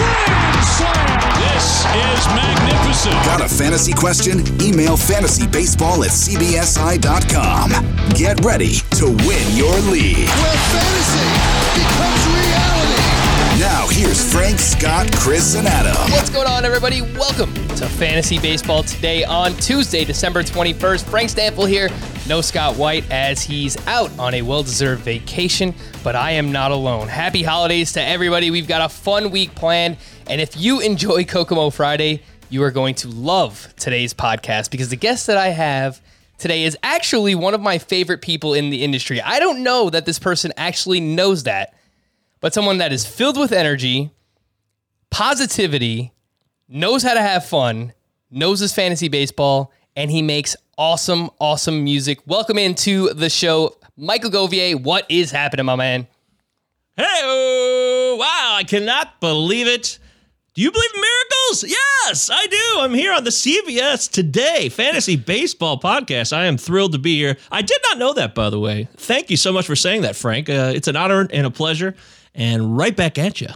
grand 0.00 0.64
slam. 0.64 1.20
This 1.40 1.84
is 1.84 2.26
magnificent. 2.32 3.14
Got 3.24 3.40
a 3.40 3.48
fantasy 3.48 3.92
question? 3.92 4.40
Email 4.60 4.96
fantasybaseball 4.96 6.04
at 6.04 6.12
cbsi.com. 6.12 7.70
Get 8.14 8.44
ready 8.44 8.74
to 8.98 9.06
win 9.06 9.56
your 9.56 9.76
league. 9.92 10.28
where 10.40 10.60
fantasy 10.72 11.28
becomes 11.76 12.26
reality. 12.26 12.69
Now, 13.60 13.86
here's 13.90 14.32
Frank, 14.32 14.58
Scott, 14.58 15.14
Chris, 15.16 15.54
and 15.54 15.68
Adam. 15.68 15.92
What's 16.12 16.30
going 16.30 16.46
on, 16.46 16.64
everybody? 16.64 17.02
Welcome 17.02 17.52
to 17.76 17.86
Fantasy 17.86 18.38
Baseball 18.38 18.82
today 18.82 19.22
on 19.22 19.52
Tuesday, 19.56 20.02
December 20.02 20.42
21st. 20.42 21.04
Frank 21.04 21.28
Stanfield 21.28 21.68
here. 21.68 21.90
No 22.26 22.40
Scott 22.40 22.76
White 22.76 23.04
as 23.10 23.42
he's 23.42 23.76
out 23.86 24.18
on 24.18 24.32
a 24.32 24.40
well 24.40 24.62
deserved 24.62 25.02
vacation, 25.02 25.74
but 26.02 26.16
I 26.16 26.30
am 26.30 26.52
not 26.52 26.70
alone. 26.70 27.08
Happy 27.08 27.42
holidays 27.42 27.92
to 27.92 28.02
everybody. 28.02 28.50
We've 28.50 28.66
got 28.66 28.80
a 28.80 28.88
fun 28.88 29.30
week 29.30 29.54
planned. 29.54 29.98
And 30.26 30.40
if 30.40 30.56
you 30.56 30.80
enjoy 30.80 31.26
Kokomo 31.26 31.68
Friday, 31.68 32.22
you 32.48 32.62
are 32.62 32.70
going 32.70 32.94
to 32.94 33.08
love 33.08 33.74
today's 33.76 34.14
podcast 34.14 34.70
because 34.70 34.88
the 34.88 34.96
guest 34.96 35.26
that 35.26 35.36
I 35.36 35.48
have 35.48 36.00
today 36.38 36.64
is 36.64 36.78
actually 36.82 37.34
one 37.34 37.52
of 37.52 37.60
my 37.60 37.76
favorite 37.76 38.22
people 38.22 38.54
in 38.54 38.70
the 38.70 38.82
industry. 38.82 39.20
I 39.20 39.38
don't 39.38 39.62
know 39.62 39.90
that 39.90 40.06
this 40.06 40.18
person 40.18 40.50
actually 40.56 41.00
knows 41.00 41.42
that, 41.42 41.74
but 42.40 42.54
someone 42.54 42.78
that 42.78 42.92
is 42.92 43.04
filled 43.06 43.38
with 43.38 43.52
energy, 43.52 44.10
positivity, 45.10 46.12
knows 46.68 47.02
how 47.02 47.14
to 47.14 47.20
have 47.20 47.44
fun, 47.44 47.92
knows 48.30 48.60
his 48.60 48.72
fantasy 48.72 49.08
baseball, 49.08 49.72
and 49.96 50.10
he 50.10 50.22
makes 50.22 50.56
awesome, 50.78 51.30
awesome 51.38 51.84
music. 51.84 52.20
Welcome 52.26 52.58
into 52.58 53.12
the 53.12 53.28
show, 53.28 53.76
Michael 53.96 54.30
Govier. 54.30 54.80
What 54.82 55.04
is 55.10 55.30
happening, 55.30 55.66
my 55.66 55.76
man? 55.76 56.06
Hey, 56.96 58.16
wow, 58.18 58.54
I 58.56 58.64
cannot 58.66 59.20
believe 59.20 59.66
it. 59.66 59.98
Do 60.54 60.62
you 60.62 60.72
believe 60.72 60.90
in 60.94 61.00
miracles? 61.00 61.64
Yes, 61.64 62.30
I 62.32 62.46
do. 62.46 62.80
I'm 62.80 62.94
here 62.94 63.12
on 63.12 63.24
the 63.24 63.30
CBS 63.30 64.10
Today 64.10 64.68
Fantasy 64.68 65.16
Baseball 65.16 65.78
Podcast. 65.78 66.32
I 66.32 66.46
am 66.46 66.56
thrilled 66.58 66.92
to 66.92 66.98
be 66.98 67.16
here. 67.16 67.36
I 67.52 67.62
did 67.62 67.78
not 67.88 67.98
know 67.98 68.12
that, 68.14 68.34
by 68.34 68.50
the 68.50 68.58
way. 68.58 68.88
Thank 68.96 69.30
you 69.30 69.36
so 69.36 69.52
much 69.52 69.66
for 69.66 69.76
saying 69.76 70.02
that, 70.02 70.16
Frank. 70.16 70.48
Uh, 70.48 70.72
it's 70.74 70.88
an 70.88 70.96
honor 70.96 71.28
and 71.32 71.46
a 71.46 71.50
pleasure. 71.50 71.94
And 72.34 72.76
right 72.76 72.94
back 72.94 73.18
at 73.18 73.40
you. 73.40 73.48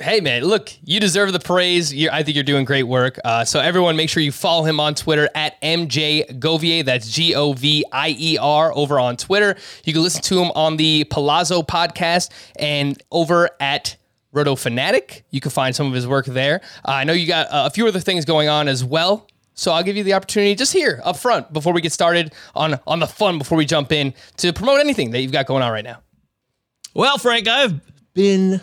Hey 0.00 0.20
man, 0.20 0.42
look, 0.42 0.72
you 0.84 0.98
deserve 0.98 1.32
the 1.32 1.38
praise. 1.38 1.94
You're, 1.94 2.12
I 2.12 2.22
think 2.22 2.34
you're 2.34 2.44
doing 2.44 2.64
great 2.64 2.84
work. 2.84 3.18
Uh, 3.24 3.44
so 3.44 3.60
everyone, 3.60 3.94
make 3.94 4.08
sure 4.08 4.22
you 4.22 4.32
follow 4.32 4.64
him 4.64 4.80
on 4.80 4.94
Twitter 4.94 5.28
at 5.34 5.60
MJ 5.60 6.40
Govier. 6.40 6.84
That's 6.84 7.08
G 7.10 7.34
O 7.34 7.52
V 7.52 7.84
I 7.92 8.16
E 8.18 8.38
R 8.38 8.72
over 8.74 8.98
on 8.98 9.16
Twitter. 9.16 9.54
You 9.84 9.92
can 9.92 10.02
listen 10.02 10.22
to 10.22 10.42
him 10.42 10.50
on 10.56 10.76
the 10.76 11.04
Palazzo 11.04 11.62
podcast 11.62 12.30
and 12.56 13.00
over 13.12 13.50
at 13.60 13.96
Roto 14.32 14.56
Fanatic. 14.56 15.24
You 15.30 15.40
can 15.40 15.50
find 15.50 15.76
some 15.76 15.86
of 15.86 15.92
his 15.92 16.06
work 16.06 16.24
there. 16.24 16.62
Uh, 16.86 16.92
I 16.92 17.04
know 17.04 17.12
you 17.12 17.26
got 17.26 17.46
uh, 17.48 17.64
a 17.66 17.70
few 17.70 17.86
other 17.86 18.00
things 18.00 18.24
going 18.24 18.48
on 18.48 18.68
as 18.68 18.82
well. 18.82 19.28
So 19.54 19.72
I'll 19.72 19.82
give 19.82 19.96
you 19.96 20.04
the 20.04 20.14
opportunity 20.14 20.54
just 20.54 20.72
here 20.72 21.02
up 21.04 21.18
front 21.18 21.52
before 21.52 21.74
we 21.74 21.82
get 21.82 21.92
started 21.92 22.32
on 22.54 22.80
on 22.86 22.98
the 22.98 23.06
fun 23.06 23.36
before 23.36 23.58
we 23.58 23.66
jump 23.66 23.92
in 23.92 24.14
to 24.38 24.52
promote 24.54 24.80
anything 24.80 25.10
that 25.10 25.20
you've 25.20 25.32
got 25.32 25.46
going 25.46 25.62
on 25.62 25.70
right 25.70 25.84
now. 25.84 26.00
Well, 26.94 27.18
Frank, 27.18 27.46
I've 27.46 27.80
been 28.14 28.60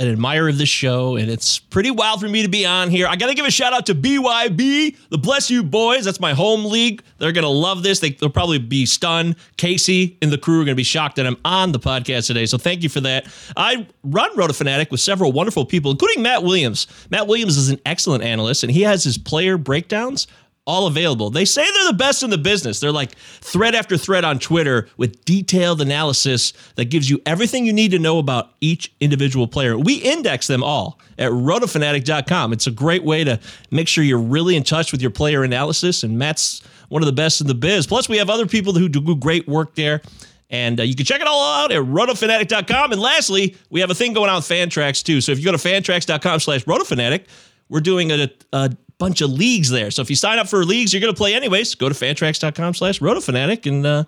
an 0.00 0.08
admirer 0.08 0.48
of 0.48 0.56
this 0.56 0.68
show, 0.68 1.16
and 1.16 1.30
it's 1.30 1.58
pretty 1.58 1.90
wild 1.90 2.20
for 2.20 2.28
me 2.28 2.42
to 2.42 2.48
be 2.48 2.64
on 2.64 2.88
here. 2.88 3.06
I 3.06 3.16
got 3.16 3.26
to 3.26 3.34
give 3.34 3.44
a 3.44 3.50
shout 3.50 3.74
out 3.74 3.84
to 3.86 3.94
BYB, 3.94 4.96
the 5.10 5.18
Bless 5.18 5.50
You 5.50 5.62
Boys. 5.62 6.06
That's 6.06 6.20
my 6.20 6.32
home 6.32 6.64
league. 6.64 7.02
They're 7.18 7.32
going 7.32 7.44
to 7.44 7.50
love 7.50 7.82
this. 7.82 8.00
They, 8.00 8.16
will 8.18 8.30
probably 8.30 8.58
be 8.58 8.86
stunned. 8.86 9.36
Casey 9.58 10.16
and 10.22 10.32
the 10.32 10.38
crew 10.38 10.62
are 10.62 10.64
going 10.64 10.74
to 10.74 10.74
be 10.74 10.84
shocked 10.84 11.16
that 11.16 11.26
I'm 11.26 11.36
on 11.44 11.72
the 11.72 11.78
podcast 11.78 12.28
today. 12.28 12.46
So 12.46 12.56
thank 12.56 12.82
you 12.82 12.88
for 12.88 13.02
that. 13.02 13.26
I 13.58 13.86
run 14.02 14.30
Roto 14.36 14.54
Fanatic 14.54 14.90
with 14.90 15.00
several 15.00 15.32
wonderful 15.32 15.66
people, 15.66 15.90
including 15.90 16.22
Matt 16.22 16.44
Williams. 16.44 16.86
Matt 17.10 17.26
Williams 17.26 17.58
is 17.58 17.68
an 17.68 17.78
excellent 17.84 18.24
analyst, 18.24 18.62
and 18.62 18.72
he 18.72 18.80
has 18.82 19.04
his 19.04 19.18
player 19.18 19.58
breakdowns 19.58 20.26
all 20.70 20.86
available. 20.86 21.30
They 21.30 21.44
say 21.44 21.64
they're 21.64 21.88
the 21.88 21.98
best 21.98 22.22
in 22.22 22.30
the 22.30 22.38
business. 22.38 22.78
They're 22.78 22.92
like 22.92 23.16
thread 23.16 23.74
after 23.74 23.96
thread 23.96 24.24
on 24.24 24.38
Twitter 24.38 24.88
with 24.96 25.24
detailed 25.24 25.80
analysis 25.80 26.52
that 26.76 26.86
gives 26.86 27.10
you 27.10 27.20
everything 27.26 27.66
you 27.66 27.72
need 27.72 27.90
to 27.90 27.98
know 27.98 28.18
about 28.18 28.50
each 28.60 28.92
individual 29.00 29.48
player. 29.48 29.76
We 29.76 29.96
index 29.96 30.46
them 30.46 30.62
all 30.62 31.00
at 31.18 31.32
rotofanatic.com. 31.32 32.52
It's 32.52 32.68
a 32.68 32.70
great 32.70 33.02
way 33.02 33.24
to 33.24 33.40
make 33.72 33.88
sure 33.88 34.04
you're 34.04 34.18
really 34.18 34.54
in 34.54 34.62
touch 34.62 34.92
with 34.92 35.02
your 35.02 35.10
player 35.10 35.42
analysis, 35.42 36.04
and 36.04 36.16
Matt's 36.16 36.62
one 36.88 37.02
of 37.02 37.06
the 37.06 37.12
best 37.12 37.40
in 37.40 37.46
the 37.46 37.54
biz. 37.54 37.86
Plus, 37.86 38.08
we 38.08 38.18
have 38.18 38.30
other 38.30 38.46
people 38.46 38.72
who 38.72 38.88
do 38.88 39.16
great 39.16 39.48
work 39.48 39.74
there. 39.74 40.02
And 40.50 40.80
uh, 40.80 40.82
you 40.82 40.96
can 40.96 41.06
check 41.06 41.20
it 41.20 41.28
all 41.28 41.62
out 41.62 41.70
at 41.70 41.80
rotofanatic.com. 41.80 42.92
And 42.92 43.00
lastly, 43.00 43.56
we 43.70 43.80
have 43.80 43.90
a 43.90 43.94
thing 43.94 44.12
going 44.12 44.28
on 44.28 44.36
with 44.36 44.48
Fantrax 44.48 45.02
too. 45.04 45.20
So 45.20 45.30
if 45.30 45.38
you 45.38 45.44
go 45.44 45.52
to 45.52 45.58
fantrax.com 45.58 46.40
slash 46.40 46.64
rotofanatic, 46.64 47.26
we're 47.68 47.80
doing 47.80 48.10
a, 48.10 48.28
a 48.52 48.76
bunch 49.00 49.20
of 49.22 49.30
leagues 49.30 49.70
there. 49.70 49.90
So 49.90 50.02
if 50.02 50.10
you 50.10 50.14
sign 50.14 50.38
up 50.38 50.46
for 50.46 50.64
leagues 50.64 50.92
you're 50.92 51.00
going 51.00 51.12
to 51.12 51.16
play 51.16 51.34
anyways, 51.34 51.74
go 51.74 51.88
to 51.88 51.94
fantrax.com 51.94 52.74
slash 52.74 53.00
rotofanatic 53.00 53.66
and 53.66 53.84
uh, 53.84 54.04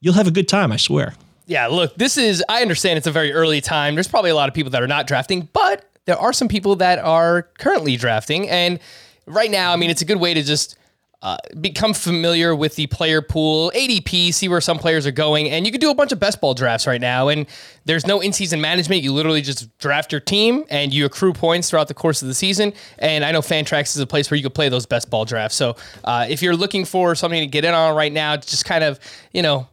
you'll 0.00 0.14
have 0.14 0.26
a 0.26 0.32
good 0.32 0.48
time, 0.48 0.72
I 0.72 0.76
swear. 0.76 1.14
Yeah, 1.46 1.68
look, 1.68 1.94
this 1.96 2.18
is, 2.18 2.42
I 2.48 2.60
understand 2.60 2.98
it's 2.98 3.06
a 3.06 3.12
very 3.12 3.32
early 3.32 3.60
time. 3.60 3.94
There's 3.94 4.08
probably 4.08 4.30
a 4.30 4.34
lot 4.34 4.48
of 4.48 4.54
people 4.54 4.70
that 4.72 4.82
are 4.82 4.88
not 4.88 5.06
drafting, 5.06 5.48
but 5.52 5.88
there 6.06 6.18
are 6.18 6.32
some 6.32 6.48
people 6.48 6.76
that 6.76 6.98
are 6.98 7.48
currently 7.58 7.96
drafting. 7.96 8.48
And 8.50 8.80
right 9.26 9.50
now, 9.50 9.72
I 9.72 9.76
mean, 9.76 9.90
it's 9.90 10.02
a 10.02 10.06
good 10.06 10.20
way 10.20 10.34
to 10.34 10.42
just 10.42 10.76
uh, 11.24 11.38
become 11.58 11.94
familiar 11.94 12.54
with 12.54 12.76
the 12.76 12.86
player 12.88 13.22
pool, 13.22 13.72
ADP, 13.74 14.34
see 14.34 14.46
where 14.46 14.60
some 14.60 14.78
players 14.78 15.06
are 15.06 15.10
going. 15.10 15.48
And 15.48 15.64
you 15.64 15.72
can 15.72 15.80
do 15.80 15.90
a 15.90 15.94
bunch 15.94 16.12
of 16.12 16.20
best 16.20 16.38
ball 16.38 16.52
drafts 16.52 16.86
right 16.86 17.00
now. 17.00 17.28
And 17.28 17.46
there's 17.86 18.06
no 18.06 18.20
in 18.20 18.34
season 18.34 18.60
management. 18.60 19.02
You 19.02 19.10
literally 19.10 19.40
just 19.40 19.76
draft 19.78 20.12
your 20.12 20.20
team 20.20 20.64
and 20.68 20.92
you 20.92 21.06
accrue 21.06 21.32
points 21.32 21.70
throughout 21.70 21.88
the 21.88 21.94
course 21.94 22.20
of 22.20 22.28
the 22.28 22.34
season. 22.34 22.74
And 22.98 23.24
I 23.24 23.32
know 23.32 23.40
Fantrax 23.40 23.96
is 23.96 24.00
a 24.00 24.06
place 24.06 24.30
where 24.30 24.36
you 24.36 24.42
can 24.42 24.52
play 24.52 24.68
those 24.68 24.84
best 24.84 25.08
ball 25.08 25.24
drafts. 25.24 25.56
So 25.56 25.76
uh, 26.04 26.26
if 26.28 26.42
you're 26.42 26.56
looking 26.56 26.84
for 26.84 27.14
something 27.14 27.40
to 27.40 27.46
get 27.46 27.64
in 27.64 27.72
on 27.72 27.96
right 27.96 28.12
now, 28.12 28.36
just 28.36 28.66
kind 28.66 28.84
of, 28.84 29.00
you 29.32 29.40
know, 29.40 29.66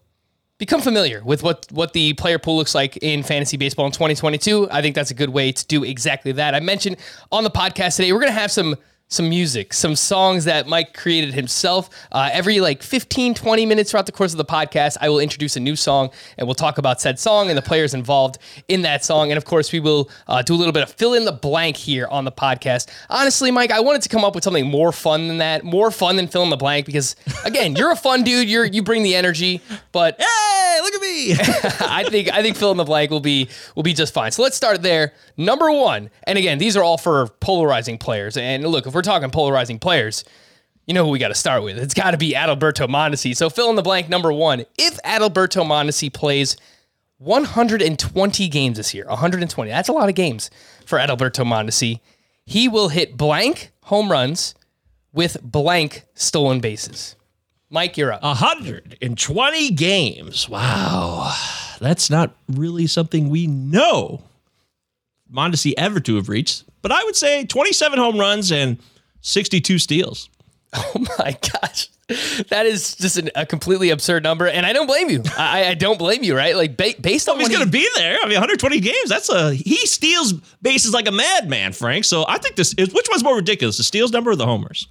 become 0.57 0.79
familiar 0.79 1.21
with 1.25 1.43
what 1.43 1.67
what 1.71 1.91
the 1.91 2.13
player 2.13 2.39
pool 2.39 2.55
looks 2.55 2.73
like 2.73 2.95
in 2.97 3.23
fantasy 3.23 3.57
baseball 3.57 3.87
in 3.87 3.91
2022. 3.91 4.69
I 4.71 4.81
think 4.81 4.95
that's 4.95 5.11
a 5.11 5.15
good 5.15 5.31
way 5.31 5.51
to 5.51 5.67
do 5.67 5.83
exactly 5.83 6.31
that. 6.31 6.55
I 6.55 6.61
mentioned 6.61 6.95
on 7.29 7.43
the 7.43 7.51
podcast 7.51 7.97
today, 7.97 8.13
we're 8.13 8.19
going 8.19 8.31
to 8.31 8.39
have 8.39 8.51
some 8.51 8.77
some 9.11 9.27
music, 9.27 9.73
some 9.73 9.93
songs 9.93 10.45
that 10.45 10.67
Mike 10.67 10.93
created 10.93 11.33
himself. 11.33 11.89
Uh, 12.13 12.29
every 12.31 12.61
like 12.61 12.81
15, 12.81 13.33
20 13.33 13.65
minutes 13.65 13.91
throughout 13.91 14.05
the 14.05 14.11
course 14.11 14.31
of 14.31 14.37
the 14.37 14.45
podcast, 14.45 14.97
I 15.01 15.09
will 15.09 15.19
introduce 15.19 15.57
a 15.57 15.59
new 15.59 15.75
song 15.75 16.11
and 16.37 16.47
we'll 16.47 16.55
talk 16.55 16.77
about 16.77 17.01
said 17.01 17.19
song 17.19 17.49
and 17.49 17.57
the 17.57 17.61
players 17.61 17.93
involved 17.93 18.37
in 18.69 18.83
that 18.83 19.03
song. 19.03 19.29
And 19.29 19.37
of 19.37 19.43
course, 19.43 19.73
we 19.73 19.81
will 19.81 20.09
uh, 20.27 20.41
do 20.41 20.55
a 20.55 20.57
little 20.57 20.71
bit 20.71 20.83
of 20.83 20.91
fill 20.91 21.13
in 21.13 21.25
the 21.25 21.33
blank 21.33 21.75
here 21.75 22.07
on 22.07 22.23
the 22.23 22.31
podcast. 22.31 22.87
Honestly, 23.09 23.51
Mike, 23.51 23.71
I 23.71 23.81
wanted 23.81 24.01
to 24.03 24.09
come 24.09 24.23
up 24.23 24.33
with 24.33 24.45
something 24.45 24.65
more 24.65 24.93
fun 24.93 25.27
than 25.27 25.39
that, 25.39 25.65
more 25.65 25.91
fun 25.91 26.15
than 26.15 26.27
fill 26.27 26.43
in 26.43 26.49
the 26.49 26.57
blank 26.57 26.85
because 26.85 27.17
again, 27.43 27.75
you're 27.75 27.91
a 27.91 27.97
fun 27.97 28.23
dude. 28.23 28.49
You're 28.49 28.65
you 28.65 28.81
bring 28.81 29.03
the 29.03 29.15
energy, 29.15 29.61
but 29.91 30.21
Hey, 30.71 30.79
look 30.81 30.95
at 30.95 31.01
me. 31.01 31.33
I 31.81 32.05
think 32.07 32.31
I 32.31 32.41
think 32.41 32.55
fill 32.55 32.71
in 32.71 32.77
the 32.77 32.85
blank 32.85 33.11
will 33.11 33.19
be 33.19 33.49
will 33.75 33.83
be 33.83 33.93
just 33.93 34.13
fine. 34.13 34.31
So 34.31 34.41
let's 34.41 34.55
start 34.55 34.81
there. 34.81 35.13
Number 35.35 35.71
one, 35.71 36.09
and 36.23 36.37
again, 36.37 36.59
these 36.59 36.77
are 36.77 36.83
all 36.83 36.97
for 36.97 37.27
polarizing 37.39 37.97
players. 37.97 38.37
And 38.37 38.65
look, 38.65 38.87
if 38.87 38.93
we're 38.93 39.00
talking 39.01 39.29
polarizing 39.31 39.79
players, 39.79 40.23
you 40.85 40.93
know 40.93 41.05
who 41.05 41.11
we 41.11 41.19
got 41.19 41.29
to 41.29 41.35
start 41.35 41.63
with. 41.63 41.77
It's 41.77 41.93
got 41.93 42.11
to 42.11 42.17
be 42.17 42.33
Adalberto 42.33 42.87
Mondesi. 42.87 43.35
So 43.35 43.49
fill 43.49 43.69
in 43.69 43.75
the 43.75 43.81
blank. 43.81 44.09
Number 44.09 44.31
one, 44.33 44.65
if 44.77 45.01
Adalberto 45.03 45.65
Mondesi 45.65 46.11
plays 46.11 46.57
120 47.19 48.47
games 48.49 48.77
this 48.77 48.93
year, 48.93 49.05
120, 49.05 49.69
that's 49.69 49.89
a 49.89 49.93
lot 49.93 50.09
of 50.09 50.15
games 50.15 50.49
for 50.85 50.97
Adalberto 50.97 51.45
Mondesi. 51.45 51.99
he 52.45 52.67
will 52.67 52.89
hit 52.89 53.15
blank 53.15 53.71
home 53.83 54.11
runs 54.11 54.55
with 55.13 55.41
blank 55.43 56.03
stolen 56.15 56.59
bases. 56.59 57.15
Mike, 57.69 57.95
you're 57.95 58.11
up. 58.11 58.21
120 58.23 59.71
games. 59.71 60.49
Wow. 60.49 61.33
That's 61.79 62.09
not 62.09 62.35
really 62.49 62.87
something 62.87 63.29
we 63.29 63.47
know 63.47 64.23
Mondesi 65.33 65.73
ever 65.77 65.99
to 66.01 66.15
have 66.15 66.29
reached, 66.29 66.63
but 66.81 66.91
I 66.91 67.03
would 67.03 67.15
say 67.15 67.45
27 67.45 67.97
home 67.99 68.19
runs 68.19 68.51
and 68.51 68.79
62 69.21 69.79
steals. 69.79 70.29
Oh 70.73 71.05
my 71.19 71.37
gosh. 71.51 71.89
That 72.49 72.65
is 72.65 72.95
just 72.95 73.17
an, 73.17 73.29
a 73.35 73.45
completely 73.45 73.89
absurd 73.89 74.23
number, 74.23 74.47
and 74.47 74.65
I 74.65 74.71
don't 74.71 74.87
blame 74.87 75.09
you. 75.09 75.21
I, 75.37 75.65
I 75.65 75.73
don't 75.73 75.97
blame 75.99 76.23
you, 76.23 76.35
right? 76.35 76.55
Like 76.55 76.77
ba- 76.77 76.93
based 76.99 77.27
on 77.27 77.39
He's 77.39 77.49
going 77.49 77.65
to 77.65 77.69
be 77.69 77.87
there. 77.95 78.17
I 78.21 78.25
mean, 78.25 78.35
120 78.35 78.79
games. 78.79 79.09
That's 79.09 79.29
a 79.29 79.53
he 79.53 79.85
steals 79.85 80.31
bases 80.61 80.93
like 80.93 81.07
a 81.07 81.11
madman, 81.11 81.73
Frank. 81.73 82.05
So 82.05 82.25
I 82.27 82.37
think 82.37 82.55
this 82.55 82.73
is 82.77 82.93
which 82.93 83.07
one's 83.09 83.23
more 83.23 83.35
ridiculous, 83.35 83.77
the 83.77 83.83
steals 83.83 84.11
number 84.11 84.31
or 84.31 84.35
the 84.37 84.45
homers? 84.45 84.87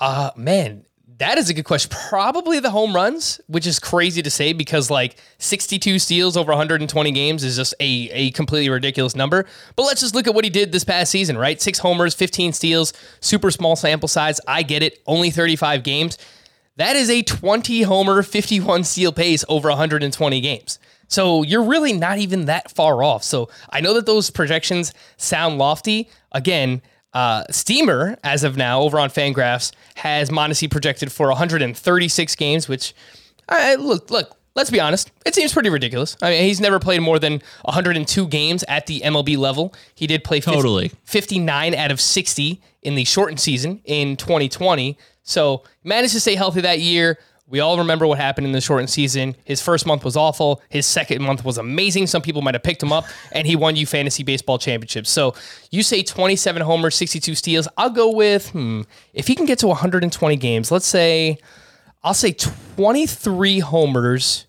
Uh, 0.00 0.30
man, 0.36 0.84
that 1.20 1.36
is 1.36 1.50
a 1.50 1.54
good 1.54 1.66
question. 1.66 1.90
Probably 2.08 2.60
the 2.60 2.70
home 2.70 2.96
runs, 2.96 3.42
which 3.46 3.66
is 3.66 3.78
crazy 3.78 4.22
to 4.22 4.30
say 4.30 4.54
because 4.54 4.90
like 4.90 5.16
62 5.36 5.98
steals 5.98 6.34
over 6.34 6.50
120 6.50 7.12
games 7.12 7.44
is 7.44 7.56
just 7.56 7.74
a, 7.78 8.08
a 8.10 8.30
completely 8.30 8.70
ridiculous 8.70 9.14
number. 9.14 9.44
But 9.76 9.82
let's 9.82 10.00
just 10.00 10.14
look 10.14 10.26
at 10.26 10.34
what 10.34 10.44
he 10.44 10.50
did 10.50 10.72
this 10.72 10.82
past 10.82 11.10
season, 11.12 11.36
right? 11.36 11.60
Six 11.60 11.78
homers, 11.78 12.14
15 12.14 12.54
steals, 12.54 12.94
super 13.20 13.50
small 13.50 13.76
sample 13.76 14.08
size. 14.08 14.40
I 14.48 14.62
get 14.62 14.82
it. 14.82 15.02
Only 15.06 15.30
35 15.30 15.82
games. 15.82 16.16
That 16.76 16.96
is 16.96 17.10
a 17.10 17.20
20 17.20 17.82
homer, 17.82 18.22
51 18.22 18.84
steal 18.84 19.12
pace 19.12 19.44
over 19.46 19.68
120 19.68 20.40
games. 20.40 20.78
So 21.08 21.42
you're 21.42 21.64
really 21.64 21.92
not 21.92 22.16
even 22.16 22.46
that 22.46 22.70
far 22.70 23.02
off. 23.02 23.24
So 23.24 23.50
I 23.68 23.82
know 23.82 23.92
that 23.92 24.06
those 24.06 24.30
projections 24.30 24.94
sound 25.18 25.58
lofty. 25.58 26.08
Again, 26.32 26.80
uh, 27.12 27.44
Steamer, 27.50 28.16
as 28.22 28.44
of 28.44 28.56
now, 28.56 28.80
over 28.80 28.98
on 28.98 29.10
Fangraphs, 29.10 29.72
has 29.96 30.30
Mondesi 30.30 30.70
projected 30.70 31.10
for 31.10 31.28
136 31.28 32.36
games, 32.36 32.68
which, 32.68 32.94
I, 33.48 33.74
look, 33.74 34.10
look, 34.10 34.36
let's 34.54 34.70
be 34.70 34.80
honest, 34.80 35.10
it 35.26 35.34
seems 35.34 35.52
pretty 35.52 35.70
ridiculous. 35.70 36.16
I 36.22 36.30
mean, 36.30 36.44
he's 36.44 36.60
never 36.60 36.78
played 36.78 37.00
more 37.00 37.18
than 37.18 37.42
102 37.62 38.28
games 38.28 38.64
at 38.68 38.86
the 38.86 39.00
MLB 39.00 39.36
level. 39.36 39.74
He 39.94 40.06
did 40.06 40.24
play 40.24 40.40
50 40.40 40.54
Totally. 40.54 40.92
59 41.04 41.74
out 41.74 41.90
of 41.90 42.00
60 42.00 42.60
in 42.82 42.94
the 42.94 43.04
shortened 43.04 43.40
season 43.40 43.80
in 43.84 44.16
2020. 44.16 44.96
So 45.22 45.64
managed 45.84 46.14
to 46.14 46.20
stay 46.20 46.34
healthy 46.34 46.60
that 46.62 46.80
year. 46.80 47.18
We 47.50 47.58
all 47.58 47.78
remember 47.78 48.06
what 48.06 48.18
happened 48.18 48.46
in 48.46 48.52
the 48.52 48.60
shortened 48.60 48.90
season. 48.90 49.34
His 49.44 49.60
first 49.60 49.84
month 49.84 50.04
was 50.04 50.16
awful. 50.16 50.62
His 50.68 50.86
second 50.86 51.20
month 51.20 51.44
was 51.44 51.58
amazing. 51.58 52.06
Some 52.06 52.22
people 52.22 52.42
might 52.42 52.54
have 52.54 52.62
picked 52.62 52.80
him 52.80 52.92
up, 52.92 53.04
and 53.32 53.44
he 53.44 53.56
won 53.56 53.74
you 53.74 53.86
fantasy 53.86 54.22
baseball 54.22 54.56
championships. 54.56 55.10
So 55.10 55.34
you 55.72 55.82
say 55.82 56.04
27 56.04 56.62
homers, 56.62 56.94
62 56.94 57.34
steals. 57.34 57.66
I'll 57.76 57.90
go 57.90 58.12
with 58.12 58.50
hmm, 58.50 58.82
if 59.12 59.26
he 59.26 59.34
can 59.34 59.46
get 59.46 59.58
to 59.58 59.66
120 59.66 60.36
games. 60.36 60.70
Let's 60.70 60.86
say 60.86 61.38
I'll 62.04 62.14
say 62.14 62.32
23 62.32 63.58
homers, 63.58 64.46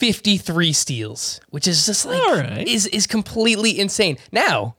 53 0.00 0.72
steals, 0.72 1.40
which 1.50 1.68
is 1.68 1.86
just 1.86 2.04
like 2.06 2.20
right. 2.22 2.66
is 2.66 2.86
is 2.88 3.06
completely 3.06 3.78
insane. 3.78 4.18
Now, 4.32 4.74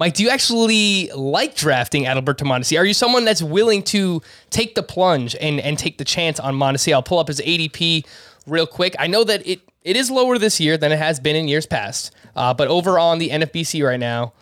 Mike, 0.00 0.14
do 0.14 0.22
you 0.22 0.30
actually 0.30 1.10
like 1.14 1.54
drafting 1.54 2.04
Adalberto 2.04 2.46
Mondesi? 2.46 2.78
Are 2.78 2.86
you 2.86 2.94
someone 2.94 3.26
that's 3.26 3.42
willing 3.42 3.82
to 3.82 4.22
take 4.48 4.74
the 4.74 4.82
plunge 4.82 5.36
and 5.38 5.60
and 5.60 5.78
take 5.78 5.98
the 5.98 6.06
chance 6.06 6.40
on 6.40 6.54
Mondesi? 6.54 6.94
I'll 6.94 7.02
pull 7.02 7.18
up 7.18 7.28
his 7.28 7.38
ADP 7.38 8.06
real 8.46 8.66
quick. 8.66 8.96
I 8.98 9.08
know 9.08 9.24
that 9.24 9.46
it 9.46 9.60
it 9.82 9.96
is 9.96 10.10
lower 10.10 10.38
this 10.38 10.58
year 10.58 10.78
than 10.78 10.90
it 10.90 10.98
has 10.98 11.20
been 11.20 11.36
in 11.36 11.48
years 11.48 11.66
past, 11.66 12.14
uh, 12.34 12.54
but 12.54 12.68
over 12.68 12.98
on 12.98 13.18
the 13.18 13.28
NFBC 13.28 13.86
right 13.86 14.00
now, 14.00 14.32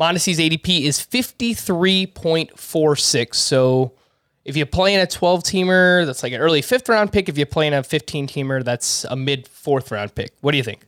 Mondesi's 0.00 0.38
ADP 0.38 0.80
is 0.80 0.98
53.46. 0.98 3.34
So 3.34 3.92
if 4.46 4.56
you're 4.56 4.64
playing 4.64 5.00
a 5.00 5.06
12 5.06 5.42
teamer, 5.42 6.06
that's 6.06 6.22
like 6.22 6.32
an 6.32 6.40
early 6.40 6.62
fifth 6.62 6.88
round 6.88 7.12
pick. 7.12 7.28
If 7.28 7.36
you're 7.36 7.44
playing 7.44 7.74
a 7.74 7.82
15 7.82 8.28
teamer, 8.28 8.64
that's 8.64 9.04
a 9.04 9.16
mid 9.16 9.46
fourth 9.46 9.90
round 9.90 10.14
pick. 10.14 10.32
What 10.40 10.52
do 10.52 10.56
you 10.56 10.64
think? 10.64 10.86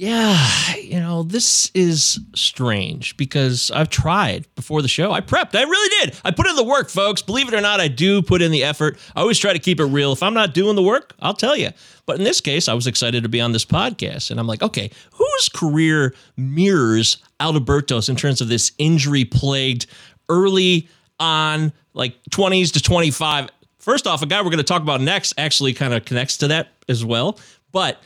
Yeah, 0.00 0.76
you 0.76 1.00
know, 1.00 1.24
this 1.24 1.72
is 1.74 2.20
strange 2.32 3.16
because 3.16 3.72
I've 3.72 3.90
tried 3.90 4.46
before 4.54 4.80
the 4.80 4.86
show. 4.86 5.10
I 5.10 5.20
prepped. 5.20 5.56
I 5.56 5.62
really 5.62 6.06
did. 6.06 6.20
I 6.24 6.30
put 6.30 6.46
in 6.46 6.54
the 6.54 6.62
work, 6.62 6.88
folks. 6.88 7.20
Believe 7.20 7.48
it 7.48 7.54
or 7.54 7.60
not, 7.60 7.80
I 7.80 7.88
do 7.88 8.22
put 8.22 8.40
in 8.40 8.52
the 8.52 8.62
effort. 8.62 8.96
I 9.16 9.22
always 9.22 9.40
try 9.40 9.52
to 9.52 9.58
keep 9.58 9.80
it 9.80 9.86
real. 9.86 10.12
If 10.12 10.22
I'm 10.22 10.34
not 10.34 10.54
doing 10.54 10.76
the 10.76 10.84
work, 10.84 11.14
I'll 11.18 11.34
tell 11.34 11.56
you. 11.56 11.70
But 12.06 12.18
in 12.18 12.22
this 12.22 12.40
case, 12.40 12.68
I 12.68 12.74
was 12.74 12.86
excited 12.86 13.24
to 13.24 13.28
be 13.28 13.40
on 13.40 13.50
this 13.50 13.64
podcast. 13.64 14.30
And 14.30 14.38
I'm 14.38 14.46
like, 14.46 14.62
okay, 14.62 14.92
whose 15.14 15.48
career 15.48 16.14
mirrors 16.36 17.16
Alberto's 17.40 18.08
in 18.08 18.14
terms 18.14 18.40
of 18.40 18.46
this 18.46 18.70
injury 18.78 19.24
plagued 19.24 19.86
early 20.28 20.88
on, 21.18 21.72
like 21.94 22.14
20s 22.30 22.72
to 22.74 22.80
25? 22.80 23.48
First 23.80 24.06
off, 24.06 24.22
a 24.22 24.26
guy 24.26 24.42
we're 24.42 24.50
going 24.50 24.58
to 24.58 24.62
talk 24.62 24.82
about 24.82 25.00
next 25.00 25.34
actually 25.38 25.74
kind 25.74 25.92
of 25.92 26.04
connects 26.04 26.36
to 26.36 26.46
that 26.46 26.68
as 26.88 27.04
well. 27.04 27.36
But 27.72 28.00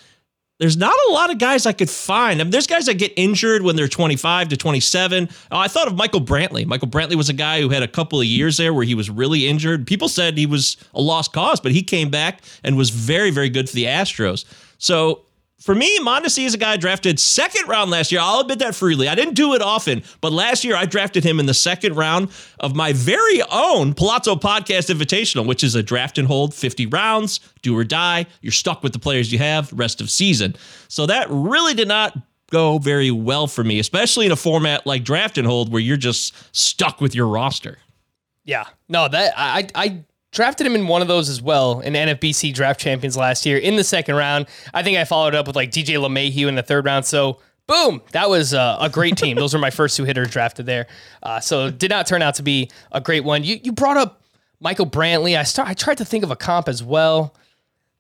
there's 0.63 0.77
not 0.77 0.95
a 1.09 1.13
lot 1.13 1.29
of 1.29 1.39
guys 1.39 1.67
I 1.67 1.73
could 1.73 1.91
find. 1.91 2.41
I 2.41 2.45
mean, 2.45 2.53
there's 2.53 2.69
guys 2.69 2.87
that 2.87 2.95
get 2.95 3.13
injured 3.17 3.63
when 3.63 3.75
they're 3.75 3.89
25 3.89 4.51
to 4.51 4.57
27. 4.57 5.29
Oh, 5.51 5.59
I 5.59 5.67
thought 5.67 5.89
of 5.89 5.97
Michael 5.97 6.21
Brantley. 6.21 6.65
Michael 6.65 6.87
Brantley 6.87 7.17
was 7.17 7.29
a 7.29 7.33
guy 7.33 7.61
who 7.61 7.71
had 7.71 7.83
a 7.83 7.89
couple 7.89 8.21
of 8.21 8.27
years 8.27 8.59
there 8.59 8.73
where 8.73 8.85
he 8.85 8.95
was 8.95 9.11
really 9.11 9.49
injured. 9.49 9.89
People 9.89 10.09
said 10.09 10.39
he 10.39 10.47
was 10.47 10.77
a 10.95 11.01
lost 11.01 11.33
cause, 11.33 11.59
but 11.59 11.73
he 11.73 11.83
came 11.83 12.11
back 12.11 12.43
and 12.63 12.77
was 12.77 12.91
very, 12.91 13.33
very 13.33 13.49
good 13.49 13.69
for 13.69 13.75
the 13.75 13.87
Astros. 13.87 14.45
So 14.79 15.23
for 15.63 15.75
me, 15.75 15.99
Mondesi 16.01 16.45
is 16.45 16.55
a 16.55 16.59
guy 16.59 16.73
I 16.73 16.77
drafted 16.77 17.21
second 17.21 17.69
round 17.69 17.91
last 17.91 18.11
year. 18.11 18.21
I'll 18.21 18.41
admit 18.41 18.59
that 18.59 18.75
freely. 18.75 19.09
I 19.09 19.15
didn't 19.15 19.35
do 19.35 19.55
it 19.55 19.63
often, 19.63 20.03
but 20.21 20.33
last 20.33 20.65
year 20.65 20.75
I 20.75 20.87
drafted 20.87 21.25
him 21.25 21.39
in 21.39 21.47
the 21.47 21.55
second 21.55 21.95
round 21.95 22.31
of 22.61 22.75
my 22.75 22.93
very 22.93 23.43
own 23.51 23.95
Palazzo 23.95 24.35
Podcast 24.35 24.93
Invitational, 24.95 25.47
which 25.47 25.63
is 25.63 25.75
a 25.75 25.83
draft 25.83 26.19
and 26.19 26.27
hold 26.27 26.53
50 26.53 26.87
rounds, 26.87 27.41
do 27.63 27.77
or 27.77 27.85
die. 27.85 28.27
You're 28.41 28.53
stuck 28.53 28.83
with 28.83 28.93
the 28.93 28.99
players 28.99 29.33
you 29.33 29.39
have 29.39 29.73
rest 29.73 30.01
of 30.01 30.11
season. 30.11 30.57
So 30.89 31.07
that 31.07 31.29
really 31.31 31.75
did 31.75 31.89
not 31.89 32.17
go 32.51 32.79
very 32.79 33.11
well 33.11 33.47
for 33.47 33.65
me, 33.65 33.79
especially 33.79 34.27
in 34.27 34.33
a 34.33 34.37
format 34.37 34.87
like 34.87 35.05
draft 35.05 35.39
and 35.39 35.47
hold 35.47 35.73
where 35.73 35.81
you're 35.81 35.97
just 35.97 36.35
stuck 36.55 37.01
with 37.01 37.15
your 37.15 37.27
roster. 37.27 37.79
Yeah, 38.45 38.65
no, 38.89 39.09
that 39.09 39.33
I 39.37 39.69
I 39.75 40.05
drafted 40.33 40.67
him 40.67 40.75
in 40.75 40.89
one 40.89 41.03
of 41.03 41.09
those 41.09 41.29
as 41.29 41.41
well 41.41 41.81
in 41.81 41.93
NFBC 41.93 42.53
Draft 42.53 42.81
Champions 42.81 43.17
last 43.17 43.47
year 43.47 43.59
in 43.59 43.77
the 43.77 43.85
second 43.85 44.17
round. 44.17 44.47
I 44.75 44.83
think 44.83 44.99
I 44.99 45.05
followed 45.05 45.35
up 45.35 45.47
with 45.47 45.55
like 45.55 45.71
DJ 45.71 45.97
LeMahieu 45.97 46.49
in 46.49 46.57
the 46.57 46.63
third 46.63 46.85
round. 46.85 47.05
So 47.05 47.39
boom, 47.67 48.03
that 48.13 48.29
was 48.29 48.55
uh, 48.55 48.79
a 48.81 48.89
great 48.89 49.17
team. 49.17 49.37
those 49.37 49.55
were 49.55 49.61
my 49.61 49.71
first 49.71 49.97
two 49.97 50.05
hitters 50.05 50.31
drafted 50.31 50.67
there. 50.67 50.87
Uh, 51.23 51.39
so 51.39 51.71
did 51.71 51.91
not 51.91 52.07
turn 52.07 52.23
out 52.23 52.35
to 52.37 52.43
be 52.43 52.71
a 52.91 53.01
great 53.01 53.25
one. 53.25 53.45
You 53.45 53.61
you 53.63 53.73
brought 53.73 53.97
up 53.97 54.23
Michael 54.59 54.87
Brantley. 54.87 55.39
I 55.39 55.45
start 55.45 55.69
I 55.69 55.75
tried 55.75 55.99
to 55.99 56.05
think 56.05 56.25
of 56.25 56.31
a 56.31 56.37
comp 56.37 56.69
as 56.69 56.83
well. 56.83 57.37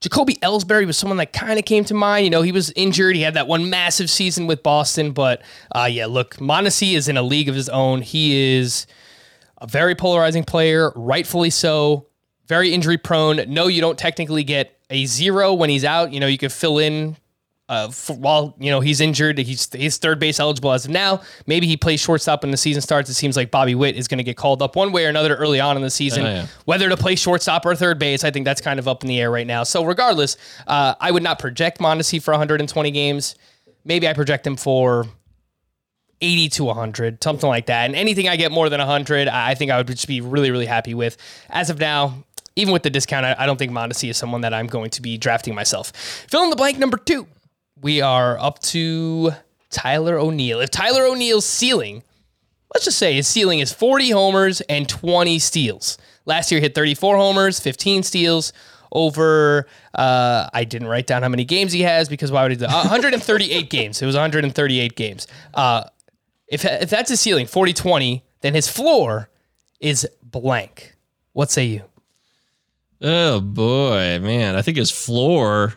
Jacoby 0.00 0.34
Ellsbury 0.42 0.84
was 0.84 0.96
someone 0.96 1.18
that 1.18 1.32
kind 1.32 1.60
of 1.60 1.64
came 1.64 1.84
to 1.84 1.94
mind. 1.94 2.24
You 2.24 2.30
know, 2.30 2.42
he 2.42 2.50
was 2.50 2.72
injured. 2.74 3.14
He 3.14 3.22
had 3.22 3.34
that 3.34 3.46
one 3.46 3.70
massive 3.70 4.10
season 4.10 4.48
with 4.48 4.60
Boston, 4.60 5.12
but 5.12 5.42
uh, 5.72 5.88
yeah, 5.88 6.06
look, 6.06 6.38
Mondesi 6.38 6.94
is 6.94 7.06
in 7.06 7.16
a 7.16 7.22
league 7.22 7.48
of 7.48 7.54
his 7.54 7.68
own. 7.68 8.02
He 8.02 8.56
is 8.56 8.88
a 9.58 9.66
very 9.68 9.94
polarizing 9.94 10.42
player, 10.42 10.90
rightfully 10.96 11.50
so. 11.50 12.08
Very 12.52 12.74
injury 12.74 12.98
prone. 12.98 13.40
No, 13.48 13.66
you 13.66 13.80
don't 13.80 13.98
technically 13.98 14.44
get 14.44 14.78
a 14.90 15.06
zero 15.06 15.54
when 15.54 15.70
he's 15.70 15.86
out. 15.86 16.12
You 16.12 16.20
know, 16.20 16.26
you 16.26 16.36
can 16.36 16.50
fill 16.50 16.76
in 16.76 17.16
uh, 17.70 17.90
while 18.08 18.54
you 18.58 18.70
know 18.70 18.80
he's 18.80 19.00
injured. 19.00 19.38
He's 19.38 19.72
he's 19.72 19.96
third 19.96 20.18
base 20.18 20.38
eligible 20.38 20.70
as 20.70 20.84
of 20.84 20.90
now. 20.90 21.22
Maybe 21.46 21.66
he 21.66 21.78
plays 21.78 21.98
shortstop 21.98 22.42
when 22.42 22.50
the 22.50 22.58
season 22.58 22.82
starts. 22.82 23.08
It 23.08 23.14
seems 23.14 23.38
like 23.38 23.50
Bobby 23.50 23.74
Witt 23.74 23.96
is 23.96 24.06
going 24.06 24.18
to 24.18 24.22
get 24.22 24.36
called 24.36 24.60
up 24.60 24.76
one 24.76 24.92
way 24.92 25.06
or 25.06 25.08
another 25.08 25.34
early 25.36 25.60
on 25.60 25.76
in 25.76 25.82
the 25.82 25.88
season. 25.88 26.26
Oh, 26.26 26.28
yeah. 26.28 26.46
Whether 26.66 26.90
to 26.90 26.96
play 26.98 27.14
shortstop 27.14 27.64
or 27.64 27.74
third 27.74 27.98
base, 27.98 28.22
I 28.22 28.30
think 28.30 28.44
that's 28.44 28.60
kind 28.60 28.78
of 28.78 28.86
up 28.86 29.02
in 29.02 29.08
the 29.08 29.18
air 29.18 29.30
right 29.30 29.46
now. 29.46 29.62
So 29.62 29.82
regardless, 29.82 30.36
uh, 30.66 30.94
I 31.00 31.10
would 31.10 31.22
not 31.22 31.38
project 31.38 31.78
Mondesi 31.78 32.22
for 32.22 32.32
120 32.32 32.90
games. 32.90 33.34
Maybe 33.86 34.06
I 34.06 34.12
project 34.12 34.46
him 34.46 34.56
for 34.56 35.06
80 36.20 36.48
to 36.50 36.64
100, 36.64 37.24
something 37.24 37.48
like 37.48 37.64
that. 37.66 37.86
And 37.86 37.96
anything 37.96 38.28
I 38.28 38.36
get 38.36 38.52
more 38.52 38.68
than 38.68 38.78
100, 38.78 39.28
I 39.28 39.52
I 39.52 39.54
think 39.54 39.70
I 39.70 39.78
would 39.78 39.86
just 39.86 40.06
be 40.06 40.20
really, 40.20 40.50
really 40.50 40.66
happy 40.66 40.92
with. 40.92 41.16
As 41.48 41.70
of 41.70 41.78
now, 41.78 42.24
even 42.56 42.72
with 42.72 42.82
the 42.82 42.90
discount, 42.90 43.24
I, 43.24 43.34
I 43.38 43.46
don't 43.46 43.58
think 43.58 43.72
Mondesi 43.72 44.10
is 44.10 44.16
someone 44.16 44.42
that 44.42 44.54
I'm 44.54 44.66
going 44.66 44.90
to 44.90 45.02
be 45.02 45.16
drafting 45.18 45.54
myself. 45.54 45.92
Fill 46.30 46.44
in 46.44 46.50
the 46.50 46.56
blank 46.56 46.78
number 46.78 46.96
two. 46.96 47.26
We 47.80 48.00
are 48.00 48.38
up 48.38 48.58
to 48.60 49.32
Tyler 49.70 50.18
O'Neill. 50.18 50.60
If 50.60 50.70
Tyler 50.70 51.04
O'Neill's 51.04 51.44
ceiling, 51.44 52.02
let's 52.74 52.84
just 52.84 52.98
say 52.98 53.14
his 53.14 53.26
ceiling 53.26 53.58
is 53.58 53.72
40 53.72 54.10
homers 54.10 54.60
and 54.62 54.88
20 54.88 55.38
steals. 55.38 55.98
Last 56.24 56.52
year 56.52 56.60
he 56.60 56.64
hit 56.64 56.74
34 56.74 57.16
homers, 57.16 57.58
15 57.58 58.02
steals 58.02 58.52
over 58.92 59.66
uh, 59.94 60.48
I 60.52 60.64
didn't 60.64 60.88
write 60.88 61.06
down 61.06 61.22
how 61.22 61.28
many 61.28 61.44
games 61.44 61.72
he 61.72 61.82
has 61.82 62.08
because 62.08 62.30
why 62.30 62.42
would 62.42 62.52
he 62.52 62.56
do 62.56 62.66
that? 62.66 62.72
138 62.72 63.70
games. 63.70 64.00
It 64.00 64.06
was 64.06 64.14
138 64.14 64.94
games. 64.94 65.26
Uh, 65.54 65.84
if, 66.46 66.64
if 66.64 66.90
that's 66.90 67.08
his 67.10 67.20
ceiling, 67.20 67.46
40 67.46 67.72
20, 67.72 68.24
then 68.42 68.54
his 68.54 68.68
floor 68.68 69.30
is 69.80 70.06
blank. 70.22 70.94
What 71.32 71.50
say 71.50 71.64
you? 71.64 71.82
Oh 73.02 73.40
boy, 73.40 74.20
man. 74.20 74.54
I 74.56 74.62
think 74.62 74.76
his 74.76 74.90
floor 74.90 75.74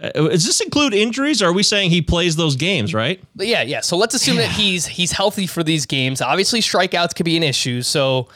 Uh, 0.00 0.10
does 0.28 0.44
this 0.44 0.60
include 0.60 0.92
injuries? 0.92 1.40
Or 1.40 1.46
are 1.46 1.52
we 1.54 1.62
saying 1.62 1.88
he 1.90 2.02
plays 2.02 2.36
those 2.36 2.54
games, 2.54 2.92
right? 2.92 3.18
But 3.34 3.46
yeah, 3.46 3.62
yeah. 3.62 3.80
So 3.80 3.96
let's 3.96 4.14
assume 4.14 4.36
that 4.36 4.50
he's 4.50 4.84
he's 4.86 5.12
healthy 5.12 5.46
for 5.46 5.62
these 5.62 5.86
games. 5.86 6.20
Obviously, 6.20 6.60
strikeouts 6.60 7.14
could 7.14 7.24
be 7.24 7.36
an 7.38 7.42
issue. 7.42 7.80
So 7.80 8.28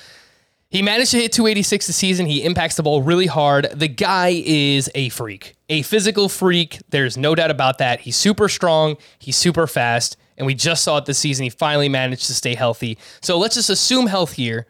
he 0.70 0.80
managed 0.80 1.10
to 1.10 1.18
hit 1.18 1.32
286 1.32 1.86
this 1.88 1.96
season. 1.96 2.24
He 2.24 2.44
impacts 2.44 2.76
the 2.76 2.82
ball 2.82 3.02
really 3.02 3.26
hard. 3.26 3.68
The 3.74 3.88
guy 3.88 4.42
is 4.46 4.88
a 4.94 5.10
freak, 5.10 5.56
a 5.68 5.82
physical 5.82 6.30
freak. 6.30 6.78
There's 6.88 7.18
no 7.18 7.34
doubt 7.34 7.50
about 7.50 7.76
that. 7.78 8.00
He's 8.00 8.16
super 8.16 8.48
strong. 8.48 8.96
He's 9.18 9.36
super 9.36 9.66
fast. 9.66 10.16
And 10.38 10.46
we 10.46 10.54
just 10.54 10.82
saw 10.82 10.96
it 10.96 11.04
this 11.04 11.18
season. 11.18 11.44
He 11.44 11.50
finally 11.50 11.90
managed 11.90 12.26
to 12.28 12.34
stay 12.34 12.54
healthy. 12.54 12.96
So 13.20 13.36
let's 13.36 13.56
just 13.56 13.68
assume 13.68 14.06
health 14.06 14.32
here. 14.32 14.66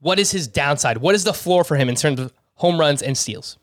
What 0.00 0.18
is 0.18 0.32
his 0.32 0.46
downside? 0.46 0.98
What 0.98 1.14
is 1.14 1.24
the 1.24 1.32
floor 1.32 1.64
for 1.64 1.76
him 1.76 1.88
in 1.88 1.94
terms 1.94 2.20
of 2.20 2.34
home 2.56 2.78
runs 2.78 3.02
and 3.02 3.16
steals? 3.16 3.56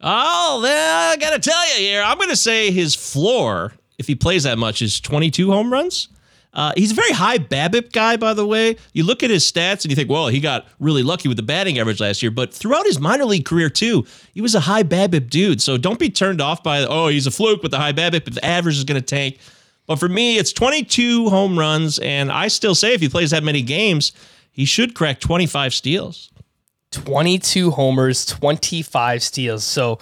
Oh, 0.00 0.62
I 0.64 1.16
got 1.20 1.30
to 1.30 1.38
tell 1.38 1.68
you 1.68 1.86
here. 1.86 2.02
I'm 2.02 2.16
going 2.16 2.30
to 2.30 2.36
say 2.36 2.70
his 2.70 2.94
floor, 2.94 3.72
if 3.98 4.06
he 4.06 4.14
plays 4.14 4.44
that 4.44 4.56
much, 4.56 4.80
is 4.80 4.98
22 5.00 5.50
home 5.50 5.70
runs. 5.70 6.08
Uh, 6.52 6.72
he's 6.76 6.90
a 6.90 6.94
very 6.94 7.12
high 7.12 7.38
BABIP 7.38 7.92
guy, 7.92 8.16
by 8.16 8.34
the 8.34 8.46
way. 8.46 8.76
You 8.92 9.04
look 9.04 9.22
at 9.22 9.30
his 9.30 9.50
stats 9.50 9.82
and 9.84 9.90
you 9.90 9.96
think, 9.96 10.10
well, 10.10 10.28
he 10.28 10.40
got 10.40 10.66
really 10.80 11.02
lucky 11.02 11.28
with 11.28 11.36
the 11.36 11.44
batting 11.44 11.78
average 11.78 12.00
last 12.00 12.22
year. 12.22 12.30
But 12.30 12.52
throughout 12.52 12.86
his 12.86 12.98
minor 12.98 13.24
league 13.24 13.44
career, 13.44 13.70
too, 13.70 14.04
he 14.34 14.40
was 14.40 14.54
a 14.54 14.60
high 14.60 14.82
BABIP 14.82 15.30
dude. 15.30 15.62
So 15.62 15.76
don't 15.76 15.98
be 15.98 16.10
turned 16.10 16.40
off 16.40 16.62
by, 16.62 16.80
oh, 16.80 17.08
he's 17.08 17.26
a 17.26 17.30
fluke 17.30 17.62
with 17.62 17.70
the 17.70 17.78
high 17.78 17.92
BABIP, 17.92 18.24
but 18.24 18.34
the 18.34 18.44
average 18.44 18.78
is 18.78 18.84
going 18.84 19.00
to 19.00 19.06
tank. 19.06 19.38
But 19.86 20.00
for 20.00 20.08
me, 20.08 20.38
it's 20.38 20.52
22 20.52 21.28
home 21.28 21.58
runs. 21.58 21.98
And 22.00 22.32
I 22.32 22.48
still 22.48 22.74
say 22.74 22.94
if 22.94 23.00
he 23.00 23.08
plays 23.08 23.30
that 23.30 23.44
many 23.44 23.62
games, 23.62 24.12
he 24.50 24.64
should 24.64 24.94
crack 24.94 25.20
25 25.20 25.72
steals. 25.72 26.30
22 26.92 27.70
homers, 27.70 28.24
25 28.26 29.22
steals. 29.22 29.64
So 29.64 29.98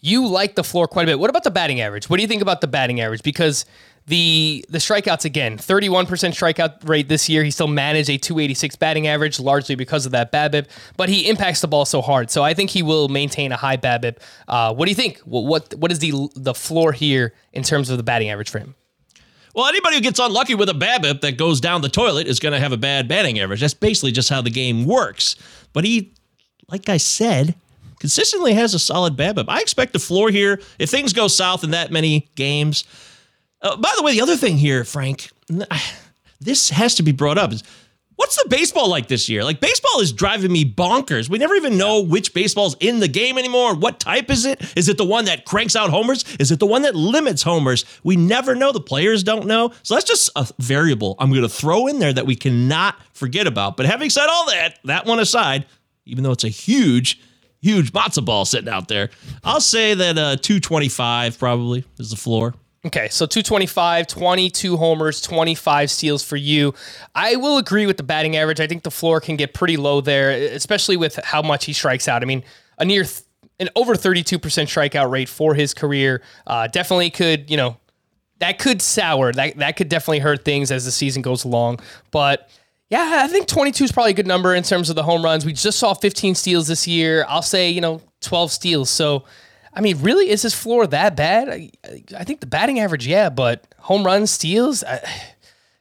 you 0.00 0.26
like 0.26 0.54
the 0.54 0.64
floor 0.64 0.86
quite 0.86 1.04
a 1.04 1.06
bit. 1.06 1.18
What 1.18 1.30
about 1.30 1.44
the 1.44 1.50
batting 1.50 1.80
average? 1.80 2.08
What 2.08 2.16
do 2.16 2.22
you 2.22 2.28
think 2.28 2.42
about 2.42 2.60
the 2.60 2.68
batting 2.68 3.00
average? 3.00 3.22
Because 3.22 3.64
the 4.08 4.64
the 4.70 4.78
strikeouts 4.78 5.24
again, 5.24 5.58
31% 5.58 6.06
strikeout 6.06 6.88
rate 6.88 7.08
this 7.08 7.28
year. 7.28 7.44
He 7.44 7.50
still 7.50 7.68
managed 7.68 8.08
a 8.08 8.16
286 8.16 8.76
batting 8.76 9.06
average, 9.06 9.38
largely 9.38 9.74
because 9.74 10.06
of 10.06 10.12
that 10.12 10.32
BABIP. 10.32 10.66
But 10.96 11.08
he 11.08 11.28
impacts 11.28 11.60
the 11.60 11.68
ball 11.68 11.84
so 11.84 12.00
hard, 12.00 12.30
so 12.30 12.42
I 12.42 12.54
think 12.54 12.70
he 12.70 12.82
will 12.82 13.08
maintain 13.08 13.52
a 13.52 13.56
high 13.56 13.76
BABIP. 13.76 14.16
Uh, 14.48 14.74
what 14.74 14.86
do 14.86 14.90
you 14.90 14.94
think? 14.94 15.18
What, 15.20 15.44
what 15.44 15.74
what 15.74 15.92
is 15.92 15.98
the 15.98 16.28
the 16.34 16.54
floor 16.54 16.92
here 16.92 17.34
in 17.52 17.62
terms 17.62 17.90
of 17.90 17.98
the 17.98 18.02
batting 18.02 18.30
average 18.30 18.50
for 18.50 18.58
him? 18.58 18.74
Well, 19.54 19.66
anybody 19.66 19.96
who 19.96 20.02
gets 20.02 20.18
unlucky 20.18 20.54
with 20.54 20.68
a 20.68 20.74
BABIP 20.74 21.20
that 21.20 21.36
goes 21.36 21.60
down 21.60 21.82
the 21.82 21.88
toilet 21.88 22.26
is 22.26 22.38
going 22.38 22.52
to 22.52 22.60
have 22.60 22.72
a 22.72 22.76
bad 22.76 23.08
batting 23.08 23.40
average. 23.40 23.60
That's 23.60 23.74
basically 23.74 24.12
just 24.12 24.30
how 24.30 24.40
the 24.40 24.50
game 24.50 24.84
works. 24.84 25.36
But 25.72 25.84
he, 25.84 26.14
like 26.68 26.88
I 26.88 26.98
said, 26.98 27.54
consistently 27.98 28.54
has 28.54 28.74
a 28.74 28.78
solid 28.78 29.16
BABIP. 29.16 29.46
I 29.48 29.60
expect 29.60 29.92
the 29.92 29.98
floor 29.98 30.30
here, 30.30 30.60
if 30.78 30.90
things 30.90 31.12
go 31.12 31.28
south 31.28 31.64
in 31.64 31.70
that 31.70 31.90
many 31.90 32.28
games, 32.34 32.84
uh, 33.62 33.76
by 33.76 33.92
the 33.96 34.02
way, 34.02 34.12
the 34.12 34.20
other 34.20 34.36
thing 34.36 34.56
here, 34.56 34.84
Frank, 34.84 35.30
this 36.40 36.70
has 36.70 36.94
to 36.96 37.02
be 37.02 37.12
brought 37.12 37.38
up 37.38 37.52
is 37.52 37.64
what's 38.14 38.36
the 38.36 38.48
baseball 38.48 38.88
like 38.88 39.08
this 39.08 39.28
year? 39.28 39.44
Like 39.44 39.60
baseball 39.60 40.00
is 40.00 40.12
driving 40.12 40.52
me 40.52 40.64
bonkers. 40.64 41.28
We 41.28 41.38
never 41.38 41.54
even 41.54 41.78
know 41.78 42.00
which 42.00 42.34
baseball's 42.34 42.76
in 42.80 43.00
the 43.00 43.08
game 43.08 43.38
anymore. 43.38 43.74
What 43.74 44.00
type 44.00 44.30
is 44.30 44.44
it? 44.44 44.60
Is 44.76 44.88
it 44.88 44.98
the 44.98 45.04
one 45.04 45.24
that 45.26 45.44
cranks 45.44 45.74
out 45.74 45.90
homers? 45.90 46.24
Is 46.38 46.50
it 46.50 46.60
the 46.60 46.66
one 46.66 46.82
that 46.82 46.94
limits 46.94 47.42
homers? 47.42 47.84
We 48.04 48.16
never 48.16 48.54
know. 48.54 48.72
The 48.72 48.80
players 48.80 49.22
don't 49.22 49.46
know. 49.46 49.72
So 49.82 49.94
that's 49.94 50.06
just 50.06 50.30
a 50.36 50.48
variable 50.58 51.16
I'm 51.18 51.30
going 51.30 51.42
to 51.42 51.48
throw 51.48 51.86
in 51.86 52.00
there 52.00 52.12
that 52.12 52.26
we 52.26 52.36
cannot 52.36 52.96
forget 53.12 53.46
about. 53.46 53.76
But 53.76 53.86
having 53.86 54.10
said 54.10 54.26
all 54.28 54.46
that, 54.46 54.78
that 54.84 55.06
one 55.06 55.20
aside, 55.20 55.66
even 56.08 56.24
though 56.24 56.32
it's 56.32 56.44
a 56.44 56.48
huge 56.48 57.20
huge 57.60 57.92
matzo 57.92 58.24
ball 58.24 58.44
sitting 58.44 58.68
out 58.68 58.88
there. 58.88 59.10
I'll 59.42 59.60
say 59.60 59.94
that 59.94 60.16
uh, 60.18 60.36
225 60.36 61.38
probably 61.38 61.84
is 61.98 62.10
the 62.10 62.16
floor. 62.16 62.54
Okay, 62.86 63.08
so 63.08 63.26
225, 63.26 64.06
22 64.06 64.76
homers, 64.76 65.20
25 65.20 65.90
steals 65.90 66.24
for 66.24 66.36
you. 66.36 66.72
I 67.14 67.34
will 67.34 67.58
agree 67.58 67.86
with 67.86 67.96
the 67.96 68.04
batting 68.04 68.36
average. 68.36 68.60
I 68.60 68.68
think 68.68 68.84
the 68.84 68.90
floor 68.90 69.20
can 69.20 69.36
get 69.36 69.52
pretty 69.52 69.76
low 69.76 70.00
there, 70.00 70.30
especially 70.30 70.96
with 70.96 71.16
how 71.16 71.42
much 71.42 71.64
he 71.64 71.72
strikes 71.72 72.06
out. 72.06 72.22
I 72.22 72.26
mean, 72.26 72.44
a 72.78 72.84
near 72.84 73.02
th- 73.02 73.22
an 73.58 73.68
over 73.74 73.94
32% 73.94 74.38
strikeout 74.38 75.10
rate 75.10 75.28
for 75.28 75.54
his 75.54 75.74
career 75.74 76.22
uh, 76.46 76.68
definitely 76.68 77.10
could, 77.10 77.50
you 77.50 77.56
know, 77.56 77.76
that 78.38 78.60
could 78.60 78.80
sour. 78.80 79.32
That 79.32 79.56
that 79.58 79.76
could 79.76 79.88
definitely 79.88 80.20
hurt 80.20 80.44
things 80.44 80.70
as 80.70 80.84
the 80.84 80.92
season 80.92 81.22
goes 81.22 81.44
along. 81.44 81.80
But 82.12 82.48
yeah, 82.90 83.20
I 83.24 83.28
think 83.28 83.46
22 83.46 83.84
is 83.84 83.92
probably 83.92 84.12
a 84.12 84.14
good 84.14 84.26
number 84.26 84.54
in 84.54 84.62
terms 84.62 84.90
of 84.90 84.96
the 84.96 85.02
home 85.02 85.22
runs. 85.22 85.44
We 85.44 85.52
just 85.52 85.78
saw 85.78 85.94
15 85.94 86.34
steals 86.34 86.68
this 86.68 86.86
year. 86.86 87.24
I'll 87.28 87.42
say, 87.42 87.70
you 87.70 87.80
know, 87.80 88.00
12 88.20 88.50
steals. 88.50 88.90
So 88.90 89.24
I 89.78 89.80
mean, 89.80 89.98
really, 90.00 90.28
is 90.28 90.42
his 90.42 90.54
floor 90.54 90.88
that 90.88 91.14
bad? 91.14 91.48
I, 91.48 91.70
I 92.16 92.24
think 92.24 92.40
the 92.40 92.46
batting 92.46 92.80
average, 92.80 93.06
yeah, 93.06 93.30
but 93.30 93.64
home 93.78 94.04
runs, 94.04 94.30
steals, 94.30 94.82
I, 94.82 95.00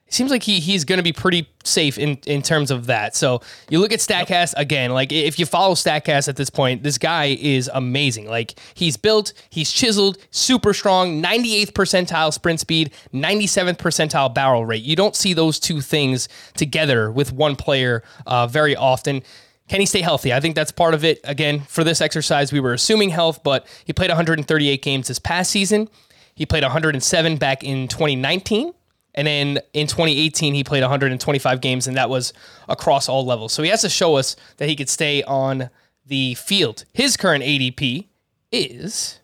it 0.08 0.14
seems 0.14 0.32
like 0.32 0.44
he 0.44 0.62
he's 0.62 0.86
going 0.86 0.98
to 0.98 1.04
be 1.04 1.12
pretty 1.12 1.50
safe 1.66 1.98
in 1.98 2.18
in 2.26 2.42
terms 2.42 2.72
of 2.72 2.86
that. 2.86 3.16
So 3.16 3.42
you 3.70 3.80
look 3.80 3.92
at 3.92 4.00
Statcast 4.00 4.54
again. 4.56 4.94
Like 4.94 5.12
if 5.12 5.38
you 5.38 5.46
follow 5.46 5.74
Statcast 5.74 6.30
at 6.30 6.38
this 6.38 6.50
point, 6.50 6.82
this 6.82 6.98
guy 6.98 7.38
is 7.40 7.70
amazing. 7.74 8.28
Like 8.30 8.58
he's 8.74 8.96
built, 8.96 9.34
he's 9.50 9.72
chiseled, 9.72 10.18
super 10.32 10.74
strong, 10.74 11.22
98th 11.22 11.74
percentile 11.74 12.32
sprint 12.32 12.62
speed, 12.62 12.94
97th 13.14 13.78
percentile 13.78 14.34
barrel 14.34 14.66
rate. 14.66 14.84
You 14.84 14.96
don't 14.96 15.16
see 15.16 15.34
those 15.34 15.60
two 15.60 15.82
things 15.82 16.30
together 16.56 17.12
with 17.12 17.34
one 17.34 17.58
player 17.58 18.02
uh, 18.26 18.48
very 18.48 18.76
often. 18.76 19.24
Can 19.68 19.82
he 19.82 19.86
stay 19.86 20.00
healthy? 20.00 20.32
I 20.32 20.40
think 20.40 20.56
that's 20.56 20.72
part 20.72 20.94
of 20.94 21.04
it. 21.04 21.20
Again, 21.26 21.60
for 21.60 21.84
this 21.84 22.00
exercise, 22.00 22.54
we 22.54 22.62
were 22.62 22.72
assuming 22.72 23.10
health, 23.10 23.44
but 23.44 23.68
he 23.84 23.92
played 23.92 24.10
138 24.10 24.82
games 24.82 25.10
this 25.10 25.20
past 25.20 25.52
season. 25.52 25.90
He 26.34 26.46
played 26.46 26.64
107 26.64 27.36
back 27.36 27.64
in 27.64 27.90
2019. 27.90 28.74
And 29.18 29.28
then 29.28 29.60
in 29.74 29.88
2018, 29.88 30.54
he 30.54 30.64
played 30.64 30.84
125 30.84 31.60
games, 31.60 31.88
and 31.88 31.98
that 31.98 32.10
was 32.10 32.32
across 32.70 33.10
all 33.10 33.26
levels. 33.26 33.52
So 33.52 33.64
he 33.64 33.70
has 33.70 33.82
to 33.82 33.90
show 33.90 34.16
us 34.16 34.36
that 34.58 34.70
he 34.70 34.76
could 34.76 34.90
stay 34.90 35.24
on 35.24 35.72
the 36.06 36.36
field. 36.36 36.86
His 36.94 37.18
current 37.18 37.44
ADP 37.44 38.06
is 38.52 39.20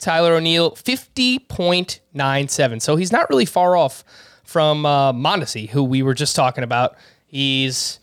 Tyler 0.00 0.34
O'Neill, 0.34 0.72
50.97. 0.72 2.82
So 2.82 2.96
he's 2.96 3.12
not 3.12 3.30
really 3.30 3.46
far 3.46 3.76
off 3.76 4.02
from 4.42 4.84
uh, 4.84 5.12
Mondesi, 5.12 5.68
who 5.68 5.84
we 5.84 6.02
were 6.02 6.14
just 6.14 6.34
talking 6.34 6.64
about. 6.64 6.96
He's 7.26 8.00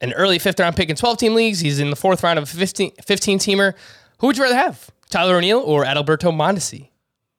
an 0.00 0.14
early 0.14 0.38
fifth 0.38 0.58
round 0.58 0.74
pick 0.74 0.88
in 0.88 0.96
12 0.96 1.18
team 1.18 1.34
leagues. 1.34 1.60
He's 1.60 1.78
in 1.78 1.90
the 1.90 1.96
fourth 1.96 2.22
round 2.22 2.38
of 2.38 2.44
a 2.44 2.46
15, 2.46 2.92
15 3.06 3.38
teamer. 3.38 3.74
Who 4.18 4.28
would 4.28 4.38
you 4.38 4.42
rather 4.42 4.56
have, 4.56 4.90
Tyler 5.10 5.36
O'Neill 5.36 5.60
or 5.60 5.84
Adalberto 5.84 6.32
Mondesi? 6.32 6.88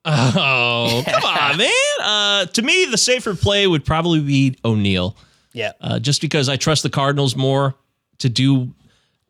Oh, 0.05 1.03
come 1.07 1.23
on, 1.23 1.57
man. 1.57 1.69
Uh, 2.01 2.45
to 2.47 2.61
me, 2.61 2.85
the 2.85 2.97
safer 2.97 3.35
play 3.35 3.67
would 3.67 3.85
probably 3.85 4.19
be 4.19 4.55
O'Neill. 4.65 5.15
Yeah. 5.53 5.73
Uh, 5.79 5.99
just 5.99 6.21
because 6.21 6.49
I 6.49 6.55
trust 6.55 6.83
the 6.83 6.89
Cardinals 6.89 7.35
more 7.35 7.75
to 8.19 8.29
do 8.29 8.73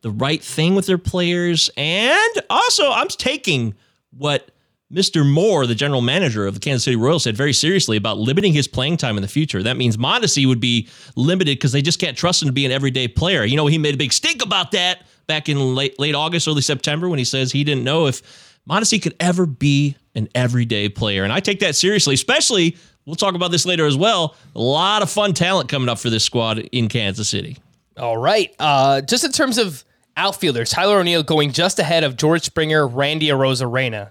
the 0.02 0.10
right 0.10 0.42
thing 0.42 0.74
with 0.74 0.86
their 0.86 0.98
players. 0.98 1.70
And 1.76 2.32
also, 2.48 2.90
I'm 2.90 3.08
taking 3.08 3.74
what 4.16 4.50
Mr. 4.92 5.28
Moore, 5.28 5.66
the 5.66 5.74
general 5.74 6.02
manager 6.02 6.46
of 6.46 6.54
the 6.54 6.60
Kansas 6.60 6.84
City 6.84 6.96
Royals, 6.96 7.24
said 7.24 7.36
very 7.36 7.52
seriously 7.52 7.96
about 7.96 8.18
limiting 8.18 8.52
his 8.52 8.68
playing 8.68 8.98
time 8.98 9.16
in 9.16 9.22
the 9.22 9.28
future. 9.28 9.62
That 9.62 9.76
means 9.76 9.96
Mondesi 9.96 10.46
would 10.46 10.60
be 10.60 10.88
limited 11.16 11.58
because 11.58 11.72
they 11.72 11.82
just 11.82 11.98
can't 11.98 12.16
trust 12.16 12.42
him 12.42 12.48
to 12.48 12.52
be 12.52 12.66
an 12.66 12.72
everyday 12.72 13.08
player. 13.08 13.44
You 13.44 13.56
know, 13.56 13.66
he 13.66 13.78
made 13.78 13.94
a 13.94 13.98
big 13.98 14.12
stink 14.12 14.42
about 14.42 14.72
that 14.72 15.02
back 15.26 15.48
in 15.48 15.74
late 15.74 15.98
late 15.98 16.14
August, 16.14 16.46
early 16.46 16.62
September 16.62 17.08
when 17.08 17.18
he 17.18 17.24
says 17.24 17.52
he 17.52 17.64
didn't 17.64 17.84
know 17.84 18.06
if 18.06 18.51
Mondesi 18.68 19.02
could 19.02 19.14
ever 19.20 19.46
be 19.46 19.96
an 20.14 20.28
everyday 20.34 20.88
player. 20.88 21.24
And 21.24 21.32
I 21.32 21.40
take 21.40 21.60
that 21.60 21.74
seriously, 21.74 22.14
especially 22.14 22.76
we'll 23.06 23.16
talk 23.16 23.34
about 23.34 23.50
this 23.50 23.66
later 23.66 23.86
as 23.86 23.96
well. 23.96 24.36
A 24.54 24.60
lot 24.60 25.02
of 25.02 25.10
fun 25.10 25.32
talent 25.32 25.68
coming 25.68 25.88
up 25.88 25.98
for 25.98 26.10
this 26.10 26.24
squad 26.24 26.58
in 26.58 26.88
Kansas 26.88 27.28
City. 27.28 27.58
All 27.96 28.16
right. 28.16 28.54
Uh, 28.58 29.00
just 29.00 29.24
in 29.24 29.32
terms 29.32 29.58
of 29.58 29.84
outfielders, 30.16 30.70
Tyler 30.70 30.98
O'Neill 30.98 31.22
going 31.22 31.52
just 31.52 31.78
ahead 31.78 32.04
of 32.04 32.16
George 32.16 32.42
Springer, 32.42 32.86
Randy 32.86 33.28
Arozarena. 33.28 34.10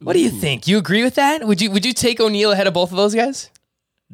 What 0.00 0.12
do 0.12 0.20
you 0.20 0.30
think? 0.30 0.66
You 0.66 0.76
agree 0.76 1.02
with 1.02 1.14
that? 1.14 1.46
Would 1.46 1.62
you 1.62 1.70
would 1.70 1.86
you 1.86 1.94
take 1.94 2.20
O'Neill 2.20 2.50
ahead 2.52 2.66
of 2.66 2.74
both 2.74 2.90
of 2.90 2.96
those 2.96 3.14
guys? 3.14 3.48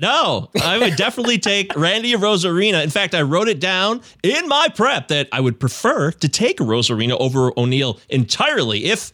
No, 0.00 0.49
I 0.62 0.78
would 0.78 0.97
definitely 0.97 1.38
take 1.38 1.76
Randy 1.76 2.14
Arozarena. 2.14 2.83
In 2.83 2.88
fact, 2.88 3.14
I 3.14 3.21
wrote 3.21 3.49
it 3.49 3.61
down 3.61 4.00
in 4.23 4.49
my 4.49 4.69
prep 4.75 5.09
that 5.09 5.28
I 5.30 5.40
would 5.40 5.61
prefer 5.61 6.11
to 6.11 6.28
take 6.28 6.57
Arozarena 6.57 7.21
over 7.21 7.52
O'Neill 7.59 8.00
entirely 8.09 8.87
if 8.87 9.12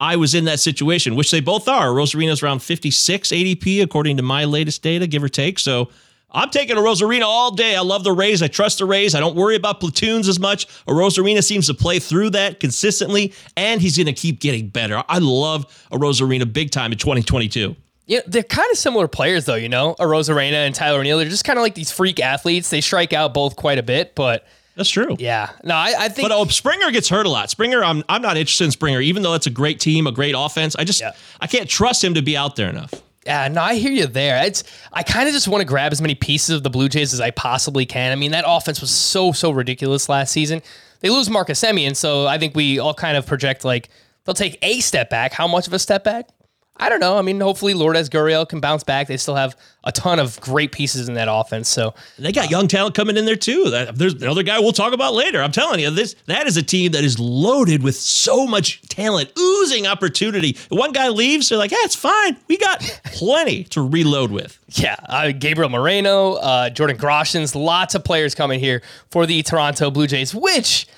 I 0.00 0.16
was 0.16 0.34
in 0.34 0.46
that 0.46 0.58
situation, 0.58 1.14
which 1.14 1.30
they 1.30 1.38
both 1.38 1.68
are. 1.68 1.86
Arozarena's 1.86 2.42
around 2.42 2.64
56 2.64 3.28
ADP 3.28 3.80
according 3.80 4.16
to 4.16 4.24
my 4.24 4.44
latest 4.44 4.82
data, 4.82 5.06
give 5.06 5.22
or 5.22 5.28
take. 5.28 5.60
So 5.60 5.88
I'm 6.32 6.50
taking 6.50 6.74
Arozarena 6.74 7.22
all 7.22 7.54
day. 7.54 7.76
I 7.76 7.82
love 7.82 8.02
the 8.02 8.10
Rays. 8.10 8.42
I 8.42 8.48
trust 8.48 8.78
the 8.78 8.86
Rays. 8.86 9.14
I 9.14 9.20
don't 9.20 9.36
worry 9.36 9.54
about 9.54 9.78
platoons 9.78 10.26
as 10.26 10.40
much. 10.40 10.66
Arozarena 10.86 11.44
seems 11.44 11.68
to 11.68 11.74
play 11.74 12.00
through 12.00 12.30
that 12.30 12.58
consistently, 12.58 13.32
and 13.56 13.80
he's 13.80 13.96
going 13.96 14.06
to 14.06 14.12
keep 14.12 14.40
getting 14.40 14.68
better. 14.68 15.04
I 15.08 15.18
love 15.18 15.66
Arozarena 15.92 16.52
big 16.52 16.72
time 16.72 16.90
in 16.90 16.98
2022. 16.98 17.76
Yeah, 18.06 18.20
they're 18.26 18.42
kind 18.42 18.70
of 18.70 18.76
similar 18.78 19.08
players, 19.08 19.46
though. 19.46 19.54
You 19.54 19.68
know, 19.68 19.94
Arozarena 19.98 20.66
and 20.66 20.74
Tyler 20.74 21.00
O'Neill. 21.00 21.18
They're 21.18 21.28
just 21.28 21.44
kind 21.44 21.58
of 21.58 21.62
like 21.62 21.74
these 21.74 21.90
freak 21.90 22.20
athletes. 22.20 22.68
They 22.70 22.80
strike 22.80 23.12
out 23.12 23.32
both 23.32 23.56
quite 23.56 23.78
a 23.78 23.82
bit, 23.82 24.14
but 24.14 24.46
That's 24.76 24.90
true. 24.90 25.16
Yeah. 25.18 25.50
No, 25.62 25.74
I, 25.74 25.94
I 25.98 26.08
think 26.08 26.28
But 26.28 26.34
oh, 26.34 26.44
Springer 26.46 26.90
gets 26.90 27.08
hurt 27.08 27.26
a 27.26 27.30
lot. 27.30 27.48
Springer, 27.48 27.82
I'm 27.82 28.02
I'm 28.08 28.20
not 28.22 28.36
interested 28.36 28.64
in 28.64 28.72
Springer, 28.72 29.00
even 29.00 29.22
though 29.22 29.34
it's 29.34 29.46
a 29.46 29.50
great 29.50 29.80
team, 29.80 30.06
a 30.06 30.12
great 30.12 30.34
offense. 30.36 30.74
I 30.76 30.84
just 30.84 31.00
Yeah. 31.00 31.12
I 31.40 31.46
can't 31.46 31.68
trust 31.68 32.02
him 32.02 32.14
to 32.14 32.22
be 32.22 32.36
out 32.36 32.56
there 32.56 32.68
enough. 32.68 32.92
Yeah, 33.24 33.48
no, 33.48 33.62
I 33.62 33.76
hear 33.76 33.90
you 33.90 34.06
there. 34.06 34.44
It's 34.44 34.64
I 34.92 35.02
kind 35.02 35.26
of 35.28 35.32
just 35.32 35.48
want 35.48 35.62
to 35.62 35.64
grab 35.64 35.92
as 35.92 36.02
many 36.02 36.14
pieces 36.14 36.56
of 36.56 36.62
the 36.62 36.68
Blue 36.70 36.90
Jays 36.90 37.14
as 37.14 37.20
I 37.22 37.30
possibly 37.30 37.86
can. 37.86 38.12
I 38.12 38.16
mean, 38.16 38.32
that 38.32 38.44
offense 38.46 38.80
was 38.82 38.90
so 38.90 39.32
so 39.32 39.50
ridiculous 39.50 40.08
last 40.10 40.30
season. 40.32 40.60
They 41.00 41.08
lose 41.08 41.30
Marcus 41.30 41.62
Semien, 41.62 41.96
so 41.96 42.26
I 42.26 42.36
think 42.38 42.54
we 42.54 42.78
all 42.78 42.92
kind 42.94 43.16
of 43.16 43.26
project 43.26 43.64
like 43.64 43.88
they'll 44.24 44.34
take 44.34 44.58
a 44.60 44.80
step 44.80 45.08
back. 45.08 45.32
How 45.32 45.46
much 45.46 45.66
of 45.66 45.72
a 45.72 45.78
step 45.78 46.04
back? 46.04 46.28
I 46.76 46.88
don't 46.88 46.98
know. 46.98 47.16
I 47.16 47.22
mean, 47.22 47.40
hopefully 47.40 47.72
Lourdes 47.72 48.10
Gurriel 48.10 48.48
can 48.48 48.58
bounce 48.58 48.82
back. 48.82 49.06
They 49.06 49.16
still 49.16 49.36
have 49.36 49.56
a 49.84 49.92
ton 49.92 50.18
of 50.18 50.40
great 50.40 50.72
pieces 50.72 51.08
in 51.08 51.14
that 51.14 51.28
offense. 51.30 51.68
So 51.68 51.94
They 52.18 52.32
got 52.32 52.50
young 52.50 52.66
talent 52.66 52.96
coming 52.96 53.16
in 53.16 53.26
there 53.26 53.36
too. 53.36 53.70
There's 53.94 54.14
another 54.14 54.42
guy 54.42 54.58
we'll 54.58 54.72
talk 54.72 54.92
about 54.92 55.14
later. 55.14 55.40
I'm 55.40 55.52
telling 55.52 55.78
you, 55.78 55.90
this 55.90 56.16
that 56.26 56.48
is 56.48 56.56
a 56.56 56.64
team 56.64 56.90
that 56.92 57.04
is 57.04 57.20
loaded 57.20 57.84
with 57.84 57.94
so 57.94 58.44
much 58.44 58.82
talent, 58.88 59.30
oozing 59.38 59.86
opportunity. 59.86 60.56
One 60.68 60.90
guy 60.90 61.10
leaves, 61.10 61.48
they're 61.48 61.58
like, 61.58 61.70
"Yeah, 61.70 61.78
it's 61.82 61.94
fine. 61.94 62.36
We 62.48 62.56
got 62.58 62.80
plenty 63.04 63.64
to 63.64 63.80
reload 63.86 64.30
with." 64.32 64.58
Yeah, 64.76 64.96
uh, 65.08 65.30
Gabriel 65.30 65.70
Moreno, 65.70 66.32
uh, 66.32 66.68
Jordan 66.68 66.96
Groshans, 66.96 67.54
lots 67.54 67.94
of 67.94 68.02
players 68.02 68.34
coming 68.34 68.58
here 68.58 68.82
for 69.12 69.24
the 69.24 69.40
Toronto 69.44 69.88
Blue 69.88 70.08
Jays, 70.08 70.34
which 70.34 70.88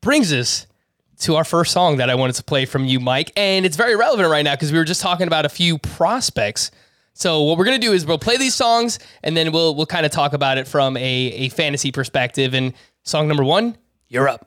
brings 0.00 0.32
us 0.32 0.66
to 1.20 1.36
our 1.36 1.44
first 1.44 1.72
song 1.72 1.96
that 1.96 2.10
I 2.10 2.14
wanted 2.14 2.34
to 2.36 2.44
play 2.44 2.64
from 2.66 2.84
you, 2.84 3.00
Mike. 3.00 3.32
And 3.36 3.64
it's 3.64 3.76
very 3.76 3.96
relevant 3.96 4.28
right 4.30 4.42
now 4.42 4.54
because 4.54 4.72
we 4.72 4.78
were 4.78 4.84
just 4.84 5.00
talking 5.00 5.26
about 5.26 5.44
a 5.46 5.48
few 5.48 5.78
prospects. 5.78 6.70
So 7.14 7.42
what 7.42 7.56
we're 7.56 7.64
gonna 7.64 7.78
do 7.78 7.92
is 7.92 8.04
we'll 8.04 8.18
play 8.18 8.36
these 8.36 8.54
songs 8.54 8.98
and 9.22 9.36
then 9.36 9.52
we'll 9.52 9.74
we'll 9.74 9.86
kind 9.86 10.04
of 10.04 10.12
talk 10.12 10.34
about 10.34 10.58
it 10.58 10.68
from 10.68 10.96
a, 10.96 11.00
a 11.00 11.48
fantasy 11.48 11.90
perspective. 11.90 12.54
And 12.54 12.74
song 13.02 13.28
number 13.28 13.44
one, 13.44 13.76
you're 14.08 14.28
up. 14.28 14.45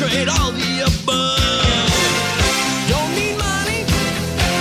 Trade 0.00 0.28
all 0.28 0.50
the 0.52 0.80
above. 0.80 1.92
Don't 2.88 3.12
need 3.20 3.36
money, 3.36 3.84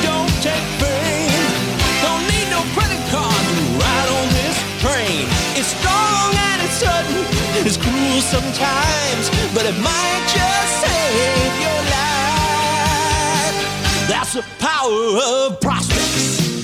don't 0.03 0.33
take 0.43 0.67
fame. 0.83 1.31
Don't 2.03 2.23
need 2.27 2.47
no 2.51 2.59
credit 2.75 2.99
card 3.07 3.43
to 3.47 3.63
ride 3.79 4.09
on 4.19 4.27
this 4.35 4.57
train. 4.83 5.23
It's 5.55 5.71
strong 5.79 6.35
and 6.35 6.59
it's 6.61 6.77
sudden, 6.83 7.23
it's 7.65 7.77
cruel 7.77 8.19
sometimes, 8.19 9.31
but 9.55 9.63
it 9.63 9.77
might 9.79 10.23
just 10.27 10.71
save 10.83 11.53
your 11.63 11.81
life. 11.95 13.59
That's 14.11 14.33
the 14.33 14.43
power 14.59 15.23
of 15.23 15.61
prospects. 15.61 16.59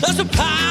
That's 0.00 0.16
the 0.16 0.24
power 0.32 0.69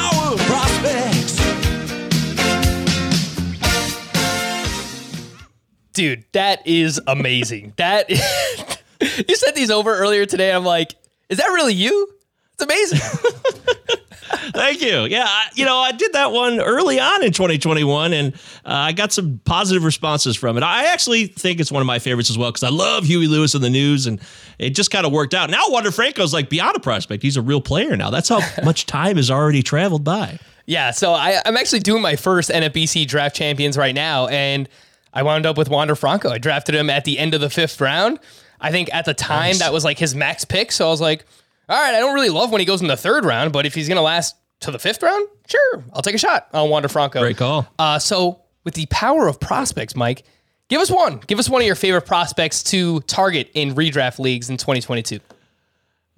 Dude, 6.00 6.24
that 6.32 6.66
is 6.66 7.02
amazing. 7.08 7.74
that 7.78 8.10
you 9.28 9.36
sent 9.36 9.54
these 9.54 9.70
over 9.70 9.94
earlier 9.94 10.26
today. 10.26 10.50
I'm 10.50 10.64
like, 10.64 10.96
is 11.28 11.40
that 11.40 11.48
really 11.48 11.74
you? 11.74 12.08
It's 12.54 12.64
amazing. 12.64 13.00
Thank 14.54 14.82
you. 14.82 15.02
Yeah, 15.02 15.26
I, 15.28 15.50
you 15.56 15.66
know, 15.66 15.78
I 15.78 15.92
did 15.92 16.14
that 16.14 16.32
one 16.32 16.62
early 16.62 17.02
on 17.02 17.22
in 17.22 17.34
2021, 17.34 18.14
and 18.14 18.34
uh, 18.34 18.38
I 18.64 18.94
got 18.94 19.12
some 19.12 19.42
positive 19.44 19.84
responses 19.84 20.38
from 20.38 20.56
it. 20.56 20.64
I 20.64 20.86
actually 20.86 21.28
think 21.28 21.60
it's 21.60 21.70
one 21.70 21.82
of 21.82 21.88
my 21.88 22.00
favorites 22.00 22.30
as 22.30 22.38
well 22.38 22.50
because 22.50 22.64
I 22.64 22.70
love 22.70 23.04
Huey 23.04 23.28
Lewis 23.28 23.54
in 23.54 23.62
the 23.62 23.70
news, 23.70 24.08
and 24.08 24.22
it 24.58 24.70
just 24.70 24.92
kind 24.92 25.06
of 25.06 25.12
worked 25.12 25.34
out. 25.34 25.50
Now 25.50 25.64
Wander 25.68 25.92
Franco's 25.92 26.34
like 26.34 26.50
beyond 26.50 26.78
a 26.78 26.80
prospect; 26.80 27.24
he's 27.24 27.36
a 27.36 27.42
real 27.42 27.60
player 27.60 27.98
now. 27.98 28.10
That's 28.10 28.30
how 28.30 28.40
much 28.64 28.86
time 28.86 29.18
has 29.18 29.30
already 29.30 29.64
traveled 29.64 30.06
by. 30.06 30.40
Yeah, 30.66 30.92
so 30.92 31.12
I, 31.12 31.42
I'm 31.46 31.58
actually 31.58 31.82
doing 31.82 32.02
my 32.02 32.16
first 32.16 32.50
NFBC 32.50 33.06
draft 33.06 33.36
champions 33.36 33.78
right 33.78 33.94
now, 33.94 34.28
and 34.28 34.70
I 35.14 35.24
wound 35.24 35.46
up 35.46 35.58
with 35.58 35.70
Wander 35.70 35.96
Franco. 35.96 36.30
I 36.30 36.38
drafted 36.38 36.76
him 36.76 36.90
at 36.90 37.06
the 37.06 37.18
end 37.18 37.34
of 37.34 37.42
the 37.42 37.50
fifth 37.50 37.82
round. 37.82 38.20
I 38.62 38.72
think 38.72 38.94
at 38.94 39.06
the 39.06 39.14
time 39.14 39.58
that 39.60 39.72
was 39.74 39.84
like 39.84 39.98
his 39.98 40.14
max 40.14 40.46
pick, 40.46 40.72
so 40.72 40.88
I 40.88 40.90
was 40.90 41.02
like, 41.02 41.26
all 41.68 41.80
right, 41.80 41.96
I 41.96 42.00
don't 42.00 42.14
really 42.14 42.30
love 42.30 42.52
when 42.52 42.60
he 42.60 42.66
goes 42.66 42.82
in 42.82 42.88
the 42.88 42.98
third 42.98 43.26
round, 43.26 43.54
but 43.54 43.66
if 43.66 43.74
he's 43.74 43.88
gonna 43.88 44.02
last 44.02 44.36
to 44.62 44.72
the 44.72 44.80
fifth 44.80 45.02
round, 45.02 45.28
sure, 45.48 45.84
I'll 45.94 46.02
take 46.02 46.16
a 46.16 46.20
shot 46.20 46.48
on 46.54 46.70
Wander 46.70 46.90
Franco. 46.90 47.22
Great 47.22 47.38
call. 47.38 47.68
Uh, 47.78 48.00
so 48.00 48.42
with 48.64 48.74
the 48.74 48.86
power 48.88 49.28
of 49.28 49.40
prospects, 49.40 49.96
Mike, 49.96 50.24
give 50.68 50.82
us 50.82 50.92
one. 50.92 51.22
Give 51.28 51.40
us 51.40 51.50
one 51.50 51.62
of 51.62 51.66
your 51.66 51.76
favorite 51.76 52.06
prospects 52.06 52.64
to 52.64 53.00
target 53.02 53.50
in 53.54 53.76
redraft 53.76 54.20
leagues 54.20 54.50
in 54.50 54.58
2022. 54.58 55.20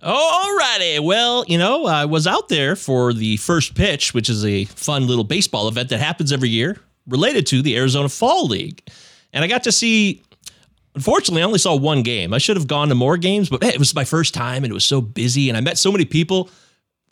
Alrighty. 0.01 0.99
Well, 0.99 1.45
you 1.47 1.59
know, 1.59 1.85
I 1.85 2.05
was 2.05 2.25
out 2.25 2.49
there 2.49 2.75
for 2.75 3.13
the 3.13 3.37
first 3.37 3.75
pitch, 3.75 4.15
which 4.15 4.29
is 4.29 4.43
a 4.43 4.65
fun 4.65 5.05
little 5.05 5.23
baseball 5.23 5.67
event 5.67 5.89
that 5.89 5.99
happens 5.99 6.31
every 6.31 6.49
year 6.49 6.79
related 7.07 7.45
to 7.47 7.61
the 7.61 7.77
Arizona 7.77 8.09
Fall 8.09 8.47
League. 8.47 8.87
And 9.33 9.43
I 9.43 9.47
got 9.47 9.63
to 9.63 9.71
see, 9.71 10.21
unfortunately, 10.95 11.41
I 11.41 11.45
only 11.45 11.59
saw 11.59 11.75
one 11.75 12.03
game. 12.03 12.33
I 12.33 12.37
should 12.37 12.57
have 12.57 12.67
gone 12.67 12.89
to 12.89 12.95
more 12.95 13.17
games, 13.17 13.49
but 13.49 13.63
hey, 13.63 13.69
it 13.69 13.79
was 13.79 13.95
my 13.95 14.03
first 14.03 14.33
time 14.33 14.63
and 14.63 14.71
it 14.71 14.73
was 14.73 14.85
so 14.85 15.01
busy. 15.01 15.49
And 15.49 15.57
I 15.57 15.61
met 15.61 15.77
so 15.77 15.91
many 15.91 16.05
people 16.05 16.49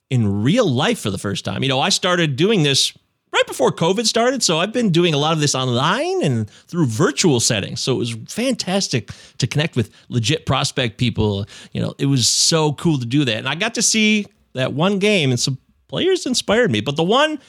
in 0.09 0.43
real 0.43 0.69
life 0.69 0.99
for 0.99 1.11
the 1.11 1.17
first 1.17 1.45
time. 1.45 1.63
You 1.63 1.69
know, 1.69 1.79
I 1.79 1.89
started 1.89 2.35
doing 2.35 2.63
this 2.63 2.93
right 3.31 3.45
before 3.45 3.71
COVID 3.71 4.05
started. 4.05 4.41
So 4.43 4.59
I've 4.59 4.73
been 4.73 4.91
doing 4.91 5.13
a 5.13 5.17
lot 5.17 5.33
of 5.33 5.39
this 5.39 5.53
online 5.55 6.23
and 6.23 6.49
through 6.49 6.87
virtual 6.87 7.39
settings. 7.39 7.79
So 7.79 7.93
it 7.93 7.97
was 7.97 8.17
fantastic 8.27 9.11
to 9.37 9.47
connect 9.47 9.75
with 9.75 9.91
legit 10.09 10.45
prospect 10.45 10.97
people. 10.97 11.45
You 11.71 11.81
know, 11.81 11.93
it 11.99 12.07
was 12.07 12.27
so 12.27 12.73
cool 12.73 12.97
to 12.97 13.05
do 13.05 13.25
that. 13.25 13.37
And 13.37 13.47
I 13.47 13.55
got 13.55 13.75
to 13.75 13.81
see 13.81 14.25
that 14.53 14.73
one 14.73 14.99
game 14.99 15.29
and 15.29 15.39
some 15.39 15.57
players 15.87 16.25
inspired 16.25 16.71
me. 16.71 16.81
But 16.81 16.95
the 16.95 17.03
one 17.03 17.39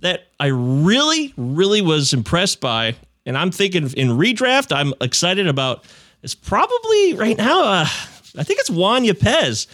that 0.00 0.28
I 0.38 0.46
really, 0.46 1.32
really 1.36 1.82
was 1.82 2.12
impressed 2.12 2.60
by, 2.60 2.96
and 3.26 3.36
I'm 3.36 3.50
thinking 3.50 3.84
in 3.92 4.08
redraft, 4.08 4.74
I'm 4.74 4.94
excited 5.00 5.46
about, 5.46 5.84
is 6.22 6.34
probably 6.34 7.14
right 7.14 7.36
now, 7.36 7.62
uh, 7.62 7.86
I 8.36 8.44
think 8.44 8.60
it's 8.60 8.70
Juan 8.70 9.04
Yepez 9.04 9.66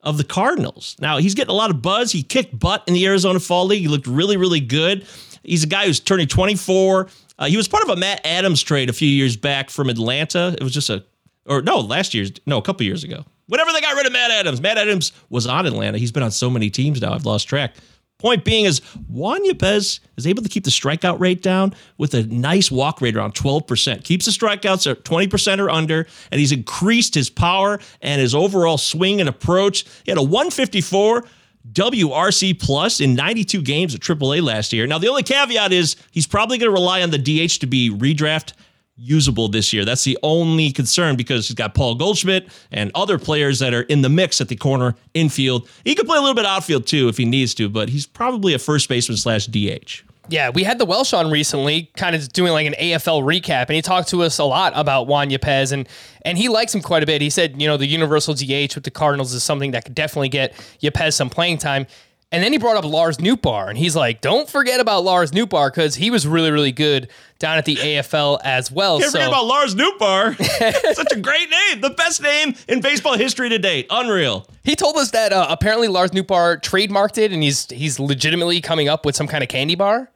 of 0.00 0.16
the 0.16 0.24
Cardinals. 0.24 0.96
Now, 1.00 1.18
he's 1.18 1.34
getting 1.34 1.50
a 1.50 1.56
lot 1.56 1.70
of 1.70 1.82
buzz. 1.82 2.12
He 2.12 2.22
kicked 2.22 2.58
butt 2.58 2.84
in 2.86 2.94
the 2.94 3.06
Arizona 3.06 3.40
Fall 3.40 3.66
League. 3.66 3.82
He 3.82 3.88
looked 3.88 4.06
really, 4.06 4.36
really 4.36 4.60
good. 4.60 5.06
He's 5.42 5.64
a 5.64 5.66
guy 5.66 5.86
who's 5.86 6.00
turning 6.00 6.28
24. 6.28 7.08
Uh, 7.38 7.46
he 7.46 7.56
was 7.56 7.68
part 7.68 7.84
of 7.84 7.90
a 7.90 7.96
Matt 7.96 8.24
Adams 8.24 8.62
trade 8.62 8.90
a 8.90 8.92
few 8.92 9.08
years 9.08 9.36
back 9.36 9.70
from 9.70 9.88
Atlanta. 9.88 10.54
It 10.58 10.62
was 10.62 10.72
just 10.72 10.90
a, 10.90 11.04
or 11.46 11.62
no, 11.62 11.78
last 11.78 12.14
year's, 12.14 12.32
no, 12.46 12.58
a 12.58 12.62
couple 12.62 12.84
years 12.84 13.04
ago. 13.04 13.24
Whenever 13.46 13.72
they 13.72 13.80
got 13.80 13.96
rid 13.96 14.06
of 14.06 14.12
Matt 14.12 14.30
Adams, 14.30 14.60
Matt 14.60 14.76
Adams 14.76 15.12
was 15.30 15.46
on 15.46 15.66
Atlanta. 15.66 15.98
He's 15.98 16.12
been 16.12 16.22
on 16.22 16.30
so 16.30 16.50
many 16.50 16.68
teams 16.68 17.00
now, 17.00 17.12
I've 17.12 17.24
lost 17.24 17.48
track. 17.48 17.74
Point 18.18 18.44
being 18.44 18.64
is 18.64 18.80
Juan 19.08 19.48
Yepez 19.48 20.00
is 20.16 20.26
able 20.26 20.42
to 20.42 20.48
keep 20.48 20.64
the 20.64 20.70
strikeout 20.70 21.20
rate 21.20 21.40
down 21.40 21.72
with 21.98 22.14
a 22.14 22.24
nice 22.24 22.68
walk 22.68 23.00
rate 23.00 23.16
around 23.16 23.34
12%. 23.34 24.02
Keeps 24.02 24.24
the 24.24 24.32
strikeouts 24.32 24.90
at 24.90 25.04
20% 25.04 25.60
or 25.60 25.70
under, 25.70 26.04
and 26.32 26.40
he's 26.40 26.50
increased 26.50 27.14
his 27.14 27.30
power 27.30 27.78
and 28.02 28.20
his 28.20 28.34
overall 28.34 28.76
swing 28.76 29.20
and 29.20 29.28
approach. 29.28 29.84
He 30.02 30.10
had 30.10 30.18
a 30.18 30.22
154 30.22 31.26
WRC 31.72 32.58
plus 32.58 33.00
in 33.00 33.14
92 33.14 33.62
games 33.62 33.94
at 33.94 34.00
AAA 34.00 34.42
last 34.42 34.72
year. 34.72 34.88
Now, 34.88 34.98
the 34.98 35.06
only 35.06 35.22
caveat 35.22 35.72
is 35.72 35.94
he's 36.10 36.26
probably 36.26 36.58
going 36.58 36.70
to 36.70 36.74
rely 36.74 37.02
on 37.02 37.10
the 37.10 37.18
DH 37.18 37.60
to 37.60 37.68
be 37.68 37.88
redraft 37.88 38.54
usable 38.98 39.48
this 39.48 39.72
year. 39.72 39.84
That's 39.84 40.04
the 40.04 40.18
only 40.22 40.72
concern 40.72 41.16
because 41.16 41.48
he's 41.48 41.54
got 41.54 41.74
Paul 41.74 41.94
Goldschmidt 41.94 42.48
and 42.72 42.90
other 42.94 43.18
players 43.18 43.60
that 43.60 43.72
are 43.72 43.82
in 43.82 44.02
the 44.02 44.08
mix 44.08 44.40
at 44.40 44.48
the 44.48 44.56
corner 44.56 44.96
infield. 45.14 45.68
He 45.84 45.94
could 45.94 46.06
play 46.06 46.18
a 46.18 46.20
little 46.20 46.34
bit 46.34 46.46
outfield 46.46 46.86
too 46.86 47.08
if 47.08 47.16
he 47.16 47.24
needs 47.24 47.54
to, 47.54 47.68
but 47.68 47.88
he's 47.88 48.06
probably 48.06 48.54
a 48.54 48.58
first 48.58 48.88
baseman 48.88 49.16
slash 49.16 49.46
DH. 49.46 50.02
Yeah, 50.30 50.50
we 50.50 50.62
had 50.62 50.78
the 50.78 50.84
Welsh 50.84 51.14
on 51.14 51.30
recently, 51.30 51.90
kind 51.96 52.14
of 52.14 52.30
doing 52.32 52.52
like 52.52 52.66
an 52.66 52.74
AFL 52.74 53.22
recap, 53.22 53.66
and 53.68 53.70
he 53.70 53.82
talked 53.82 54.08
to 54.08 54.22
us 54.22 54.38
a 54.38 54.44
lot 54.44 54.74
about 54.76 55.06
Juan 55.06 55.30
Yepez, 55.30 55.72
and 55.72 55.88
and 56.22 56.36
he 56.36 56.50
likes 56.50 56.74
him 56.74 56.82
quite 56.82 57.02
a 57.02 57.06
bit. 57.06 57.22
He 57.22 57.30
said, 57.30 57.60
you 57.60 57.66
know, 57.66 57.78
the 57.78 57.86
universal 57.86 58.34
DH 58.34 58.74
with 58.74 58.84
the 58.84 58.90
Cardinals 58.90 59.32
is 59.32 59.42
something 59.42 59.70
that 59.70 59.86
could 59.86 59.94
definitely 59.94 60.28
get 60.28 60.52
Yepez 60.82 61.14
some 61.14 61.30
playing 61.30 61.56
time. 61.56 61.86
And 62.30 62.44
then 62.44 62.52
he 62.52 62.58
brought 62.58 62.76
up 62.76 62.84
Lars 62.84 63.16
Nootbaar, 63.16 63.70
and 63.70 63.78
he's 63.78 63.96
like, 63.96 64.20
don't 64.20 64.50
forget 64.50 64.80
about 64.80 65.02
Lars 65.02 65.30
Nootbaar 65.30 65.70
because 65.70 65.94
he 65.94 66.10
was 66.10 66.26
really, 66.26 66.50
really 66.50 66.72
good 66.72 67.08
down 67.38 67.56
at 67.56 67.64
the 67.64 67.76
AFL 67.76 68.38
as 68.44 68.70
well. 68.70 68.98
Can't 68.98 69.10
so 69.10 69.18
forget 69.18 69.28
about 69.28 69.46
Lars 69.46 69.74
Nootbaar. 69.74 70.36
Such 70.94 71.12
a 71.12 71.20
great 71.20 71.48
name. 71.48 71.80
The 71.80 71.90
best 71.90 72.22
name 72.22 72.54
in 72.68 72.82
baseball 72.82 73.16
history 73.16 73.48
to 73.48 73.58
date. 73.58 73.86
Unreal. 73.88 74.46
he 74.62 74.76
told 74.76 74.96
us 74.98 75.10
that 75.12 75.32
uh, 75.32 75.46
apparently 75.48 75.88
Lars 75.88 76.10
Nootbaar 76.10 76.60
trademarked 76.60 77.16
it, 77.16 77.32
and 77.32 77.42
he's 77.42 77.66
he's 77.70 77.98
legitimately 77.98 78.60
coming 78.60 78.88
up 78.88 79.06
with 79.06 79.16
some 79.16 79.26
kind 79.26 79.42
of 79.42 79.48
candy 79.48 79.74
bar. 79.74 80.10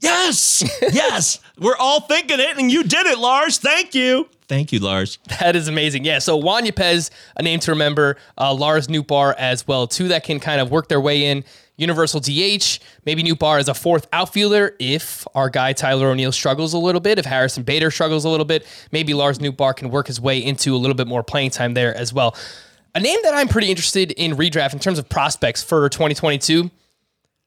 Yes, 0.00 0.62
yes, 0.92 1.40
we're 1.58 1.76
all 1.76 2.00
thinking 2.00 2.38
it, 2.38 2.58
and 2.58 2.70
you 2.70 2.82
did 2.82 3.06
it, 3.06 3.18
Lars. 3.18 3.58
Thank 3.58 3.94
you, 3.94 4.28
thank 4.46 4.72
you, 4.72 4.78
Lars. 4.78 5.18
That 5.40 5.56
is 5.56 5.68
amazing. 5.68 6.04
Yeah. 6.04 6.18
So 6.18 6.36
Juan 6.36 6.64
Yepez, 6.64 7.10
a 7.36 7.42
name 7.42 7.60
to 7.60 7.72
remember. 7.72 8.16
Uh, 8.38 8.52
Lars 8.54 8.88
Nootbaar 8.88 9.34
as 9.36 9.66
well, 9.66 9.86
two 9.86 10.08
that 10.08 10.24
can 10.24 10.40
kind 10.40 10.60
of 10.60 10.70
work 10.70 10.88
their 10.88 11.00
way 11.00 11.26
in. 11.26 11.44
Universal 11.78 12.20
DH, 12.20 12.78
maybe 13.04 13.22
Nootbaar 13.22 13.58
as 13.58 13.68
a 13.68 13.74
fourth 13.74 14.06
outfielder 14.12 14.74
if 14.78 15.26
our 15.34 15.50
guy 15.50 15.74
Tyler 15.74 16.08
O'Neill 16.08 16.32
struggles 16.32 16.72
a 16.72 16.78
little 16.78 17.02
bit, 17.02 17.18
if 17.18 17.26
Harrison 17.26 17.64
Bader 17.64 17.90
struggles 17.90 18.24
a 18.24 18.30
little 18.30 18.46
bit, 18.46 18.66
maybe 18.92 19.12
Lars 19.12 19.40
Nootbaar 19.40 19.76
can 19.76 19.90
work 19.90 20.06
his 20.06 20.18
way 20.18 20.38
into 20.42 20.74
a 20.74 20.78
little 20.78 20.94
bit 20.94 21.06
more 21.06 21.22
playing 21.22 21.50
time 21.50 21.74
there 21.74 21.94
as 21.94 22.14
well. 22.14 22.34
A 22.94 23.00
name 23.00 23.18
that 23.24 23.34
I'm 23.34 23.48
pretty 23.48 23.68
interested 23.68 24.12
in 24.12 24.36
redraft 24.36 24.72
in 24.72 24.78
terms 24.78 24.98
of 24.98 25.06
prospects 25.06 25.62
for 25.62 25.86
2022, 25.90 26.70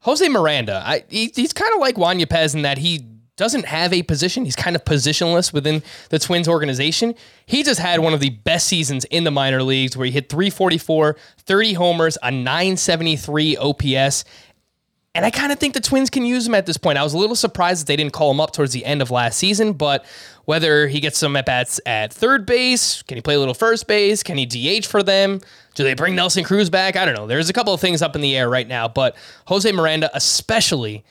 Jose 0.02 0.28
Miranda. 0.30 0.82
I, 0.86 1.04
he, 1.10 1.32
he's 1.36 1.54
kind 1.54 1.74
of 1.74 1.80
like 1.80 1.98
Juan 1.98 2.20
Yepez 2.20 2.56
in 2.56 2.62
that 2.62 2.78
he 2.78 3.06
doesn't 3.40 3.66
have 3.66 3.94
a 3.94 4.04
position. 4.04 4.44
He's 4.44 4.56
kind 4.56 4.76
of 4.76 4.84
positionless 4.84 5.54
within 5.54 5.82
the 6.10 6.20
Twins 6.20 6.48
organization. 6.48 7.16
He 7.46 7.64
just 7.64 7.80
had 7.80 8.02
one 8.02 8.14
of 8.14 8.20
the 8.20 8.32
best 8.32 8.68
seasons 8.68 9.06
in 9.06 9.24
the 9.24 9.32
minor 9.32 9.64
leagues 9.64 9.96
where 9.96 10.06
he 10.06 10.12
hit 10.12 10.28
344, 10.28 11.16
30 11.38 11.74
homers, 11.74 12.18
a 12.22 12.32
973 12.32 13.56
OPS. 13.56 14.26
And 15.16 15.26
I 15.26 15.32
kind 15.32 15.52
of 15.52 15.60
think 15.60 15.74
the 15.74 15.82
Twins 15.82 16.10
can 16.10 16.24
use 16.24 16.48
him 16.48 16.54
at 16.54 16.66
this 16.66 16.78
point. 16.78 16.98
I 16.98 17.04
was 17.04 17.14
a 17.14 17.18
little 17.18 17.36
surprised 17.36 17.82
that 17.82 17.88
they 17.88 17.96
didn't 17.96 18.14
call 18.14 18.30
him 18.30 18.40
up 18.40 18.52
towards 18.52 18.74
the 18.74 18.86
end 18.86 19.02
of 19.02 19.10
last 19.10 19.38
season, 19.38 19.74
but 19.74 20.06
whether 20.46 20.88
he 20.88 21.00
gets 21.00 21.18
some 21.18 21.36
at 21.36 21.46
bats 21.46 21.82
at 21.86 22.14
third 22.14 22.46
base, 22.46 23.02
can 23.04 23.18
he 23.18 23.22
play 23.22 23.34
a 23.34 23.40
little 23.40 23.56
first 23.56 23.88
base? 23.88 24.22
Can 24.22 24.38
he 24.38 24.46
DH 24.46 24.86
for 24.86 25.02
them? 25.02 25.42
Do 25.74 25.84
they 25.84 25.96
bring 25.96 26.16
Nelson 26.16 26.44
Cruz 26.44 26.70
back? 26.70 26.96
I 26.96 27.06
don't 27.06 27.16
know. 27.16 27.26
There's 27.26 27.50
a 27.50 27.54
couple 27.54 27.74
of 27.74 27.82
things 27.82 28.02
up 28.02 28.16
in 28.16 28.22
the 28.22 28.38
air 28.38 28.50
right 28.50 28.68
now, 28.68 28.88
but 28.88 29.16
Jose 29.48 29.72
Miranda, 29.72 30.12
especially 30.14 31.04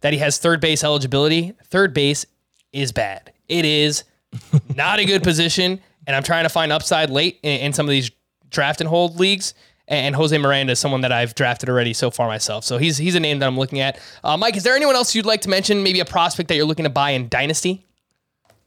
that 0.00 0.12
he 0.12 0.18
has 0.18 0.38
third 0.38 0.60
base 0.60 0.82
eligibility, 0.82 1.52
third 1.64 1.92
base 1.92 2.24
is 2.72 2.90
bad. 2.90 3.32
It 3.48 3.64
is 3.64 4.04
not 4.74 4.98
a 4.98 5.04
good 5.04 5.22
position, 5.22 5.80
and 6.06 6.16
I'm 6.16 6.22
trying 6.22 6.44
to 6.44 6.48
find 6.48 6.72
upside 6.72 7.10
late 7.10 7.38
in, 7.42 7.60
in 7.60 7.72
some 7.72 7.86
of 7.86 7.90
these 7.90 8.10
draft 8.50 8.80
and 8.80 8.88
hold 8.88 9.18
leagues. 9.18 9.54
And 9.92 10.16
Jose 10.16 10.36
Miranda 10.38 10.72
is 10.72 10.78
someone 10.78 11.02
that 11.02 11.12
I've 11.12 11.34
drafted 11.34 11.68
already 11.68 11.92
so 11.92 12.10
far 12.10 12.26
myself. 12.26 12.64
So 12.64 12.78
he's 12.78 12.96
he's 12.96 13.14
a 13.14 13.20
name 13.20 13.40
that 13.40 13.46
I'm 13.46 13.58
looking 13.58 13.80
at. 13.80 14.00
Uh, 14.24 14.38
Mike, 14.38 14.56
is 14.56 14.62
there 14.62 14.74
anyone 14.74 14.94
else 14.96 15.14
you'd 15.14 15.26
like 15.26 15.42
to 15.42 15.50
mention? 15.50 15.82
Maybe 15.82 16.00
a 16.00 16.06
prospect 16.06 16.48
that 16.48 16.54
you're 16.56 16.64
looking 16.64 16.84
to 16.84 16.90
buy 16.90 17.10
in 17.10 17.28
Dynasty? 17.28 17.84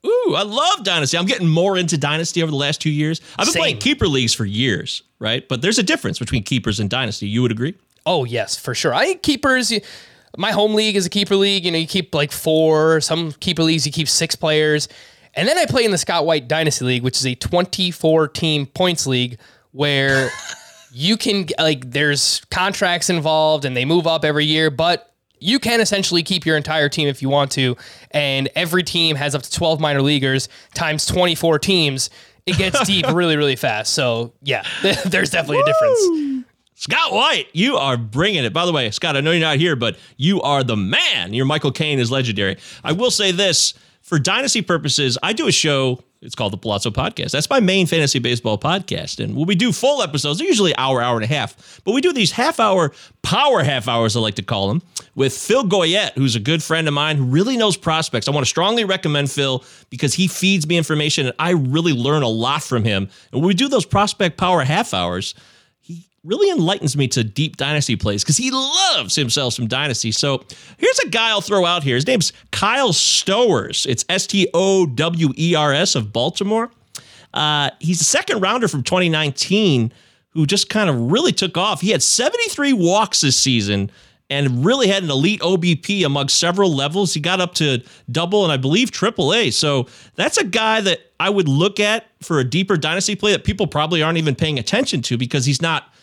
Ooh, 0.05 0.35
I 0.37 0.43
love 0.43 0.83
Dynasty. 0.83 1.17
I'm 1.17 1.25
getting 1.25 1.47
more 1.47 1.77
into 1.77 1.97
Dynasty 1.97 2.43
over 2.43 2.51
the 2.51 2.57
last 2.57 2.79
two 2.79 2.91
years. 2.91 3.21
I've 3.39 3.47
been 3.47 3.53
Same. 3.53 3.61
playing 3.61 3.77
keeper 3.79 4.07
leagues 4.07 4.35
for 4.35 4.45
years, 4.45 5.01
right? 5.17 5.47
But 5.49 5.63
there's 5.63 5.79
a 5.79 5.83
difference 5.83 6.19
between 6.19 6.43
keepers 6.43 6.79
and 6.79 6.91
Dynasty. 6.91 7.27
You 7.27 7.41
would 7.41 7.51
agree? 7.51 7.73
Oh 8.05 8.23
yes, 8.23 8.55
for 8.55 8.75
sure. 8.75 8.93
I 8.93 9.15
keepers. 9.15 9.71
you- 9.71 9.81
My 10.37 10.51
home 10.51 10.75
league 10.75 10.95
is 10.95 11.07
a 11.07 11.09
keeper 11.09 11.35
league. 11.35 11.65
You 11.65 11.71
know, 11.71 11.79
you 11.79 11.87
keep 11.87 12.13
like 12.13 12.31
four. 12.31 13.01
Some 13.01 13.31
keeper 13.39 13.63
leagues 13.63 13.87
you 13.87 13.91
keep 13.91 14.07
six 14.07 14.35
players, 14.35 14.87
and 15.33 15.47
then 15.47 15.57
I 15.57 15.65
play 15.65 15.85
in 15.85 15.89
the 15.91 15.97
Scott 15.97 16.27
White 16.27 16.47
Dynasty 16.47 16.85
League, 16.85 17.01
which 17.01 17.17
is 17.17 17.25
a 17.25 17.33
24 17.33 18.27
team 18.27 18.67
points 18.67 19.07
league 19.07 19.39
where 19.71 20.29
you 20.91 21.17
can 21.17 21.47
like 21.59 21.91
there's 21.91 22.41
contracts 22.51 23.09
involved 23.09 23.65
and 23.65 23.75
they 23.75 23.85
move 23.85 24.07
up 24.07 24.25
every 24.25 24.45
year, 24.45 24.69
but 24.69 25.13
you 25.39 25.59
can 25.59 25.81
essentially 25.81 26.23
keep 26.23 26.45
your 26.45 26.57
entire 26.57 26.89
team 26.89 27.07
if 27.07 27.21
you 27.21 27.29
want 27.29 27.51
to, 27.51 27.75
and 28.11 28.49
every 28.55 28.83
team 28.83 29.15
has 29.15 29.35
up 29.35 29.41
to 29.41 29.51
12 29.51 29.79
minor 29.79 30.01
leaguers 30.01 30.49
times 30.73 31.05
24 31.05 31.59
teams. 31.59 32.09
It 32.45 32.57
gets 32.57 32.83
deep 32.87 33.05
really, 33.11 33.37
really 33.37 33.55
fast. 33.55 33.93
So 33.93 34.33
yeah, 34.41 34.63
there's 35.05 35.29
definitely 35.29 35.59
a 35.59 35.65
difference. 35.65 36.45
Scott 36.77 37.13
White, 37.13 37.47
you 37.53 37.77
are 37.77 37.95
bringing 37.95 38.43
it. 38.43 38.51
By 38.53 38.65
the 38.65 38.73
way, 38.73 38.91
Scott, 38.91 39.15
I 39.15 39.21
know 39.21 39.31
you're 39.31 39.39
not 39.39 39.57
here, 39.57 39.77
but 39.77 39.97
you 40.17 40.41
are 40.41 40.63
the 40.63 40.75
man. 40.75 41.33
Your 41.33 41.45
Michael 41.45 41.71
Caine 41.71 41.99
is 41.99 42.11
legendary. 42.11 42.57
I 42.83 42.91
will 42.91 43.11
say 43.11 43.31
this 43.31 43.73
for 44.05 44.19
dynasty 44.19 44.61
purposes, 44.61 45.17
I 45.23 45.33
do 45.33 45.47
a 45.47 45.51
show. 45.51 45.99
It's 46.25 46.35
called 46.35 46.53
the 46.53 46.57
Palazzo 46.57 46.89
Podcast. 46.89 47.31
That's 47.31 47.49
my 47.49 47.59
main 47.59 47.85
fantasy 47.85 48.17
baseball 48.19 48.57
podcast. 48.57 49.23
And 49.23 49.35
we 49.35 49.53
do 49.53 49.71
full 49.71 50.01
episodes, 50.01 50.39
they're 50.39 50.47
usually 50.47 50.75
hour, 50.75 51.01
hour 51.01 51.15
and 51.15 51.23
a 51.23 51.27
half. 51.27 51.81
But 51.83 51.91
we 51.91 52.01
do 52.01 52.11
these 52.11 52.31
half 52.31 52.59
hour, 52.59 52.91
power 53.21 53.63
half 53.63 53.87
hours, 53.87 54.15
I 54.15 54.19
like 54.19 54.35
to 54.35 54.41
call 54.41 54.67
them, 54.67 54.81
with 55.13 55.37
Phil 55.37 55.63
Goyette, 55.63 56.13
who's 56.13 56.35
a 56.35 56.39
good 56.39 56.63
friend 56.63 56.87
of 56.87 56.93
mine 56.93 57.17
who 57.17 57.25
really 57.25 57.57
knows 57.57 57.77
prospects. 57.77 58.27
I 58.27 58.31
want 58.31 58.45
to 58.45 58.49
strongly 58.49 58.85
recommend 58.85 59.29
Phil 59.29 59.63
because 59.89 60.15
he 60.15 60.27
feeds 60.27 60.67
me 60.67 60.77
information 60.77 61.27
and 61.27 61.35
I 61.37 61.51
really 61.51 61.93
learn 61.93 62.23
a 62.23 62.27
lot 62.27 62.63
from 62.63 62.83
him. 62.83 63.09
And 63.31 63.43
we 63.43 63.53
do 63.53 63.67
those 63.67 63.85
prospect 63.85 64.37
power 64.37 64.63
half 64.63 64.93
hours, 64.93 65.35
really 66.25 66.49
enlightens 66.49 66.97
me 66.97 67.07
to 67.09 67.23
deep 67.23 67.55
dynasty 67.55 67.95
plays 67.95 68.23
because 68.23 68.37
he 68.37 68.49
loves 68.51 69.15
himself 69.15 69.53
some 69.53 69.67
dynasty. 69.67 70.11
So 70.11 70.43
here's 70.77 70.99
a 70.99 71.09
guy 71.09 71.29
I'll 71.29 71.41
throw 71.41 71.65
out 71.65 71.83
here. 71.83 71.95
His 71.95 72.07
name's 72.07 72.33
Kyle 72.51 72.91
Stowers. 72.91 73.85
It's 73.85 74.03
S 74.09 74.27
T 74.27 74.49
O 74.53 74.85
W 74.85 75.29
E 75.37 75.55
R 75.55 75.71
S 75.71 75.95
of 75.95 76.11
Baltimore. 76.11 76.71
Uh, 77.33 77.69
he's 77.79 78.01
a 78.01 78.05
second 78.05 78.41
rounder 78.41 78.67
from 78.67 78.81
2019 78.81 79.91
who 80.31 80.45
just 80.45 80.69
kind 80.69 80.89
of 80.89 81.11
really 81.11 81.31
took 81.31 81.57
off. 81.57 81.81
He 81.81 81.91
had 81.91 82.01
73 82.01 82.73
walks 82.73 83.21
this 83.21 83.37
season 83.37 83.91
and 84.29 84.65
really 84.65 84.87
had 84.87 85.03
an 85.03 85.11
elite 85.11 85.39
OBP 85.41 86.05
among 86.05 86.29
several 86.29 86.73
levels. 86.73 87.13
He 87.13 87.19
got 87.19 87.39
up 87.39 87.53
to 87.55 87.83
double 88.11 88.43
and 88.43 88.51
I 88.51 88.57
believe 88.57 88.89
triple 88.89 89.33
A. 89.33 89.51
So 89.51 89.87
that's 90.15 90.37
a 90.37 90.43
guy 90.43 90.81
that 90.81 90.99
I 91.19 91.29
would 91.29 91.47
look 91.47 91.79
at 91.79 92.07
for 92.21 92.39
a 92.39 92.43
deeper 92.43 92.75
dynasty 92.75 93.15
play 93.15 93.33
that 93.33 93.43
people 93.43 93.67
probably 93.67 94.01
aren't 94.01 94.17
even 94.17 94.35
paying 94.35 94.57
attention 94.57 95.01
to 95.03 95.17
because 95.17 95.45
he's 95.45 95.61
not 95.61 95.93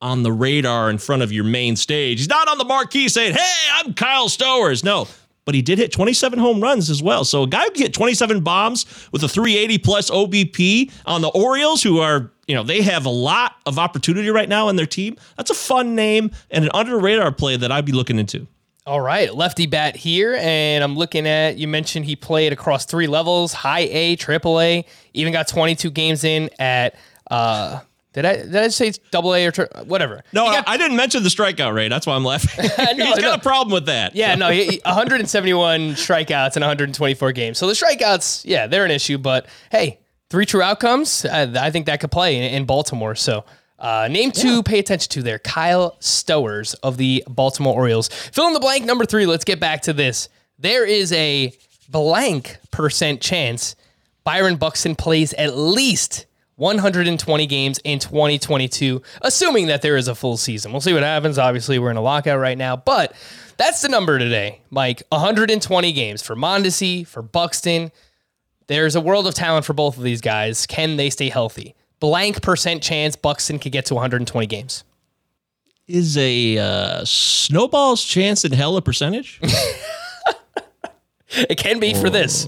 on 0.00 0.22
the 0.22 0.32
radar 0.32 0.90
in 0.90 0.98
front 0.98 1.22
of 1.22 1.32
your 1.32 1.44
main 1.44 1.76
stage. 1.76 2.18
He's 2.18 2.28
not 2.28 2.48
on 2.48 2.58
the 2.58 2.64
marquee 2.64 3.08
saying, 3.08 3.34
Hey, 3.34 3.54
I'm 3.74 3.94
Kyle 3.94 4.28
Stowers. 4.28 4.84
No, 4.84 5.08
but 5.46 5.54
he 5.54 5.62
did 5.62 5.78
hit 5.78 5.92
27 5.92 6.38
home 6.38 6.60
runs 6.60 6.90
as 6.90 7.02
well. 7.02 7.24
So 7.24 7.44
a 7.44 7.46
guy 7.46 7.62
who 7.62 7.70
can 7.70 7.82
get 7.82 7.94
27 7.94 8.40
bombs 8.40 8.84
with 9.12 9.22
a 9.22 9.28
380 9.28 9.78
plus 9.78 10.10
OBP 10.10 10.92
on 11.06 11.22
the 11.22 11.28
Orioles, 11.28 11.82
who 11.82 12.00
are, 12.00 12.30
you 12.46 12.54
know, 12.54 12.62
they 12.62 12.82
have 12.82 13.06
a 13.06 13.10
lot 13.10 13.56
of 13.64 13.78
opportunity 13.78 14.28
right 14.28 14.48
now 14.48 14.68
in 14.68 14.76
their 14.76 14.86
team. 14.86 15.16
That's 15.36 15.50
a 15.50 15.54
fun 15.54 15.94
name 15.94 16.32
and 16.50 16.64
an 16.64 16.70
under 16.74 16.98
radar 16.98 17.32
play 17.32 17.56
that 17.56 17.72
I'd 17.72 17.86
be 17.86 17.92
looking 17.92 18.18
into. 18.18 18.46
All 18.86 19.00
right, 19.00 19.34
lefty 19.34 19.66
bat 19.66 19.96
here, 19.96 20.36
and 20.40 20.84
I'm 20.84 20.94
looking 20.94 21.26
at. 21.26 21.58
You 21.58 21.66
mentioned 21.66 22.04
he 22.04 22.14
played 22.14 22.52
across 22.52 22.84
three 22.84 23.08
levels: 23.08 23.52
high 23.52 23.88
A, 23.90 24.14
triple 24.14 24.60
A. 24.60 24.84
Even 25.12 25.32
got 25.32 25.48
22 25.48 25.90
games 25.90 26.22
in 26.22 26.50
at. 26.60 26.94
Uh, 27.28 27.80
did 28.16 28.24
I 28.24 28.36
did 28.36 28.56
I 28.56 28.68
say 28.68 28.92
double 29.10 29.34
A 29.34 29.44
or 29.44 29.50
tri- 29.50 29.68
whatever? 29.84 30.22
No, 30.32 30.46
I, 30.46 30.54
got- 30.56 30.68
I 30.68 30.76
didn't 30.78 30.96
mention 30.96 31.22
the 31.22 31.28
strikeout 31.28 31.74
rate. 31.74 31.88
That's 31.88 32.06
why 32.06 32.14
I'm 32.16 32.24
laughing. 32.24 32.64
No, 32.78 32.84
He's 33.04 33.14
got 33.16 33.20
no. 33.20 33.34
a 33.34 33.38
problem 33.38 33.74
with 33.74 33.86
that. 33.86 34.16
Yeah, 34.16 34.34
no, 34.36 34.48
he, 34.48 34.64
he- 34.70 34.80
171 34.86 35.90
strikeouts 35.96 36.56
in 36.56 36.62
124 36.62 37.32
games. 37.32 37.58
So 37.58 37.66
the 37.66 37.74
strikeouts, 37.74 38.46
yeah, 38.46 38.66
they're 38.66 38.86
an 38.86 38.90
issue. 38.90 39.18
But 39.18 39.46
hey, 39.70 40.00
three 40.30 40.46
true 40.46 40.62
outcomes. 40.62 41.26
I, 41.26 41.42
I 41.66 41.70
think 41.70 41.84
that 41.86 42.00
could 42.00 42.10
play 42.10 42.36
in, 42.36 42.54
in 42.54 42.64
Baltimore. 42.64 43.14
So. 43.14 43.44
Uh, 43.78 44.08
name 44.10 44.30
to 44.32 44.62
pay 44.62 44.78
attention 44.78 45.10
to 45.10 45.22
there. 45.22 45.38
Kyle 45.38 45.98
Stowers 46.00 46.74
of 46.82 46.96
the 46.96 47.22
Baltimore 47.28 47.74
Orioles. 47.74 48.08
Fill 48.08 48.46
in 48.46 48.54
the 48.54 48.58
blank 48.58 48.86
number 48.86 49.04
three. 49.04 49.26
Let's 49.26 49.44
get 49.44 49.60
back 49.60 49.82
to 49.82 49.92
this. 49.92 50.30
There 50.58 50.86
is 50.86 51.12
a 51.12 51.52
blank 51.90 52.56
percent 52.70 53.20
chance 53.20 53.76
Byron 54.24 54.56
Buxton 54.56 54.96
plays 54.96 55.34
at 55.34 55.58
least 55.58 56.24
120 56.56 57.46
games 57.46 57.78
in 57.84 57.98
2022, 57.98 59.02
assuming 59.22 59.66
that 59.66 59.82
there 59.82 59.96
is 59.96 60.08
a 60.08 60.14
full 60.14 60.36
season. 60.36 60.72
We'll 60.72 60.80
see 60.80 60.92
what 60.92 61.02
happens. 61.02 61.38
Obviously, 61.38 61.78
we're 61.78 61.90
in 61.90 61.96
a 61.96 62.02
lockout 62.02 62.38
right 62.38 62.58
now, 62.58 62.76
but 62.76 63.14
that's 63.56 63.82
the 63.82 63.88
number 63.88 64.18
today, 64.18 64.60
Mike. 64.70 65.02
120 65.10 65.92
games 65.92 66.22
for 66.22 66.34
Mondesi, 66.34 67.06
for 67.06 67.22
Buxton. 67.22 67.92
There's 68.66 68.96
a 68.96 69.00
world 69.00 69.26
of 69.26 69.34
talent 69.34 69.64
for 69.64 69.74
both 69.74 69.96
of 69.96 70.02
these 70.02 70.20
guys. 70.20 70.66
Can 70.66 70.96
they 70.96 71.10
stay 71.10 71.28
healthy? 71.28 71.74
Blank 72.00 72.42
percent 72.42 72.82
chance 72.82 73.16
Buxton 73.16 73.58
could 73.58 73.72
get 73.72 73.86
to 73.86 73.94
120 73.94 74.46
games. 74.46 74.84
Is 75.86 76.16
a 76.16 76.58
uh, 76.58 77.04
snowball's 77.04 78.02
chance 78.02 78.44
in 78.44 78.52
hell 78.52 78.76
a 78.76 78.82
percentage? 78.82 79.40
It 81.36 81.58
can 81.58 81.80
be 81.80 81.94
for 81.94 82.08
this. 82.08 82.46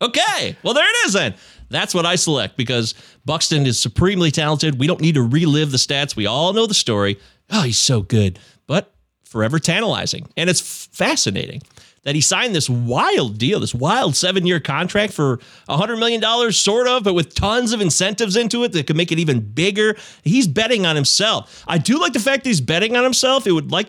Okay. 0.00 0.56
Well, 0.62 0.74
there 0.74 0.88
it 0.88 1.06
is 1.06 1.12
then. 1.12 1.34
That's 1.70 1.94
what 1.94 2.06
I 2.06 2.16
select 2.16 2.56
because 2.56 2.94
Buxton 3.24 3.66
is 3.66 3.78
supremely 3.78 4.30
talented. 4.30 4.78
We 4.78 4.86
don't 4.86 5.00
need 5.00 5.14
to 5.14 5.22
relive 5.22 5.70
the 5.70 5.76
stats. 5.78 6.16
We 6.16 6.26
all 6.26 6.52
know 6.52 6.66
the 6.66 6.74
story. 6.74 7.18
Oh, 7.50 7.62
he's 7.62 7.78
so 7.78 8.02
good, 8.02 8.38
but 8.66 8.94
forever 9.24 9.58
tantalizing. 9.58 10.28
And 10.36 10.48
it's 10.48 10.60
fascinating 10.60 11.62
that 12.04 12.14
he 12.14 12.20
signed 12.20 12.54
this 12.54 12.70
wild 12.70 13.36
deal, 13.38 13.60
this 13.60 13.74
wild 13.74 14.16
seven 14.16 14.46
year 14.46 14.60
contract 14.60 15.12
for 15.12 15.38
$100 15.68 15.98
million, 15.98 16.52
sort 16.52 16.88
of, 16.88 17.04
but 17.04 17.14
with 17.14 17.34
tons 17.34 17.72
of 17.72 17.80
incentives 17.80 18.36
into 18.36 18.64
it 18.64 18.72
that 18.72 18.86
could 18.86 18.96
make 18.96 19.12
it 19.12 19.18
even 19.18 19.40
bigger. 19.40 19.94
He's 20.22 20.48
betting 20.48 20.86
on 20.86 20.96
himself. 20.96 21.64
I 21.68 21.78
do 21.78 21.98
like 22.00 22.14
the 22.14 22.20
fact 22.20 22.46
he's 22.46 22.60
betting 22.62 22.96
on 22.96 23.04
himself. 23.04 23.46
It 23.46 23.52
would 23.52 23.70
like 23.70 23.88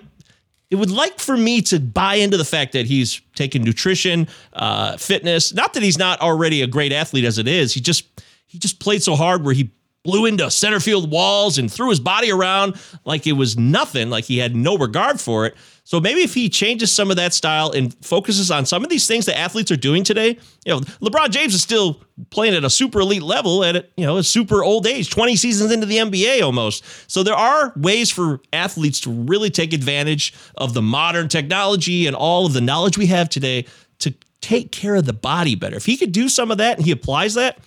it 0.69 0.75
would 0.75 0.91
like 0.91 1.19
for 1.19 1.35
me 1.35 1.61
to 1.63 1.79
buy 1.79 2.15
into 2.15 2.37
the 2.37 2.45
fact 2.45 2.73
that 2.73 2.85
he's 2.85 3.21
taken 3.35 3.63
nutrition, 3.63 4.27
uh, 4.53 4.97
fitness. 4.97 5.53
Not 5.53 5.73
that 5.73 5.83
he's 5.83 5.97
not 5.97 6.21
already 6.21 6.61
a 6.61 6.67
great 6.67 6.91
athlete 6.91 7.25
as 7.25 7.37
it 7.37 7.47
is. 7.47 7.73
He 7.73 7.81
just 7.81 8.05
he 8.45 8.57
just 8.59 8.79
played 8.79 9.03
so 9.03 9.15
hard 9.15 9.43
where 9.43 9.53
he 9.53 9.71
blew 10.03 10.25
into 10.25 10.49
center 10.49 10.79
field 10.79 11.11
walls 11.11 11.57
and 11.57 11.71
threw 11.71 11.89
his 11.89 11.99
body 11.99 12.31
around 12.31 12.79
like 13.03 13.27
it 13.27 13.33
was 13.33 13.57
nothing, 13.57 14.09
like 14.09 14.23
he 14.23 14.37
had 14.37 14.55
no 14.55 14.77
regard 14.77 15.19
for 15.19 15.45
it. 15.45 15.55
So 15.83 15.99
maybe 15.99 16.21
if 16.21 16.33
he 16.33 16.49
changes 16.49 16.91
some 16.91 17.09
of 17.09 17.17
that 17.17 17.33
style 17.33 17.71
and 17.71 17.93
focuses 18.05 18.51
on 18.51 18.65
some 18.65 18.83
of 18.83 18.89
these 18.89 19.07
things 19.07 19.25
that 19.25 19.37
athletes 19.37 19.71
are 19.71 19.75
doing 19.75 20.03
today, 20.03 20.37
you 20.63 20.71
know, 20.71 20.79
LeBron 21.01 21.31
James 21.31 21.53
is 21.53 21.61
still 21.61 22.01
playing 22.29 22.53
at 22.53 22.63
a 22.63 22.69
super 22.69 22.99
elite 23.01 23.23
level 23.23 23.63
at 23.63 23.89
you 23.97 24.05
know 24.05 24.17
a 24.17 24.23
super 24.23 24.63
old 24.63 24.85
age, 24.85 25.09
20 25.09 25.35
seasons 25.35 25.71
into 25.71 25.85
the 25.85 25.97
NBA 25.97 26.43
almost. 26.43 26.83
So 27.11 27.23
there 27.23 27.35
are 27.35 27.73
ways 27.75 28.09
for 28.11 28.39
athletes 28.53 29.01
to 29.01 29.11
really 29.11 29.49
take 29.49 29.73
advantage 29.73 30.33
of 30.55 30.73
the 30.73 30.81
modern 30.81 31.27
technology 31.27 32.07
and 32.07 32.15
all 32.15 32.45
of 32.45 32.53
the 32.53 32.61
knowledge 32.61 32.97
we 32.97 33.07
have 33.07 33.27
today 33.27 33.65
to 33.99 34.13
take 34.41 34.71
care 34.71 34.95
of 34.95 35.05
the 35.05 35.13
body 35.13 35.55
better. 35.55 35.75
If 35.75 35.85
he 35.85 35.97
could 35.97 36.11
do 36.11 36.29
some 36.29 36.51
of 36.51 36.59
that 36.59 36.77
and 36.77 36.85
he 36.85 36.91
applies 36.91 37.33
that, 37.33 37.57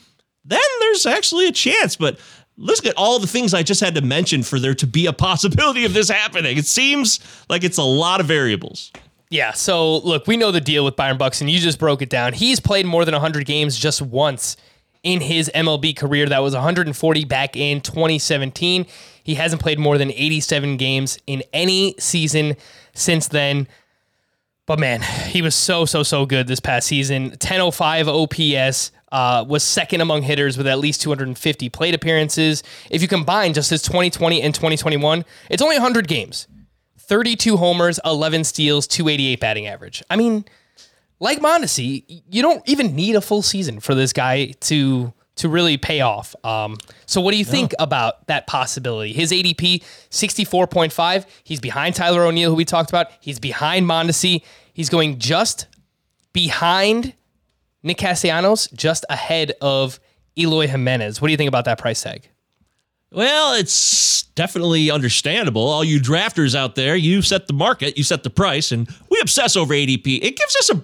then 0.45 0.61
there's 0.81 1.07
actually 1.07 1.47
a 1.47 1.53
chance. 1.53 1.97
But 1.97 2.19
look 2.57 2.85
at 2.85 2.97
all 2.97 3.19
the 3.19 3.27
things 3.27 3.55
I 3.55 3.63
just 3.63 3.81
had 3.81 3.95
to 3.95 4.03
mention 4.03 4.43
for 4.43 4.59
there 4.59 4.75
to 4.75 4.87
be 4.87 5.07
a 5.07 5.13
possibility 5.13 5.85
of 5.85 5.95
this 5.95 6.09
happening. 6.09 6.57
It 6.57 6.67
seems 6.67 7.21
like 7.49 7.65
it's 7.65 7.79
a 7.79 7.83
lot 7.83 8.21
of 8.21 8.27
variables. 8.27 8.93
Yeah, 9.31 9.53
so 9.53 9.99
look, 9.99 10.27
we 10.27 10.37
know 10.37 10.51
the 10.51 10.61
deal 10.61 10.85
with 10.85 10.95
Byron 10.95 11.17
Buxton. 11.17 11.49
You 11.49 11.59
just 11.59 11.79
broke 11.79 12.03
it 12.03 12.11
down. 12.11 12.35
He's 12.35 12.61
played 12.61 12.85
more 12.85 13.07
than 13.07 13.15
100 13.15 13.47
games 13.47 13.79
just 13.79 14.03
once 14.03 14.59
in 15.03 15.23
his 15.23 15.51
MLB 15.55 15.97
career. 15.97 16.27
That 16.27 16.41
was 16.41 16.53
140 16.53 17.25
back 17.25 17.57
in 17.57 17.81
2017. 17.81 18.87
He 19.25 19.35
hasn't 19.35 19.63
played 19.63 19.79
more 19.79 19.97
than 19.97 20.11
87 20.11 20.77
games 20.77 21.19
in 21.27 21.43
any 21.53 21.95
season 21.99 22.57
since 22.95 23.29
then. 23.29 23.69
But 24.67 24.79
man, 24.79 25.03
he 25.03 25.43
was 25.43 25.55
so, 25.55 25.85
so, 25.85 26.03
so 26.03 26.25
good 26.25 26.47
this 26.47 26.61
past 26.61 26.87
season. 26.87 27.31
1005 27.31 28.09
OPS, 28.09 28.93
uh, 29.13 29.45
was 29.47 29.63
second 29.63 30.01
among 30.01 30.23
hitters 30.23 30.57
with 30.57 30.67
at 30.67 30.79
least 30.79 31.03
250 31.03 31.69
plate 31.69 31.95
appearances. 31.95 32.63
If 32.91 33.03
you 33.03 33.09
combine 33.09 33.53
just 33.53 33.71
his 33.71 33.83
2020 33.83 34.41
and 34.41 34.55
2021, 34.55 35.25
it's 35.51 35.63
only 35.63 35.77
100 35.77 36.09
games. 36.09 36.49
32 36.99 37.59
homers, 37.59 38.01
11 38.05 38.45
steals, 38.45 38.87
288 38.87 39.39
batting 39.39 39.67
average. 39.67 40.03
I 40.09 40.17
mean, 40.17 40.47
like 41.21 41.41
Mondesi, 41.41 42.23
you 42.31 42.41
don't 42.41 42.67
even 42.67 42.97
need 42.97 43.15
a 43.15 43.21
full 43.21 43.43
season 43.43 43.81
for 43.81 43.95
this 43.95 44.13
guy 44.15 44.53
to 44.61 45.13
to 45.43 45.49
really 45.49 45.77
pay 45.77 46.01
off. 46.01 46.35
Um, 46.45 46.79
so 47.07 47.21
what 47.21 47.33
do 47.33 47.37
you 47.37 47.45
think 47.45 47.75
about 47.79 48.27
that 48.29 48.47
possibility? 48.47 49.13
His 49.13 49.31
ADP 49.31 49.83
64.5. 50.11 51.27
He's 51.45 51.61
behind 51.61 51.95
Tyler 51.95 52.25
O'Neill, 52.25 52.51
who 52.51 52.57
we 52.57 52.65
talked 52.65 52.91
about. 52.91 53.09
He's 53.21 53.39
behind 53.39 53.87
Mondesi. 53.87 54.43
He's 54.73 54.89
going 54.89 55.19
just 55.19 55.67
behind 56.33 57.15
Nick 57.83 57.99
Castellanos, 57.99 58.69
just 58.69 59.05
ahead 59.11 59.53
of 59.61 60.01
Eloy 60.39 60.67
Jimenez. 60.67 61.21
What 61.21 61.29
do 61.29 61.33
you 61.33 61.37
think 61.37 61.49
about 61.49 61.65
that 61.67 61.79
price 61.79 62.03
tag? 62.03 62.29
Well, 63.11 63.55
it's 63.55 64.23
definitely 64.35 64.91
understandable. 64.91 65.63
All 65.69 65.85
you 65.85 66.01
drafters 66.01 66.55
out 66.55 66.77
there, 66.77 66.97
you 66.97 67.21
set 67.21 67.47
the 67.47 67.53
market, 67.53 67.99
you 67.99 68.05
set 68.05 68.23
the 68.23 68.31
price, 68.31 68.73
and 68.73 68.89
we 69.11 69.19
obsess 69.21 69.57
over 69.57 69.75
ADP. 69.75 70.23
It 70.23 70.37
gives 70.37 70.57
us 70.57 70.71
a, 70.71 70.83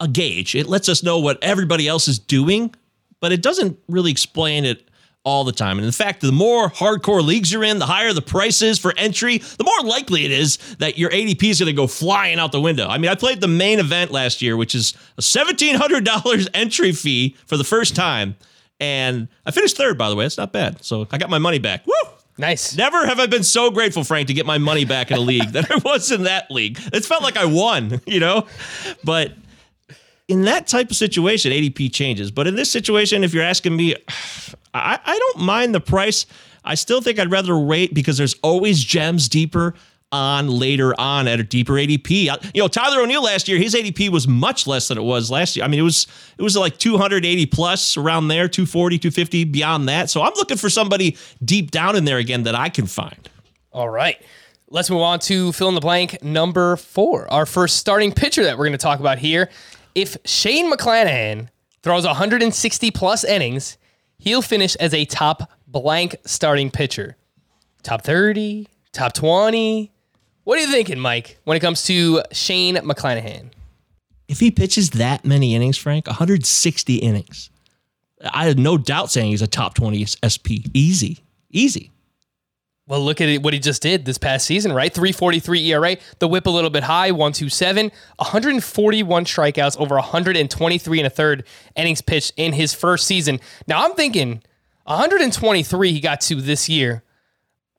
a 0.00 0.08
gauge. 0.08 0.56
It 0.56 0.66
lets 0.66 0.88
us 0.88 1.04
know 1.04 1.20
what 1.20 1.38
everybody 1.42 1.86
else 1.86 2.08
is 2.08 2.18
doing, 2.18 2.74
but 3.20 3.32
it 3.32 3.42
doesn't 3.42 3.78
really 3.88 4.10
explain 4.10 4.64
it 4.64 4.88
all 5.24 5.44
the 5.44 5.52
time. 5.52 5.78
And 5.78 5.84
in 5.84 5.92
fact, 5.92 6.22
the 6.22 6.32
more 6.32 6.70
hardcore 6.70 7.22
leagues 7.22 7.52
you're 7.52 7.64
in, 7.64 7.78
the 7.78 7.86
higher 7.86 8.12
the 8.12 8.22
price 8.22 8.62
is 8.62 8.78
for 8.78 8.94
entry, 8.96 9.38
the 9.38 9.64
more 9.64 9.80
likely 9.82 10.24
it 10.24 10.30
is 10.30 10.56
that 10.78 10.96
your 10.96 11.10
ADP 11.10 11.42
is 11.42 11.60
going 11.60 11.66
to 11.66 11.76
go 11.76 11.86
flying 11.86 12.38
out 12.38 12.52
the 12.52 12.60
window. 12.60 12.88
I 12.88 12.98
mean, 12.98 13.10
I 13.10 13.14
played 13.14 13.40
the 13.40 13.48
main 13.48 13.78
event 13.78 14.10
last 14.10 14.40
year, 14.40 14.56
which 14.56 14.74
is 14.74 14.94
a 15.18 15.20
$1,700 15.20 16.48
entry 16.54 16.92
fee 16.92 17.36
for 17.46 17.56
the 17.56 17.64
first 17.64 17.94
time. 17.94 18.36
And 18.80 19.28
I 19.44 19.50
finished 19.50 19.76
third, 19.76 19.98
by 19.98 20.08
the 20.08 20.16
way. 20.16 20.24
It's 20.24 20.38
not 20.38 20.52
bad. 20.52 20.84
So 20.84 21.06
I 21.10 21.18
got 21.18 21.30
my 21.30 21.38
money 21.38 21.58
back. 21.58 21.86
Woo! 21.86 21.92
Nice. 22.38 22.76
Never 22.76 23.04
have 23.04 23.18
I 23.18 23.26
been 23.26 23.42
so 23.42 23.70
grateful, 23.70 24.04
Frank, 24.04 24.28
to 24.28 24.34
get 24.34 24.46
my 24.46 24.58
money 24.58 24.84
back 24.84 25.10
in 25.10 25.18
a 25.18 25.20
league 25.20 25.48
than 25.52 25.66
I 25.68 25.76
was 25.84 26.12
in 26.12 26.22
that 26.22 26.50
league. 26.50 26.78
It 26.92 27.04
felt 27.04 27.22
like 27.22 27.36
I 27.36 27.44
won, 27.44 28.00
you 28.06 28.20
know? 28.20 28.46
But 29.04 29.32
in 30.28 30.42
that 30.42 30.66
type 30.66 30.90
of 30.90 30.96
situation, 30.96 31.50
ADP 31.52 31.92
changes. 31.92 32.30
But 32.30 32.46
in 32.46 32.54
this 32.54 32.70
situation, 32.70 33.24
if 33.24 33.32
you're 33.32 33.44
asking 33.44 33.74
me, 33.74 33.96
I, 34.74 34.98
I 35.04 35.18
don't 35.18 35.44
mind 35.44 35.74
the 35.74 35.80
price. 35.80 36.26
I 36.64 36.74
still 36.74 37.00
think 37.00 37.18
I'd 37.18 37.30
rather 37.30 37.58
wait 37.58 37.94
because 37.94 38.18
there's 38.18 38.34
always 38.42 38.84
gems 38.84 39.28
deeper 39.28 39.74
on 40.10 40.48
later 40.48 40.98
on 40.98 41.28
at 41.28 41.40
a 41.40 41.42
deeper 41.42 41.74
ADP. 41.74 42.52
You 42.54 42.62
know, 42.62 42.68
Tyler 42.68 43.02
O'Neill 43.02 43.22
last 43.22 43.48
year, 43.48 43.58
his 43.58 43.74
ADP 43.74 44.10
was 44.10 44.26
much 44.26 44.66
less 44.66 44.88
than 44.88 44.98
it 44.98 45.02
was 45.02 45.30
last 45.30 45.56
year. 45.56 45.64
I 45.64 45.68
mean, 45.68 45.80
it 45.80 45.84
was 45.84 46.06
it 46.36 46.42
was 46.42 46.56
like 46.56 46.78
280 46.78 47.46
plus 47.46 47.96
around 47.96 48.28
there, 48.28 48.48
240, 48.48 48.98
250 48.98 49.44
beyond 49.44 49.88
that. 49.88 50.10
So 50.10 50.22
I'm 50.22 50.32
looking 50.36 50.56
for 50.56 50.70
somebody 50.70 51.16
deep 51.44 51.70
down 51.70 51.96
in 51.96 52.04
there 52.04 52.18
again 52.18 52.44
that 52.44 52.54
I 52.54 52.68
can 52.68 52.86
find. 52.86 53.28
All 53.72 53.88
right. 53.88 54.20
Let's 54.70 54.90
move 54.90 55.00
on 55.00 55.18
to 55.20 55.52
fill 55.52 55.70
in 55.70 55.74
the 55.74 55.80
blank 55.80 56.22
number 56.22 56.76
four. 56.76 57.30
Our 57.32 57.46
first 57.46 57.78
starting 57.78 58.12
pitcher 58.12 58.44
that 58.44 58.58
we're 58.58 58.66
going 58.66 58.72
to 58.72 58.78
talk 58.78 59.00
about 59.00 59.18
here. 59.18 59.48
If 59.94 60.16
Shane 60.24 60.70
McClanahan 60.72 61.48
throws 61.82 62.04
160 62.04 62.90
plus 62.90 63.24
innings, 63.24 63.78
he'll 64.18 64.42
finish 64.42 64.76
as 64.76 64.94
a 64.94 65.04
top 65.04 65.50
blank 65.66 66.16
starting 66.24 66.70
pitcher. 66.70 67.16
Top 67.82 68.02
30, 68.02 68.68
top 68.92 69.12
20. 69.12 69.90
What 70.44 70.58
are 70.58 70.62
you 70.62 70.70
thinking, 70.70 70.98
Mike, 70.98 71.38
when 71.44 71.56
it 71.56 71.60
comes 71.60 71.84
to 71.84 72.22
Shane 72.32 72.76
McClanahan? 72.76 73.50
If 74.28 74.40
he 74.40 74.50
pitches 74.50 74.90
that 74.90 75.24
many 75.24 75.54
innings, 75.54 75.76
Frank, 75.76 76.06
160 76.06 76.96
innings, 76.96 77.50
I 78.32 78.46
have 78.46 78.58
no 78.58 78.76
doubt 78.76 79.10
saying 79.10 79.30
he's 79.30 79.42
a 79.42 79.46
top 79.46 79.74
20 79.74 80.04
SP. 80.20 80.68
Easy. 80.74 81.18
Easy. 81.50 81.90
Well, 82.88 83.00
look 83.02 83.20
at 83.20 83.42
what 83.42 83.52
he 83.52 83.60
just 83.60 83.82
did 83.82 84.06
this 84.06 84.16
past 84.16 84.46
season, 84.46 84.72
right? 84.72 84.92
343 84.92 85.72
ERA, 85.72 85.96
the 86.20 86.26
whip 86.26 86.46
a 86.46 86.50
little 86.50 86.70
bit 86.70 86.84
high, 86.84 87.10
127, 87.10 87.92
141 88.16 89.24
strikeouts, 89.26 89.78
over 89.78 89.96
123 89.96 90.98
and 90.98 91.06
a 91.06 91.10
third 91.10 91.44
innings 91.76 92.00
pitched 92.00 92.32
in 92.38 92.54
his 92.54 92.72
first 92.72 93.06
season. 93.06 93.40
Now, 93.66 93.84
I'm 93.84 93.92
thinking 93.92 94.42
123 94.84 95.92
he 95.92 96.00
got 96.00 96.22
to 96.22 96.36
this 96.36 96.70
year. 96.70 97.02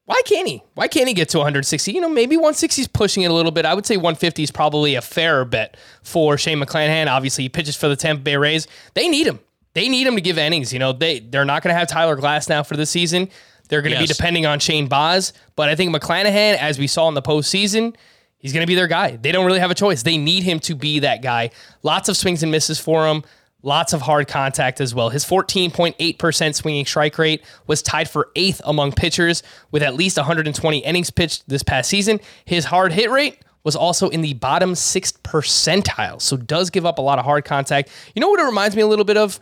Why 0.06 0.22
can't 0.26 0.48
he? 0.48 0.63
Why 0.76 0.88
can't 0.88 1.08
he 1.08 1.15
get 1.15 1.30
to 1.30 1.39
160? 1.39 1.91
You 1.91 2.02
know, 2.02 2.10
maybe 2.10 2.36
160 2.36 2.82
is 2.84 2.88
pushing 2.88 3.24
it 3.24 3.32
a 3.32 3.34
little 3.34 3.52
bit. 3.52 3.65
I 3.65 3.74
would 3.74 3.88
say 3.88 3.98
150 3.98 4.43
is 4.43 4.52
probably 4.52 4.93
a 4.93 5.02
fairer 5.02 5.43
bet 5.43 5.76
for 6.04 6.38
Shane 6.38 6.60
McClanahan. 6.60 7.08
Obviously, 7.08 7.45
he 7.45 7.50
pitches 7.50 7.76
for 7.76 7.88
the 7.88 7.95
Tampa 7.95 8.22
Bay 8.22 8.38
Rays. 8.38 8.67
They 8.93 9.08
need 9.08 9.26
him. 9.26 9.39
They 9.74 9.88
need 9.88 10.06
him 10.06 10.15
to 10.15 10.22
give 10.22 10.38
innings. 10.38 10.72
You 10.72 10.80
know, 10.80 10.93
they 10.93 11.19
they're 11.19 11.45
not 11.45 11.63
going 11.63 11.74
to 11.74 11.78
have 11.78 11.88
Tyler 11.88 12.15
Glasnow 12.15 12.65
for 12.65 12.76
the 12.76 12.86
season. 12.86 13.30
They're 13.69 13.82
going 13.82 13.93
to 13.93 13.99
be 13.99 14.08
depending 14.08 14.45
on 14.45 14.60
Shane 14.60 14.88
Baz, 14.88 15.32
but 15.55 15.69
I 15.69 15.75
think 15.75 15.95
McClanahan, 15.95 16.58
as 16.58 16.77
we 16.77 16.88
saw 16.88 17.08
in 17.08 17.13
the 17.13 17.21
postseason, 17.21 17.95
he's 18.39 18.51
going 18.51 18.63
to 18.63 18.67
be 18.67 18.75
their 18.75 18.88
guy. 18.88 19.15
They 19.15 19.32
don't 19.32 19.45
really 19.45 19.60
have 19.60 19.71
a 19.71 19.75
choice. 19.75 20.03
They 20.03 20.17
need 20.17 20.43
him 20.43 20.60
to 20.62 20.75
be 20.75 20.99
that 20.99 21.21
guy. 21.21 21.51
Lots 21.84 22.10
of 22.10 22.17
swings 22.17 22.43
and 22.43 22.51
misses 22.51 22.79
for 22.79 23.08
him. 23.08 23.23
Lots 23.62 23.93
of 23.93 24.01
hard 24.01 24.27
contact 24.27 24.79
as 24.82 24.95
well. 24.95 25.10
His 25.10 25.25
14.8% 25.25 26.55
swinging 26.55 26.86
strike 26.86 27.17
rate 27.17 27.43
was 27.67 27.82
tied 27.82 28.10
for 28.10 28.29
eighth 28.36 28.62
among 28.65 28.93
pitchers 28.93 29.43
with 29.71 29.84
at 29.84 29.95
least 29.95 30.17
120 30.17 30.77
innings 30.79 31.12
pitched 31.12 31.47
this 31.47 31.62
past 31.62 31.89
season. 31.89 32.19
His 32.45 32.65
hard 32.65 32.93
hit 32.93 33.12
rate 33.12 33.39
was 33.63 33.75
also 33.75 34.10
in 34.10 34.21
the 34.21 34.34
bottom 34.34 34.73
sixth 34.75 35.21
percentile, 35.23 36.21
so 36.21 36.38
does 36.38 36.69
give 36.69 36.86
up 36.86 36.97
a 36.97 37.01
lot 37.01 37.19
of 37.19 37.25
hard 37.25 37.43
contact. 37.43 37.89
You 38.15 38.21
know 38.21 38.29
what 38.29 38.39
it 38.39 38.45
reminds 38.45 38.75
me 38.75 38.82
a 38.82 38.88
little 38.88 39.05
bit 39.05 39.17
of? 39.17 39.39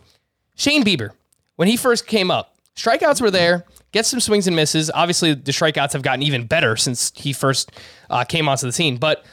Shane 0.56 0.84
Bieber. 0.84 1.10
When 1.54 1.68
he 1.68 1.76
first 1.76 2.06
came 2.06 2.30
up, 2.30 2.56
strikeouts 2.76 3.20
were 3.20 3.30
there, 3.30 3.64
gets 3.92 4.08
some 4.08 4.20
swings 4.20 4.46
and 4.46 4.56
misses. 4.56 4.90
Obviously, 4.92 5.34
the 5.34 5.52
strikeouts 5.52 5.92
have 5.92 6.02
gotten 6.02 6.22
even 6.22 6.46
better 6.46 6.76
since 6.76 7.12
he 7.14 7.32
first 7.32 7.72
uh, 8.10 8.24
came 8.24 8.48
onto 8.48 8.66
the 8.66 8.72
scene, 8.72 8.96
but 8.96 9.24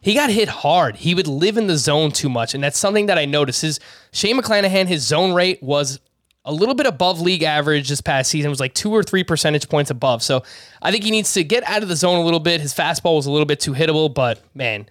he 0.00 0.14
got 0.14 0.30
hit 0.30 0.48
hard. 0.48 0.96
He 0.96 1.14
would 1.14 1.28
live 1.28 1.56
in 1.56 1.66
the 1.66 1.76
zone 1.76 2.10
too 2.10 2.28
much, 2.28 2.54
and 2.54 2.64
that's 2.64 2.78
something 2.78 3.06
that 3.06 3.18
I 3.18 3.26
noticed. 3.26 3.62
Is 3.64 3.80
Shane 4.12 4.40
McClanahan, 4.40 4.86
his 4.86 5.06
zone 5.06 5.34
rate 5.34 5.62
was 5.62 6.00
a 6.44 6.52
little 6.52 6.74
bit 6.74 6.86
above 6.86 7.20
league 7.20 7.42
average 7.42 7.88
this 7.88 8.00
past 8.00 8.30
season. 8.30 8.48
It 8.48 8.50
was 8.50 8.60
like 8.60 8.74
two 8.74 8.90
or 8.90 9.02
three 9.02 9.22
percentage 9.22 9.68
points 9.68 9.90
above. 9.90 10.22
So 10.22 10.42
I 10.80 10.90
think 10.90 11.04
he 11.04 11.10
needs 11.10 11.32
to 11.34 11.44
get 11.44 11.62
out 11.64 11.82
of 11.82 11.88
the 11.88 11.96
zone 11.96 12.18
a 12.18 12.24
little 12.24 12.40
bit. 12.40 12.60
His 12.60 12.72
fastball 12.72 13.16
was 13.16 13.26
a 13.26 13.30
little 13.30 13.46
bit 13.46 13.60
too 13.60 13.74
hittable, 13.74 14.12
but 14.12 14.42
man, 14.54 14.86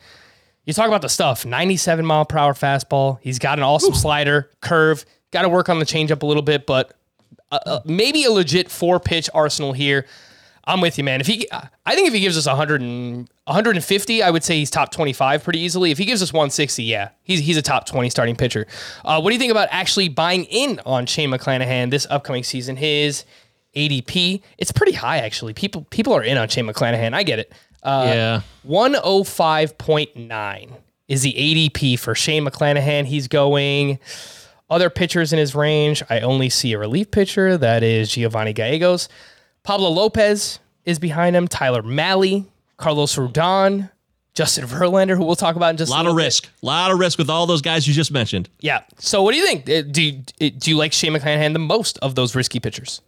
you 0.65 0.73
talk 0.73 0.87
about 0.87 1.01
the 1.01 1.09
stuff 1.09 1.45
97 1.45 2.05
mile 2.05 2.25
per 2.25 2.37
hour 2.37 2.53
fastball. 2.53 3.17
He's 3.21 3.39
got 3.39 3.57
an 3.57 3.63
awesome 3.63 3.95
slider, 3.95 4.51
curve. 4.61 5.05
Got 5.31 5.43
to 5.43 5.49
work 5.49 5.69
on 5.69 5.79
the 5.79 5.85
changeup 5.85 6.21
a 6.21 6.25
little 6.25 6.43
bit, 6.43 6.65
but 6.65 6.93
uh, 7.51 7.59
uh, 7.65 7.79
maybe 7.85 8.23
a 8.23 8.31
legit 8.31 8.69
four 8.69 8.99
pitch 8.99 9.29
arsenal 9.33 9.73
here. 9.73 10.05
I'm 10.65 10.81
with 10.81 10.99
you, 10.99 11.03
man. 11.03 11.19
If 11.19 11.25
he, 11.25 11.47
I 11.51 11.95
think 11.95 12.07
if 12.07 12.13
he 12.13 12.19
gives 12.19 12.37
us 12.37 12.45
100 12.45 12.81
and 12.81 13.27
150, 13.45 14.21
I 14.21 14.29
would 14.29 14.43
say 14.43 14.59
he's 14.59 14.69
top 14.69 14.91
25 14.91 15.43
pretty 15.43 15.59
easily. 15.59 15.89
If 15.89 15.97
he 15.97 16.05
gives 16.05 16.21
us 16.21 16.31
160, 16.31 16.83
yeah, 16.83 17.09
he's 17.23 17.39
he's 17.39 17.57
a 17.57 17.63
top 17.63 17.87
20 17.87 18.07
starting 18.11 18.35
pitcher. 18.35 18.67
Uh, 19.03 19.19
what 19.19 19.31
do 19.31 19.33
you 19.33 19.39
think 19.39 19.51
about 19.51 19.67
actually 19.71 20.09
buying 20.09 20.43
in 20.45 20.79
on 20.85 21.07
Shane 21.07 21.31
McClanahan 21.31 21.89
this 21.89 22.05
upcoming 22.11 22.43
season? 22.43 22.75
His 22.75 23.25
ADP, 23.75 24.43
it's 24.59 24.71
pretty 24.71 24.91
high 24.91 25.17
actually. 25.17 25.53
People 25.53 25.87
people 25.89 26.13
are 26.13 26.21
in 26.23 26.37
on 26.37 26.47
Shane 26.49 26.67
McClanahan. 26.67 27.15
I 27.15 27.23
get 27.23 27.39
it. 27.39 27.51
Uh, 27.81 28.03
yeah. 28.05 28.41
105.9 28.67 30.69
is 31.07 31.21
the 31.23 31.33
ADP 31.33 31.97
for 31.97 32.13
Shane 32.13 32.45
McClanahan. 32.45 33.05
He's 33.05 33.27
going 33.27 33.97
Other 34.69 34.89
pitchers 34.89 35.33
in 35.33 35.39
his 35.39 35.55
range, 35.55 36.03
I 36.09 36.19
only 36.19 36.49
see 36.49 36.73
a 36.73 36.77
relief 36.79 37.09
pitcher. 37.11 37.57
That 37.57 37.81
is 37.83 38.11
Giovanni 38.11 38.53
Gallegos. 38.53 39.09
Pablo 39.63 39.89
Lopez 39.89 40.59
is 40.85 40.99
behind 40.99 41.35
him. 41.35 41.47
Tyler 41.47 41.81
Mahle, 41.81 42.45
Carlos 42.77 43.15
Rodon, 43.15 43.89
Justin 44.35 44.65
Verlander, 44.65 45.17
who 45.17 45.25
we'll 45.25 45.35
talk 45.35 45.55
about 45.55 45.71
in 45.71 45.77
just 45.77 45.89
A 45.89 45.91
lot 45.93 45.99
little 46.05 46.11
of 46.11 46.17
risk. 46.17 46.47
A 46.61 46.65
lot 46.65 46.91
of 46.91 46.99
risk 46.99 47.17
with 47.17 47.29
all 47.29 47.45
those 47.47 47.61
guys 47.61 47.87
you 47.87 47.93
just 47.93 48.11
mentioned. 48.11 48.47
Yeah. 48.59 48.81
So 48.99 49.23
what 49.23 49.31
do 49.33 49.37
you 49.37 49.45
think? 49.45 49.67
Uh, 49.69 49.81
Do 49.89 50.01
you, 50.03 50.23
do 50.51 50.69
you 50.69 50.77
like 50.77 50.93
Shane 50.93 51.13
McClanahan 51.13 51.53
the 51.53 51.59
most 51.59 51.97
of 51.99 52.15
those 52.15 52.35
risky 52.35 52.59
pitchers? 52.59 53.01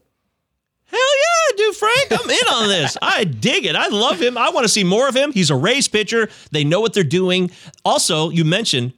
Hell 0.86 1.00
yeah, 1.00 1.58
dude, 1.58 1.76
Frank. 1.76 2.08
I'm 2.12 2.30
in 2.30 2.48
on 2.54 2.68
this. 2.70 2.98
I 3.02 3.24
dig 3.24 3.66
it. 3.66 3.76
I 3.76 3.88
love 3.88 4.20
him. 4.22 4.38
I 4.38 4.50
want 4.50 4.66
to 4.66 4.70
see 4.70 4.84
more 4.84 5.08
of 5.08 5.16
him. 5.16 5.32
He's 5.32 5.50
a 5.50 5.56
Rays 5.56 5.88
pitcher. 5.88 6.28
They 6.52 6.64
know 6.66 6.82
what 6.82 6.94
they're 6.94 7.04
doing. 7.04 7.52
Also, 7.86 8.30
you 8.30 8.44
mentioned 8.44 8.92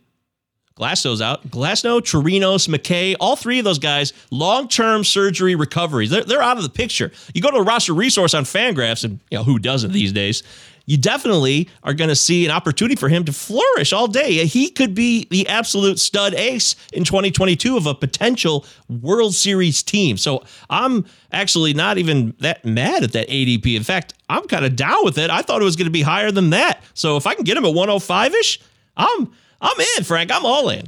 Glasnow's 0.76 1.22
out. 1.22 1.48
Glasnow, 1.50 2.02
Chirinos, 2.02 2.68
McKay, 2.68 3.16
all 3.20 3.36
three 3.36 3.60
of 3.60 3.66
those 3.66 3.80
guys, 3.80 4.12
long-term 4.32 5.04
surgery 5.04 5.54
recoveries. 5.56 6.10
They're, 6.10 6.24
they're 6.24 6.42
out 6.42 6.58
of 6.58 6.64
the 6.64 6.70
picture. 6.70 7.12
You 7.34 7.42
go 7.42 7.52
to 7.52 7.58
a 7.58 7.64
roster 7.64 7.94
resource 7.94 8.34
on 8.34 8.44
Fangraphs, 8.44 9.04
and 9.04 9.20
you 9.30 9.38
know 9.38 9.44
who 9.44 9.60
doesn't 9.60 9.92
these 9.92 10.12
days. 10.12 10.42
You 10.86 10.98
definitely 10.98 11.70
are 11.84 11.94
going 11.94 12.10
to 12.10 12.16
see 12.16 12.44
an 12.44 12.52
opportunity 12.52 12.96
for 12.96 13.08
him 13.08 13.24
to 13.26 13.32
flourish 13.32 13.94
all 13.94 14.08
day. 14.08 14.46
He 14.46 14.70
could 14.70 14.94
be 14.94 15.28
the 15.30 15.48
absolute 15.48 15.98
stud 15.98 16.34
ace 16.34 16.76
in 16.92 17.06
2022 17.06 17.78
of 17.78 17.86
a 17.86 17.96
potential 17.96 18.66
World 18.90 19.34
Series 19.34 19.82
team. 19.82 20.18
So 20.18 20.44
I'm 20.70 21.06
actually 21.32 21.74
not 21.74 22.00
even 22.00 22.36
that 22.40 22.66
mad 22.66 23.04
at 23.04 23.14
that 23.14 23.30
ADP. 23.30 23.78
In 23.78 23.84
fact, 23.84 24.14
I'm 24.28 24.46
kind 24.48 24.66
of 24.66 24.76
down 24.76 25.06
with 25.06 25.18
it. 25.18 25.30
I 25.30 25.42
thought 25.42 25.62
it 25.62 25.66
was 25.66 25.78
going 25.78 25.86
to 25.86 25.92
be 25.92 26.02
higher 26.02 26.32
than 26.32 26.50
that. 26.50 26.84
So 26.96 27.16
if 27.16 27.28
I 27.28 27.34
can 27.34 27.46
get 27.46 27.56
him 27.56 27.64
at 27.64 27.74
105 27.74 28.34
ish, 28.34 28.60
I'm 28.98 29.32
I'm 29.63 29.80
in, 29.97 30.04
Frank. 30.04 30.32
I'm 30.32 30.45
all 30.45 30.69
in. 30.69 30.88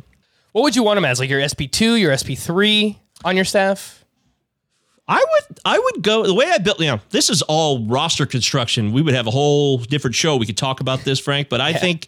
What 0.51 0.61
would 0.61 0.75
you 0.75 0.83
want 0.83 0.97
him 0.97 1.05
as? 1.05 1.19
Like 1.19 1.29
your 1.29 1.41
SP2, 1.41 1.99
your 1.99 2.11
SP3 2.11 2.97
on 3.23 3.35
your 3.35 3.45
staff? 3.45 4.05
I 5.07 5.17
would 5.17 5.59
I 5.63 5.77
would 5.77 6.01
go 6.01 6.25
the 6.25 6.33
way 6.33 6.49
I 6.49 6.57
built. 6.57 6.79
You 6.79 6.87
know, 6.87 6.99
this 7.11 7.29
is 7.29 7.41
all 7.43 7.85
roster 7.85 8.25
construction. 8.25 8.91
We 8.91 9.01
would 9.01 9.13
have 9.13 9.27
a 9.27 9.31
whole 9.31 9.77
different 9.77 10.15
show. 10.15 10.35
We 10.35 10.45
could 10.45 10.57
talk 10.57 10.79
about 10.79 11.01
this, 11.01 11.19
Frank. 11.19 11.47
But 11.49 11.61
I 11.61 11.73
think 11.73 12.07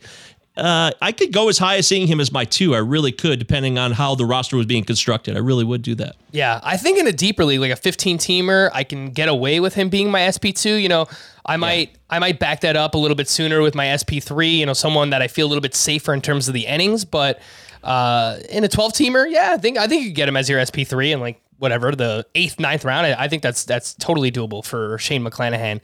uh, 0.58 0.92
I 1.02 1.12
could 1.12 1.32
go 1.32 1.50
as 1.50 1.58
high 1.60 1.78
as 1.78 1.88
seeing 1.88 2.08
him 2.08 2.20
as 2.20 2.32
my 2.32 2.44
two. 2.44 2.74
I 2.74 2.80
really 2.80 3.12
could, 3.12 3.38
depending 3.38 3.78
on 3.78 3.92
how 3.92 4.16
the 4.16 4.26
roster 4.26 4.58
was 4.58 4.66
being 4.66 4.84
constructed. 4.84 5.36
I 5.38 5.40
really 5.40 5.64
would 5.64 5.84
do 5.84 5.94
that. 5.96 6.16
Yeah, 6.32 6.60
I 6.64 6.78
think 6.78 6.98
in 6.98 7.06
a 7.06 7.12
deeper 7.12 7.46
league, 7.46 7.60
like 7.60 7.72
a 7.72 7.76
15 7.76 8.18
teamer, 8.18 8.72
I 8.74 8.84
can 8.84 9.12
get 9.12 9.30
away 9.30 9.60
with 9.60 9.76
him 9.76 9.90
being 9.90 10.10
my 10.10 10.22
SP2. 10.22 10.82
You 10.82 10.90
know, 10.90 11.06
I 11.46 11.58
might 11.58 11.96
I 12.10 12.20
might 12.20 12.40
back 12.40 12.62
that 12.62 12.76
up 12.76 12.96
a 12.96 12.98
little 12.98 13.16
bit 13.16 13.30
sooner 13.30 13.62
with 13.62 13.76
my 13.76 13.86
SP3. 13.86 14.58
You 14.58 14.66
know, 14.66 14.74
someone 14.74 15.12
that 15.12 15.22
I 15.22 15.28
feel 15.28 15.46
a 15.46 15.50
little 15.50 15.62
bit 15.62 15.76
safer 15.76 16.14
in 16.14 16.22
terms 16.22 16.48
of 16.48 16.56
the 16.56 16.66
innings. 16.66 17.06
But 17.06 17.40
uh, 17.84 18.40
in 18.50 18.64
a 18.64 18.68
12 18.68 18.94
teamer, 18.94 19.30
yeah, 19.30 19.54
I 19.54 19.58
think 19.58 19.78
I 19.78 19.88
think 19.88 20.04
you 20.04 20.10
could 20.10 20.16
get 20.16 20.28
him 20.28 20.38
as 20.38 20.50
your 20.50 20.60
SP3 20.60 21.14
and 21.14 21.22
like 21.22 21.40
whatever 21.60 21.92
the 21.96 22.26
eighth 22.34 22.60
ninth 22.60 22.84
round. 22.84 23.06
I, 23.06 23.24
I 23.24 23.28
think 23.28 23.44
that's 23.44 23.64
that's 23.64 23.94
totally 23.94 24.32
doable 24.32 24.66
for 24.66 24.98
Shane 24.98 25.24
McClanahan. 25.24 25.82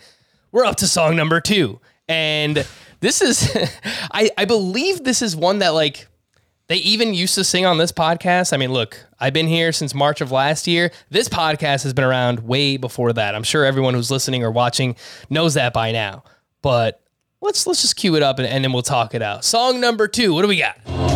We're 0.51 0.65
up 0.65 0.77
to 0.77 0.88
song 0.88 1.15
number 1.15 1.41
two, 1.41 1.79
and 2.07 2.65
this 3.03 3.21
is 3.21 3.55
I 4.11 4.31
I 4.37 4.45
believe 4.45 5.03
this 5.03 5.21
is 5.21 5.35
one 5.35 5.59
that 5.59 5.69
like 5.69 6.07
they 6.67 6.77
even 6.77 7.13
used 7.13 7.35
to 7.35 7.43
sing 7.43 7.65
on 7.65 7.77
this 7.77 7.91
podcast. 7.91 8.53
I 8.53 8.57
mean, 8.57 8.71
look, 8.71 8.97
I've 9.19 9.33
been 9.33 9.47
here 9.47 9.73
since 9.73 9.93
March 9.93 10.21
of 10.21 10.31
last 10.31 10.65
year. 10.65 10.91
This 11.09 11.27
podcast 11.27 11.83
has 11.83 11.93
been 11.93 12.05
around 12.05 12.39
way 12.39 12.77
before 12.77 13.11
that. 13.13 13.35
I'm 13.35 13.43
sure 13.43 13.65
everyone 13.65 13.93
who's 13.93 14.09
listening 14.09 14.43
or 14.43 14.49
watching 14.49 14.95
knows 15.29 15.55
that 15.55 15.73
by 15.73 15.91
now. 15.91 16.23
But 16.61 17.01
let's 17.41 17.67
let's 17.67 17.81
just 17.81 17.97
cue 17.97 18.15
it 18.15 18.23
up 18.23 18.39
and, 18.39 18.47
and 18.47 18.63
then 18.63 18.71
we'll 18.71 18.81
talk 18.81 19.13
it 19.13 19.21
out. 19.21 19.43
Song 19.43 19.81
number 19.81 20.07
two. 20.07 20.33
What 20.33 20.43
do 20.43 20.47
we 20.47 20.57
got? 20.57 21.12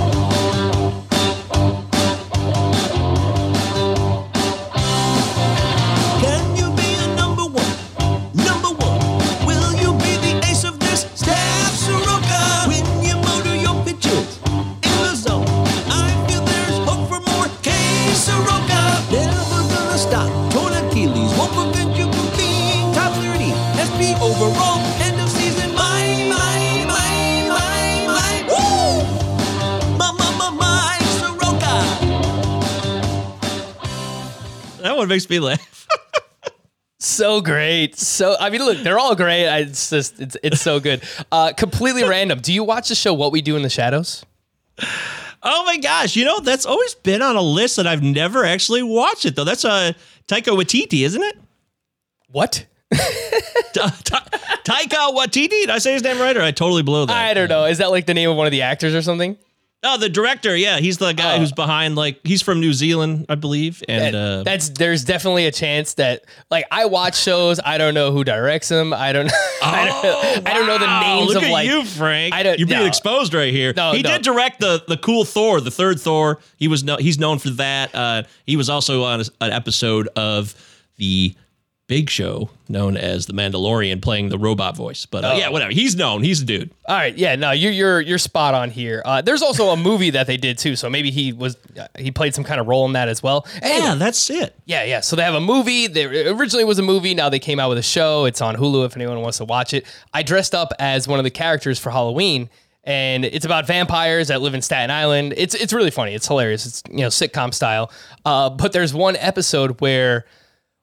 That 34.98 35.02
one 35.02 35.10
makes 35.10 35.30
me 35.30 35.40
laugh. 35.40 35.88
So 37.00 37.40
great. 37.42 37.96
So 37.96 38.36
I 38.40 38.50
mean, 38.50 38.62
look, 38.66 38.80
they're 38.80 38.98
all 38.98 39.14
great. 39.16 39.48
I, 39.48 39.60
it's 39.60 39.92
just 39.92 40.20
it's 40.20 40.36
it's 40.42 40.60
so 40.60 40.80
good. 40.80 41.04
Uh, 41.32 41.54
completely 41.56 42.04
random. 42.04 42.40
Do 42.40 42.52
you 42.52 42.64
watch 42.64 42.90
the 42.90 42.96
show 42.96 43.14
What 43.14 43.32
We 43.32 43.42
Do 43.42 43.56
in 43.56 43.62
the 43.62 43.70
shadows? 43.70 44.26
Oh 45.44 45.64
my 45.66 45.78
gosh! 45.78 46.16
You 46.16 46.26
know 46.26 46.40
that's 46.40 46.66
always 46.66 46.96
been 46.96 47.22
on 47.22 47.36
a 47.36 47.42
list 47.44 47.76
that 47.76 47.86
I've 47.86 48.02
never 48.02 48.44
actually 48.44 48.82
watched 48.82 49.26
it 49.28 49.36
though. 49.36 49.44
That's 49.44 49.64
a 49.66 49.70
uh, 49.70 49.94
Taika 50.28 50.58
Waititi, 50.58 51.06
isn't 51.06 51.22
it? 51.22 51.38
What? 52.30 52.66
Ta- 53.74 53.96
Ta- 54.04 54.26
Taika 54.64 55.16
Waititi. 55.16 55.50
Did 55.50 55.70
I 55.70 55.78
say 55.78 55.94
his 55.94 56.02
name 56.02 56.18
right, 56.20 56.36
or 56.36 56.42
I 56.42 56.50
totally 56.50 56.82
blew 56.82 57.06
that? 57.06 57.16
I 57.16 57.36
don't 57.36 57.50
know. 57.50 57.66
Is 57.66 57.78
that 57.78 57.92
like 57.92 58.08
the 58.08 58.16
name 58.16 58.32
of 58.32 58.36
one 58.36 58.48
of 58.48 58.52
the 58.52 58.64
actors 58.64 58.96
or 58.96 59.04
something? 59.04 59.38
Oh, 59.84 59.98
the 59.98 60.10
director. 60.10 60.56
Yeah, 60.58 60.80
he's 60.80 60.98
the 60.98 61.14
guy 61.14 61.36
Oh. 61.36 61.40
who's 61.40 61.52
behind. 61.52 61.96
Like 61.96 62.20
he's 62.26 62.42
from 62.42 62.60
New 62.60 62.74
Zealand, 62.74 63.28
I 63.30 63.36
believe. 63.36 63.84
And 63.88 64.16
uh, 64.16 64.44
that's 64.44 64.70
there's 64.70 65.06
definitely 65.06 65.46
a 65.46 65.52
chance 65.52 65.94
that 65.96 66.26
like 66.50 66.66
I 66.72 66.86
watch 66.86 67.16
shows 67.22 67.60
I 67.64 67.78
don't 67.78 67.94
know 67.94 68.12
who 68.12 68.24
directs 68.24 68.70
them 68.70 68.92
I 68.92 69.14
don't 69.14 69.32
I 69.62 69.86
don't 69.86 70.48
I 70.48 70.54
don't 70.56 70.66
know 70.68 70.80
the 70.80 71.00
names 71.02 71.28
look 71.28 71.38
of 71.38 71.44
at 71.44 71.52
like 71.52 71.68
you, 71.70 71.86
Frank. 71.86 72.34
I 72.34 72.42
don't- 72.44 72.58
You're 72.58 72.68
being 72.68 72.80
no. 72.82 72.86
exposed 72.88 73.34
right 73.36 73.54
here. 73.54 73.72
No, 73.78 73.92
he 73.94 74.02
no. 74.02 74.10
did 74.14 74.24
direct 74.24 74.60
the 74.60 74.84
the 74.88 74.98
cool 74.98 75.24
Thor, 75.26 75.62
the 75.62 75.72
third 75.72 76.00
Thor. 76.00 76.40
He 76.58 76.68
was 76.68 76.84
no, 76.84 76.98
he's 76.98 77.20
known 77.20 77.38
for 77.38 77.52
that. 77.52 77.94
Uh, 77.94 78.24
he 78.48 78.58
was 78.58 78.70
also 78.72 79.04
on 79.04 79.22
a- 79.22 79.26
an 79.42 79.52
episode 79.52 80.08
of 80.16 80.56
the 80.98 81.36
Big 81.88 82.10
Show, 82.10 82.50
known 82.68 82.98
as 82.98 83.28
the 83.28 83.34
Mandalorian, 83.34 84.02
playing 84.02 84.28
the 84.28 84.38
robot 84.38 84.76
voice. 84.76 85.06
But 85.06 85.24
uh, 85.24 85.32
Oh. 85.34 85.38
yeah, 85.38 85.48
whatever. 85.50 85.72
He's 85.72 85.96
known. 85.96 86.22
He's 86.22 86.42
a 86.42 86.46
dude. 86.46 86.70
all 86.88 86.96
right 86.98 87.18
yeah 87.18 87.36
no 87.36 87.52
you're 87.52 87.72
you're 87.72 88.02
you're 88.02 88.18
spot 88.18 88.54
on 88.54 88.70
here 88.70 89.02
uh, 89.06 89.22
there's 89.22 89.42
also 89.42 89.70
a 89.70 89.78
movie 89.78 90.10
that 90.10 90.28
they 90.28 90.38
did 90.38 90.58
too 90.58 90.76
so 90.76 90.90
maybe 90.90 91.12
he 91.12 91.32
was 91.34 91.56
uh, 91.80 91.88
he 91.98 92.12
played 92.12 92.34
some 92.36 92.44
kind 92.44 92.60
of 92.62 92.68
role 92.68 92.86
in 92.86 92.94
that 92.94 93.08
as 93.10 93.22
well 93.24 93.46
Anyway, 93.62 93.80
Yeah, 93.86 93.96
that's 93.96 94.30
it. 94.30 94.54
Yeah, 94.66 94.84
yeah. 94.84 95.00
So 95.00 95.16
they 95.16 95.24
have 95.24 95.34
a 95.36 95.40
movie. 95.42 95.88
They 95.88 96.28
originally 96.28 96.66
was 96.66 96.78
a 96.80 96.84
movie. 96.84 97.14
Now 97.14 97.30
they 97.30 97.40
came 97.40 97.60
out 97.60 97.70
with 97.70 97.78
a 97.78 97.84
show. 97.84 98.26
It's 98.26 98.42
on 98.42 98.56
Hulu 98.58 98.86
if 98.86 98.96
anyone 98.96 99.22
wants 99.22 99.38
to 99.38 99.46
watch 99.46 99.74
it. 99.74 99.86
I 100.14 100.24
dressed 100.24 100.54
up 100.54 100.74
as 100.80 101.08
one 101.08 101.20
of 101.20 101.24
the 101.24 101.32
characters 101.32 101.80
for 101.80 101.90
Halloween, 101.90 102.50
and 102.84 103.24
it's 103.26 103.46
about 103.46 103.66
vampires 103.68 104.28
that 104.30 104.42
live 104.42 104.54
in 104.54 104.62
Staten 104.62 104.92
Island. 104.92 105.34
It's 105.38 105.56
it's 105.56 105.72
really 105.74 105.92
funny. 105.92 106.14
It's 106.14 106.28
hilarious. 106.28 106.66
It's 106.66 106.84
you 106.90 107.00
know 107.00 107.08
sitcom 107.08 107.54
style. 107.54 107.92
Uh, 108.26 108.50
but 108.50 108.72
there's 108.74 108.94
one 108.94 109.16
episode 109.18 109.80
where 109.82 110.26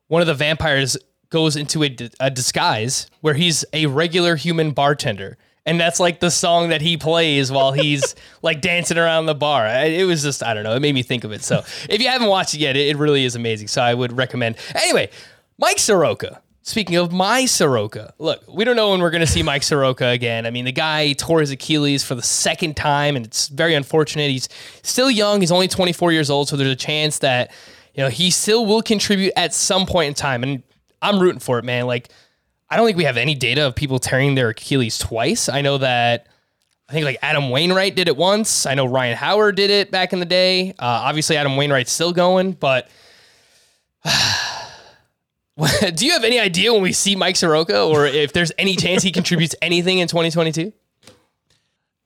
one 0.08 0.20
of 0.20 0.26
the 0.26 0.34
vampires 0.34 0.96
goes 1.30 1.56
into 1.56 1.82
a, 1.82 1.96
a 2.20 2.30
disguise 2.30 3.08
where 3.20 3.34
he's 3.34 3.64
a 3.72 3.86
regular 3.86 4.36
human 4.36 4.70
bartender. 4.70 5.36
And 5.66 5.80
that's 5.80 5.98
like 5.98 6.20
the 6.20 6.30
song 6.30 6.68
that 6.68 6.82
he 6.82 6.96
plays 6.96 7.50
while 7.50 7.72
he's 7.72 8.14
like 8.42 8.60
dancing 8.60 8.98
around 8.98 9.26
the 9.26 9.34
bar. 9.34 9.66
It 9.66 10.06
was 10.06 10.22
just, 10.22 10.42
I 10.42 10.54
don't 10.54 10.62
know, 10.62 10.74
it 10.74 10.80
made 10.80 10.94
me 10.94 11.02
think 11.02 11.24
of 11.24 11.32
it. 11.32 11.42
So 11.42 11.64
if 11.88 12.00
you 12.00 12.08
haven't 12.08 12.28
watched 12.28 12.54
it 12.54 12.60
yet, 12.60 12.76
it, 12.76 12.96
really 12.96 13.24
is 13.24 13.34
amazing. 13.34 13.68
So 13.68 13.82
I 13.82 13.94
would 13.94 14.16
recommend. 14.16 14.56
Anyway, 14.74 15.10
Mike 15.58 15.78
Soroka. 15.78 16.40
Speaking 16.66 16.96
of 16.96 17.12
my 17.12 17.44
Soroka, 17.44 18.14
look, 18.18 18.42
we 18.48 18.64
don't 18.64 18.74
know 18.74 18.92
when 18.92 19.00
we're 19.00 19.10
going 19.10 19.20
to 19.20 19.26
see 19.26 19.42
Mike 19.42 19.62
Soroka 19.62 20.06
again. 20.08 20.46
I 20.46 20.50
mean, 20.50 20.64
the 20.64 20.72
guy 20.72 21.12
tore 21.12 21.40
his 21.40 21.50
Achilles 21.50 22.02
for 22.02 22.14
the 22.14 22.22
second 22.22 22.74
time, 22.74 23.16
and 23.16 23.26
it's 23.26 23.48
very 23.48 23.74
unfortunate. 23.74 24.30
He's 24.30 24.48
still 24.80 25.10
young. 25.10 25.40
He's 25.40 25.52
only 25.52 25.68
24 25.68 26.12
years 26.12 26.30
old, 26.30 26.48
so 26.48 26.56
there's 26.56 26.70
a 26.70 26.76
chance 26.76 27.18
that 27.18 27.52
you 27.94 28.02
know 28.02 28.10
he 28.10 28.30
still 28.30 28.66
will 28.66 28.82
contribute 28.82 29.32
at 29.36 29.54
some 29.54 29.86
point 29.86 30.08
in 30.08 30.14
time. 30.14 30.42
And 30.42 30.62
I'm 31.00 31.20
rooting 31.20 31.40
for 31.40 31.58
it, 31.58 31.64
man. 31.64 31.86
Like, 31.86 32.10
I 32.68 32.76
don't 32.76 32.86
think 32.86 32.98
we 32.98 33.04
have 33.04 33.16
any 33.16 33.34
data 33.34 33.66
of 33.66 33.74
people 33.74 33.98
tearing 33.98 34.34
their 34.34 34.50
Achilles 34.50 34.98
twice. 34.98 35.48
I 35.48 35.60
know 35.60 35.78
that 35.78 36.26
I 36.88 36.92
think 36.92 37.04
like 37.04 37.18
Adam 37.22 37.50
Wainwright 37.50 37.94
did 37.96 38.08
it 38.08 38.16
once. 38.16 38.66
I 38.66 38.74
know 38.74 38.86
Ryan 38.86 39.16
Howard 39.16 39.56
did 39.56 39.70
it 39.70 39.90
back 39.90 40.12
in 40.12 40.20
the 40.20 40.26
day. 40.26 40.70
Uh, 40.70 40.74
obviously, 40.80 41.36
Adam 41.36 41.56
Wainwright's 41.56 41.92
still 41.92 42.12
going, 42.12 42.52
but 42.52 42.88
do 45.94 46.06
you 46.06 46.12
have 46.12 46.24
any 46.24 46.38
idea 46.38 46.72
when 46.72 46.82
we 46.82 46.92
see 46.92 47.14
Mike 47.14 47.36
Soroka 47.36 47.84
or 47.84 48.06
if 48.06 48.32
there's 48.32 48.50
any 48.58 48.74
chance 48.74 49.02
he 49.02 49.12
contributes 49.12 49.54
anything 49.62 49.98
in 49.98 50.08
2022? 50.08 50.72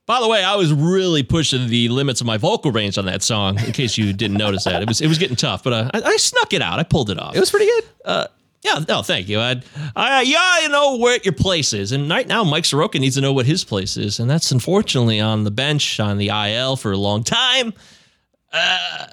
By 0.09 0.19
the 0.19 0.27
way, 0.27 0.43
I 0.43 0.55
was 0.55 0.73
really 0.73 1.21
pushing 1.21 1.67
the 1.67 1.87
limits 1.89 2.19
of 2.19 2.25
my 2.25 2.37
vocal 2.37 2.71
range 2.71 2.97
on 2.97 3.05
that 3.05 3.21
song. 3.21 3.59
In 3.59 3.71
case 3.73 3.95
you 3.95 4.11
didn't 4.11 4.37
notice 4.37 4.63
that, 4.63 4.81
it 4.81 4.87
was 4.87 5.01
it 5.01 5.07
was 5.07 5.19
getting 5.19 5.35
tough, 5.35 5.63
but 5.63 5.71
uh, 5.71 5.91
I, 5.93 6.01
I 6.01 6.17
snuck 6.17 6.51
it 6.51 6.63
out. 6.63 6.79
I 6.79 6.83
pulled 6.83 7.11
it 7.11 7.19
off. 7.19 7.35
It 7.35 7.39
was 7.39 7.51
pretty 7.51 7.67
good. 7.67 7.83
Uh, 8.03 8.25
Yeah, 8.63 8.83
no, 8.87 9.03
thank 9.03 9.29
you. 9.29 9.39
I, 9.39 9.61
I, 9.95 10.21
yeah, 10.23 10.61
you 10.61 10.69
know 10.69 10.97
where 10.97 11.19
your 11.23 11.33
place 11.35 11.73
is, 11.73 11.91
and 11.91 12.09
right 12.09 12.27
now 12.27 12.43
Mike 12.43 12.65
Soroka 12.65 12.97
needs 12.97 13.17
to 13.17 13.21
know 13.21 13.33
what 13.33 13.45
his 13.45 13.63
place 13.63 13.97
is, 13.97 14.19
and 14.19 14.27
that's 14.27 14.51
unfortunately 14.51 15.19
on 15.19 15.43
the 15.43 15.51
bench 15.51 15.99
on 15.99 16.17
the 16.17 16.29
IL 16.29 16.75
for 16.75 16.91
a 16.91 16.97
long 16.97 17.23
time. 17.23 17.71
Uh, 18.51 19.05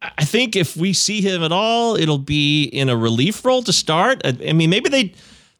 I 0.00 0.24
think 0.24 0.54
if 0.54 0.76
we 0.76 0.92
see 0.92 1.20
him 1.20 1.42
at 1.42 1.50
all, 1.50 1.96
it'll 1.96 2.16
be 2.16 2.62
in 2.62 2.88
a 2.88 2.96
relief 2.96 3.44
role 3.44 3.64
to 3.64 3.72
start. 3.72 4.20
I, 4.24 4.38
I 4.46 4.52
mean, 4.52 4.70
maybe 4.70 4.88
they 4.88 5.14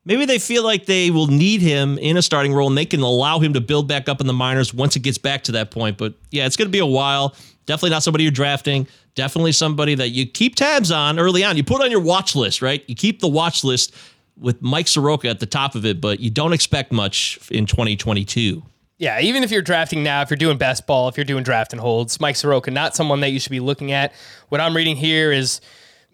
maybe 0.08 0.24
they 0.24 0.38
feel 0.38 0.64
like 0.64 0.86
they 0.86 1.10
will 1.10 1.28
need 1.28 1.60
him 1.60 1.98
in 1.98 2.16
a 2.16 2.22
starting 2.22 2.52
role 2.52 2.66
and 2.66 2.76
they 2.76 2.86
can 2.86 3.00
allow 3.00 3.38
him 3.38 3.52
to 3.52 3.60
build 3.60 3.86
back 3.86 4.08
up 4.08 4.20
in 4.20 4.26
the 4.26 4.32
minors 4.32 4.74
once 4.74 4.96
it 4.96 5.00
gets 5.00 5.18
back 5.18 5.44
to 5.44 5.52
that 5.52 5.70
point. 5.70 5.98
But 5.98 6.14
yeah, 6.30 6.46
it's 6.46 6.56
going 6.56 6.66
to 6.66 6.72
be 6.72 6.80
a 6.80 6.86
while. 6.86 7.36
Definitely 7.66 7.90
not 7.90 8.02
somebody 8.02 8.24
you're 8.24 8.32
drafting. 8.32 8.88
Definitely 9.14 9.52
somebody 9.52 9.94
that 9.94 10.08
you 10.08 10.26
keep 10.26 10.56
tabs 10.56 10.90
on 10.90 11.18
early 11.18 11.44
on. 11.44 11.56
You 11.56 11.62
put 11.62 11.82
on 11.82 11.90
your 11.90 12.00
watch 12.00 12.34
list, 12.34 12.62
right? 12.62 12.82
You 12.88 12.94
keep 12.94 13.20
the 13.20 13.28
watch 13.28 13.62
list 13.62 13.94
with 14.38 14.62
Mike 14.62 14.88
Soroka 14.88 15.28
at 15.28 15.40
the 15.40 15.46
top 15.46 15.74
of 15.74 15.84
it, 15.84 16.00
but 16.00 16.20
you 16.20 16.30
don't 16.30 16.54
expect 16.54 16.90
much 16.90 17.38
in 17.50 17.66
2022. 17.66 18.62
Yeah, 18.96 19.20
even 19.20 19.44
if 19.44 19.50
you're 19.50 19.62
drafting 19.62 20.02
now, 20.02 20.22
if 20.22 20.30
you're 20.30 20.38
doing 20.38 20.56
best 20.58 20.86
ball, 20.86 21.08
if 21.08 21.16
you're 21.16 21.24
doing 21.24 21.44
draft 21.44 21.72
and 21.72 21.80
holds, 21.80 22.18
Mike 22.18 22.34
Soroka, 22.34 22.70
not 22.70 22.96
someone 22.96 23.20
that 23.20 23.30
you 23.30 23.38
should 23.38 23.52
be 23.52 23.60
looking 23.60 23.92
at. 23.92 24.12
What 24.48 24.60
I'm 24.60 24.74
reading 24.74 24.96
here 24.96 25.30
is 25.30 25.60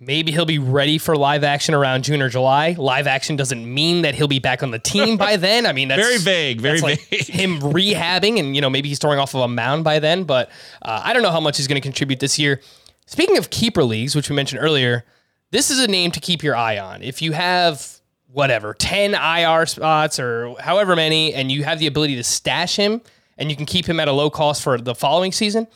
maybe 0.06 0.32
he'll 0.32 0.44
be 0.44 0.58
ready 0.58 0.98
for 0.98 1.16
live 1.16 1.44
action 1.44 1.74
around 1.74 2.04
June 2.04 2.20
or 2.22 2.28
July. 2.28 2.74
Live 2.78 3.06
action 3.06 3.36
doesn't 3.36 3.72
mean 3.72 4.02
that 4.02 4.14
he'll 4.14 4.28
be 4.28 4.38
back 4.38 4.62
on 4.62 4.70
the 4.70 4.78
team 4.78 5.16
by 5.16 5.36
then. 5.38 5.66
I 5.66 5.72
mean, 5.72 5.88
that's 5.88 6.02
Very 6.02 6.18
vague, 6.18 6.60
very 6.60 6.80
that's 6.80 6.82
like 6.82 7.00
vague. 7.10 7.26
him 7.26 7.60
rehabbing, 7.60 8.38
and 8.38 8.54
you 8.54 8.60
know 8.62 8.70
maybe 8.70 8.88
he's 8.88 8.98
throwing 8.98 9.18
off 9.18 9.34
of 9.34 9.40
a 9.40 9.48
mound 9.48 9.84
by 9.84 9.98
then. 9.98 10.24
But 10.24 10.50
uh, 10.82 11.00
I 11.04 11.12
don't 11.12 11.22
know 11.22 11.30
how 11.30 11.40
much 11.40 11.56
he's 11.56 11.66
going 11.68 11.80
to 11.80 11.86
contribute 11.86 12.20
this 12.20 12.38
year. 12.38 12.60
Speaking 13.06 13.36
of 13.36 13.50
keeper 13.50 13.84
leagues, 13.84 14.14
which 14.16 14.30
we 14.30 14.36
mentioned 14.36 14.60
earlier, 14.62 15.04
this 15.50 15.70
is 15.70 15.78
a 15.78 15.86
name 15.88 16.10
to 16.12 16.20
keep 16.20 16.42
your 16.42 16.56
eye 16.56 16.78
on. 16.78 17.02
If 17.02 17.20
you 17.22 17.32
have 17.32 18.00
whatever 18.32 18.74
10 18.74 19.14
IR 19.14 19.66
spots 19.66 20.18
or 20.18 20.56
however 20.58 20.96
many, 20.96 21.32
and 21.34 21.52
you 21.52 21.62
have 21.64 21.78
the 21.78 21.86
ability 21.86 22.16
to 22.16 22.24
stash 22.24 22.76
him, 22.76 23.00
and 23.38 23.50
you 23.50 23.56
can 23.56 23.66
keep 23.66 23.86
him 23.86 24.00
at 24.00 24.08
a 24.08 24.12
low 24.12 24.30
cost 24.30 24.62
for 24.62 24.78
the 24.78 24.94
following 24.94 25.32
season. 25.32 25.66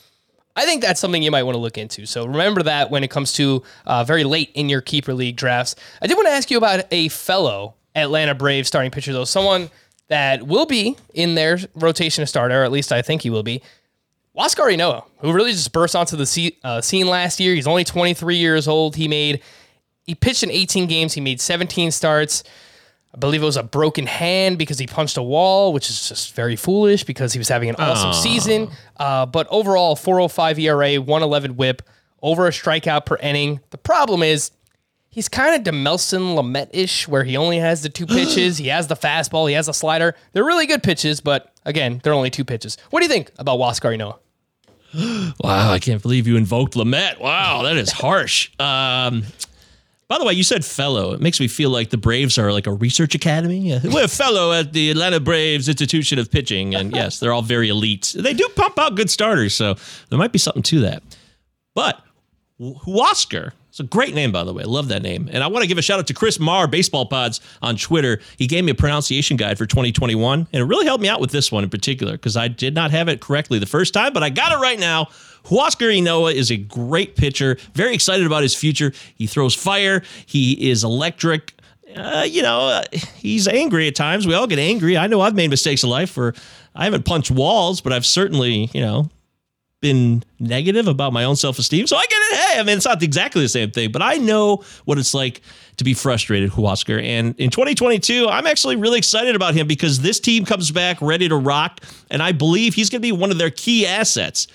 I 0.58 0.64
think 0.64 0.82
that's 0.82 0.98
something 0.98 1.22
you 1.22 1.30
might 1.30 1.44
want 1.44 1.54
to 1.54 1.60
look 1.60 1.78
into. 1.78 2.04
So 2.04 2.26
remember 2.26 2.64
that 2.64 2.90
when 2.90 3.04
it 3.04 3.10
comes 3.10 3.32
to 3.34 3.62
uh, 3.86 4.02
very 4.02 4.24
late 4.24 4.50
in 4.54 4.68
your 4.68 4.80
keeper 4.80 5.14
league 5.14 5.36
drafts. 5.36 5.76
I 6.02 6.08
did 6.08 6.16
want 6.16 6.26
to 6.26 6.32
ask 6.32 6.50
you 6.50 6.58
about 6.58 6.84
a 6.90 7.08
fellow 7.08 7.74
Atlanta 7.94 8.34
Braves 8.34 8.66
starting 8.66 8.90
pitcher, 8.90 9.12
though, 9.12 9.24
someone 9.24 9.70
that 10.08 10.42
will 10.42 10.66
be 10.66 10.96
in 11.14 11.36
their 11.36 11.58
rotation 11.76 12.22
of 12.22 12.28
starter, 12.28 12.60
or 12.60 12.64
at 12.64 12.72
least 12.72 12.90
I 12.90 13.02
think 13.02 13.22
he 13.22 13.30
will 13.30 13.44
be. 13.44 13.62
Huascar 14.36 14.74
Ynoa, 14.74 15.04
who 15.18 15.32
really 15.32 15.52
just 15.52 15.72
burst 15.72 15.94
onto 15.94 16.16
the 16.16 16.26
se- 16.26 16.56
uh, 16.64 16.80
scene 16.80 17.06
last 17.06 17.38
year. 17.38 17.54
He's 17.54 17.66
only 17.66 17.84
23 17.84 18.36
years 18.36 18.66
old. 18.66 18.96
He 18.96 19.06
made 19.06 19.42
he 20.08 20.14
pitched 20.14 20.42
in 20.42 20.50
18 20.50 20.86
games. 20.86 21.12
He 21.12 21.20
made 21.20 21.40
17 21.40 21.90
starts. 21.92 22.42
I 23.14 23.18
believe 23.18 23.42
it 23.42 23.46
was 23.46 23.56
a 23.56 23.62
broken 23.62 24.06
hand 24.06 24.58
because 24.58 24.78
he 24.78 24.86
punched 24.86 25.16
a 25.16 25.22
wall, 25.22 25.72
which 25.72 25.88
is 25.88 26.08
just 26.08 26.34
very 26.34 26.56
foolish 26.56 27.04
because 27.04 27.32
he 27.32 27.38
was 27.38 27.48
having 27.48 27.68
an 27.70 27.76
awesome 27.76 28.12
season. 28.12 28.68
Uh, 28.96 29.24
but 29.26 29.46
overall, 29.50 29.96
405 29.96 30.58
ERA, 30.58 30.96
111 30.96 31.56
whip, 31.56 31.82
over 32.22 32.46
a 32.46 32.50
strikeout 32.50 33.06
per 33.06 33.16
inning. 33.16 33.60
The 33.70 33.78
problem 33.78 34.22
is 34.22 34.50
he's 35.08 35.28
kind 35.28 35.54
of 35.54 35.62
Dinelson 35.74 36.34
Lamet 36.36 36.68
ish, 36.72 37.08
where 37.08 37.24
he 37.24 37.36
only 37.36 37.58
has 37.58 37.82
the 37.82 37.88
two 37.88 38.06
pitches. 38.06 38.58
he 38.58 38.68
has 38.68 38.88
the 38.88 38.96
fastball, 38.96 39.48
he 39.48 39.54
has 39.54 39.68
a 39.68 39.74
slider. 39.74 40.14
They're 40.32 40.44
really 40.44 40.66
good 40.66 40.82
pitches, 40.82 41.20
but 41.22 41.52
again, 41.64 42.00
they're 42.04 42.12
only 42.12 42.30
two 42.30 42.44
pitches. 42.44 42.76
What 42.90 43.00
do 43.00 43.06
you 43.06 43.10
think 43.10 43.32
about 43.38 43.58
Huascar 43.58 43.96
Ynoa? 43.96 44.18
Wow, 45.44 45.70
I 45.72 45.78
can't 45.78 46.00
believe 46.02 46.26
you 46.26 46.36
invoked 46.36 46.74
Lamet. 46.74 47.20
Wow, 47.20 47.62
that 47.62 47.76
is 47.76 47.92
harsh. 47.92 48.50
Um, 48.58 49.22
by 50.08 50.18
the 50.18 50.24
way, 50.24 50.32
you 50.32 50.42
said 50.42 50.64
fellow. 50.64 51.12
It 51.12 51.20
makes 51.20 51.38
me 51.38 51.48
feel 51.48 51.68
like 51.68 51.90
the 51.90 51.98
Braves 51.98 52.38
are 52.38 52.50
like 52.50 52.66
a 52.66 52.72
research 52.72 53.14
academy. 53.14 53.78
We're 53.84 54.04
a 54.04 54.08
fellow 54.08 54.52
at 54.52 54.72
the 54.72 54.90
Atlanta 54.90 55.20
Braves 55.20 55.68
Institution 55.68 56.18
of 56.18 56.30
Pitching. 56.30 56.74
And 56.74 56.92
yes, 56.94 57.20
they're 57.20 57.32
all 57.32 57.42
very 57.42 57.68
elite. 57.68 58.14
They 58.18 58.32
do 58.32 58.48
pump 58.56 58.78
out 58.78 58.94
good 58.94 59.10
starters, 59.10 59.54
so 59.54 59.74
there 60.08 60.18
might 60.18 60.32
be 60.32 60.38
something 60.38 60.62
to 60.62 60.80
that. 60.80 61.02
But 61.74 62.02
Huascar, 62.58 63.52
it's 63.68 63.80
a 63.80 63.84
great 63.84 64.14
name, 64.14 64.32
by 64.32 64.44
the 64.44 64.52
way. 64.52 64.62
I 64.62 64.66
love 64.66 64.88
that 64.88 65.02
name. 65.02 65.28
And 65.30 65.44
I 65.44 65.46
want 65.46 65.62
to 65.62 65.68
give 65.68 65.78
a 65.78 65.82
shout 65.82 65.98
out 65.98 66.06
to 66.06 66.14
Chris 66.14 66.40
Marr, 66.40 66.66
Baseball 66.66 67.06
Pods 67.06 67.40
on 67.60 67.76
Twitter. 67.76 68.18
He 68.38 68.46
gave 68.46 68.64
me 68.64 68.72
a 68.72 68.74
pronunciation 68.74 69.36
guide 69.36 69.58
for 69.58 69.66
2021, 69.66 70.48
and 70.52 70.60
it 70.60 70.64
really 70.64 70.86
helped 70.86 71.02
me 71.02 71.08
out 71.08 71.20
with 71.20 71.30
this 71.30 71.52
one 71.52 71.64
in 71.64 71.70
particular 71.70 72.12
because 72.12 72.36
I 72.36 72.48
did 72.48 72.74
not 72.74 72.90
have 72.92 73.08
it 73.08 73.20
correctly 73.20 73.58
the 73.58 73.66
first 73.66 73.92
time, 73.92 74.12
but 74.14 74.22
I 74.22 74.30
got 74.30 74.52
it 74.52 74.56
right 74.56 74.80
now. 74.80 75.08
Huascar 75.44 75.96
Ynoa 75.96 76.34
is 76.34 76.50
a 76.50 76.56
great 76.56 77.16
pitcher. 77.16 77.58
Very 77.74 77.94
excited 77.94 78.26
about 78.26 78.42
his 78.42 78.54
future. 78.54 78.92
He 79.14 79.26
throws 79.26 79.54
fire. 79.54 80.02
He 80.26 80.70
is 80.70 80.84
electric. 80.84 81.54
Uh, 81.96 82.26
you 82.28 82.42
know, 82.42 82.60
uh, 82.68 82.84
he's 83.16 83.48
angry 83.48 83.88
at 83.88 83.96
times. 83.96 84.26
We 84.26 84.34
all 84.34 84.46
get 84.46 84.58
angry. 84.58 84.96
I 84.96 85.06
know 85.06 85.20
I've 85.20 85.34
made 85.34 85.50
mistakes 85.50 85.82
in 85.82 85.90
life 85.90 86.16
where 86.16 86.34
I 86.74 86.84
haven't 86.84 87.04
punched 87.04 87.30
walls, 87.30 87.80
but 87.80 87.92
I've 87.92 88.06
certainly, 88.06 88.70
you 88.72 88.80
know, 88.80 89.10
been 89.80 90.24
negative 90.40 90.88
about 90.88 91.12
my 91.12 91.24
own 91.24 91.36
self 91.36 91.58
esteem. 91.58 91.86
So 91.86 91.96
I 91.96 92.04
get 92.08 92.16
it. 92.16 92.36
Hey, 92.38 92.60
I 92.60 92.62
mean, 92.64 92.76
it's 92.76 92.86
not 92.86 93.02
exactly 93.02 93.42
the 93.42 93.48
same 93.48 93.70
thing, 93.70 93.92
but 93.92 94.02
I 94.02 94.14
know 94.14 94.64
what 94.84 94.98
it's 94.98 95.14
like 95.14 95.40
to 95.76 95.84
be 95.84 95.94
frustrated, 95.94 96.50
Huascar. 96.50 97.02
And 97.02 97.38
in 97.38 97.50
2022, 97.50 98.28
I'm 98.28 98.46
actually 98.46 98.76
really 98.76 98.98
excited 98.98 99.36
about 99.36 99.54
him 99.54 99.66
because 99.66 100.00
this 100.00 100.18
team 100.18 100.44
comes 100.44 100.70
back 100.70 101.00
ready 101.00 101.28
to 101.28 101.36
rock. 101.36 101.80
And 102.10 102.22
I 102.22 102.32
believe 102.32 102.74
he's 102.74 102.90
going 102.90 103.00
to 103.00 103.06
be 103.06 103.12
one 103.12 103.30
of 103.30 103.38
their 103.38 103.50
key 103.50 103.86
assets, 103.86 104.48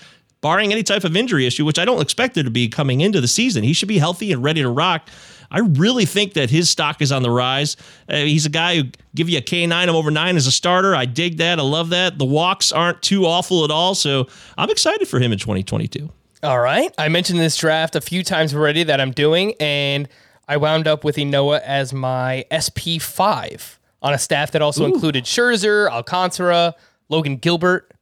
barring 0.44 0.72
any 0.72 0.82
type 0.82 1.04
of 1.04 1.16
injury 1.16 1.46
issue, 1.46 1.64
which 1.64 1.78
I 1.78 1.86
don't 1.86 2.02
expect 2.02 2.34
there 2.34 2.44
to 2.44 2.50
be 2.50 2.68
coming 2.68 3.00
into 3.00 3.18
the 3.18 3.26
season. 3.26 3.64
He 3.64 3.72
should 3.72 3.88
be 3.88 3.96
healthy 3.96 4.30
and 4.30 4.44
ready 4.44 4.60
to 4.60 4.68
rock. 4.68 5.08
I 5.50 5.60
really 5.60 6.04
think 6.04 6.34
that 6.34 6.50
his 6.50 6.68
stock 6.68 7.00
is 7.00 7.10
on 7.10 7.22
the 7.22 7.30
rise. 7.30 7.78
Uh, 8.10 8.16
he's 8.16 8.44
a 8.44 8.50
guy 8.50 8.76
who 8.76 8.82
give 9.14 9.30
you 9.30 9.38
a 9.38 9.40
K9 9.40 9.72
I'm 9.72 9.88
over 9.88 10.10
nine 10.10 10.36
as 10.36 10.46
a 10.46 10.52
starter. 10.52 10.94
I 10.94 11.06
dig 11.06 11.38
that. 11.38 11.58
I 11.58 11.62
love 11.62 11.88
that. 11.90 12.18
The 12.18 12.26
walks 12.26 12.72
aren't 12.72 13.00
too 13.00 13.24
awful 13.24 13.64
at 13.64 13.70
all. 13.70 13.94
So 13.94 14.28
I'm 14.58 14.68
excited 14.68 15.08
for 15.08 15.18
him 15.18 15.32
in 15.32 15.38
2022. 15.38 16.10
All 16.42 16.60
right. 16.60 16.94
I 16.98 17.08
mentioned 17.08 17.40
this 17.40 17.56
draft 17.56 17.96
a 17.96 18.02
few 18.02 18.22
times 18.22 18.54
already 18.54 18.82
that 18.82 19.00
I'm 19.00 19.12
doing, 19.12 19.54
and 19.60 20.10
I 20.46 20.58
wound 20.58 20.86
up 20.86 21.04
with 21.04 21.16
Ynoa 21.16 21.62
as 21.62 21.94
my 21.94 22.44
SP5 22.50 23.78
on 24.02 24.12
a 24.12 24.18
staff 24.18 24.50
that 24.50 24.60
also 24.60 24.84
included 24.84 25.24
Scherzer, 25.24 25.88
Alcantara, 25.88 26.74
Logan 27.08 27.38
Gilbert, 27.38 27.93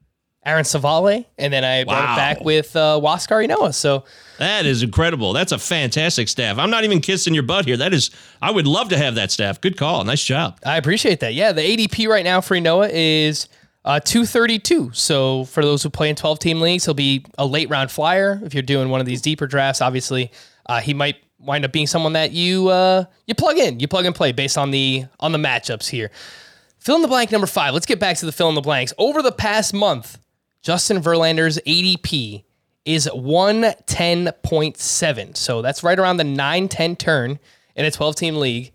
Aaron 0.44 0.64
Civale, 0.64 1.24
and 1.38 1.52
then 1.52 1.62
I 1.64 1.84
brought 1.84 2.04
Wow. 2.04 2.12
it 2.14 2.16
back 2.16 2.40
with 2.44 2.74
uh, 2.74 2.98
Huascar 3.02 3.46
Ynoa. 3.46 3.72
So 3.74 4.04
That 4.38 4.66
is 4.66 4.82
incredible. 4.82 5.32
That's 5.32 5.52
a 5.52 5.58
fantastic 5.58 6.28
staff. 6.28 6.58
I'm 6.58 6.70
not 6.70 6.82
even 6.84 7.00
kissing 7.00 7.32
your 7.32 7.44
butt 7.44 7.64
here. 7.64 7.76
That 7.76 7.94
is, 7.94 8.10
I 8.40 8.50
would 8.50 8.66
love 8.66 8.88
to 8.88 8.98
have 8.98 9.14
that 9.14 9.30
staff. 9.30 9.60
Good 9.60 9.76
call. 9.76 10.02
Nice 10.04 10.24
job. 10.24 10.58
I 10.64 10.76
appreciate 10.78 11.20
that. 11.20 11.34
Yeah, 11.34 11.52
the 11.52 11.62
ADP 11.62 12.08
right 12.08 12.24
now 12.24 12.40
for 12.40 12.56
Ynoa 12.56 12.90
is 12.92 13.48
uh, 13.84 14.00
232. 14.00 14.90
So 14.94 15.44
for 15.44 15.62
those 15.62 15.82
who 15.82 15.90
play 15.90 16.08
in 16.08 16.16
12 16.16 16.38
team 16.40 16.60
leagues, 16.60 16.84
he'll 16.84 16.94
be 16.94 17.24
a 17.38 17.46
late 17.46 17.70
round 17.70 17.90
flyer. 17.92 18.40
If 18.44 18.52
you're 18.52 18.62
doing 18.64 18.88
one 18.88 19.00
of 19.00 19.06
these 19.06 19.22
deeper 19.22 19.46
drafts, 19.46 19.80
obviously 19.80 20.32
uh, 20.66 20.80
he 20.80 20.92
might 20.92 21.16
wind 21.38 21.64
up 21.64 21.72
being 21.72 21.86
someone 21.88 22.12
that 22.14 22.32
you 22.32 22.68
uh, 22.68 23.04
you 23.26 23.34
plug 23.34 23.58
in, 23.58 23.78
you 23.80 23.86
plug 23.88 24.06
and 24.06 24.14
play 24.14 24.30
based 24.32 24.56
on 24.58 24.70
the 24.72 25.04
on 25.20 25.30
the 25.32 25.38
matchups 25.38 25.88
here. 25.88 26.10
Fill 26.78 26.96
in 26.96 27.02
the 27.02 27.08
blank 27.08 27.30
number 27.30 27.46
five. 27.46 27.74
Let's 27.74 27.86
get 27.86 28.00
back 28.00 28.16
to 28.18 28.26
the 28.26 28.32
fill 28.32 28.48
in 28.48 28.56
the 28.56 28.60
blanks. 28.60 28.92
Over 28.98 29.22
the 29.22 29.30
past 29.32 29.72
month, 29.74 30.18
Justin 30.62 31.02
Verlander's 31.02 31.58
ADP 31.66 32.44
is 32.84 33.08
110.7. 33.12 35.36
So 35.36 35.62
that's 35.62 35.82
right 35.82 35.98
around 35.98 36.18
the 36.18 36.24
9 36.24 36.68
10 36.68 36.96
turn 36.96 37.38
in 37.76 37.84
a 37.84 37.90
12 37.90 38.16
team 38.16 38.36
league. 38.36 38.72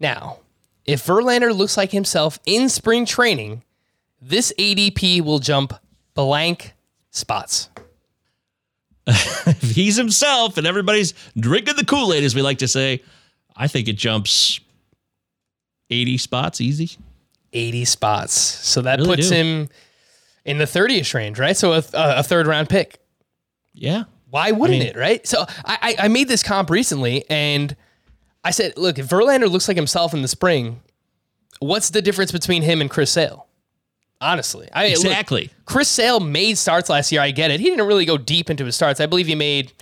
Now, 0.00 0.38
if 0.84 1.06
Verlander 1.06 1.56
looks 1.56 1.76
like 1.76 1.92
himself 1.92 2.38
in 2.46 2.68
spring 2.68 3.06
training, 3.06 3.62
this 4.20 4.52
ADP 4.58 5.20
will 5.22 5.38
jump 5.38 5.72
blank 6.14 6.74
spots. 7.10 7.68
If 9.06 9.60
he's 9.74 9.96
himself 9.96 10.56
and 10.56 10.66
everybody's 10.66 11.14
drinking 11.38 11.76
the 11.76 11.84
Kool 11.84 12.12
Aid, 12.12 12.24
as 12.24 12.34
we 12.34 12.42
like 12.42 12.58
to 12.58 12.68
say, 12.68 13.02
I 13.56 13.68
think 13.68 13.86
it 13.88 13.96
jumps 13.96 14.58
80 15.90 16.18
spots 16.18 16.60
easy. 16.60 16.96
80 17.52 17.84
spots. 17.84 18.32
So 18.34 18.82
that 18.82 18.98
Really 18.98 19.16
puts 19.16 19.28
do. 19.28 19.34
him 19.36 19.68
in 20.44 20.58
the 20.58 20.64
30ish 20.64 21.14
range, 21.14 21.38
right? 21.38 21.56
So 21.56 21.72
a, 21.72 21.82
a 21.94 22.22
third 22.22 22.46
round 22.46 22.68
pick. 22.68 22.98
Yeah. 23.72 24.04
Why 24.30 24.50
wouldn't 24.50 24.80
mean- 24.80 24.88
it, 24.88 24.96
right? 24.96 25.26
So 25.26 25.44
I, 25.64 25.78
I 25.82 25.96
I 26.04 26.08
made 26.08 26.28
this 26.28 26.42
comp 26.42 26.70
recently 26.70 27.24
and 27.30 27.74
I 28.44 28.50
said, 28.50 28.76
look, 28.76 28.98
if 28.98 29.08
Verlander 29.08 29.50
looks 29.50 29.68
like 29.68 29.76
himself 29.76 30.12
in 30.12 30.22
the 30.22 30.28
spring, 30.28 30.82
what's 31.60 31.90
the 31.90 32.02
difference 32.02 32.30
between 32.32 32.62
him 32.62 32.80
and 32.80 32.90
Chris 32.90 33.10
Sale? 33.10 33.46
Honestly, 34.20 34.68
I 34.72 34.88
look, 34.88 34.96
Exactly. 35.04 35.50
Chris 35.66 35.88
Sale 35.88 36.20
made 36.20 36.56
starts 36.58 36.88
last 36.88 37.10
year. 37.12 37.20
I 37.20 37.30
get 37.30 37.50
it. 37.50 37.60
He 37.60 37.68
didn't 37.68 37.86
really 37.86 38.04
go 38.06 38.16
deep 38.16 38.48
into 38.50 38.64
his 38.64 38.74
starts. 38.76 39.00
I 39.00 39.06
believe 39.06 39.26
he 39.26 39.34
made 39.34 39.72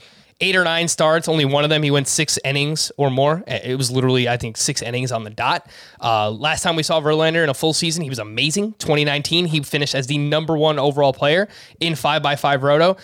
eight 0.43 0.57
or 0.57 0.65
nine 0.65 0.89
starts. 0.89 1.29
Only 1.29 1.45
one 1.45 1.65
of 1.65 1.71
them 1.71 1.83
he 1.83 1.91
went 1.91 2.09
six 2.09 2.39
innings 2.45 2.93
or 2.99 3.11
more. 3.11 3.45
It 3.47 3.79
was 3.79 3.91
literally, 3.91 4.29
I 4.29 4.37
think, 4.37 4.57
six 4.57 4.83
innings 4.83 5.13
on 5.13 5.25
the 5.25 5.31
dot. 5.31 5.71
Uh, 6.01 6.31
last 6.31 6.63
time 6.63 6.77
we 6.77 6.83
saw 6.83 7.01
Verlander 7.01 7.43
in 7.43 7.49
a 7.49 7.55
full 7.55 7.73
season, 7.73 8.03
he 8.03 8.11
was 8.11 8.19
amazing. 8.19 8.73
2019, 8.75 9.47
he 9.47 9.63
finished 9.63 9.95
as 9.95 10.09
the 10.09 10.19
number 10.19 10.59
one 10.59 10.79
overall 10.79 11.13
player 11.13 11.49
in 11.81 11.95
five 11.95 12.23
by 12.23 12.37
five 12.37 12.63
roto. 12.63 12.97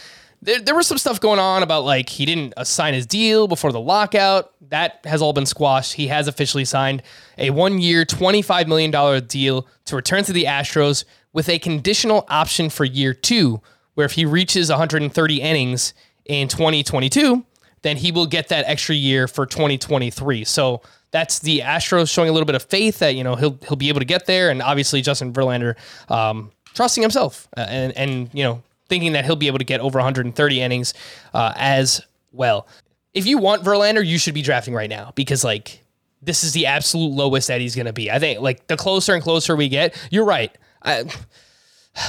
There, 0.42 0.60
there 0.60 0.74
was 0.74 0.86
some 0.86 0.98
stuff 0.98 1.20
going 1.20 1.38
on 1.38 1.62
about 1.62 1.84
like 1.84 2.08
he 2.08 2.26
didn't 2.26 2.54
sign 2.66 2.92
his 2.92 3.06
deal 3.06 3.48
before 3.48 3.72
the 3.72 3.80
lockout. 3.80 4.52
That 4.68 5.00
has 5.04 5.22
all 5.22 5.32
been 5.32 5.46
squashed. 5.46 5.94
He 5.94 6.08
has 6.08 6.28
officially 6.28 6.64
signed 6.64 7.02
a 7.38 7.50
one 7.50 7.78
year, 7.78 8.04
$25 8.04 8.66
million 8.66 9.26
deal 9.26 9.66
to 9.86 9.96
return 9.96 10.24
to 10.24 10.32
the 10.32 10.44
Astros 10.44 11.04
with 11.32 11.48
a 11.48 11.58
conditional 11.58 12.26
option 12.28 12.68
for 12.68 12.84
year 12.84 13.14
two, 13.14 13.60
where 13.94 14.06
if 14.06 14.12
he 14.12 14.24
reaches 14.24 14.70
130 14.70 15.40
innings 15.40 15.94
in 16.28 16.48
2022, 16.48 17.44
then 17.82 17.96
he 17.96 18.12
will 18.12 18.26
get 18.26 18.48
that 18.48 18.64
extra 18.66 18.94
year 18.94 19.26
for 19.26 19.46
2023. 19.46 20.44
So 20.44 20.82
that's 21.10 21.38
the 21.40 21.60
Astros 21.60 22.12
showing 22.12 22.28
a 22.28 22.32
little 22.32 22.46
bit 22.46 22.54
of 22.54 22.62
faith 22.62 22.98
that 22.98 23.14
you 23.14 23.24
know 23.24 23.34
he'll 23.34 23.58
he'll 23.66 23.76
be 23.76 23.88
able 23.88 24.00
to 24.00 24.06
get 24.06 24.26
there, 24.26 24.50
and 24.50 24.62
obviously 24.62 25.00
Justin 25.00 25.32
Verlander 25.32 25.74
um, 26.10 26.52
trusting 26.74 27.02
himself 27.02 27.48
uh, 27.56 27.66
and 27.68 27.96
and 27.96 28.30
you 28.32 28.44
know 28.44 28.62
thinking 28.88 29.12
that 29.12 29.24
he'll 29.24 29.36
be 29.36 29.46
able 29.46 29.58
to 29.58 29.64
get 29.64 29.80
over 29.80 29.98
130 29.98 30.60
innings 30.60 30.94
uh, 31.34 31.52
as 31.56 32.00
well. 32.32 32.66
If 33.14 33.26
you 33.26 33.38
want 33.38 33.62
Verlander, 33.62 34.04
you 34.04 34.18
should 34.18 34.34
be 34.34 34.42
drafting 34.42 34.74
right 34.74 34.88
now 34.88 35.12
because 35.14 35.44
like 35.44 35.82
this 36.22 36.42
is 36.42 36.52
the 36.52 36.66
absolute 36.66 37.12
lowest 37.12 37.48
that 37.48 37.60
he's 37.60 37.74
going 37.74 37.86
to 37.86 37.92
be. 37.92 38.10
I 38.10 38.18
think 38.18 38.40
like 38.40 38.66
the 38.66 38.76
closer 38.76 39.14
and 39.14 39.22
closer 39.22 39.56
we 39.56 39.68
get, 39.68 39.96
you're 40.10 40.24
right. 40.24 40.56
I, 40.82 41.04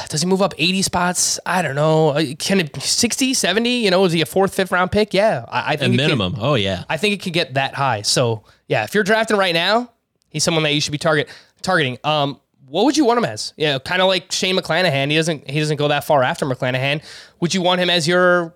does 0.10 0.22
he 0.22 0.28
move 0.28 0.42
up 0.42 0.54
80 0.58 0.82
spots? 0.82 1.40
I 1.46 1.62
don't 1.62 1.76
know. 1.76 2.10
Uh, 2.10 2.24
Can 2.38 2.60
it 2.60 2.76
60, 2.82 3.34
70? 3.34 3.70
You 3.70 3.92
know, 3.92 4.06
is 4.06 4.12
he 4.14 4.22
a 4.22 4.26
fourth, 4.26 4.54
fifth 4.54 4.72
round 4.72 4.92
pick? 4.92 5.14
Yeah. 5.14 5.46
I, 5.50 5.74
I 5.74 5.76
think 5.78 5.92
can- 5.92 5.96
minimum. 5.98 6.36
oh 6.40 6.56
yeah. 6.56 6.84
I 6.90 6.98
think 6.98 7.14
it 7.16 7.22
could 7.22 7.34
get 7.34 7.56
that 7.56 7.74
high. 7.74 8.02
So 8.04 8.44
yeah, 8.68 8.84
if 8.84 8.94
you're 8.94 9.04
drafting 9.04 9.38
right 9.38 9.54
now, 9.54 9.92
he's 10.30 10.44
someone 10.44 10.64
that 10.64 10.74
you 10.74 10.82
should 10.82 10.92
be 10.92 10.98
target 10.98 11.30
targeting. 11.62 11.98
Um, 12.04 12.40
what 12.68 12.86
would 12.86 12.96
you 12.98 13.04
want 13.06 13.18
him 13.18 13.26
as? 13.26 13.54
Yeah, 13.58 13.80
kind 13.80 14.00
of 14.02 14.08
like 14.08 14.32
Shane 14.32 14.56
McClanahan. 14.56 15.10
He 15.10 15.16
doesn't 15.16 15.50
he 15.50 15.60
doesn't 15.60 15.78
go 15.78 15.88
that 15.88 16.04
far 16.04 16.22
after 16.24 16.46
McClanahan. 16.46 17.04
Would 17.40 17.54
you 17.56 17.62
want 17.64 17.82
him 17.82 17.90
as 17.90 18.08
your 18.08 18.54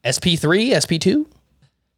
SP 0.00 0.40
three, 0.40 0.72
SP 0.72 0.96
two? 0.98 1.28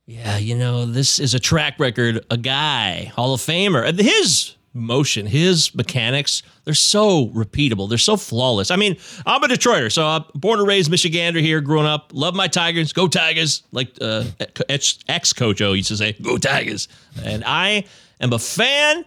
Yeah, 0.07 0.39
you 0.39 0.57
know, 0.57 0.85
this 0.87 1.21
is 1.21 1.35
a 1.35 1.39
track 1.39 1.79
record, 1.79 2.27
a 2.31 2.37
guy, 2.37 3.05
Hall 3.15 3.33
of 3.35 3.41
Famer. 3.41 3.97
His 3.99 4.57
motion, 4.75 5.27
his 5.27 5.75
mechanics, 5.75 6.43
they're 6.65 6.75
so 6.75 7.29
repeatable. 7.29 7.89
They're 7.89 7.99
so 7.99 8.17
flawless. 8.17 8.71
I 8.71 8.77
mean, 8.77 8.97
I'm 9.27 9.43
a 9.43 9.49
Detroiter, 9.49 9.93
so 9.93 10.07
I'm 10.07 10.25
born 10.35 10.59
and 10.59 10.69
raised 10.69 10.91
Michigander 10.91 11.41
here, 11.41 11.61
growing 11.61 11.87
up. 11.87 12.11
Love 12.15 12.35
my 12.35 12.49
Tigers. 12.49 12.93
Go 12.93 13.09
Tigers. 13.09 13.63
Like 13.73 13.91
uh, 14.01 14.25
ex 14.69 15.33
coach 15.33 15.61
O 15.61 15.73
used 15.73 15.89
to 15.89 15.97
say, 15.97 16.13
go 16.13 16.39
Tigers. 16.39 16.89
And 17.25 17.45
I 17.45 17.85
am 18.21 18.33
a 18.33 18.39
fan 18.39 19.05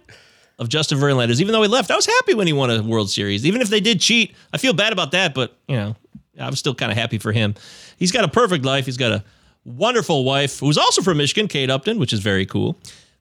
of 0.59 0.69
Justin 0.69 0.99
Verlander. 0.99 1.39
Even 1.39 1.51
though 1.51 1.61
he 1.61 1.67
left, 1.67 1.91
I 1.91 1.95
was 1.95 2.05
happy 2.05 2.33
when 2.33 2.47
he 2.47 2.53
won 2.53 2.69
a 2.69 2.81
World 2.83 3.09
Series. 3.09 3.45
Even 3.45 3.61
if 3.61 3.69
they 3.69 3.79
did 3.79 3.99
cheat, 3.99 4.35
I 4.53 4.57
feel 4.57 4.73
bad 4.73 4.93
about 4.93 5.11
that, 5.11 5.33
but, 5.33 5.57
you 5.67 5.75
know, 5.75 5.95
I 6.39 6.49
was 6.49 6.59
still 6.59 6.75
kind 6.75 6.91
of 6.91 6.97
happy 6.97 7.17
for 7.17 7.31
him. 7.31 7.55
He's 7.97 8.11
got 8.11 8.23
a 8.23 8.27
perfect 8.27 8.65
life. 8.65 8.85
He's 8.85 8.97
got 8.97 9.11
a 9.11 9.23
wonderful 9.63 10.23
wife 10.23 10.59
who's 10.59 10.77
also 10.77 11.01
from 11.01 11.17
Michigan, 11.17 11.47
Kate 11.47 11.69
Upton, 11.69 11.97
which 11.97 12.13
is 12.13 12.19
very 12.19 12.45
cool. 12.45 12.77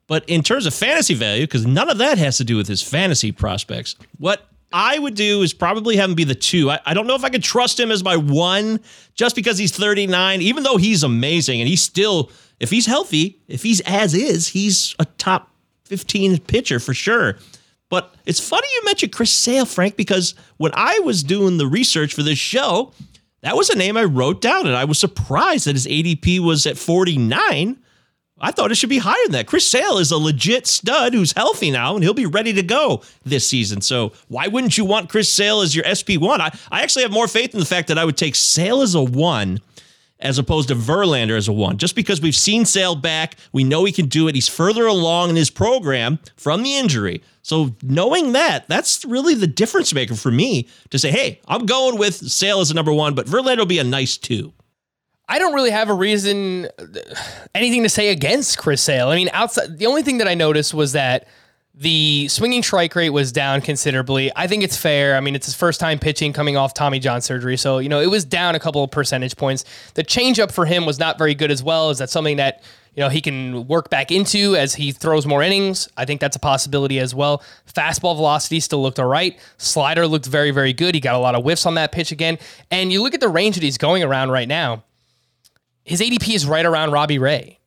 But 0.07 0.29
in 0.29 0.43
terms 0.43 0.67
of 0.67 0.75
fantasy 0.75 1.15
value, 1.15 1.45
because 1.45 1.67
none 1.67 1.89
of 1.89 1.99
that 1.99 2.19
has 2.19 2.37
to 2.39 2.45
do 2.45 2.57
with 2.57 2.69
his 2.69 2.83
fantasy 2.83 3.33
prospects, 3.33 3.97
what 4.19 4.47
I 4.73 4.99
would 4.99 5.15
do 5.15 5.43
is 5.43 5.55
probably 5.55 5.97
have 5.97 6.11
him 6.11 6.17
be 6.17 6.25
the 6.25 6.35
two. 6.35 6.71
I, 6.71 6.81
I 6.85 6.95
don't 6.95 7.07
know 7.07 7.15
if 7.15 7.25
I 7.25 7.31
could 7.31 7.43
trust 7.43 7.79
him 7.79 7.91
as 7.91 8.03
my 8.03 8.17
one 8.17 8.81
just 9.15 9.37
because 9.37 9.57
he's 9.57 9.75
39, 9.75 10.43
even 10.43 10.63
though 10.63 10.77
he's 10.77 11.03
amazing 11.03 11.61
and 11.61 11.69
he's 11.69 11.83
still, 11.83 12.31
if 12.61 12.71
he's 12.71 12.87
healthy, 12.87 13.41
if 13.49 13.63
he's 13.63 13.81
as 13.83 14.15
is, 14.15 14.49
he's 14.49 14.95
a 14.99 15.05
top 15.05 15.51
15 15.85 16.41
pitcher 16.41 16.81
for 16.81 16.93
sure. 16.93 17.37
But 17.89 18.15
it's 18.27 18.41
funny 18.41 18.67
you 18.75 18.85
mentioned 18.85 19.13
Chris 19.13 19.31
Sale, 19.31 19.67
Frank, 19.67 19.97
because 19.97 20.35
when 20.57 20.73
I 20.75 20.99
was 21.01 21.23
doing 21.23 21.59
the 21.59 21.67
research 21.67 22.13
for 22.13 22.23
this 22.23 22.39
show, 22.39 22.93
that 23.43 23.57
was 23.57 23.71
a 23.71 23.77
name 23.77 23.97
I 23.97 24.05
wrote 24.05 24.41
down, 24.41 24.67
and 24.67 24.75
I 24.75 24.85
was 24.85 24.99
surprised 24.99 25.67
that 25.67 25.77
his 25.77 25.87
ADP 25.87 26.41
was 26.41 26.67
at 26.67 26.79
49. 26.79 27.79
I 28.45 28.51
thought 28.51 28.71
it 28.71 28.75
should 28.75 28.91
be 28.91 28.99
higher 28.99 29.17
than 29.25 29.33
that. 29.33 29.47
Chris 29.47 29.67
Sale 29.67 29.97
is 29.97 30.11
a 30.11 30.19
legit 30.19 30.67
stud 30.67 31.15
who's 31.15 31.33
healthy 31.33 31.71
now, 31.71 31.95
and 31.95 32.05
he'll 32.05 32.13
be 32.13 32.27
ready 32.27 32.53
to 32.53 32.63
go 32.63 33.01
this 33.25 33.49
season. 33.49 33.81
So 33.81 34.13
why 34.29 34.49
wouldn't 34.49 34.77
you 34.77 34.85
want 34.85 35.09
Chris 35.09 35.31
Sale 35.31 35.63
as 35.63 35.75
your 35.75 35.87
SP1? 35.87 36.41
I, 36.41 36.55
I 36.71 36.83
actually 36.83 37.05
have 37.05 37.11
more 37.11 37.27
faith 37.27 37.55
in 37.55 37.61
the 37.61 37.65
fact 37.65 37.89
that 37.89 37.97
I 37.97 38.05
would 38.05 38.19
take 38.19 38.35
Sale 38.35 38.83
as 38.83 38.95
a 38.95 39.03
one 39.03 39.63
as 40.21 40.39
opposed 40.39 40.69
to 40.69 40.75
Verlander 40.75 41.39
as 41.39 41.49
a 41.49 41.55
one. 41.55 41.79
Just 41.79 41.97
because 41.97 42.21
we've 42.21 42.35
seen 42.35 42.67
Sale 42.67 42.97
back, 42.97 43.37
we 43.53 43.65
know 43.65 43.87
he 43.87 43.93
can 43.93 44.09
do 44.09 44.29
it. 44.29 44.35
He's 44.35 44.49
further 44.49 44.87
along 44.87 45.31
in 45.31 45.37
his 45.37 45.49
program 45.49 46.19
from 46.37 46.63
the 46.63 46.77
injury. 46.77 47.23
So 47.41 47.75
knowing 47.83 48.33
that, 48.33 48.69
that's 48.69 49.07
really 49.07 49.35
the 49.35 49.47
difference 49.47 49.95
maker 49.95 50.17
for 50.17 50.31
me 50.31 50.69
to 50.91 50.99
say, 50.99 51.11
hey, 51.11 51.41
I'm 51.49 51.65
going 51.65 51.99
with 51.99 52.15
Sale 52.15 52.61
as 52.61 52.71
a 52.71 52.75
number 52.75 52.93
one, 52.93 53.15
but 53.15 53.25
Verlander 53.27 53.59
will 53.59 53.67
be 53.67 53.79
a 53.79 53.85
nice 53.85 54.19
two. 54.19 54.53
I 55.29 55.39
don't 55.39 55.55
really 55.55 55.71
have 55.71 55.89
a 55.89 55.95
reason, 55.95 56.69
anything 57.55 57.83
to 57.83 57.89
say 57.89 58.11
against 58.11 58.59
Chris 58.59 58.83
Sale. 58.83 59.09
I 59.09 59.17
mean, 59.17 59.31
outside 59.33 59.79
the 59.79 59.87
only 59.87 60.03
thing 60.03 60.19
that 60.19 60.29
I 60.29 60.35
noticed 60.35 60.75
was 60.75 60.93
that 60.93 61.27
the 61.75 62.29
swinging 62.29 62.63
strike 62.63 62.95
rate 62.95 63.11
was 63.11 63.33
down 63.33 63.61
considerably. 63.61 64.31
I 64.37 64.47
think 64.47 64.63
it's 64.63 64.77
fair. 64.77 65.17
I 65.17 65.21
mean, 65.21 65.35
it's 65.35 65.47
his 65.47 65.55
first 65.57 65.81
time 65.81 65.99
pitching 65.99 66.33
coming 66.33 66.57
off 66.57 66.73
Tommy 66.73 67.01
John 67.01 67.21
surgery, 67.21 67.57
so 67.57 67.79
you 67.79 67.89
know 67.89 68.01
it 68.01 68.11
was 68.11 68.25
down 68.25 68.55
a 68.55 68.61
couple 68.61 68.85
of 68.85 68.91
percentage 68.91 69.37
points. 69.37 69.65
The 69.95 70.05
changeup 70.05 70.53
for 70.53 70.67
him 70.67 70.87
was 70.87 70.99
not 70.99 71.19
very 71.19 71.35
good 71.35 71.51
as 71.51 71.63
well. 71.63 71.91
Is 71.91 71.99
that 71.99 72.11
something 72.11 72.37
that 72.37 72.63
you 72.95 73.03
know 73.03 73.09
he 73.09 73.21
can 73.21 73.67
work 73.67 73.91
back 73.91 74.13
into 74.13 74.55
as 74.57 74.75
he 74.75 74.93
throws 74.93 75.27
more 75.27 75.43
innings? 75.43 75.89
I 75.97 76.05
think 76.05 76.21
that's 76.21 76.37
a 76.37 76.41
possibility 76.41 77.01
as 77.01 77.15
well. 77.15 77.43
Fastball 77.75 78.15
velocity 78.15 78.61
still 78.61 78.83
looked 78.83 79.01
all 79.01 79.07
right. 79.07 79.37
Slider 79.57 80.07
looked 80.07 80.27
very 80.27 80.53
very 80.53 80.75
good. 80.75 80.95
He 80.95 81.01
got 81.01 81.17
a 81.17 81.19
lot 81.19 81.35
of 81.35 81.43
whiffs 81.43 81.67
on 81.67 81.75
that 81.75 81.93
pitch 81.93 82.13
again. 82.13 82.39
And 82.71 82.93
you 82.93 83.03
look 83.03 83.15
at 83.15 83.21
the 83.21 83.29
range 83.29 83.57
that 83.57 83.65
he's 83.65 83.79
going 83.79 84.05
around 84.05 84.31
right 84.31 84.47
now 84.47 84.85
his 85.85 86.01
ADP 86.01 86.35
is 86.35 86.47
right 86.47 86.65
around 86.65 86.93
Robbie 86.93 87.19
Ray. 87.19 87.61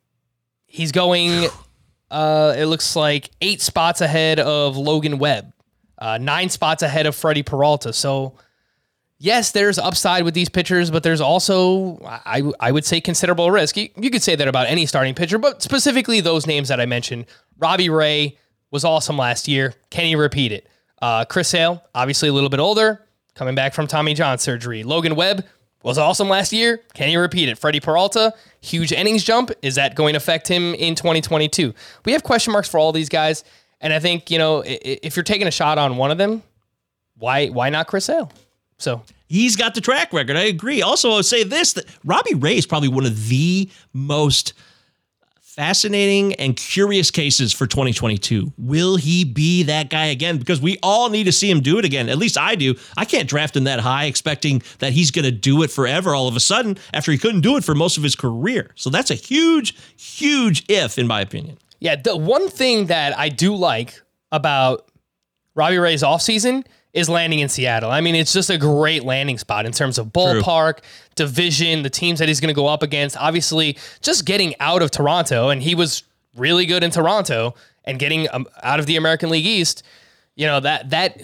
He's 0.65 0.91
going, 0.91 1.49
uh, 2.11 2.55
it 2.57 2.65
looks 2.65 2.95
like 2.95 3.29
eight 3.41 3.61
spots 3.61 4.01
ahead 4.01 4.39
of 4.39 4.75
Logan 4.75 5.19
Webb, 5.19 5.53
uh, 5.97 6.17
nine 6.17 6.49
spots 6.49 6.83
ahead 6.83 7.05
of 7.05 7.15
Freddie 7.15 7.43
Peralta. 7.43 7.93
So, 7.93 8.35
yes, 9.19 9.51
there's 9.51 9.77
upside 9.77 10.23
with 10.23 10.33
these 10.33 10.49
pitchers, 10.49 10.91
but 10.91 11.03
there's 11.03 11.21
also, 11.21 11.99
I, 12.03 12.43
I 12.59 12.71
would 12.71 12.85
say, 12.85 12.99
considerable 12.99 13.51
risk. 13.51 13.77
You, 13.77 13.89
you 13.95 14.09
could 14.09 14.23
say 14.23 14.35
that 14.35 14.47
about 14.47 14.67
any 14.67 14.85
starting 14.85 15.15
pitcher, 15.15 15.37
but 15.37 15.61
specifically 15.61 16.21
those 16.21 16.45
names 16.45 16.69
that 16.69 16.79
I 16.81 16.85
mentioned. 16.85 17.25
Robbie 17.57 17.89
Ray 17.89 18.37
was 18.71 18.83
awesome 18.83 19.17
last 19.17 19.47
year. 19.47 19.73
Can 19.89 20.05
he 20.05 20.15
repeat 20.15 20.51
it? 20.51 20.67
Uh, 21.01 21.25
Chris 21.25 21.47
Sale, 21.47 21.83
obviously 21.93 22.29
a 22.29 22.33
little 22.33 22.49
bit 22.49 22.59
older, 22.59 23.05
coming 23.35 23.55
back 23.55 23.73
from 23.73 23.87
Tommy 23.87 24.13
John 24.13 24.37
surgery. 24.39 24.83
Logan 24.83 25.15
Webb, 25.15 25.45
was 25.87 25.97
awesome 25.97 26.29
last 26.29 26.53
year. 26.53 26.81
Can 26.93 27.09
he 27.09 27.17
repeat 27.17 27.49
it? 27.49 27.57
Freddie 27.57 27.79
Peralta, 27.79 28.33
huge 28.61 28.91
innings 28.91 29.23
jump. 29.23 29.51
Is 29.61 29.75
that 29.75 29.95
going 29.95 30.13
to 30.13 30.17
affect 30.17 30.47
him 30.47 30.73
in 30.75 30.95
2022? 30.95 31.73
We 32.05 32.11
have 32.11 32.23
question 32.23 32.53
marks 32.53 32.69
for 32.69 32.77
all 32.77 32.91
these 32.91 33.09
guys, 33.09 33.43
and 33.81 33.93
I 33.93 33.99
think 33.99 34.29
you 34.29 34.37
know 34.37 34.63
if 34.65 35.15
you're 35.15 35.23
taking 35.23 35.47
a 35.47 35.51
shot 35.51 35.77
on 35.77 35.97
one 35.97 36.11
of 36.11 36.17
them, 36.17 36.43
why 37.17 37.47
why 37.47 37.69
not 37.69 37.87
Chris 37.87 38.05
Sale? 38.05 38.31
So 38.77 39.01
He's 39.27 39.57
got 39.57 39.75
the 39.75 39.81
track 39.81 40.13
record. 40.13 40.37
I 40.37 40.43
agree. 40.43 40.81
Also, 40.81 41.11
I'll 41.11 41.23
say 41.23 41.43
this 41.43 41.73
that 41.73 41.85
Robbie 42.05 42.35
Ray 42.35 42.57
is 42.57 42.65
probably 42.65 42.87
one 42.87 43.05
of 43.05 43.27
the 43.27 43.69
most 43.93 44.53
fascinating 45.57 46.35
and 46.35 46.55
curious 46.55 47.09
cases 47.09 47.51
for 47.51 47.65
2022. 47.65 48.53
Will 48.57 48.95
he 48.95 49.25
be 49.25 49.63
that 49.63 49.89
guy 49.89 50.05
again? 50.05 50.37
Because 50.37 50.61
we 50.61 50.77
all 50.83 51.09
need 51.09 51.23
to 51.23 51.31
see 51.31 51.49
him 51.49 51.61
do 51.61 51.79
it 51.79 51.83
again. 51.83 52.09
At 52.09 52.19
least 52.19 52.37
I 52.37 52.53
do. 52.53 52.75
I 52.95 53.05
can't 53.05 53.27
draft 53.27 53.57
him 53.57 53.63
that 53.63 53.79
high 53.79 54.05
expecting 54.05 54.61
that 54.79 54.93
he's 54.93 55.09
going 55.09 55.25
to 55.25 55.31
do 55.31 55.63
it 55.63 55.71
forever 55.71 56.13
all 56.13 56.27
of 56.27 56.35
a 56.35 56.39
sudden 56.39 56.77
after 56.93 57.11
he 57.11 57.17
couldn't 57.17 57.41
do 57.41 57.57
it 57.57 57.63
for 57.63 57.73
most 57.73 57.97
of 57.97 58.03
his 58.03 58.15
career. 58.15 58.69
So 58.75 58.91
that's 58.91 59.09
a 59.09 59.15
huge, 59.15 59.75
huge 59.97 60.63
if, 60.69 60.99
in 60.99 61.07
my 61.07 61.21
opinion. 61.21 61.57
yeah, 61.79 61.95
the 61.95 62.15
one 62.15 62.49
thing 62.49 62.85
that 62.85 63.17
I 63.17 63.29
do 63.29 63.55
like 63.55 63.99
about 64.31 64.87
Robbie 65.55 65.79
Ray's 65.79 66.03
offseason 66.03 66.65
is 66.93 67.09
landing 67.09 67.39
in 67.39 67.49
Seattle. 67.49 67.91
I 67.91 68.01
mean, 68.01 68.15
it's 68.15 68.33
just 68.33 68.49
a 68.49 68.57
great 68.57 69.03
landing 69.03 69.37
spot 69.37 69.65
in 69.65 69.71
terms 69.71 69.97
of 69.97 70.07
ballpark, 70.07 70.79
division, 71.15 71.83
the 71.83 71.89
teams 71.89 72.19
that 72.19 72.27
he's 72.27 72.39
going 72.39 72.53
to 72.53 72.55
go 72.55 72.67
up 72.67 72.81
against. 72.83 73.17
Obviously, 73.17 73.77
just 74.01 74.25
getting 74.25 74.55
out 74.59 74.81
of 74.81 74.91
Toronto, 74.91 75.49
and 75.49 75.61
he 75.61 75.75
was 75.75 76.03
really 76.35 76.65
good 76.65 76.83
in 76.83 76.91
Toronto, 76.91 77.53
and 77.85 77.99
getting 77.99 78.27
um, 78.33 78.47
out 78.63 78.79
of 78.79 78.85
the 78.85 78.95
American 78.95 79.29
League 79.29 79.45
East. 79.45 79.83
You 80.35 80.47
know 80.47 80.59
that 80.59 80.89
that 80.91 81.21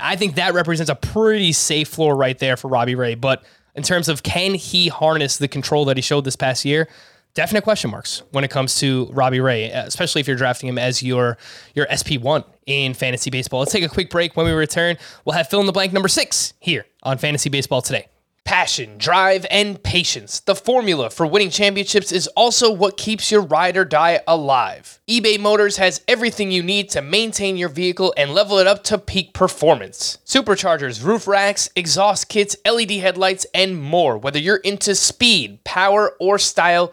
I 0.00 0.16
think 0.16 0.36
that 0.36 0.54
represents 0.54 0.90
a 0.90 0.94
pretty 0.94 1.52
safe 1.52 1.88
floor 1.88 2.16
right 2.16 2.38
there 2.38 2.56
for 2.56 2.68
Robbie 2.68 2.94
Ray. 2.94 3.14
But 3.14 3.42
in 3.74 3.82
terms 3.82 4.08
of 4.08 4.22
can 4.22 4.54
he 4.54 4.88
harness 4.88 5.38
the 5.38 5.48
control 5.48 5.84
that 5.86 5.96
he 5.96 6.02
showed 6.02 6.24
this 6.24 6.36
past 6.36 6.64
year, 6.64 6.88
definite 7.34 7.62
question 7.62 7.90
marks 7.90 8.22
when 8.32 8.44
it 8.44 8.50
comes 8.50 8.78
to 8.80 9.08
Robbie 9.12 9.40
Ray, 9.40 9.70
especially 9.70 10.20
if 10.20 10.26
you're 10.28 10.36
drafting 10.36 10.68
him 10.68 10.78
as 10.78 11.02
your 11.02 11.38
your 11.74 11.86
SP 11.88 12.20
one 12.20 12.44
in 12.70 12.94
fantasy 12.94 13.30
baseball. 13.30 13.60
Let's 13.60 13.72
take 13.72 13.84
a 13.84 13.88
quick 13.88 14.10
break. 14.10 14.36
When 14.36 14.46
we 14.46 14.52
return, 14.52 14.96
we'll 15.24 15.34
have 15.34 15.48
fill 15.48 15.60
in 15.60 15.66
the 15.66 15.72
blank 15.72 15.92
number 15.92 16.08
six 16.08 16.54
here 16.60 16.86
on 17.02 17.18
Fantasy 17.18 17.50
Baseball 17.50 17.82
today. 17.82 18.06
Passion, 18.44 18.98
drive, 18.98 19.46
and 19.50 19.80
patience. 19.82 20.40
The 20.40 20.56
formula 20.56 21.10
for 21.10 21.26
winning 21.26 21.50
championships 21.50 22.10
is 22.10 22.26
also 22.28 22.72
what 22.72 22.96
keeps 22.96 23.30
your 23.30 23.42
ride 23.42 23.76
or 23.76 23.84
die 23.84 24.20
alive. 24.26 25.00
eBay 25.08 25.38
Motors 25.38 25.76
has 25.76 26.00
everything 26.08 26.50
you 26.50 26.62
need 26.62 26.88
to 26.90 27.02
maintain 27.02 27.56
your 27.56 27.68
vehicle 27.68 28.12
and 28.16 28.32
level 28.32 28.58
it 28.58 28.66
up 28.66 28.82
to 28.84 28.98
peak 28.98 29.34
performance. 29.34 30.18
Superchargers, 30.24 31.04
roof 31.04 31.28
racks, 31.28 31.68
exhaust 31.76 32.28
kits, 32.28 32.56
LED 32.64 32.92
headlights, 32.92 33.46
and 33.54 33.80
more. 33.80 34.18
Whether 34.18 34.40
you're 34.40 34.56
into 34.56 34.94
speed, 34.94 35.62
power, 35.62 36.16
or 36.18 36.38
style, 36.38 36.92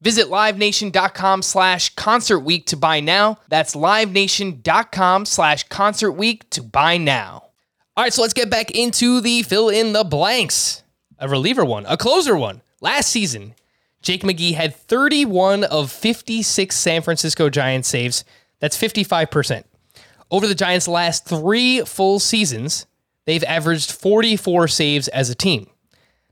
Visit 0.00 0.28
livenation.com 0.28 1.42
slash 1.42 1.94
concert 1.96 2.40
week 2.40 2.66
to 2.66 2.76
buy 2.76 3.00
now. 3.00 3.38
That's 3.48 3.74
livenation.com 3.74 5.26
slash 5.26 5.64
concert 5.64 6.12
week 6.12 6.48
to 6.50 6.62
buy 6.62 6.98
now. 6.98 7.48
All 7.96 8.04
right, 8.04 8.12
so 8.12 8.22
let's 8.22 8.34
get 8.34 8.48
back 8.48 8.70
into 8.70 9.20
the 9.20 9.42
fill 9.42 9.68
in 9.68 9.92
the 9.92 10.04
blanks. 10.04 10.84
A 11.18 11.28
reliever 11.28 11.64
one, 11.64 11.84
a 11.86 11.96
closer 11.96 12.36
one. 12.36 12.62
Last 12.80 13.08
season, 13.08 13.54
Jake 14.02 14.22
McGee 14.22 14.54
had 14.54 14.76
31 14.76 15.64
of 15.64 15.90
56 15.90 16.76
San 16.76 17.02
Francisco 17.02 17.50
Giants 17.50 17.88
saves. 17.88 18.24
That's 18.60 18.80
55%. 18.80 19.64
Over 20.30 20.46
the 20.46 20.54
Giants' 20.54 20.86
last 20.86 21.26
three 21.26 21.80
full 21.80 22.20
seasons, 22.20 22.86
they've 23.24 23.42
averaged 23.44 23.90
44 23.90 24.68
saves 24.68 25.08
as 25.08 25.28
a 25.28 25.34
team. 25.34 25.68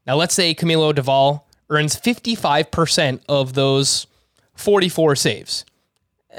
Now, 0.06 0.14
let's 0.14 0.34
say 0.34 0.54
Camilo 0.54 0.94
Doval 0.94 1.42
earns 1.70 1.96
55% 1.96 3.20
of 3.28 3.54
those 3.54 4.06
44 4.54 5.16
saves. 5.16 5.64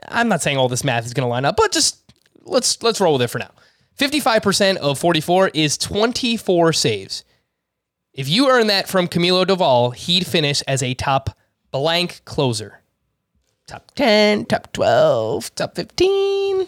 I'm 0.07 0.27
not 0.27 0.41
saying 0.41 0.57
all 0.57 0.69
this 0.69 0.83
math 0.83 1.05
is 1.05 1.13
going 1.13 1.25
to 1.25 1.29
line 1.29 1.45
up, 1.45 1.55
but 1.57 1.71
just 1.71 1.99
let's 2.43 2.81
let's 2.83 3.01
roll 3.01 3.13
with 3.13 3.23
it 3.23 3.29
for 3.29 3.39
now. 3.39 3.51
55% 3.97 4.77
of 4.77 4.99
44 4.99 5.49
is 5.53 5.77
24 5.77 6.71
saves. 6.73 7.23
If 8.13 8.29
you 8.29 8.49
earn 8.49 8.67
that 8.67 8.87
from 8.87 9.07
Camilo 9.07 9.45
Doval, 9.45 9.95
he'd 9.95 10.25
finish 10.27 10.61
as 10.63 10.83
a 10.83 10.93
top 10.93 11.37
blank 11.71 12.21
closer. 12.25 12.81
Top 13.65 13.91
10, 13.95 14.45
top 14.45 14.71
12, 14.71 15.53
top 15.55 15.75
15. 15.75 16.67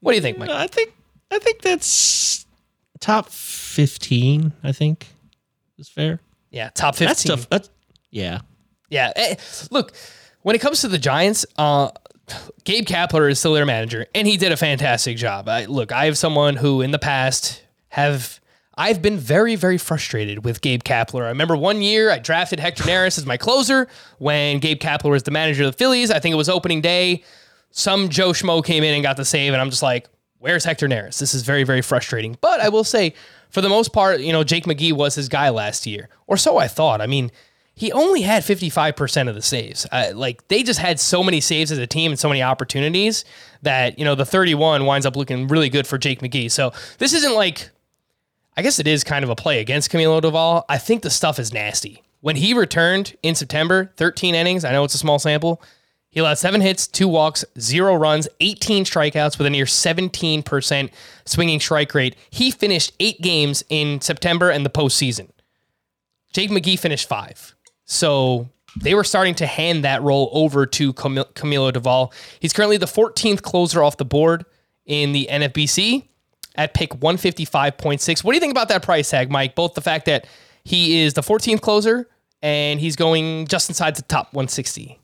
What 0.00 0.12
do 0.12 0.16
you 0.16 0.22
think, 0.22 0.38
Mike? 0.38 0.50
I 0.50 0.66
think 0.66 0.94
I 1.30 1.38
think 1.38 1.62
that's 1.62 2.44
top 3.00 3.28
fifteen. 3.28 4.52
I 4.62 4.72
think 4.72 5.06
is 5.78 5.88
fair. 5.88 6.20
Yeah, 6.52 6.70
top 6.74 6.94
15. 6.94 7.06
That's 7.08 7.24
tough. 7.24 7.48
That's 7.50 7.70
yeah. 8.10 8.40
Yeah. 8.88 9.10
eh, 9.16 9.34
Look, 9.70 9.92
when 10.42 10.54
it 10.54 10.60
comes 10.60 10.82
to 10.82 10.88
the 10.88 10.98
Giants, 10.98 11.44
uh, 11.58 11.90
Gabe 12.64 12.84
Kapler 12.86 13.30
is 13.30 13.38
still 13.40 13.54
their 13.54 13.66
manager, 13.66 14.06
and 14.14 14.28
he 14.28 14.36
did 14.36 14.52
a 14.52 14.56
fantastic 14.56 15.16
job. 15.16 15.48
I, 15.48 15.64
look, 15.64 15.90
I 15.92 16.04
have 16.04 16.16
someone 16.16 16.56
who 16.56 16.80
in 16.82 16.90
the 16.92 16.98
past 16.98 17.62
have 17.88 18.38
I've 18.76 19.02
been 19.02 19.18
very, 19.18 19.54
very 19.54 19.76
frustrated 19.76 20.44
with 20.44 20.60
Gabe 20.62 20.82
Kapler. 20.82 21.24
I 21.24 21.28
remember 21.28 21.56
one 21.56 21.82
year 21.82 22.10
I 22.10 22.18
drafted 22.18 22.58
Hector 22.60 22.84
Neris 22.84 23.18
as 23.18 23.26
my 23.26 23.36
closer 23.36 23.86
when 24.18 24.60
Gabe 24.60 24.78
Kapler 24.80 25.10
was 25.10 25.24
the 25.24 25.30
manager 25.30 25.64
of 25.64 25.72
the 25.72 25.76
Phillies. 25.76 26.10
I 26.10 26.20
think 26.20 26.32
it 26.32 26.36
was 26.36 26.48
opening 26.48 26.80
day. 26.80 27.22
Some 27.70 28.08
Joe 28.08 28.30
Schmo 28.30 28.64
came 28.64 28.82
in 28.82 28.94
and 28.94 29.02
got 29.02 29.16
the 29.16 29.24
save, 29.26 29.52
and 29.52 29.60
I'm 29.60 29.68
just 29.70 29.82
like, 29.82 30.08
where's 30.38 30.64
Hector 30.64 30.88
Neris? 30.88 31.18
This 31.18 31.34
is 31.34 31.42
very, 31.42 31.64
very 31.64 31.82
frustrating. 31.82 32.36
But 32.40 32.60
I 32.60 32.68
will 32.70 32.84
say, 32.84 33.14
for 33.52 33.60
the 33.60 33.68
most 33.68 33.92
part, 33.92 34.20
you 34.20 34.32
know, 34.32 34.42
Jake 34.42 34.64
McGee 34.64 34.92
was 34.92 35.14
his 35.14 35.28
guy 35.28 35.50
last 35.50 35.86
year, 35.86 36.08
or 36.26 36.36
so 36.36 36.56
I 36.56 36.68
thought. 36.68 37.02
I 37.02 37.06
mean, 37.06 37.30
he 37.74 37.92
only 37.92 38.22
had 38.22 38.42
55% 38.42 39.28
of 39.28 39.34
the 39.34 39.42
saves. 39.42 39.86
Uh, 39.92 40.12
like 40.14 40.48
they 40.48 40.62
just 40.62 40.80
had 40.80 40.98
so 40.98 41.22
many 41.22 41.40
saves 41.40 41.70
as 41.70 41.78
a 41.78 41.86
team 41.86 42.12
and 42.12 42.18
so 42.18 42.28
many 42.28 42.42
opportunities 42.42 43.24
that, 43.60 43.98
you 43.98 44.04
know, 44.04 44.14
the 44.14 44.24
31 44.24 44.86
winds 44.86 45.04
up 45.04 45.16
looking 45.16 45.48
really 45.48 45.68
good 45.68 45.86
for 45.86 45.98
Jake 45.98 46.20
McGee. 46.20 46.50
So 46.50 46.72
this 46.96 47.12
isn't 47.12 47.34
like, 47.34 47.70
I 48.56 48.62
guess 48.62 48.78
it 48.78 48.86
is 48.86 49.04
kind 49.04 49.22
of 49.22 49.30
a 49.30 49.36
play 49.36 49.60
against 49.60 49.90
Camilo 49.90 50.20
Doval. 50.20 50.64
I 50.68 50.78
think 50.78 51.02
the 51.02 51.10
stuff 51.10 51.38
is 51.38 51.52
nasty. 51.52 52.02
When 52.20 52.36
he 52.36 52.54
returned 52.54 53.16
in 53.22 53.34
September, 53.34 53.92
13 53.96 54.34
innings, 54.34 54.64
I 54.64 54.72
know 54.72 54.84
it's 54.84 54.94
a 54.94 54.98
small 54.98 55.18
sample. 55.18 55.62
He 56.12 56.20
allowed 56.20 56.38
seven 56.38 56.60
hits, 56.60 56.86
two 56.86 57.08
walks, 57.08 57.42
zero 57.58 57.94
runs, 57.94 58.28
18 58.40 58.84
strikeouts 58.84 59.38
with 59.38 59.46
a 59.46 59.50
near 59.50 59.64
17% 59.64 60.90
swinging 61.24 61.58
strike 61.58 61.94
rate. 61.94 62.16
He 62.30 62.50
finished 62.50 62.92
eight 63.00 63.20
games 63.22 63.64
in 63.70 64.00
September 64.02 64.50
and 64.50 64.64
the 64.64 64.70
postseason. 64.70 65.30
Jake 66.34 66.50
McGee 66.50 66.78
finished 66.78 67.08
five. 67.08 67.54
So 67.86 68.50
they 68.78 68.94
were 68.94 69.04
starting 69.04 69.34
to 69.36 69.46
hand 69.46 69.84
that 69.84 70.02
role 70.02 70.28
over 70.32 70.66
to 70.66 70.92
Cam- 70.92 71.14
Camilo 71.16 71.72
Doval. 71.72 72.12
He's 72.40 72.52
currently 72.52 72.76
the 72.76 72.86
14th 72.86 73.40
closer 73.40 73.82
off 73.82 73.96
the 73.96 74.04
board 74.04 74.44
in 74.84 75.12
the 75.12 75.28
NFBC 75.30 76.04
at 76.56 76.74
pick 76.74 76.90
155.6. 76.90 78.22
What 78.22 78.32
do 78.32 78.36
you 78.36 78.40
think 78.40 78.50
about 78.50 78.68
that 78.68 78.82
price 78.82 79.08
tag, 79.08 79.30
Mike? 79.30 79.54
Both 79.54 79.72
the 79.72 79.80
fact 79.80 80.04
that 80.06 80.26
he 80.62 81.00
is 81.00 81.14
the 81.14 81.22
14th 81.22 81.62
closer 81.62 82.06
and 82.42 82.80
he's 82.80 82.96
going 82.96 83.46
just 83.46 83.70
inside 83.70 83.96
the 83.96 84.02
top 84.02 84.34
160. 84.34 84.98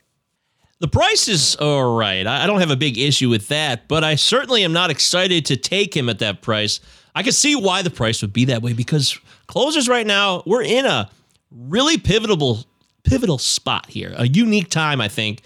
The 0.81 0.89
price 0.89 1.27
is 1.27 1.57
all 1.57 1.97
right. 1.97 2.25
I 2.25 2.47
don't 2.47 2.61
have 2.61 2.71
a 2.71 2.77
big 2.77 2.99
issue 2.99 3.29
with 3.29 3.49
that, 3.49 3.89
but 3.89 4.05
I 4.05 4.15
certainly 4.15 4.63
am 4.63 4.73
not 4.73 4.91
excited 4.91 5.45
to 5.47 5.57
take 5.57 5.97
him 5.97 6.09
at 6.09 6.21
that 6.21 6.41
price. 6.41 6.79
I 7.17 7.25
can 7.25 7.33
see 7.33 7.57
why 7.57 7.83
the 7.83 7.91
price 7.91 8.23
would 8.23 8.33
be 8.33 8.45
that 8.45 8.63
way 8.63 8.75
because 8.75 9.19
closers 9.49 9.89
right 9.89 10.07
now, 10.07 10.45
we're 10.47 10.63
in 10.63 10.87
a 10.87 11.11
really 11.51 11.99
pivotal 11.99 12.65
pivotal 13.03 13.39
spot 13.39 13.87
here. 13.89 14.15
A 14.17 14.29
unique 14.29 14.71
time, 14.71 15.01
I 15.01 15.09
think, 15.09 15.43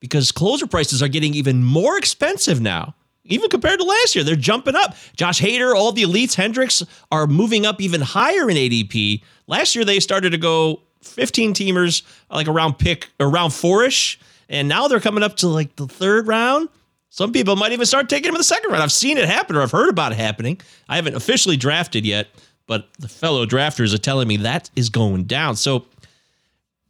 because 0.00 0.32
closer 0.32 0.66
prices 0.66 1.00
are 1.00 1.08
getting 1.08 1.34
even 1.34 1.62
more 1.62 1.96
expensive 1.96 2.60
now. 2.60 2.94
Even 3.24 3.50
compared 3.50 3.78
to 3.78 3.84
last 3.84 4.16
year, 4.16 4.24
they're 4.24 4.34
jumping 4.34 4.74
up. 4.74 4.96
Josh 5.14 5.40
Hader, 5.40 5.74
all 5.74 5.92
the 5.92 6.02
elites, 6.02 6.34
Hendriks 6.34 6.84
are 7.12 7.28
moving 7.28 7.64
up 7.64 7.80
even 7.80 8.00
higher 8.00 8.50
in 8.50 8.56
ADP. 8.56 9.22
Last 9.46 9.76
year, 9.76 9.84
they 9.84 10.00
started 10.00 10.30
to 10.30 10.38
go 10.38 10.82
15 11.02 11.54
teamers, 11.54 12.02
like 12.30 12.48
around 12.48 12.78
pick, 12.78 13.10
around 13.20 13.50
four-ish. 13.50 14.18
And 14.52 14.68
now 14.68 14.86
they're 14.86 15.00
coming 15.00 15.24
up 15.24 15.36
to 15.38 15.48
like 15.48 15.74
the 15.76 15.88
third 15.88 16.28
round. 16.28 16.68
Some 17.08 17.32
people 17.32 17.56
might 17.56 17.72
even 17.72 17.86
start 17.86 18.08
taking 18.08 18.28
him 18.28 18.34
in 18.34 18.38
the 18.38 18.44
second 18.44 18.70
round. 18.70 18.82
I've 18.82 18.92
seen 18.92 19.18
it 19.18 19.28
happen 19.28 19.56
or 19.56 19.62
I've 19.62 19.72
heard 19.72 19.88
about 19.88 20.12
it 20.12 20.18
happening. 20.18 20.60
I 20.88 20.96
haven't 20.96 21.16
officially 21.16 21.56
drafted 21.56 22.06
yet, 22.06 22.28
but 22.66 22.88
the 22.98 23.08
fellow 23.08 23.46
drafters 23.46 23.94
are 23.94 23.98
telling 23.98 24.28
me 24.28 24.36
that 24.38 24.70
is 24.76 24.90
going 24.90 25.24
down. 25.24 25.56
So 25.56 25.86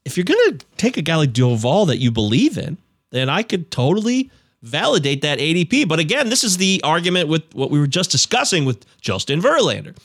if 0.05 0.17
you're 0.17 0.25
going 0.25 0.59
to 0.59 0.67
take 0.77 0.97
a 0.97 1.03
guy 1.03 1.17
like 1.17 1.33
Doval 1.33 1.87
that 1.87 1.99
you 1.99 2.11
believe 2.11 2.59
in, 2.59 2.79
then 3.11 3.29
I 3.29 3.43
could 3.43 3.71
totally 3.71 4.31
validate 4.63 5.23
that 5.23 5.39
ADP. 5.39 5.89
But 5.89 6.01
again, 6.01 6.31
this 6.31 6.43
is 6.45 6.57
the 6.57 6.81
argument 6.83 7.29
with 7.29 7.43
what 7.55 7.71
we 7.71 7.79
were 7.79 7.87
just 7.87 8.11
discussing 8.11 8.65
with 8.65 8.85
Justin 9.01 9.41
Verlander. 9.41 9.97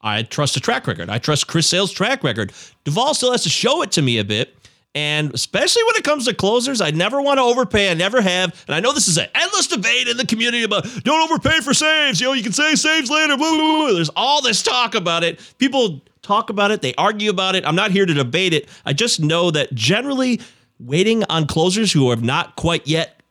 I 0.00 0.22
trust 0.22 0.54
the 0.54 0.60
track 0.60 0.86
record. 0.86 1.10
I 1.10 1.18
trust 1.18 1.48
Chris 1.48 1.68
Sale's 1.68 1.92
track 1.92 2.22
record. 2.24 2.52
Doval 2.84 3.14
still 3.14 3.32
has 3.32 3.42
to 3.42 3.48
show 3.48 3.82
it 3.82 3.92
to 3.92 4.02
me 4.02 4.18
a 4.18 4.24
bit. 4.24 4.56
And 4.98 5.32
especially 5.32 5.84
when 5.84 5.94
it 5.94 6.02
comes 6.02 6.24
to 6.24 6.34
closers, 6.34 6.80
I 6.80 6.90
never 6.90 7.22
want 7.22 7.38
to 7.38 7.42
overpay. 7.42 7.88
I 7.88 7.94
never 7.94 8.20
have. 8.20 8.64
And 8.66 8.74
I 8.74 8.80
know 8.80 8.92
this 8.92 9.06
is 9.06 9.16
an 9.16 9.28
endless 9.32 9.68
debate 9.68 10.08
in 10.08 10.16
the 10.16 10.26
community 10.26 10.64
about 10.64 10.86
don't 11.04 11.30
overpay 11.30 11.60
for 11.60 11.72
saves. 11.72 12.20
You 12.20 12.26
know, 12.26 12.32
you 12.32 12.42
can 12.42 12.50
say 12.50 12.74
saves 12.74 13.08
later. 13.08 13.36
Blah, 13.36 13.48
blah, 13.48 13.76
blah. 13.76 13.92
There's 13.92 14.10
all 14.16 14.42
this 14.42 14.60
talk 14.60 14.96
about 14.96 15.22
it. 15.22 15.38
People 15.58 16.00
talk 16.22 16.50
about 16.50 16.72
it, 16.72 16.82
they 16.82 16.94
argue 16.96 17.30
about 17.30 17.54
it. 17.54 17.64
I'm 17.64 17.76
not 17.76 17.92
here 17.92 18.06
to 18.06 18.12
debate 18.12 18.52
it. 18.52 18.68
I 18.84 18.92
just 18.92 19.20
know 19.20 19.52
that 19.52 19.72
generally 19.72 20.40
waiting 20.80 21.22
on 21.30 21.46
closers 21.46 21.92
who 21.92 22.10
have 22.10 22.24
not 22.24 22.56
quite 22.56 22.84
yet 22.88 23.22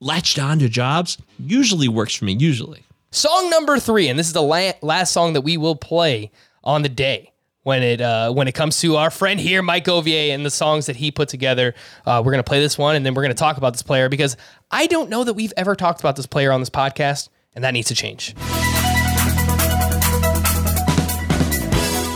latched 0.00 0.40
on 0.40 0.58
to 0.58 0.68
jobs 0.68 1.18
usually 1.38 1.86
works 1.86 2.16
for 2.16 2.24
me, 2.24 2.32
usually. 2.32 2.82
Song 3.12 3.48
number 3.48 3.78
three, 3.78 4.08
and 4.08 4.18
this 4.18 4.26
is 4.26 4.32
the 4.32 4.42
la- 4.42 4.72
last 4.82 5.12
song 5.12 5.34
that 5.34 5.42
we 5.42 5.56
will 5.56 5.76
play 5.76 6.32
on 6.64 6.82
the 6.82 6.88
day 6.88 7.30
when 7.62 7.82
it 7.82 8.00
uh, 8.00 8.32
when 8.32 8.48
it 8.48 8.54
comes 8.54 8.80
to 8.80 8.96
our 8.96 9.10
friend 9.10 9.38
here, 9.38 9.62
Mike 9.62 9.84
Govier, 9.84 10.34
and 10.34 10.44
the 10.44 10.50
songs 10.50 10.86
that 10.86 10.96
he 10.96 11.10
put 11.10 11.28
together. 11.28 11.74
Uh, 12.06 12.22
we're 12.24 12.32
gonna 12.32 12.42
play 12.42 12.60
this 12.60 12.78
one, 12.78 12.96
and 12.96 13.04
then 13.04 13.14
we're 13.14 13.22
gonna 13.22 13.34
talk 13.34 13.56
about 13.56 13.72
this 13.72 13.82
player 13.82 14.08
because 14.08 14.36
I 14.70 14.86
don't 14.86 15.10
know 15.10 15.24
that 15.24 15.34
we've 15.34 15.52
ever 15.56 15.74
talked 15.74 16.00
about 16.00 16.16
this 16.16 16.26
player 16.26 16.52
on 16.52 16.60
this 16.60 16.70
podcast, 16.70 17.28
and 17.54 17.64
that 17.64 17.72
needs 17.72 17.88
to 17.88 17.94
change. 17.94 18.34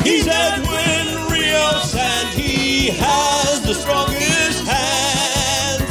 He's 0.04 0.26
Edwin 0.26 1.30
Rios 1.32 1.94
and 1.96 2.28
he 2.28 2.88
has 2.90 3.66
the 3.66 3.72
strongest 3.72 4.68
hands. 4.68 5.90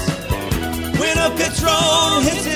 When 0.99 1.17
a 1.17 1.31
thrown 1.31 2.21
hits 2.21 2.52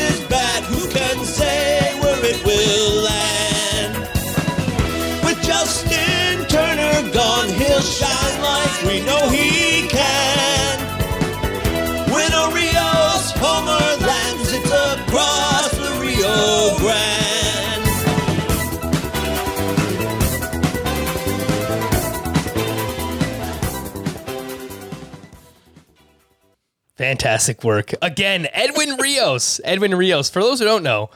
Fantastic 26.97 27.63
work. 27.63 27.93
Again, 28.01 28.47
Edwin 28.53 28.97
Rios. 28.97 29.61
Edwin 29.63 29.93
Rios, 29.93 30.29
for 30.29 30.41
those 30.41 30.59
who 30.59 30.65
don't 30.65 30.81
know, 30.81 31.11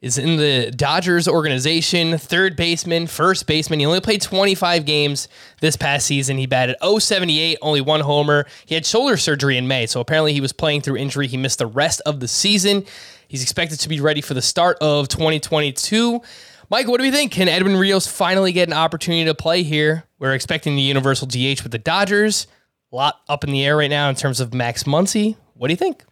is 0.00 0.16
in 0.16 0.38
the 0.38 0.70
Dodgers 0.74 1.28
organization, 1.28 2.16
third 2.16 2.56
baseman, 2.56 3.06
first 3.06 3.46
baseman. 3.46 3.80
He 3.80 3.86
only 3.86 4.00
played 4.00 4.22
25 4.22 4.86
games 4.86 5.28
this 5.60 5.76
past 5.76 6.06
season. 6.06 6.38
He 6.38 6.46
batted 6.46 6.76
078, 6.82 7.58
only 7.60 7.82
one 7.82 8.00
homer. 8.00 8.46
He 8.64 8.74
had 8.74 8.86
shoulder 8.86 9.18
surgery 9.18 9.58
in 9.58 9.68
May, 9.68 9.84
so 9.86 10.00
apparently 10.00 10.32
he 10.32 10.40
was 10.40 10.54
playing 10.54 10.80
through 10.80 10.96
injury. 10.96 11.26
He 11.26 11.36
missed 11.36 11.58
the 11.58 11.66
rest 11.66 12.00
of 12.06 12.20
the 12.20 12.28
season. 12.28 12.86
He's 13.28 13.42
expected 13.42 13.78
to 13.80 13.88
be 13.90 14.00
ready 14.00 14.22
for 14.22 14.32
the 14.32 14.40
start 14.40 14.78
of 14.80 15.08
2022. 15.08 16.22
Mike, 16.70 16.88
what 16.88 16.96
do 16.96 17.02
we 17.02 17.10
think? 17.10 17.32
Can 17.32 17.48
Edwin 17.48 17.76
Rios 17.76 18.06
finally 18.06 18.52
get 18.52 18.68
an 18.68 18.74
opportunity 18.74 19.26
to 19.26 19.34
play 19.34 19.64
here? 19.64 20.04
We're 20.18 20.34
expecting 20.34 20.76
the 20.76 20.82
universal 20.82 21.26
DH 21.26 21.62
with 21.62 21.72
the 21.72 21.78
Dodgers. 21.78 22.46
A 22.92 22.96
lot 22.96 23.20
up 23.28 23.44
in 23.44 23.50
the 23.50 23.64
air 23.64 23.76
right 23.76 23.90
now 23.90 24.08
in 24.08 24.14
terms 24.16 24.40
of 24.40 24.52
Max 24.52 24.84
Muncy. 24.84 25.36
What 25.54 25.68
do 25.68 25.72
you 25.72 25.76
think? 25.76 26.04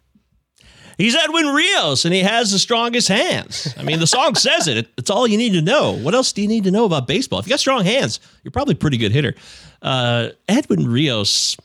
He's 0.97 1.15
Edwin 1.15 1.47
Rios, 1.47 2.03
and 2.03 2.13
he 2.13 2.19
has 2.21 2.51
the 2.51 2.59
strongest 2.59 3.07
hands. 3.07 3.73
I 3.77 3.83
mean, 3.83 3.99
the 3.99 4.07
song 4.07 4.35
says 4.35 4.67
it. 4.67 4.89
It's 4.97 5.09
all 5.09 5.27
you 5.27 5.37
need 5.37 5.53
to 5.53 5.61
know. 5.61 5.93
What 5.93 6.13
else 6.13 6.33
do 6.33 6.41
you 6.41 6.47
need 6.47 6.65
to 6.65 6.71
know 6.71 6.83
about 6.83 7.07
baseball? 7.07 7.39
If 7.39 7.45
you 7.45 7.51
got 7.51 7.59
strong 7.61 7.85
hands, 7.85 8.19
you're 8.43 8.51
probably 8.51 8.73
a 8.73 8.77
pretty 8.77 8.97
good 8.97 9.13
hitter. 9.13 9.33
Uh, 9.81 10.29
Edwin 10.49 10.89
Rios 10.91 11.55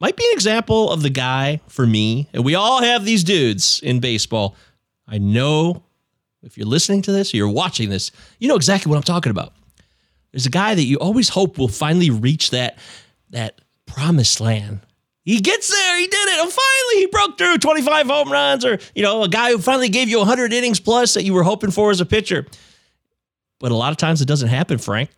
might 0.00 0.16
be 0.16 0.24
an 0.24 0.32
example 0.32 0.90
of 0.90 1.02
the 1.02 1.10
guy 1.10 1.60
for 1.68 1.86
me. 1.86 2.28
And 2.32 2.44
we 2.44 2.54
all 2.54 2.82
have 2.82 3.04
these 3.04 3.22
dudes 3.22 3.80
in 3.82 4.00
baseball. 4.00 4.56
I 5.06 5.18
know 5.18 5.82
if 6.42 6.56
you're 6.56 6.66
listening 6.66 7.02
to 7.02 7.12
this 7.12 7.34
or 7.34 7.36
you're 7.36 7.48
watching 7.48 7.90
this, 7.90 8.12
you 8.38 8.48
know 8.48 8.56
exactly 8.56 8.88
what 8.88 8.96
I'm 8.96 9.02
talking 9.02 9.30
about. 9.30 9.52
There's 10.32 10.46
a 10.46 10.50
guy 10.50 10.74
that 10.74 10.84
you 10.84 10.96
always 10.96 11.28
hope 11.28 11.58
will 11.58 11.68
finally 11.68 12.10
reach 12.10 12.50
that 12.50 12.78
that 13.30 13.60
promised 13.98 14.40
land 14.40 14.80
he 15.28 15.40
gets 15.40 15.70
there. 15.70 15.98
He 15.98 16.06
did 16.06 16.28
it. 16.28 16.40
And 16.40 16.50
finally, 16.50 17.02
he 17.02 17.06
broke 17.06 17.36
through 17.36 17.58
25 17.58 18.06
home 18.06 18.32
runs, 18.32 18.64
or, 18.64 18.78
you 18.94 19.02
know, 19.02 19.22
a 19.24 19.28
guy 19.28 19.50
who 19.50 19.58
finally 19.58 19.90
gave 19.90 20.08
you 20.08 20.16
100 20.16 20.54
innings 20.54 20.80
plus 20.80 21.12
that 21.12 21.24
you 21.24 21.34
were 21.34 21.42
hoping 21.42 21.70
for 21.70 21.90
as 21.90 22.00
a 22.00 22.06
pitcher. 22.06 22.46
But 23.60 23.70
a 23.70 23.74
lot 23.74 23.90
of 23.90 23.98
times 23.98 24.22
it 24.22 24.24
doesn't 24.24 24.48
happen, 24.48 24.78
Frank. 24.78 25.10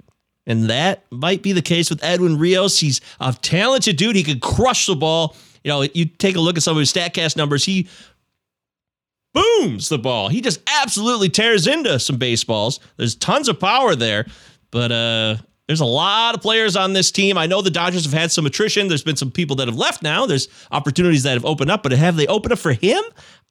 And 0.49 0.69
that 0.69 1.05
might 1.13 1.45
be 1.45 1.53
the 1.53 1.63
case 1.63 1.91
with 1.91 2.03
Edwin 2.03 2.41
Rios. 2.41 2.81
He's 2.81 3.01
a 3.21 3.33
talented 3.41 3.99
dude. 3.99 4.17
He 4.17 4.25
could 4.25 4.41
crush 4.41 4.87
the 4.87 4.97
ball. 4.97 5.37
You 5.63 5.69
know, 5.69 5.83
you 5.83 6.07
take 6.07 6.35
a 6.35 6.41
look 6.41 6.57
at 6.57 6.65
some 6.65 6.77
of 6.77 6.81
his 6.81 6.93
StatCast 6.93 7.37
numbers. 7.37 7.65
He 7.65 7.87
booms 9.33 9.91
the 9.91 9.99
ball. 9.99 10.29
He 10.29 10.41
just 10.41 10.61
absolutely 10.83 11.29
tears 11.29 11.69
into 11.69 12.01
some 12.01 12.17
baseballs. 12.17 12.81
There's 12.97 13.15
tons 13.15 13.49
of 13.49 13.61
power 13.61 13.95
there. 13.95 14.27
But 14.73 14.91
uh, 14.91 15.37
there's 15.71 15.79
a 15.79 15.85
lot 15.85 16.35
of 16.35 16.43
players 16.43 16.75
on 16.75 16.95
this 16.95 17.13
team. 17.13 17.39
I 17.39 17.47
know 17.47 17.63
the 17.63 17.71
Dodgers 17.71 18.03
have 18.03 18.13
had 18.13 18.33
some 18.33 18.45
attrition. 18.45 18.89
There's 18.89 19.05
been 19.05 19.15
some 19.15 19.31
people 19.31 19.55
that 19.55 19.69
have 19.69 19.77
left 19.77 20.03
now. 20.03 20.27
There's 20.27 20.49
opportunities 20.73 21.23
that 21.23 21.35
have 21.35 21.45
opened 21.45 21.71
up, 21.71 21.85
but 21.85 21.93
have 21.93 22.17
they 22.17 22.27
opened 22.27 22.55
up 22.55 22.59
for 22.59 22.73
him? 22.73 23.01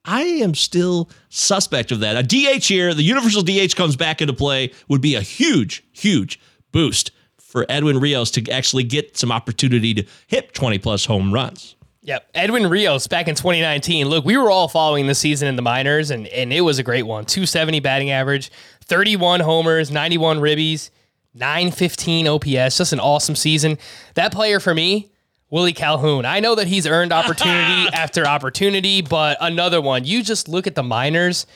I 0.04 0.20
am 0.20 0.54
still 0.54 1.08
suspect 1.30 1.90
of 1.92 2.00
that. 2.00 2.18
A 2.18 2.22
DH 2.22 2.66
here, 2.66 2.92
the 2.92 3.02
universal 3.02 3.40
DH 3.40 3.74
comes 3.74 3.96
back 3.96 4.20
into 4.20 4.34
play, 4.34 4.70
would 4.86 5.00
be 5.00 5.14
a 5.14 5.22
huge, 5.22 5.82
huge 5.92 6.38
boost 6.72 7.10
for 7.38 7.64
Edwin 7.70 7.98
Rios 7.98 8.30
to 8.32 8.50
actually 8.50 8.84
get 8.84 9.16
some 9.16 9.32
opportunity 9.32 9.94
to 9.94 10.04
hit 10.26 10.52
20 10.52 10.78
plus 10.78 11.06
home 11.06 11.32
runs. 11.32 11.74
Yep. 12.02 12.32
Edwin 12.34 12.68
Rios 12.68 13.06
back 13.06 13.28
in 13.28 13.34
2019. 13.34 14.08
Look, 14.08 14.26
we 14.26 14.36
were 14.36 14.50
all 14.50 14.68
following 14.68 15.06
the 15.06 15.14
season 15.14 15.48
in 15.48 15.56
the 15.56 15.62
minors, 15.62 16.10
and, 16.10 16.26
and 16.26 16.52
it 16.52 16.60
was 16.60 16.78
a 16.78 16.82
great 16.82 17.04
one. 17.04 17.24
270 17.24 17.80
batting 17.80 18.10
average, 18.10 18.52
31 18.84 19.40
homers, 19.40 19.90
91 19.90 20.38
ribbies. 20.40 20.90
915 21.34 22.26
OPS, 22.28 22.76
just 22.76 22.92
an 22.92 23.00
awesome 23.00 23.36
season. 23.36 23.78
That 24.14 24.32
player 24.32 24.60
for 24.60 24.74
me, 24.74 25.10
Willie 25.50 25.72
Calhoun. 25.72 26.24
I 26.24 26.40
know 26.40 26.54
that 26.54 26.66
he's 26.66 26.86
earned 26.86 27.12
opportunity 27.12 27.88
after 27.92 28.26
opportunity, 28.26 29.02
but 29.02 29.36
another 29.40 29.80
one. 29.80 30.04
You 30.04 30.22
just 30.22 30.48
look 30.48 30.66
at 30.66 30.74
the 30.74 30.82
minors. 30.82 31.46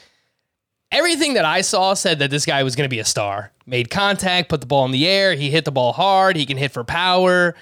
Everything 0.90 1.34
that 1.34 1.44
I 1.44 1.62
saw 1.62 1.94
said 1.94 2.20
that 2.20 2.30
this 2.30 2.46
guy 2.46 2.62
was 2.62 2.76
going 2.76 2.88
to 2.88 2.94
be 2.94 3.00
a 3.00 3.04
star. 3.04 3.52
Made 3.66 3.90
contact, 3.90 4.48
put 4.48 4.60
the 4.60 4.66
ball 4.66 4.84
in 4.84 4.90
the 4.90 5.08
air, 5.08 5.34
he 5.34 5.50
hit 5.50 5.64
the 5.64 5.72
ball 5.72 5.92
hard, 5.92 6.36
he 6.36 6.46
can 6.46 6.56
hit 6.56 6.72
for 6.72 6.84
power. 6.84 7.54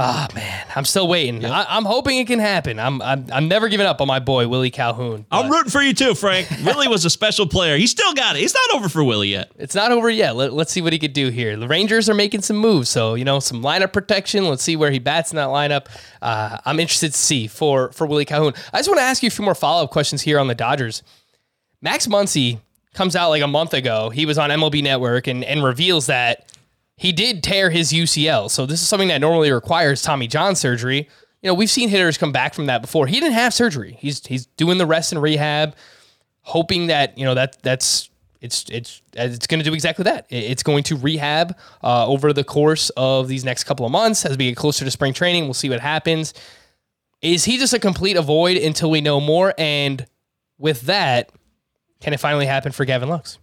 Ah 0.00 0.28
oh, 0.30 0.34
man, 0.34 0.64
I'm 0.76 0.84
still 0.84 1.08
waiting. 1.08 1.42
Yep. 1.42 1.50
I, 1.50 1.76
am 1.76 1.84
hoping 1.84 2.18
it 2.18 2.28
can 2.28 2.38
happen. 2.38 2.78
I'm, 2.78 3.02
I'm 3.02 3.26
I'm 3.32 3.48
never 3.48 3.68
giving 3.68 3.84
up 3.84 4.00
on 4.00 4.06
my 4.06 4.20
boy 4.20 4.46
Willie 4.46 4.70
Calhoun. 4.70 5.26
But. 5.28 5.36
I'm 5.36 5.50
rooting 5.50 5.72
for 5.72 5.82
you 5.82 5.92
too, 5.92 6.14
Frank. 6.14 6.48
Willie 6.64 6.86
was 6.86 7.04
a 7.04 7.10
special 7.10 7.48
player. 7.48 7.76
He 7.76 7.88
still 7.88 8.14
got 8.14 8.36
it. 8.36 8.40
He's 8.40 8.54
not 8.54 8.76
over 8.76 8.88
for 8.88 9.02
Willie 9.02 9.30
yet. 9.30 9.50
It's 9.58 9.74
not 9.74 9.90
over 9.90 10.08
yet. 10.08 10.36
Let, 10.36 10.52
us 10.52 10.70
see 10.70 10.82
what 10.82 10.92
he 10.92 11.00
could 11.00 11.14
do 11.14 11.30
here. 11.30 11.56
The 11.56 11.66
Rangers 11.66 12.08
are 12.08 12.14
making 12.14 12.42
some 12.42 12.58
moves, 12.58 12.88
so 12.88 13.14
you 13.14 13.24
know 13.24 13.40
some 13.40 13.60
lineup 13.60 13.92
protection. 13.92 14.46
Let's 14.46 14.62
see 14.62 14.76
where 14.76 14.92
he 14.92 15.00
bats 15.00 15.32
in 15.32 15.36
that 15.36 15.48
lineup. 15.48 15.86
Uh, 16.22 16.58
I'm 16.64 16.78
interested 16.78 17.12
to 17.12 17.18
see 17.18 17.48
for 17.48 17.90
for 17.90 18.06
Willie 18.06 18.24
Calhoun. 18.24 18.54
I 18.72 18.78
just 18.78 18.88
want 18.88 19.00
to 19.00 19.04
ask 19.04 19.20
you 19.24 19.26
a 19.26 19.30
few 19.30 19.44
more 19.44 19.56
follow 19.56 19.82
up 19.82 19.90
questions 19.90 20.22
here 20.22 20.38
on 20.38 20.46
the 20.46 20.54
Dodgers. 20.54 21.02
Max 21.82 22.06
Muncy 22.06 22.60
comes 22.94 23.16
out 23.16 23.30
like 23.30 23.42
a 23.42 23.48
month 23.48 23.74
ago. 23.74 24.10
He 24.10 24.26
was 24.26 24.38
on 24.38 24.50
MLB 24.50 24.80
Network 24.80 25.26
and 25.26 25.42
and 25.42 25.64
reveals 25.64 26.06
that 26.06 26.48
he 26.98 27.12
did 27.12 27.44
tear 27.44 27.70
his 27.70 27.92
UCL. 27.92 28.50
So 28.50 28.66
this 28.66 28.82
is 28.82 28.88
something 28.88 29.08
that 29.08 29.20
normally 29.20 29.52
requires 29.52 30.02
Tommy 30.02 30.26
John 30.26 30.56
surgery. 30.56 31.08
You 31.40 31.46
know, 31.46 31.54
we've 31.54 31.70
seen 31.70 31.88
hitters 31.88 32.18
come 32.18 32.32
back 32.32 32.54
from 32.54 32.66
that 32.66 32.82
before. 32.82 33.06
He 33.06 33.20
didn't 33.20 33.34
have 33.34 33.54
surgery. 33.54 33.96
He's 34.00 34.26
he's 34.26 34.46
doing 34.46 34.78
the 34.78 34.86
rest 34.86 35.12
and 35.12 35.22
rehab, 35.22 35.76
hoping 36.42 36.88
that 36.88 37.16
you 37.16 37.24
know 37.24 37.34
that 37.34 37.62
that's 37.62 38.10
it's 38.40 38.64
it's 38.68 39.00
it's 39.14 39.46
going 39.46 39.60
to 39.60 39.64
do 39.64 39.72
exactly 39.72 40.02
that. 40.02 40.26
It's 40.28 40.64
going 40.64 40.82
to 40.84 40.96
rehab 40.96 41.56
uh, 41.84 42.08
over 42.08 42.32
the 42.32 42.42
course 42.42 42.90
of 42.96 43.28
these 43.28 43.44
next 43.44 43.64
couple 43.64 43.86
of 43.86 43.92
months 43.92 44.26
as 44.26 44.36
we 44.36 44.48
get 44.48 44.56
closer 44.56 44.84
to 44.84 44.90
spring 44.90 45.12
training. 45.12 45.44
We'll 45.44 45.54
see 45.54 45.70
what 45.70 45.80
happens. 45.80 46.34
Is 47.22 47.44
he 47.44 47.58
just 47.58 47.72
a 47.72 47.78
complete 47.78 48.16
avoid 48.16 48.56
until 48.56 48.90
we 48.90 49.00
know 49.00 49.20
more? 49.20 49.54
And 49.56 50.04
with 50.58 50.82
that, 50.82 51.30
can 52.00 52.12
it 52.12 52.18
finally 52.18 52.46
happen 52.46 52.72
for 52.72 52.84
Gavin 52.84 53.08
Lux? 53.08 53.38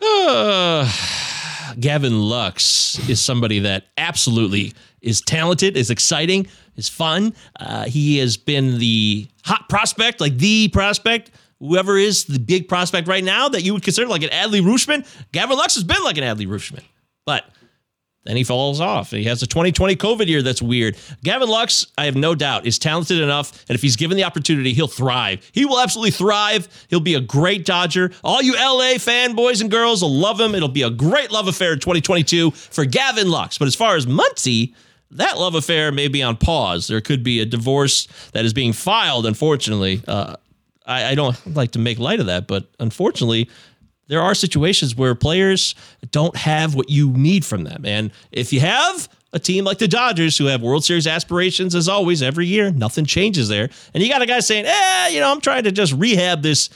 Gavin 1.78 2.20
Lux 2.22 2.98
is 3.08 3.20
somebody 3.20 3.60
that 3.60 3.84
absolutely 3.96 4.72
is 5.00 5.20
talented, 5.20 5.76
is 5.76 5.90
exciting, 5.90 6.46
is 6.76 6.88
fun. 6.88 7.34
Uh, 7.58 7.84
he 7.84 8.18
has 8.18 8.36
been 8.36 8.78
the 8.78 9.26
hot 9.44 9.68
prospect, 9.68 10.20
like 10.20 10.36
the 10.38 10.68
prospect. 10.68 11.30
Whoever 11.58 11.98
is 11.98 12.24
the 12.24 12.38
big 12.38 12.68
prospect 12.68 13.06
right 13.06 13.22
now 13.22 13.48
that 13.50 13.62
you 13.62 13.74
would 13.74 13.82
consider 13.82 14.08
like 14.08 14.22
an 14.22 14.30
Adley 14.30 14.62
Rutschman, 14.62 15.06
Gavin 15.32 15.56
Lux 15.56 15.74
has 15.74 15.84
been 15.84 16.02
like 16.02 16.16
an 16.16 16.24
Adley 16.24 16.46
Rutschman. 16.46 16.82
But 17.26 17.44
then 18.24 18.36
he 18.36 18.44
falls 18.44 18.80
off. 18.80 19.10
He 19.10 19.24
has 19.24 19.42
a 19.42 19.46
2020 19.46 19.96
COVID 19.96 20.26
year 20.26 20.42
that's 20.42 20.60
weird. 20.60 20.96
Gavin 21.24 21.48
Lux, 21.48 21.86
I 21.96 22.04
have 22.04 22.16
no 22.16 22.34
doubt, 22.34 22.66
is 22.66 22.78
talented 22.78 23.18
enough. 23.18 23.64
And 23.68 23.74
if 23.74 23.80
he's 23.80 23.96
given 23.96 24.16
the 24.16 24.24
opportunity, 24.24 24.74
he'll 24.74 24.88
thrive. 24.88 25.48
He 25.52 25.64
will 25.64 25.80
absolutely 25.80 26.10
thrive. 26.10 26.68
He'll 26.88 27.00
be 27.00 27.14
a 27.14 27.20
great 27.20 27.64
Dodger. 27.64 28.10
All 28.22 28.42
you 28.42 28.54
LA 28.54 28.98
fanboys 28.98 29.62
and 29.62 29.70
girls 29.70 30.02
will 30.02 30.14
love 30.14 30.38
him. 30.38 30.54
It'll 30.54 30.68
be 30.68 30.82
a 30.82 30.90
great 30.90 31.30
love 31.30 31.48
affair 31.48 31.72
in 31.72 31.80
2022 31.80 32.50
for 32.50 32.84
Gavin 32.84 33.30
Lux. 33.30 33.56
But 33.56 33.68
as 33.68 33.74
far 33.74 33.96
as 33.96 34.04
Muncy, 34.04 34.74
that 35.12 35.38
love 35.38 35.54
affair 35.54 35.90
may 35.90 36.08
be 36.08 36.22
on 36.22 36.36
pause. 36.36 36.88
There 36.88 37.00
could 37.00 37.22
be 37.22 37.40
a 37.40 37.46
divorce 37.46 38.06
that 38.32 38.44
is 38.44 38.52
being 38.52 38.74
filed, 38.74 39.24
unfortunately. 39.24 40.02
Uh, 40.06 40.36
I, 40.86 41.10
I 41.10 41.14
don't 41.14 41.56
like 41.56 41.72
to 41.72 41.78
make 41.78 41.98
light 41.98 42.20
of 42.20 42.26
that, 42.26 42.46
but 42.46 42.68
unfortunately, 42.78 43.48
there 44.10 44.20
are 44.20 44.34
situations 44.34 44.94
where 44.96 45.14
players 45.14 45.74
don't 46.10 46.36
have 46.36 46.74
what 46.74 46.90
you 46.90 47.10
need 47.10 47.44
from 47.44 47.64
them. 47.64 47.84
And 47.86 48.10
if 48.32 48.52
you 48.52 48.60
have 48.60 49.08
a 49.32 49.38
team 49.38 49.64
like 49.64 49.78
the 49.78 49.88
Dodgers 49.88 50.36
who 50.36 50.46
have 50.46 50.60
World 50.60 50.84
Series 50.84 51.06
aspirations 51.06 51.74
as 51.74 51.88
always 51.88 52.20
every 52.20 52.46
year, 52.46 52.70
nothing 52.72 53.04
changes 53.04 53.48
there. 53.48 53.70
And 53.94 54.02
you 54.02 54.10
got 54.10 54.22
a 54.22 54.26
guy 54.26 54.40
saying, 54.40 54.66
"Eh, 54.66 55.08
you 55.08 55.20
know, 55.20 55.30
I'm 55.30 55.40
trying 55.40 55.64
to 55.64 55.72
just 55.72 55.92
rehab 55.92 56.42
this 56.42 56.68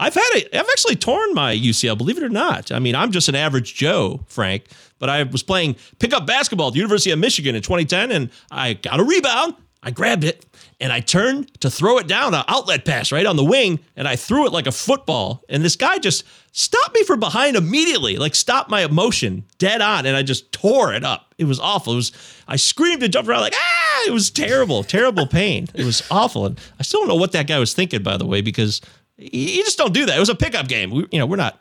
I've 0.00 0.14
had 0.14 0.30
it. 0.32 0.48
I've 0.54 0.66
actually 0.70 0.96
torn 0.96 1.34
my 1.34 1.52
UCL, 1.52 1.98
believe 1.98 2.16
it 2.16 2.24
or 2.24 2.30
not. 2.30 2.72
I 2.72 2.78
mean, 2.78 2.94
I'm 2.94 3.12
just 3.12 3.28
an 3.28 3.34
average 3.34 3.74
Joe, 3.74 4.20
Frank, 4.28 4.64
but 4.98 5.10
I 5.10 5.24
was 5.24 5.42
playing 5.42 5.76
pickup 5.98 6.26
basketball 6.26 6.68
at 6.68 6.72
the 6.72 6.78
University 6.78 7.10
of 7.10 7.18
Michigan 7.18 7.54
in 7.54 7.60
2010 7.60 8.10
and 8.10 8.30
I 8.50 8.72
got 8.72 8.98
a 8.98 9.04
rebound. 9.04 9.56
I 9.82 9.90
grabbed 9.90 10.24
it 10.24 10.46
and 10.80 10.92
I 10.92 11.00
turned 11.00 11.60
to 11.60 11.70
throw 11.70 11.98
it 11.98 12.06
down, 12.06 12.34
an 12.34 12.44
outlet 12.48 12.84
pass 12.84 13.12
right 13.12 13.26
on 13.26 13.36
the 13.36 13.44
wing, 13.44 13.80
and 13.96 14.08
I 14.08 14.16
threw 14.16 14.46
it 14.46 14.52
like 14.52 14.66
a 14.66 14.72
football. 14.72 15.44
And 15.48 15.62
this 15.62 15.76
guy 15.76 15.98
just 15.98 16.24
stopped 16.52 16.94
me 16.94 17.04
from 17.04 17.20
behind 17.20 17.56
immediately, 17.56 18.16
like 18.16 18.34
stopped 18.34 18.70
my 18.70 18.82
emotion 18.82 19.44
dead 19.58 19.82
on, 19.82 20.06
and 20.06 20.16
I 20.16 20.22
just 20.22 20.50
tore 20.52 20.94
it 20.94 21.04
up. 21.04 21.34
It 21.38 21.44
was 21.44 21.60
awful. 21.60 21.92
It 21.92 21.96
was 21.96 22.12
I 22.48 22.56
screamed 22.56 23.02
and 23.02 23.12
jumped 23.12 23.28
around 23.28 23.42
like 23.42 23.54
ah! 23.54 24.04
It 24.06 24.12
was 24.12 24.30
terrible, 24.30 24.82
terrible 24.82 25.26
pain. 25.26 25.68
It 25.74 25.84
was 25.84 26.02
awful, 26.10 26.46
and 26.46 26.58
I 26.78 26.82
still 26.82 27.00
don't 27.00 27.08
know 27.08 27.16
what 27.16 27.32
that 27.32 27.46
guy 27.46 27.58
was 27.58 27.74
thinking, 27.74 28.02
by 28.02 28.16
the 28.16 28.26
way, 28.26 28.40
because 28.40 28.80
you 29.18 29.62
just 29.62 29.76
don't 29.76 29.92
do 29.92 30.06
that. 30.06 30.16
It 30.16 30.20
was 30.20 30.30
a 30.30 30.34
pickup 30.34 30.68
game. 30.68 30.90
We, 30.90 31.06
you 31.12 31.18
know, 31.18 31.26
we're 31.26 31.36
not 31.36 31.60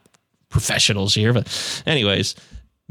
professionals 0.49 1.13
here, 1.13 1.33
but 1.33 1.83
anyways, 1.85 2.35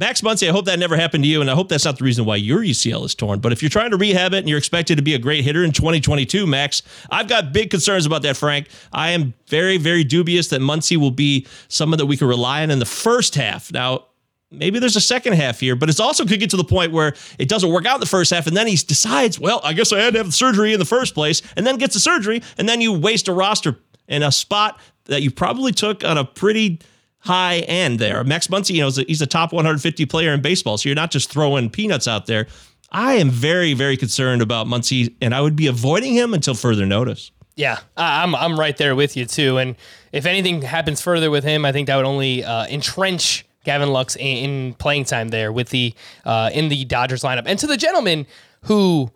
Max 0.01 0.21
Muncy, 0.21 0.49
I 0.49 0.53
hope 0.53 0.67
that 0.67 0.79
never 0.79 0.97
happened 0.97 1.25
to 1.25 1.29
you, 1.29 1.41
and 1.41 1.51
I 1.51 1.57
hope 1.57 1.69
that's 1.69 1.85
not 1.85 1.99
the 1.99 2.05
reason 2.05 2.25
why 2.25 2.37
your 2.37 2.61
UCL 2.61 3.05
is 3.05 3.17
torn. 3.17 3.41
But 3.41 3.51
if 3.51 3.63
you're 3.63 3.69
trying 3.69 3.91
to 3.91 3.97
rehab 3.97 4.33
it 4.33 4.39
and 4.39 4.49
you're 4.49 4.57
expected 4.57 4.95
to 4.97 5.03
be 5.03 5.15
a 5.15 5.19
great 5.19 5.43
hitter 5.43 5.65
in 5.65 5.73
2022, 5.73 6.47
Max, 6.47 6.83
I've 7.11 7.27
got 7.27 7.53
big 7.53 7.71
concerns 7.71 8.07
about 8.07 8.23
that, 8.23 8.37
Frank. 8.37 8.69
I 8.93 9.11
am 9.11 9.35
very, 9.49 9.77
very 9.77 10.05
dubious 10.05 10.49
that 10.49 10.61
Muncy 10.61 10.97
will 10.97 11.11
be 11.11 11.49
someone 11.67 11.99
that 11.99 12.07
we 12.07 12.17
can 12.17 12.29
rely 12.29 12.63
on 12.63 12.71
in 12.71 12.79
the 12.79 12.87
first 12.87 13.35
half. 13.35 13.73
Now, 13.73 14.05
maybe 14.53 14.79
there's 14.79 14.95
a 14.95 15.01
second 15.01 15.33
half 15.33 15.59
here, 15.59 15.75
but 15.75 15.89
it's 15.89 15.99
also 15.99 16.25
could 16.25 16.39
get 16.39 16.51
to 16.51 16.57
the 16.57 16.63
point 16.63 16.93
where 16.93 17.15
it 17.41 17.49
doesn't 17.49 17.73
work 17.73 17.85
out 17.85 17.95
in 17.95 18.01
the 18.01 18.07
first 18.07 18.31
half, 18.31 18.47
and 18.47 18.57
then 18.57 18.69
he 18.69 18.77
decides, 18.77 19.41
well, 19.41 19.61
I 19.65 19.73
guess 19.73 19.93
I 19.93 19.99
had 19.99 20.13
to 20.13 20.21
have 20.21 20.27
the 20.27 20.33
surgery 20.33 20.73
in 20.73 20.79
the 20.79 20.85
first 20.85 21.13
place, 21.13 21.43
and 21.57 21.67
then 21.67 21.77
gets 21.77 21.95
the 21.95 22.01
surgery, 22.01 22.41
and 22.57 22.69
then 22.69 22.81
you 22.81 22.93
waste 22.93 23.27
a 23.27 23.33
roster 23.33 23.77
in 24.07 24.23
a 24.23 24.31
spot 24.31 24.79
that 25.07 25.23
you 25.23 25.33
probably 25.33 25.73
took 25.73 26.05
on 26.05 26.19
a 26.19 26.25
pretty 26.25 26.79
high 27.21 27.59
end 27.61 27.99
there. 27.99 28.23
Max 28.25 28.47
Muncy, 28.49 28.75
you 28.75 28.83
know, 28.83 28.91
he's 29.07 29.23
a 29.23 29.27
top 29.27 29.53
150 29.53 30.07
player 30.07 30.33
in 30.33 30.41
baseball, 30.41 30.79
so 30.79 30.89
you're 30.89 30.97
not 30.97 31.11
just 31.11 31.31
throwing 31.31 31.71
peanuts 31.71 32.09
out 32.09 32.27
there. 32.27 32.47
I 32.91 33.15
am 33.15 33.31
very, 33.31 33.75
very 33.75 33.97
concerned 33.97 34.41
about 34.41 34.67
Muncy, 34.67 35.15
and 35.21 35.35
I 35.35 35.41
would 35.41 35.57
be 35.57 35.67
avoiding 35.67 36.15
him 36.15 36.33
until 36.33 36.55
further 36.55 36.87
notice. 36.87 37.31
Yeah, 37.55 37.81
I'm 37.97 38.37
I'm 38.37 38.59
right 38.59 38.77
there 38.77 38.95
with 38.95 39.17
you 39.17 39.27
too. 39.27 39.59
And 39.59 39.75
if 40.13 40.27
anything 40.27 40.63
happens 40.63 41.01
further 41.01 41.29
with 41.29 41.43
him, 41.43 41.65
I 41.65 41.73
think 41.73 41.89
that 41.89 41.97
would 41.97 42.05
only 42.05 42.45
uh, 42.45 42.67
entrench 42.67 43.45
Gavin 43.65 43.91
Lux 43.91 44.15
in, 44.15 44.23
in 44.25 44.75
playing 44.75 45.05
time 45.05 45.29
there 45.29 45.53
with 45.53 45.71
the 45.71 45.93
uh, 46.25 46.51
in 46.55 46.69
the 46.69 46.85
Dodgers 46.85 47.23
lineup. 47.23 47.43
And 47.47 47.59
to 47.59 47.67
the 47.67 47.77
gentleman 47.77 48.27
who 48.63 49.11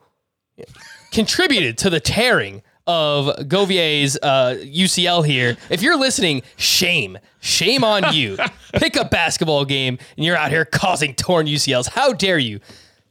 contributed 1.12 1.78
to 1.78 1.90
the 1.90 2.00
tearing 2.00 2.62
of 2.86 3.48
Govier's 3.48 4.16
uh, 4.22 4.56
UCL 4.60 5.24
here, 5.26 5.56
if 5.70 5.82
you're 5.82 5.96
listening, 5.98 6.42
shame, 6.56 7.18
shame 7.40 7.84
on 7.84 8.12
you. 8.14 8.36
Pick 8.74 8.96
a 8.96 9.04
basketball 9.04 9.64
game 9.64 9.98
and 10.16 10.24
you're 10.26 10.36
out 10.36 10.50
here 10.50 10.64
causing 10.64 11.14
torn 11.14 11.46
UCLs. 11.46 11.88
How 11.88 12.12
dare 12.12 12.38
you? 12.38 12.58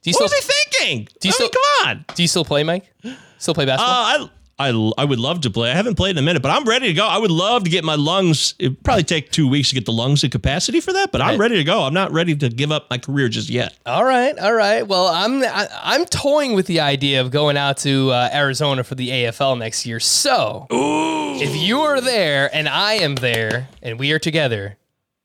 Do 0.01 0.09
you 0.09 0.13
What 0.17 0.30
still 0.30 0.39
was 0.39 0.47
he 0.47 0.53
thinking? 0.80 1.07
Do 1.19 1.28
you 1.28 1.34
I 1.38 1.41
mean, 1.41 1.49
still- 1.49 1.61
come 1.82 1.88
on. 1.89 2.05
do 2.15 2.22
you 2.24 2.28
still 2.28 2.45
play, 2.45 2.63
Mike? 2.63 2.91
Still 3.38 3.53
play 3.53 3.65
basketball? 3.65 3.95
Uh, 3.95 4.26
I, 4.26 4.30
I, 4.70 4.91
I 4.97 5.05
would 5.05 5.20
love 5.20 5.41
to 5.41 5.49
play. 5.49 5.72
I 5.72 5.76
haven't 5.76 5.95
played 5.95 6.12
in 6.12 6.18
a 6.18 6.22
minute, 6.22 6.41
but 6.41 6.51
I'm 6.51 6.66
ready 6.66 6.88
to 6.88 6.93
go. 6.93 7.05
I 7.07 7.18
would 7.18 7.32
love 7.32 7.64
to 7.64 7.70
get 7.70 7.84
my 7.84 7.95
lungs. 7.95 8.53
It'd 8.59 8.84
probably 8.84 9.03
take 9.03 9.32
two 9.32 9.47
weeks 9.47 9.70
to 9.70 9.76
get 9.76 9.86
the 9.86 9.91
lungs 9.91 10.24
in 10.24 10.30
capacity 10.30 10.80
for 10.80 10.93
that, 10.93 11.12
but 11.12 11.22
I'm 11.22 11.39
ready 11.39 11.55
to 11.55 11.64
go. 11.64 11.84
I'm 11.84 11.93
not 11.93 12.12
ready 12.12 12.36
to 12.36 12.49
give 12.49 12.72
up 12.72 12.89
my 12.89 12.97
career 12.97 13.28
just 13.28 13.49
yet. 13.49 13.76
All 13.86 14.03
right, 14.03 14.38
all 14.38 14.53
right. 14.53 14.88
Well, 14.88 15.07
I'm 15.07 15.43
I, 15.43 15.68
I'm 15.82 16.05
toying 16.05 16.53
with 16.53 16.68
the 16.68 16.80
idea 16.82 17.22
of 17.22 17.32
going 17.32 17.57
out 17.57 17.78
to 17.78 18.12
uh, 18.12 18.30
Arizona 18.34 18.84
for 18.84 18.95
the 18.95 19.09
AFL 19.09 19.57
next 19.57 19.86
year. 19.86 19.99
So, 19.99 20.68
if 20.70 21.55
you 21.55 21.82
are 21.82 21.99
there 21.99 22.49
and 22.53 22.70
I 22.70 22.93
am 22.93 23.16
there 23.16 23.68
and 23.82 23.99
we 23.99 24.12
are 24.12 24.20
together, 24.20 24.78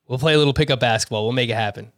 we'll 0.07 0.19
play 0.19 0.33
a 0.33 0.37
little 0.37 0.53
pickup 0.53 0.79
basketball. 0.79 1.23
We'll 1.23 1.33
make 1.33 1.49
it 1.49 1.55
happen. 1.55 1.91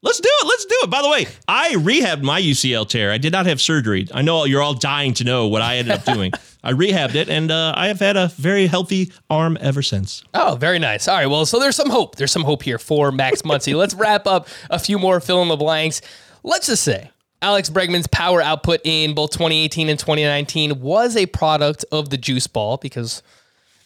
Let's 0.00 0.20
do 0.20 0.28
it. 0.30 0.46
Let's 0.46 0.64
do 0.64 0.76
it. 0.82 0.90
By 0.90 1.02
the 1.02 1.10
way, 1.10 1.26
I 1.48 1.72
rehabbed 1.72 2.22
my 2.22 2.40
UCL 2.40 2.88
tear. 2.88 3.10
I 3.10 3.18
did 3.18 3.32
not 3.32 3.46
have 3.46 3.60
surgery. 3.60 4.06
I 4.14 4.22
know 4.22 4.44
you're 4.44 4.62
all 4.62 4.74
dying 4.74 5.12
to 5.14 5.24
know 5.24 5.48
what 5.48 5.60
I 5.60 5.78
ended 5.78 5.94
up 5.94 6.04
doing. 6.04 6.32
I 6.62 6.72
rehabbed 6.72 7.16
it, 7.16 7.28
and 7.28 7.50
uh, 7.50 7.72
I 7.76 7.88
have 7.88 7.98
had 7.98 8.16
a 8.16 8.28
very 8.28 8.66
healthy 8.68 9.12
arm 9.28 9.58
ever 9.60 9.82
since. 9.82 10.22
Oh, 10.34 10.56
very 10.58 10.78
nice. 10.78 11.08
All 11.08 11.16
right. 11.16 11.26
Well, 11.26 11.46
so 11.46 11.58
there's 11.58 11.74
some 11.74 11.90
hope. 11.90 12.16
There's 12.16 12.30
some 12.30 12.44
hope 12.44 12.62
here 12.62 12.78
for 12.78 13.10
Max 13.10 13.42
Muncy. 13.42 13.74
Let's 13.74 13.94
wrap 13.94 14.26
up 14.26 14.48
a 14.70 14.78
few 14.78 14.98
more 14.98 15.20
fill 15.20 15.42
in 15.42 15.48
the 15.48 15.56
blanks. 15.56 16.00
Let's 16.44 16.66
just 16.68 16.84
say 16.84 17.10
Alex 17.42 17.68
Bregman's 17.68 18.06
power 18.06 18.40
output 18.40 18.80
in 18.84 19.14
both 19.14 19.30
2018 19.30 19.88
and 19.88 19.98
2019 19.98 20.80
was 20.80 21.16
a 21.16 21.26
product 21.26 21.84
of 21.90 22.10
the 22.10 22.16
juice 22.16 22.46
ball 22.46 22.76
because 22.76 23.22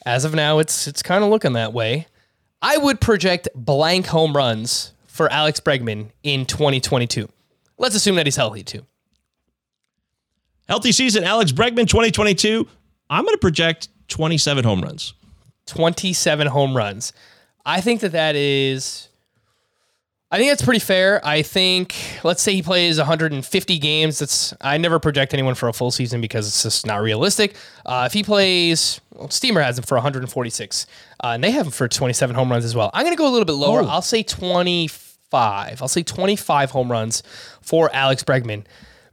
as 0.05 0.25
of 0.25 0.35
now, 0.35 0.59
it's 0.59 0.87
it's 0.87 1.03
kind 1.03 1.25
of 1.25 1.31
looking 1.31 1.55
that 1.55 1.73
way. 1.73 2.07
I 2.61 2.77
would 2.77 3.01
project 3.01 3.49
blank 3.55 4.07
home 4.07 4.37
runs 4.37 4.93
for 5.13 5.31
Alex 5.31 5.61
Bregman 5.61 6.11
in 6.23 6.47
2022. 6.47 7.29
Let's 7.77 7.95
assume 7.95 8.17
that 8.17 8.27
he's 8.27 8.37
healthy 8.37 8.63
too. 8.63 8.87
Healthy 10.69 10.93
season, 10.93 11.23
Alex 11.23 11.53
Bregman, 11.53 11.87
2022. 11.87 12.67
I'm 13.11 13.25
going 13.25 13.35
to 13.35 13.39
project 13.39 13.89
27 14.09 14.65
home 14.65 14.81
runs. 14.81 15.13
27 15.67 16.47
home 16.47 16.75
runs. 16.75 17.13
I 17.67 17.83
think 17.83 18.01
that 18.01 18.13
that 18.13 18.37
is. 18.37 19.09
I 20.33 20.39
think 20.39 20.51
that's 20.51 20.63
pretty 20.63 20.81
fair. 20.81 21.21
I 21.27 21.43
think 21.43 21.95
let's 22.25 22.43
say 22.43 22.55
he 22.55 22.63
plays 22.63 22.97
150 22.97 23.79
games. 23.79 24.19
That's 24.19 24.55
I 24.63 24.79
never 24.79 24.99
project 24.99 25.35
anyone 25.35 25.55
for 25.55 25.69
a 25.69 25.75
full 25.75 25.91
season 25.91 26.23
because 26.23 26.49
it's 26.49 26.63
just 26.63 26.87
not 26.87 27.03
realistic. 27.03 27.55
Uh, 27.85 28.05
if 28.07 28.15
he 28.15 28.23
plays, 28.23 28.99
well, 29.13 29.29
Steamer 29.29 29.61
has 29.61 29.77
him 29.77 29.85
for 29.85 29.97
146, 29.97 30.87
uh, 31.23 31.27
and 31.27 31.45
they 31.45 31.51
have 31.51 31.67
him 31.67 31.73
for 31.73 31.87
27 31.87 32.35
home 32.35 32.51
runs 32.51 32.65
as 32.65 32.75
well. 32.75 32.91
I'm 32.95 33.05
going 33.05 33.15
to 33.15 33.19
go 33.19 33.29
a 33.29 33.31
little 33.31 33.45
bit 33.45 33.53
lower. 33.53 33.83
Oh. 33.83 33.87
I'll 33.87 34.01
say 34.01 34.23
25. 34.23 35.83
I'll 35.83 35.89
say 35.89 36.03
25 36.03 36.71
home 36.71 36.91
runs 36.91 37.23
for 37.61 37.91
Alex 37.93 38.25
Bregman. 38.25 38.65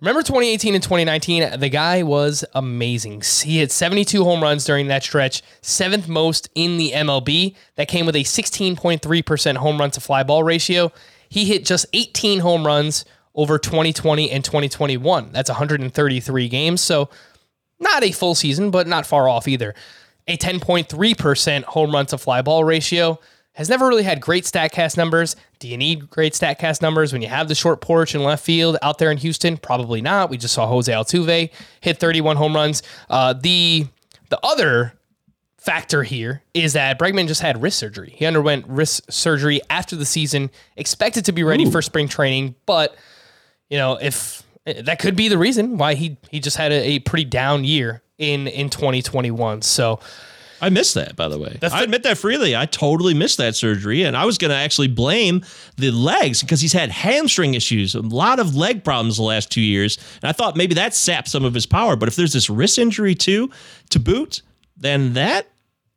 Remember 0.02 0.22
2018 0.22 0.76
and 0.76 0.84
2019? 0.84 1.60
The 1.60 1.68
guy 1.68 2.04
was 2.04 2.46
amazing. 2.56 3.22
He 3.44 3.58
hit 3.58 3.70
72 3.70 4.24
home 4.24 4.42
runs 4.42 4.64
during 4.64 4.88
that 4.88 5.04
stretch, 5.04 5.44
seventh 5.62 6.08
most 6.08 6.50
in 6.56 6.78
the 6.78 6.92
MLB. 6.92 7.54
That 7.76 7.90
came 7.90 8.06
with 8.06 8.16
a 8.16 8.24
16.3% 8.24 9.58
home 9.58 9.78
run 9.78 9.92
to 9.92 10.00
fly 10.00 10.24
ball 10.24 10.46
ratio. 10.46 10.94
He 11.28 11.44
hit 11.44 11.66
just 11.66 11.86
18 11.92 12.40
home 12.40 12.66
runs 12.66 13.04
over 13.36 13.60
2020 13.60 14.32
and 14.32 14.44
2021. 14.44 15.34
That's 15.34 15.50
133 15.50 16.48
games. 16.48 16.80
So 16.80 17.10
not 17.78 18.02
a 18.02 18.12
full 18.12 18.36
season, 18.36 18.72
but 18.72 18.88
not 18.88 19.06
far 19.06 19.28
off 19.28 19.50
either. 19.50 19.76
A 20.30 20.38
10.3% 20.38 21.64
home 21.64 21.92
run 21.92 22.06
to 22.06 22.18
fly 22.18 22.42
ball 22.42 22.64
ratio. 22.64 23.20
Has 23.60 23.68
never 23.68 23.90
really 23.90 24.04
had 24.04 24.22
great 24.22 24.46
StatCast 24.46 24.96
numbers. 24.96 25.36
Do 25.60 25.68
you 25.68 25.76
need 25.76 26.10
great 26.10 26.32
StatCast 26.32 26.82
numbers 26.82 27.12
when 27.12 27.22
you 27.22 27.28
have 27.28 27.50
the 27.50 27.56
short 27.56 27.82
porch 27.82 28.16
in 28.16 28.24
left 28.24 28.42
field 28.42 28.78
out 28.82 29.00
there 29.00 29.12
in 29.12 29.18
Houston? 29.18 29.58
Probably 29.58 30.00
not. 30.00 30.30
We 30.30 30.38
just 30.38 30.54
saw 30.54 30.66
Jose 30.66 30.90
Altuve 30.90 31.50
hit 31.82 31.98
31 31.98 32.38
home 32.38 32.56
runs. 32.56 32.82
Uh, 33.10 33.34
the 33.34 33.86
the 34.30 34.40
other 34.44 34.94
factor 35.58 36.04
here 36.04 36.42
is 36.54 36.72
that 36.72 36.98
Bregman 36.98 37.28
just 37.28 37.42
had 37.42 37.62
wrist 37.62 37.78
surgery. 37.78 38.14
He 38.16 38.26
underwent 38.26 38.66
wrist 38.66 39.12
surgery 39.12 39.60
after 39.70 39.98
the 39.98 40.06
season, 40.06 40.52
expected 40.78 41.26
to 41.26 41.34
be 41.34 41.44
ready 41.44 41.70
for 41.70 41.82
spring 41.82 42.08
training, 42.08 42.56
but 42.66 42.96
you 43.70 43.78
know, 43.78 43.98
if 44.02 44.42
that 44.64 45.00
could 45.00 45.18
be 45.18 45.28
the 45.28 45.38
reason 45.38 45.78
why 45.78 45.96
he 45.96 46.16
he 46.32 46.40
just 46.40 46.56
had 46.56 46.72
a, 46.72 46.82
a 46.92 47.00
pretty 47.00 47.26
down 47.26 47.66
year 47.66 48.02
in 48.18 48.48
in 48.48 48.70
2021. 48.70 49.64
So 49.64 50.00
I 50.62 50.70
missed 50.70 50.94
that, 50.96 51.16
by 51.16 51.28
the 51.28 51.38
way. 51.38 51.58
I 51.62 51.84
admit 51.84 52.04
that 52.04 52.18
freely. 52.18 52.56
I 52.56 52.66
totally 52.66 53.14
missed 53.14 53.38
that 53.38 53.56
surgery, 53.56 54.04
and 54.04 54.16
I 54.16 54.26
was 54.26 54.38
going 54.38 54.50
to 54.50 54.58
actually 54.58 54.88
blame 54.88 55.44
the 55.78 55.92
legs 55.92 56.42
because 56.42 56.62
he's 56.62 56.74
had 56.74 56.90
hamstring 56.90 57.54
issues, 57.54 57.96
a 57.96 58.02
lot 58.02 58.40
of 58.40 58.56
leg 58.56 58.84
problems 58.84 59.18
the 59.18 59.24
last 59.24 59.52
two 59.52 59.62
years, 59.62 59.98
and 60.22 60.30
I 60.30 60.34
thought 60.34 60.58
maybe 60.58 60.76
that 60.76 60.94
sapped 60.94 61.30
some 61.30 61.46
of 61.46 61.54
his 61.54 61.66
power. 61.66 61.96
But 61.96 62.10
if 62.10 62.16
there's 62.16 62.34
this 62.34 62.50
wrist 62.50 62.78
injury 62.78 63.16
too, 63.16 63.50
to 63.90 64.00
boot, 64.00 64.42
then 64.78 65.14
that 65.14 65.48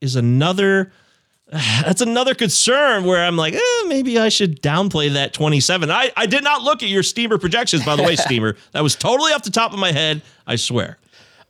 is 0.01 0.17
another. 0.17 0.93
That's 1.53 2.01
another 2.01 2.35
concern 2.35 3.05
where 3.05 3.23
I'm 3.23 3.37
like, 3.37 3.55
eh, 3.55 3.83
maybe 3.87 4.19
I 4.19 4.31
should 4.31 4.63
downplay 4.63 5.13
that 5.13 5.35
27. 5.35 5.91
I, 5.91 6.11
I 6.17 6.25
did 6.25 6.43
not 6.43 6.63
look 6.63 6.83
at 6.83 6.89
your 6.89 7.03
Steamer 7.03 7.37
projections, 7.37 7.85
by 7.85 7.95
the 7.95 8.03
way, 8.03 8.17
Steamer. 8.27 8.57
That 8.73 8.83
was 8.83 8.97
totally 8.97 9.33
off 9.33 9.43
the 9.43 9.51
top 9.51 9.73
of 9.75 9.79
my 9.79 9.93
head. 9.93 10.23
I 10.47 10.57
swear. 10.57 10.99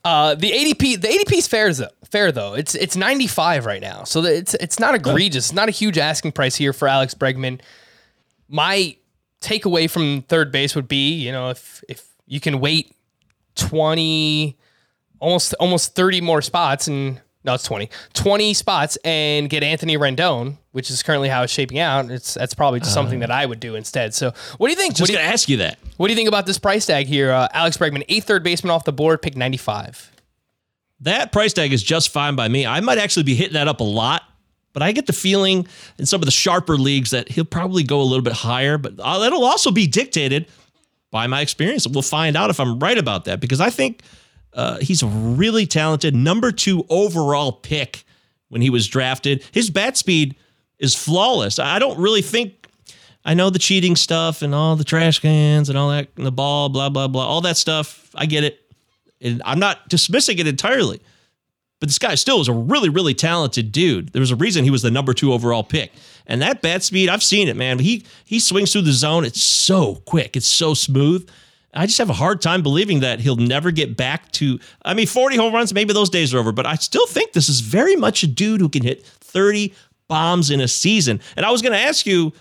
Uh, 0.05 0.35
the 0.35 0.51
ADP, 0.51 1.01
the 1.01 1.09
ADP 1.09 1.39
is 1.39 1.47
fair 1.47 1.73
though. 1.73 1.89
Fair 2.11 2.33
though. 2.33 2.55
It's 2.55 2.75
it's 2.75 2.97
95 2.97 3.67
right 3.67 3.81
now, 3.81 4.05
so 4.05 4.25
it's 4.25 4.55
it's 4.55 4.79
not 4.79 4.95
egregious. 4.95 5.47
It's 5.47 5.53
not 5.55 5.69
a 5.69 5.73
huge 5.73 5.97
asking 5.97 6.33
price 6.33 6.57
here 6.57 6.73
for 6.73 6.89
Alex 6.89 7.15
Bregman. 7.15 7.61
My 8.49 8.97
takeaway 9.41 9.89
from 9.89 10.23
third 10.23 10.51
base 10.53 10.75
would 10.75 10.89
be, 10.89 11.15
you 11.15 11.31
know, 11.33 11.51
if 11.51 11.83
if 11.89 12.05
you 12.27 12.41
can 12.41 12.61
wait 12.61 12.95
20, 13.57 14.57
almost 15.21 15.55
almost 15.61 15.95
30 15.95 16.21
more 16.21 16.43
spots, 16.43 16.89
and 16.89 17.21
no, 17.45 17.55
it's 17.55 17.65
20, 17.65 17.91
20 18.15 18.55
spots, 18.55 18.97
and 19.05 19.51
get 19.51 19.63
Anthony 19.65 19.97
Rendon, 19.97 20.59
which 20.71 20.91
is 20.91 21.03
currently 21.03 21.29
how 21.29 21.43
it's 21.43 21.53
shaping 21.53 21.79
out. 21.79 22.11
It's 22.11 22.35
that's 22.35 22.55
probably 22.55 22.81
just 22.81 22.95
something 22.95 23.19
that 23.21 23.31
I 23.31 23.47
would 23.47 23.59
do 23.59 23.75
instead. 23.75 24.15
So, 24.15 24.33
what 24.59 24.69
do 24.69 24.71
you 24.71 24.77
think? 24.77 24.95
Just 24.95 25.11
going 25.13 25.25
to 25.25 25.31
ask 25.31 25.49
you 25.49 25.57
that. 25.59 25.79
what 25.97 26.07
do 26.07 26.13
you 26.13 26.17
think 26.17 26.29
about 26.29 26.47
this 26.47 26.59
price 26.59 26.87
tag 26.87 27.07
here? 27.07 27.33
Uh, 27.33 27.49
Alex 27.53 27.77
Bregman, 27.77 28.05
eighth 28.09 28.25
third 28.27 28.45
baseman 28.45 28.71
off 28.71 28.85
the 28.85 28.93
board, 28.93 29.23
pick 29.23 29.37
95. 29.37 30.13
That 31.01 31.33
price 31.33 31.53
tag 31.53 31.73
is 31.73 31.83
just 31.83 32.11
fine 32.11 32.37
by 32.37 32.47
me. 32.47 32.65
I 32.65 32.79
might 32.81 32.99
actually 32.99 33.25
be 33.25 33.35
hitting 33.35 33.55
that 33.55 33.67
up 33.67 33.81
a 33.81 33.85
lot, 33.85 34.23
but 34.73 34.83
I 34.83 34.93
get 34.93 35.07
the 35.07 35.13
feeling 35.13 35.67
in 35.99 36.07
some 36.07 36.21
of 36.21 36.27
the 36.27 36.33
sharper 36.33 36.77
leagues 36.77 37.11
that 37.11 37.29
he'll 37.29 37.45
probably 37.45 37.83
go 37.83 38.01
a 38.01 38.05
little 38.05 38.23
bit 38.23 38.35
higher, 38.35 38.79
but 38.79 38.95
uh, 39.01 39.19
that'll 39.19 39.45
also 39.45 39.73
be 39.73 39.89
dictated 39.89 40.47
by 41.11 41.27
my 41.27 41.41
experience. 41.41 41.89
We'll 41.89 42.03
find 42.03 42.37
out 42.37 42.51
if 42.51 42.61
I'm 42.61 42.79
right 42.79 42.97
about 42.97 43.25
that 43.25 43.41
because 43.41 43.61
I 43.61 43.71
think 43.71 44.03
uh, 44.55 44.79
he's 44.79 45.03
a 45.03 45.07
really 45.07 45.67
talented 45.67 46.15
number 46.15 46.53
two 46.53 46.85
overall 46.89 47.53
pick 47.53 48.05
when 48.49 48.61
he 48.61 48.71
was 48.71 48.87
drafted. 48.87 49.45
His 49.53 49.71
bat 49.71 49.97
speed 49.97 50.37
is 50.79 50.95
flawless. 50.95 51.59
I 51.59 51.79
don't 51.79 51.99
really 51.99 52.23
think. 52.23 52.69
I 53.25 53.35
know 53.35 53.51
the 53.51 53.59
cheating 53.59 53.95
stuff 53.95 54.43
and 54.43 54.55
all 54.55 54.75
the 54.75 54.85
trash 54.85 55.21
cans 55.21 55.69
and 55.69 55.79
all 55.79 55.91
that, 55.91 56.09
and 56.17 56.27
the 56.27 56.33
ball, 56.33 56.69
blah, 56.69 56.89
blah, 56.89 57.07
blah, 57.07 57.25
all 57.25 57.41
that 57.43 57.57
stuff. 57.57 58.11
I 58.15 58.27
get 58.27 58.45
it. 58.45 58.59
And 59.21 59.41
I'm 59.45 59.61
not 59.61 59.89
dismissing 59.89 60.39
it 60.39 60.47
entirely. 60.49 61.01
But 61.79 61.89
this 61.89 61.99
guy 61.99 62.15
still 62.17 62.41
is 62.41 62.49
a 62.49 62.53
really, 62.53 62.89
really 62.89 63.15
talented 63.15 63.73
dude. 63.73 64.11
There 64.11 64.21
was 64.21 64.31
a 64.31 64.37
reason 64.37 64.65
he 64.65 64.71
was 64.71 64.83
the 64.83 64.91
number 64.91 65.15
two 65.15 65.33
overall 65.33 65.65
pick. 65.65 65.93
And 66.27 66.43
that 66.43 66.63
bat 66.63 66.83
speed, 66.83 67.09
I've 67.09 67.23
seen 67.23 67.49
it, 67.49 67.57
man. 67.57 67.79
He 67.79 68.05
he 68.25 68.39
swings 68.39 68.73
through 68.73 68.83
the 68.83 68.93
zone. 68.93 69.25
It's 69.25 69.43
so 69.43 69.97
quick. 69.97 70.37
It's 70.37 70.47
so 70.47 70.75
smooth. 70.75 71.29
I 71.75 71.87
just 71.87 71.99
have 71.99 72.11
a 72.11 72.15
hard 72.15 72.43
time 72.43 72.63
believing 72.63 73.01
that 73.01 73.21
he'll 73.21 73.37
never 73.37 73.71
get 73.71 73.97
back 73.97 74.31
to. 74.33 74.59
I 74.85 74.95
mean, 74.95 75.07
40 75.07 75.37
home 75.37 75.55
runs, 75.55 75.73
maybe 75.73 75.95
those 75.95 76.11
days 76.11 76.35
are 76.35 76.39
over. 76.39 76.53
But 76.53 76.67
I 76.67 76.75
still 76.75 77.07
think 77.07 77.33
this 77.33 77.49
is 77.49 77.61
very 77.61 77.97
much 77.97 78.23
a 78.23 78.27
dude 78.27 78.61
who 78.61 78.69
can 78.69 78.83
hit 78.83 79.07
30 79.07 79.73
bombs 80.09 80.51
in 80.51 80.61
a 80.61 80.69
season. 80.69 81.21
And 81.37 81.47
I 81.47 81.51
was 81.51 81.63
going 81.63 81.73
to 81.73 81.79
ask 81.79 82.05
you 82.05 82.33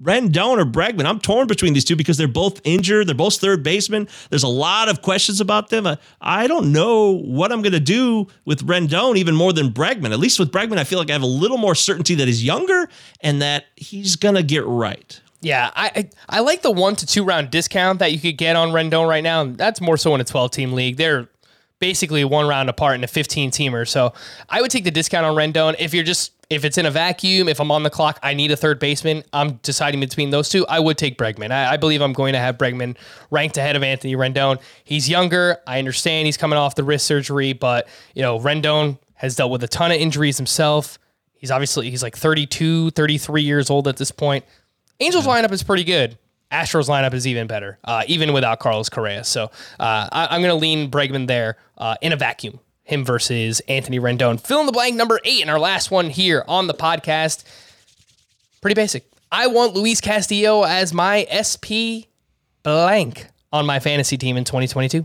Rendon 0.00 0.58
or 0.58 0.64
Bregman. 0.64 1.04
I'm 1.04 1.20
torn 1.20 1.46
between 1.46 1.74
these 1.74 1.84
two 1.84 1.96
because 1.96 2.16
they're 2.16 2.28
both 2.28 2.60
injured. 2.64 3.06
They're 3.06 3.14
both 3.14 3.36
third 3.36 3.62
basemen. 3.62 4.08
There's 4.30 4.42
a 4.42 4.48
lot 4.48 4.88
of 4.88 5.02
questions 5.02 5.40
about 5.40 5.70
them. 5.70 5.86
I 6.20 6.46
don't 6.46 6.72
know 6.72 7.10
what 7.10 7.52
I'm 7.52 7.62
going 7.62 7.72
to 7.72 7.80
do 7.80 8.26
with 8.44 8.66
Rendon 8.66 9.16
even 9.16 9.34
more 9.34 9.52
than 9.52 9.70
Bregman. 9.70 10.12
At 10.12 10.18
least 10.18 10.38
with 10.38 10.50
Bregman, 10.50 10.78
I 10.78 10.84
feel 10.84 10.98
like 10.98 11.10
I 11.10 11.14
have 11.14 11.22
a 11.22 11.26
little 11.26 11.58
more 11.58 11.74
certainty 11.74 12.14
that 12.16 12.26
he's 12.26 12.44
younger 12.44 12.88
and 13.20 13.42
that 13.42 13.66
he's 13.76 14.16
going 14.16 14.34
to 14.34 14.42
get 14.42 14.64
right. 14.66 15.20
Yeah, 15.42 15.70
I, 15.74 15.90
I 15.94 16.10
I 16.28 16.40
like 16.40 16.62
the 16.62 16.70
one 16.70 16.96
to 16.96 17.06
two 17.06 17.24
round 17.24 17.50
discount 17.50 17.98
that 17.98 18.12
you 18.12 18.18
could 18.20 18.38
get 18.38 18.56
on 18.56 18.70
Rendon 18.70 19.08
right 19.08 19.22
now. 19.22 19.44
That's 19.44 19.80
more 19.80 19.96
so 19.96 20.14
in 20.14 20.20
a 20.20 20.24
12 20.24 20.50
team 20.52 20.72
league. 20.72 20.96
They're 20.96 21.28
basically 21.80 22.24
one 22.24 22.46
round 22.46 22.70
apart 22.70 22.94
in 22.94 23.02
a 23.02 23.08
15 23.08 23.50
teamer. 23.50 23.86
So 23.86 24.12
I 24.48 24.62
would 24.62 24.70
take 24.70 24.84
the 24.84 24.92
discount 24.92 25.26
on 25.26 25.34
Rendon. 25.34 25.74
If 25.80 25.92
you're 25.92 26.04
just 26.04 26.32
if 26.48 26.64
it's 26.64 26.78
in 26.78 26.86
a 26.86 26.92
vacuum, 26.92 27.48
if 27.48 27.58
I'm 27.60 27.72
on 27.72 27.82
the 27.82 27.90
clock, 27.90 28.20
I 28.22 28.34
need 28.34 28.52
a 28.52 28.56
third 28.56 28.78
baseman. 28.78 29.24
I'm 29.32 29.54
deciding 29.64 29.98
between 29.98 30.30
those 30.30 30.48
two. 30.48 30.64
I 30.68 30.78
would 30.78 30.96
take 30.96 31.18
Bregman. 31.18 31.50
I, 31.50 31.72
I 31.72 31.76
believe 31.76 32.00
I'm 32.00 32.12
going 32.12 32.34
to 32.34 32.38
have 32.38 32.56
Bregman 32.56 32.96
ranked 33.32 33.56
ahead 33.56 33.74
of 33.74 33.82
Anthony 33.82 34.14
Rendon. 34.14 34.60
He's 34.84 35.08
younger. 35.08 35.58
I 35.66 35.80
understand 35.80 36.26
he's 36.26 36.36
coming 36.36 36.56
off 36.56 36.76
the 36.76 36.84
wrist 36.84 37.04
surgery, 37.04 37.52
but 37.52 37.88
you 38.14 38.22
know 38.22 38.38
Rendon 38.38 38.98
has 39.14 39.34
dealt 39.34 39.50
with 39.50 39.64
a 39.64 39.68
ton 39.68 39.90
of 39.90 39.96
injuries 39.96 40.36
himself. 40.36 41.00
He's 41.34 41.50
obviously 41.50 41.90
he's 41.90 42.04
like 42.04 42.16
32, 42.16 42.90
33 42.90 43.42
years 43.42 43.70
old 43.70 43.88
at 43.88 43.96
this 43.96 44.12
point. 44.12 44.44
Angels 45.02 45.26
lineup 45.26 45.50
is 45.50 45.64
pretty 45.64 45.82
good. 45.82 46.16
Astros 46.52 46.88
lineup 46.88 47.12
is 47.12 47.26
even 47.26 47.48
better, 47.48 47.76
uh, 47.82 48.04
even 48.06 48.32
without 48.32 48.60
Carlos 48.60 48.88
Correa. 48.88 49.24
So 49.24 49.46
uh, 49.80 50.08
I, 50.12 50.36
am 50.36 50.42
going 50.42 50.54
to 50.54 50.54
lean 50.54 50.92
Bregman 50.92 51.26
there 51.26 51.56
uh, 51.76 51.96
in 52.00 52.12
a 52.12 52.16
vacuum. 52.16 52.60
Him 52.84 53.04
versus 53.04 53.58
Anthony 53.66 53.98
Rendon. 53.98 54.40
Fill 54.40 54.60
in 54.60 54.66
the 54.66 54.72
blank 54.72 54.94
number 54.94 55.18
eight 55.24 55.40
and 55.40 55.50
our 55.50 55.58
last 55.58 55.90
one 55.90 56.08
here 56.08 56.44
on 56.46 56.68
the 56.68 56.74
podcast. 56.74 57.42
Pretty 58.60 58.74
basic. 58.74 59.04
I 59.32 59.48
want 59.48 59.74
Luis 59.74 60.00
Castillo 60.00 60.62
as 60.62 60.94
my 60.94 61.26
SP 61.34 62.06
blank 62.62 63.26
on 63.52 63.66
my 63.66 63.80
fantasy 63.80 64.16
team 64.16 64.36
in 64.36 64.44
2022. 64.44 65.04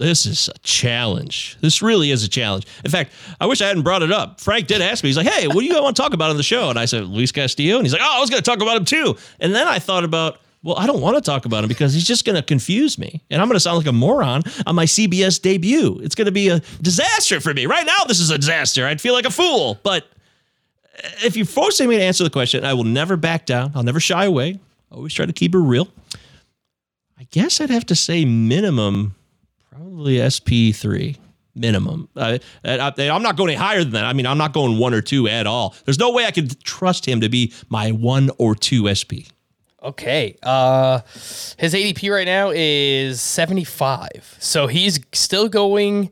This 0.00 0.24
is 0.24 0.48
a 0.48 0.58
challenge. 0.60 1.58
This 1.60 1.82
really 1.82 2.10
is 2.10 2.24
a 2.24 2.28
challenge. 2.28 2.66
In 2.86 2.90
fact, 2.90 3.12
I 3.38 3.44
wish 3.44 3.60
I 3.60 3.66
hadn't 3.66 3.82
brought 3.82 4.02
it 4.02 4.10
up. 4.10 4.40
Frank 4.40 4.66
did 4.66 4.80
ask 4.80 5.04
me. 5.04 5.10
He's 5.10 5.16
like, 5.18 5.28
"Hey, 5.28 5.46
what 5.46 5.58
do 5.58 5.64
you 5.66 5.74
want 5.82 5.94
to 5.94 6.02
talk 6.02 6.14
about 6.14 6.30
on 6.30 6.38
the 6.38 6.42
show?" 6.42 6.70
And 6.70 6.78
I 6.78 6.86
said, 6.86 7.04
"Luis 7.04 7.30
Castillo." 7.32 7.76
And 7.76 7.84
he's 7.84 7.92
like, 7.92 8.00
"Oh, 8.02 8.16
I 8.16 8.18
was 8.18 8.30
going 8.30 8.42
to 8.42 8.50
talk 8.50 8.62
about 8.62 8.78
him 8.78 8.86
too." 8.86 9.14
And 9.40 9.54
then 9.54 9.68
I 9.68 9.78
thought 9.78 10.04
about, 10.04 10.40
well, 10.62 10.76
I 10.78 10.86
don't 10.86 11.02
want 11.02 11.16
to 11.16 11.20
talk 11.20 11.44
about 11.44 11.64
him 11.64 11.68
because 11.68 11.92
he's 11.92 12.06
just 12.06 12.24
going 12.24 12.36
to 12.36 12.42
confuse 12.42 12.98
me, 12.98 13.22
and 13.28 13.42
I'm 13.42 13.48
going 13.48 13.56
to 13.56 13.60
sound 13.60 13.76
like 13.76 13.86
a 13.88 13.92
moron 13.92 14.42
on 14.66 14.74
my 14.74 14.86
CBS 14.86 15.40
debut. 15.40 16.00
It's 16.02 16.14
going 16.14 16.26
to 16.26 16.32
be 16.32 16.48
a 16.48 16.60
disaster 16.80 17.38
for 17.38 17.52
me. 17.52 17.66
Right 17.66 17.84
now, 17.84 18.04
this 18.08 18.20
is 18.20 18.30
a 18.30 18.38
disaster. 18.38 18.86
I'd 18.86 19.02
feel 19.02 19.12
like 19.12 19.26
a 19.26 19.30
fool. 19.30 19.78
But 19.82 20.04
uh, 20.04 21.08
if 21.24 21.36
you're 21.36 21.44
forcing 21.44 21.90
me 21.90 21.96
to 21.96 22.02
answer 22.02 22.24
the 22.24 22.30
question, 22.30 22.64
I 22.64 22.72
will 22.72 22.84
never 22.84 23.18
back 23.18 23.44
down. 23.44 23.72
I'll 23.74 23.82
never 23.82 24.00
shy 24.00 24.24
away. 24.24 24.58
I 24.90 24.94
Always 24.94 25.12
try 25.12 25.26
to 25.26 25.32
keep 25.34 25.54
it 25.54 25.58
real. 25.58 25.88
I 27.18 27.26
guess 27.30 27.60
I'd 27.60 27.68
have 27.68 27.84
to 27.86 27.94
say 27.94 28.24
minimum 28.24 29.14
Probably 29.80 30.16
SP3 30.16 31.16
minimum. 31.54 32.10
Uh, 32.14 32.36
I, 32.62 32.92
am 32.98 33.22
not 33.22 33.38
going 33.38 33.48
any 33.48 33.56
higher 33.56 33.82
than 33.82 33.94
that. 33.94 34.04
I 34.04 34.12
mean, 34.12 34.26
I'm 34.26 34.36
not 34.36 34.52
going 34.52 34.76
one 34.76 34.92
or 34.92 35.00
two 35.00 35.26
at 35.26 35.46
all. 35.46 35.74
There's 35.86 35.98
no 35.98 36.10
way 36.10 36.26
I 36.26 36.32
could 36.32 36.62
trust 36.64 37.08
him 37.08 37.22
to 37.22 37.30
be 37.30 37.54
my 37.70 37.90
one 37.90 38.28
or 38.36 38.54
two 38.54 38.92
SP. 38.92 39.32
Okay. 39.82 40.36
Uh, 40.42 41.00
his 41.56 41.72
ADP 41.72 42.12
right 42.12 42.26
now 42.26 42.50
is 42.54 43.22
75. 43.22 44.36
So 44.38 44.66
he's 44.66 45.00
still 45.14 45.48
going 45.48 46.10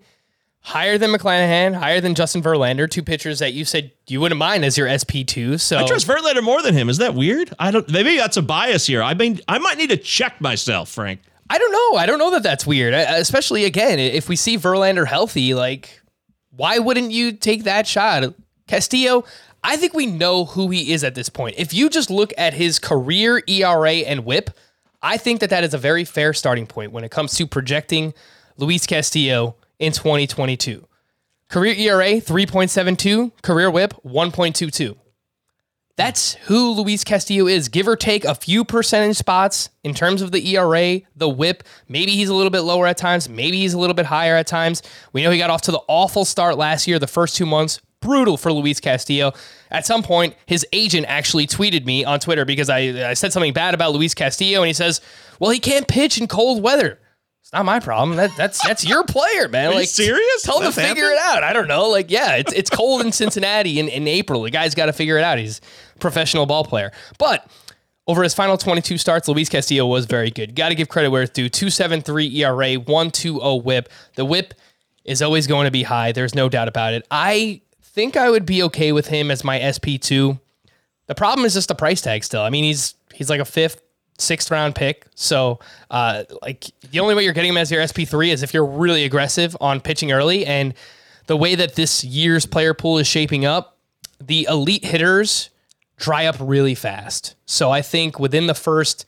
higher 0.60 0.96
than 0.96 1.10
McClanahan, 1.10 1.74
higher 1.74 2.00
than 2.00 2.14
Justin 2.14 2.42
Verlander, 2.42 2.90
two 2.90 3.02
pitchers 3.02 3.38
that 3.40 3.52
you 3.52 3.66
said 3.66 3.92
you 4.06 4.22
wouldn't 4.22 4.38
mind 4.38 4.64
as 4.64 4.78
your 4.78 4.88
SP2. 4.88 5.60
So 5.60 5.76
I 5.76 5.86
trust 5.86 6.06
Verlander 6.06 6.42
more 6.42 6.62
than 6.62 6.72
him. 6.72 6.88
Is 6.88 6.96
that 6.98 7.14
weird? 7.14 7.52
I 7.58 7.70
don't. 7.70 7.86
Maybe 7.90 8.16
that's 8.16 8.38
a 8.38 8.42
bias 8.42 8.86
here. 8.86 9.02
I 9.02 9.12
mean, 9.12 9.40
I 9.46 9.58
might 9.58 9.76
need 9.76 9.90
to 9.90 9.98
check 9.98 10.40
myself, 10.40 10.88
Frank. 10.88 11.20
I 11.50 11.58
don't 11.58 11.72
know. 11.72 11.98
I 11.98 12.06
don't 12.06 12.18
know 12.18 12.30
that 12.32 12.42
that's 12.42 12.66
weird. 12.66 12.94
Especially 12.94 13.64
again, 13.64 13.98
if 13.98 14.28
we 14.28 14.36
see 14.36 14.58
Verlander 14.58 15.06
healthy, 15.06 15.54
like 15.54 16.02
why 16.50 16.78
wouldn't 16.78 17.12
you 17.12 17.32
take 17.32 17.64
that 17.64 17.86
shot? 17.86 18.34
Castillo, 18.66 19.24
I 19.64 19.76
think 19.76 19.94
we 19.94 20.06
know 20.06 20.44
who 20.44 20.68
he 20.70 20.92
is 20.92 21.04
at 21.04 21.14
this 21.14 21.28
point. 21.28 21.54
If 21.58 21.72
you 21.72 21.88
just 21.88 22.10
look 22.10 22.32
at 22.36 22.54
his 22.54 22.78
career 22.78 23.42
ERA 23.46 23.92
and 23.92 24.24
WHIP, 24.24 24.50
I 25.02 25.16
think 25.16 25.40
that 25.40 25.50
that 25.50 25.64
is 25.64 25.74
a 25.74 25.78
very 25.78 26.04
fair 26.04 26.32
starting 26.32 26.66
point 26.66 26.92
when 26.92 27.04
it 27.04 27.10
comes 27.10 27.34
to 27.36 27.46
projecting 27.46 28.12
Luis 28.56 28.86
Castillo 28.86 29.56
in 29.78 29.92
2022. 29.92 30.86
Career 31.48 31.74
ERA 31.74 32.20
3.72, 32.20 33.32
career 33.42 33.70
WHIP 33.70 33.94
1.22. 34.04 34.96
That's 35.98 36.34
who 36.44 36.70
Luis 36.70 37.02
Castillo 37.02 37.48
is, 37.48 37.68
give 37.68 37.88
or 37.88 37.96
take 37.96 38.24
a 38.24 38.32
few 38.32 38.64
percentage 38.64 39.16
spots 39.16 39.68
in 39.82 39.94
terms 39.94 40.22
of 40.22 40.30
the 40.30 40.54
ERA, 40.54 41.00
the 41.16 41.28
whip. 41.28 41.64
Maybe 41.88 42.12
he's 42.12 42.28
a 42.28 42.34
little 42.34 42.52
bit 42.52 42.60
lower 42.60 42.86
at 42.86 42.96
times. 42.96 43.28
Maybe 43.28 43.56
he's 43.56 43.74
a 43.74 43.80
little 43.80 43.94
bit 43.94 44.06
higher 44.06 44.36
at 44.36 44.46
times. 44.46 44.80
We 45.12 45.24
know 45.24 45.32
he 45.32 45.38
got 45.38 45.50
off 45.50 45.62
to 45.62 45.72
the 45.72 45.80
awful 45.88 46.24
start 46.24 46.56
last 46.56 46.86
year, 46.86 47.00
the 47.00 47.08
first 47.08 47.34
two 47.34 47.46
months. 47.46 47.80
Brutal 47.98 48.36
for 48.36 48.52
Luis 48.52 48.78
Castillo. 48.78 49.32
At 49.72 49.86
some 49.86 50.04
point, 50.04 50.36
his 50.46 50.64
agent 50.72 51.06
actually 51.08 51.48
tweeted 51.48 51.84
me 51.84 52.04
on 52.04 52.20
Twitter 52.20 52.44
because 52.44 52.70
I, 52.70 53.10
I 53.10 53.14
said 53.14 53.32
something 53.32 53.52
bad 53.52 53.74
about 53.74 53.92
Luis 53.92 54.14
Castillo, 54.14 54.60
and 54.60 54.68
he 54.68 54.74
says, 54.74 55.00
Well, 55.40 55.50
he 55.50 55.58
can't 55.58 55.88
pitch 55.88 56.20
in 56.20 56.28
cold 56.28 56.62
weather. 56.62 57.00
It's 57.48 57.54
not 57.54 57.64
my 57.64 57.80
problem. 57.80 58.18
That, 58.18 58.36
that's 58.36 58.62
that's 58.62 58.86
your 58.86 59.04
player, 59.04 59.48
man. 59.48 59.70
Are 59.70 59.74
like 59.74 59.88
serious? 59.88 60.42
Tell 60.42 60.60
him 60.60 60.70
to 60.70 60.70
figure 60.70 61.04
happened? 61.04 61.12
it 61.14 61.18
out. 61.18 61.42
I 61.42 61.54
don't 61.54 61.66
know. 61.66 61.88
Like, 61.88 62.10
yeah, 62.10 62.36
it's 62.36 62.52
it's 62.52 62.68
cold 62.68 63.00
in 63.00 63.10
Cincinnati 63.10 63.80
in, 63.80 63.88
in 63.88 64.06
April. 64.06 64.42
The 64.42 64.50
guy's 64.50 64.74
got 64.74 64.84
to 64.84 64.92
figure 64.92 65.16
it 65.16 65.24
out. 65.24 65.38
He's 65.38 65.62
a 65.96 65.98
professional 65.98 66.44
ball 66.44 66.62
player. 66.62 66.92
But 67.16 67.50
over 68.06 68.22
his 68.22 68.34
final 68.34 68.58
22 68.58 68.98
starts, 68.98 69.28
Luis 69.28 69.48
Castillo 69.48 69.86
was 69.86 70.04
very 70.04 70.30
good. 70.30 70.54
Got 70.54 70.68
to 70.68 70.74
give 70.74 70.90
credit 70.90 71.08
where 71.08 71.22
it's 71.22 71.32
due. 71.32 71.48
2.73 71.48 72.34
ERA, 72.34 72.74
120 72.74 73.60
WHIP. 73.62 73.88
The 74.16 74.26
WHIP 74.26 74.52
is 75.06 75.22
always 75.22 75.46
going 75.46 75.64
to 75.64 75.70
be 75.70 75.84
high. 75.84 76.12
There's 76.12 76.34
no 76.34 76.50
doubt 76.50 76.68
about 76.68 76.92
it. 76.92 77.06
I 77.10 77.62
think 77.80 78.18
I 78.18 78.28
would 78.28 78.44
be 78.44 78.62
okay 78.64 78.92
with 78.92 79.06
him 79.06 79.30
as 79.30 79.42
my 79.42 79.58
SP2. 79.58 80.38
The 81.06 81.14
problem 81.14 81.46
is 81.46 81.54
just 81.54 81.68
the 81.68 81.74
price 81.74 82.02
tag 82.02 82.24
still. 82.24 82.42
I 82.42 82.50
mean, 82.50 82.64
he's 82.64 82.94
he's 83.14 83.30
like 83.30 83.40
a 83.40 83.46
fifth 83.46 83.80
sixth 84.18 84.50
round 84.50 84.74
pick. 84.74 85.06
So, 85.14 85.60
uh, 85.90 86.24
like 86.42 86.66
the 86.90 87.00
only 87.00 87.14
way 87.14 87.24
you're 87.24 87.32
getting 87.32 87.50
him 87.50 87.56
as 87.56 87.70
your 87.70 87.82
SP3 87.82 88.28
is 88.28 88.42
if 88.42 88.52
you're 88.52 88.66
really 88.66 89.04
aggressive 89.04 89.56
on 89.60 89.80
pitching 89.80 90.12
early. 90.12 90.44
And 90.44 90.74
the 91.26 91.36
way 91.36 91.54
that 91.54 91.74
this 91.74 92.04
year's 92.04 92.46
player 92.46 92.74
pool 92.74 92.98
is 92.98 93.06
shaping 93.06 93.44
up, 93.44 93.78
the 94.20 94.46
elite 94.50 94.84
hitters 94.84 95.50
dry 95.96 96.26
up 96.26 96.36
really 96.40 96.74
fast. 96.74 97.34
So 97.46 97.70
I 97.70 97.82
think 97.82 98.18
within 98.18 98.46
the 98.46 98.54
first 98.54 99.06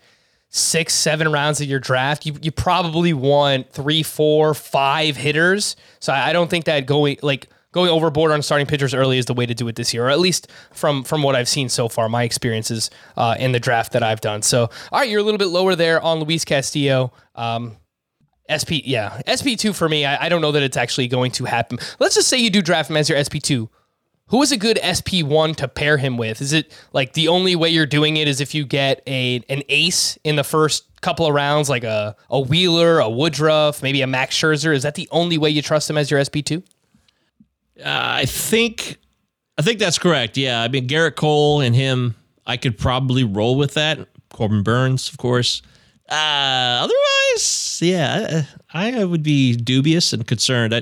six, 0.50 0.94
seven 0.94 1.30
rounds 1.30 1.60
of 1.60 1.68
your 1.68 1.78
draft, 1.78 2.26
you, 2.26 2.36
you 2.42 2.50
probably 2.50 3.12
want 3.12 3.70
three, 3.70 4.02
four, 4.02 4.52
five 4.54 5.16
hitters. 5.16 5.76
So 6.00 6.12
I, 6.12 6.30
I 6.30 6.32
don't 6.32 6.50
think 6.50 6.64
that 6.64 6.86
going 6.86 7.18
like 7.22 7.48
going 7.72 7.90
overboard 7.90 8.32
on 8.32 8.42
starting 8.42 8.66
pitchers 8.66 8.94
early 8.94 9.18
is 9.18 9.26
the 9.26 9.34
way 9.34 9.46
to 9.46 9.54
do 9.54 9.68
it 9.68 9.76
this 9.76 9.94
year, 9.94 10.06
or 10.06 10.10
at 10.10 10.18
least 10.18 10.50
from 10.72 11.04
from 11.04 11.22
what 11.22 11.36
I've 11.36 11.48
seen 11.48 11.68
so 11.68 11.88
far, 11.88 12.08
my 12.08 12.24
experiences 12.24 12.90
uh, 13.16 13.36
in 13.38 13.52
the 13.52 13.60
draft 13.60 13.92
that 13.92 14.02
I've 14.02 14.20
done. 14.20 14.42
So, 14.42 14.70
all 14.92 14.98
right, 15.00 15.08
you're 15.08 15.20
a 15.20 15.24
little 15.24 15.38
bit 15.38 15.48
lower 15.48 15.74
there 15.74 16.00
on 16.00 16.20
Luis 16.20 16.44
Castillo. 16.44 17.12
Um, 17.34 17.76
SP, 18.50 18.82
yeah, 18.84 19.20
SP 19.30 19.54
two 19.56 19.72
for 19.72 19.88
me. 19.88 20.04
I, 20.04 20.26
I 20.26 20.28
don't 20.28 20.40
know 20.40 20.52
that 20.52 20.62
it's 20.62 20.76
actually 20.76 21.08
going 21.08 21.30
to 21.32 21.44
happen. 21.44 21.78
Let's 22.00 22.16
just 22.16 22.28
say 22.28 22.38
you 22.38 22.50
do 22.50 22.62
draft 22.62 22.90
him 22.90 22.96
as 22.96 23.08
your 23.08 23.22
SP 23.22 23.38
two. 23.40 23.70
Who 24.26 24.42
is 24.42 24.52
a 24.52 24.56
good 24.56 24.78
SP 24.82 25.22
one 25.24 25.54
to 25.56 25.66
pair 25.66 25.96
him 25.96 26.16
with? 26.16 26.40
Is 26.40 26.52
it 26.52 26.72
like 26.92 27.14
the 27.14 27.26
only 27.28 27.56
way 27.56 27.68
you're 27.68 27.86
doing 27.86 28.16
it 28.16 28.28
is 28.28 28.40
if 28.40 28.54
you 28.54 28.64
get 28.64 29.02
a 29.06 29.42
an 29.48 29.62
ace 29.68 30.18
in 30.22 30.36
the 30.36 30.44
first 30.44 30.84
couple 31.00 31.26
of 31.26 31.34
rounds, 31.34 31.68
like 31.68 31.84
a 31.84 32.16
a 32.28 32.40
Wheeler, 32.40 33.00
a 33.00 33.10
Woodruff, 33.10 33.82
maybe 33.82 34.02
a 34.02 34.06
Max 34.06 34.36
Scherzer? 34.36 34.74
Is 34.74 34.82
that 34.84 34.94
the 34.94 35.08
only 35.10 35.38
way 35.38 35.50
you 35.50 35.62
trust 35.62 35.90
him 35.90 35.96
as 35.96 36.10
your 36.10 36.24
SP 36.24 36.42
two? 36.44 36.62
I 37.84 38.26
think 38.26 38.98
I 39.58 39.62
think 39.62 39.78
that's 39.78 39.98
correct. 39.98 40.36
Yeah, 40.36 40.62
I 40.62 40.68
mean 40.68 40.88
Gerrit 40.88 41.16
Cole 41.16 41.60
and 41.60 41.74
him, 41.74 42.14
I 42.46 42.56
could 42.56 42.78
probably 42.78 43.24
roll 43.24 43.56
with 43.56 43.74
that. 43.74 44.08
Corbin 44.32 44.62
Burnes, 44.62 45.10
of 45.10 45.18
course. 45.18 45.62
Uh, 46.08 46.88
otherwise, 46.88 47.78
yeah, 47.80 48.42
I, 48.74 49.00
I, 49.00 49.04
would 49.04 49.22
be 49.22 49.54
dubious 49.54 50.12
and 50.12 50.26
concerned. 50.26 50.74
I, 50.74 50.78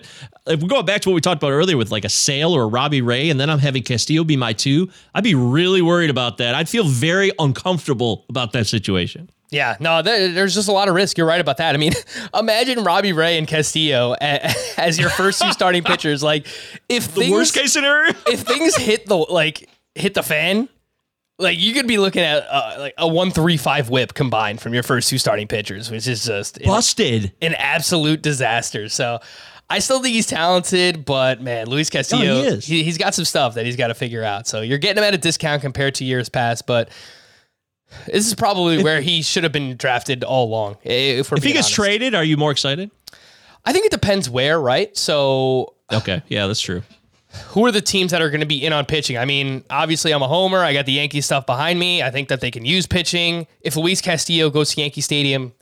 if 0.46 0.62
we're 0.62 0.68
going 0.68 0.86
back 0.86 1.02
to 1.02 1.10
what 1.10 1.14
we 1.14 1.20
talked 1.20 1.42
about 1.42 1.52
earlier 1.52 1.76
with 1.76 1.90
like 1.90 2.06
a 2.06 2.08
Sale 2.08 2.54
or 2.54 2.62
a 2.62 2.66
Robbie 2.66 3.02
Ray, 3.02 3.28
and 3.28 3.38
then 3.38 3.50
I'm 3.50 3.58
having 3.58 3.82
Castillo 3.82 4.24
be 4.24 4.38
my 4.38 4.54
two, 4.54 4.88
I'd 5.14 5.24
be 5.24 5.34
really 5.34 5.82
worried 5.82 6.08
about 6.08 6.38
that. 6.38 6.54
I'd 6.54 6.66
feel 6.66 6.84
very 6.84 7.30
uncomfortable 7.38 8.24
about 8.30 8.52
that 8.52 8.66
situation. 8.66 9.28
Yeah, 9.50 9.76
no, 9.80 10.02
there's 10.02 10.54
just 10.54 10.68
a 10.68 10.72
lot 10.72 10.88
of 10.88 10.94
risk. 10.94 11.16
You're 11.16 11.26
right 11.26 11.40
about 11.40 11.56
that. 11.56 11.74
I 11.74 11.78
mean, 11.78 11.92
imagine 12.34 12.84
Robbie 12.84 13.14
Ray 13.14 13.38
and 13.38 13.48
Castillo 13.48 14.12
as 14.20 14.98
your 14.98 15.10
first 15.10 15.40
two 15.40 15.52
starting 15.52 15.82
pitchers. 15.82 16.22
Like, 16.22 16.46
if 16.88 17.14
the 17.14 17.20
things, 17.22 17.32
worst 17.32 17.54
case 17.54 17.72
scenario, 17.72 18.12
if 18.26 18.40
things 18.40 18.76
hit 18.76 19.06
the 19.06 19.16
like 19.16 19.68
hit 19.94 20.12
the 20.12 20.22
fan, 20.22 20.68
like 21.38 21.58
you 21.58 21.72
could 21.72 21.86
be 21.86 21.96
looking 21.96 22.22
at 22.22 22.46
uh, 22.50 22.76
like 22.78 22.94
a 22.98 23.08
one 23.08 23.30
three 23.30 23.56
five 23.56 23.88
WHIP 23.88 24.12
combined 24.12 24.60
from 24.60 24.74
your 24.74 24.82
first 24.82 25.08
two 25.08 25.16
starting 25.16 25.48
pitchers, 25.48 25.90
which 25.90 26.06
is 26.06 26.26
just 26.26 26.62
busted, 26.62 27.32
an, 27.40 27.52
an 27.52 27.54
absolute 27.54 28.22
disaster. 28.22 28.88
So. 28.88 29.20
I 29.70 29.80
still 29.80 30.00
think 30.00 30.14
he's 30.14 30.26
talented, 30.26 31.04
but 31.04 31.42
man, 31.42 31.66
Luis 31.66 31.90
Castillo, 31.90 32.40
he 32.40 32.46
is. 32.46 32.64
he, 32.64 32.82
has 32.84 32.96
got 32.96 33.14
some 33.14 33.26
stuff 33.26 33.52
that 33.56 33.66
he's 33.66 33.76
got 33.76 33.88
to 33.88 33.94
figure 33.94 34.24
out. 34.24 34.46
So 34.46 34.62
you're 34.62 34.78
getting 34.78 34.96
him 34.96 35.04
at 35.06 35.12
a 35.12 35.18
discount 35.18 35.60
compared 35.60 35.96
to 35.96 36.06
years 36.06 36.30
past, 36.30 36.66
but 36.66 36.88
this 38.06 38.26
is 38.26 38.34
probably 38.34 38.82
where 38.82 39.00
he 39.00 39.22
should 39.22 39.42
have 39.44 39.52
been 39.52 39.76
drafted 39.76 40.24
all 40.24 40.46
along. 40.46 40.76
If, 40.82 41.32
If 41.32 41.42
he 41.42 41.52
gets 41.52 41.66
honest. 41.66 41.74
traded, 41.74 42.14
are 42.14 42.24
you 42.24 42.36
more 42.36 42.50
excited? 42.50 42.90
I 43.64 43.72
think 43.72 43.86
it 43.86 43.92
depends 43.92 44.28
where, 44.30 44.60
right? 44.60 44.96
So 44.96 45.74
Okay, 45.92 46.22
yeah, 46.28 46.46
that's 46.46 46.60
true. 46.60 46.82
who 47.48 47.64
are 47.66 47.72
the 47.72 47.80
teams 47.80 48.10
that 48.12 48.22
are 48.22 48.30
going 48.30 48.40
to 48.40 48.46
be 48.46 48.64
in 48.64 48.72
on 48.72 48.84
pitching? 48.86 49.16
I 49.18 49.24
mean, 49.24 49.64
obviously, 49.70 50.12
I'm 50.12 50.22
a 50.22 50.28
homer. 50.28 50.58
I 50.58 50.72
got 50.72 50.86
the 50.86 50.92
Yankee 50.92 51.20
stuff 51.20 51.46
behind 51.46 51.78
me. 51.78 52.02
I 52.02 52.10
think 52.10 52.28
that 52.28 52.40
they 52.40 52.50
can 52.50 52.64
use 52.64 52.86
pitching. 52.86 53.46
If 53.60 53.76
Luis 53.76 54.00
Castillo 54.00 54.50
goes 54.50 54.74
to 54.74 54.80
Yankee 54.80 55.00
Stadium, 55.00 55.52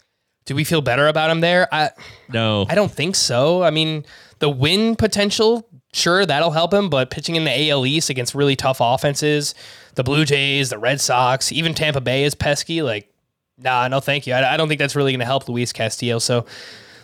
do 0.44 0.54
we 0.54 0.62
feel 0.64 0.80
better 0.80 1.06
about 1.08 1.30
him 1.30 1.40
there? 1.40 1.68
I 1.72 1.90
No, 2.28 2.66
I 2.68 2.74
don't 2.74 2.90
think 2.92 3.16
so. 3.16 3.62
I 3.62 3.70
mean, 3.70 4.04
the 4.38 4.48
win 4.48 4.94
potential, 4.96 5.68
sure, 5.96 6.26
that'll 6.26 6.50
help 6.50 6.72
him, 6.72 6.88
but 6.90 7.10
pitching 7.10 7.36
in 7.36 7.44
the 7.44 7.70
AL 7.70 7.86
East 7.86 8.10
against 8.10 8.34
really 8.34 8.54
tough 8.54 8.78
offenses, 8.80 9.54
the 9.94 10.04
Blue 10.04 10.24
Jays, 10.24 10.70
the 10.70 10.78
Red 10.78 11.00
Sox, 11.00 11.50
even 11.50 11.74
Tampa 11.74 12.00
Bay 12.00 12.24
is 12.24 12.34
pesky. 12.34 12.82
Like, 12.82 13.12
nah, 13.58 13.88
no, 13.88 14.00
thank 14.00 14.26
you. 14.26 14.34
I, 14.34 14.54
I 14.54 14.56
don't 14.56 14.68
think 14.68 14.78
that's 14.78 14.94
really 14.94 15.12
going 15.12 15.20
to 15.20 15.26
help 15.26 15.48
Luis 15.48 15.72
Castillo. 15.72 16.18
So, 16.18 16.46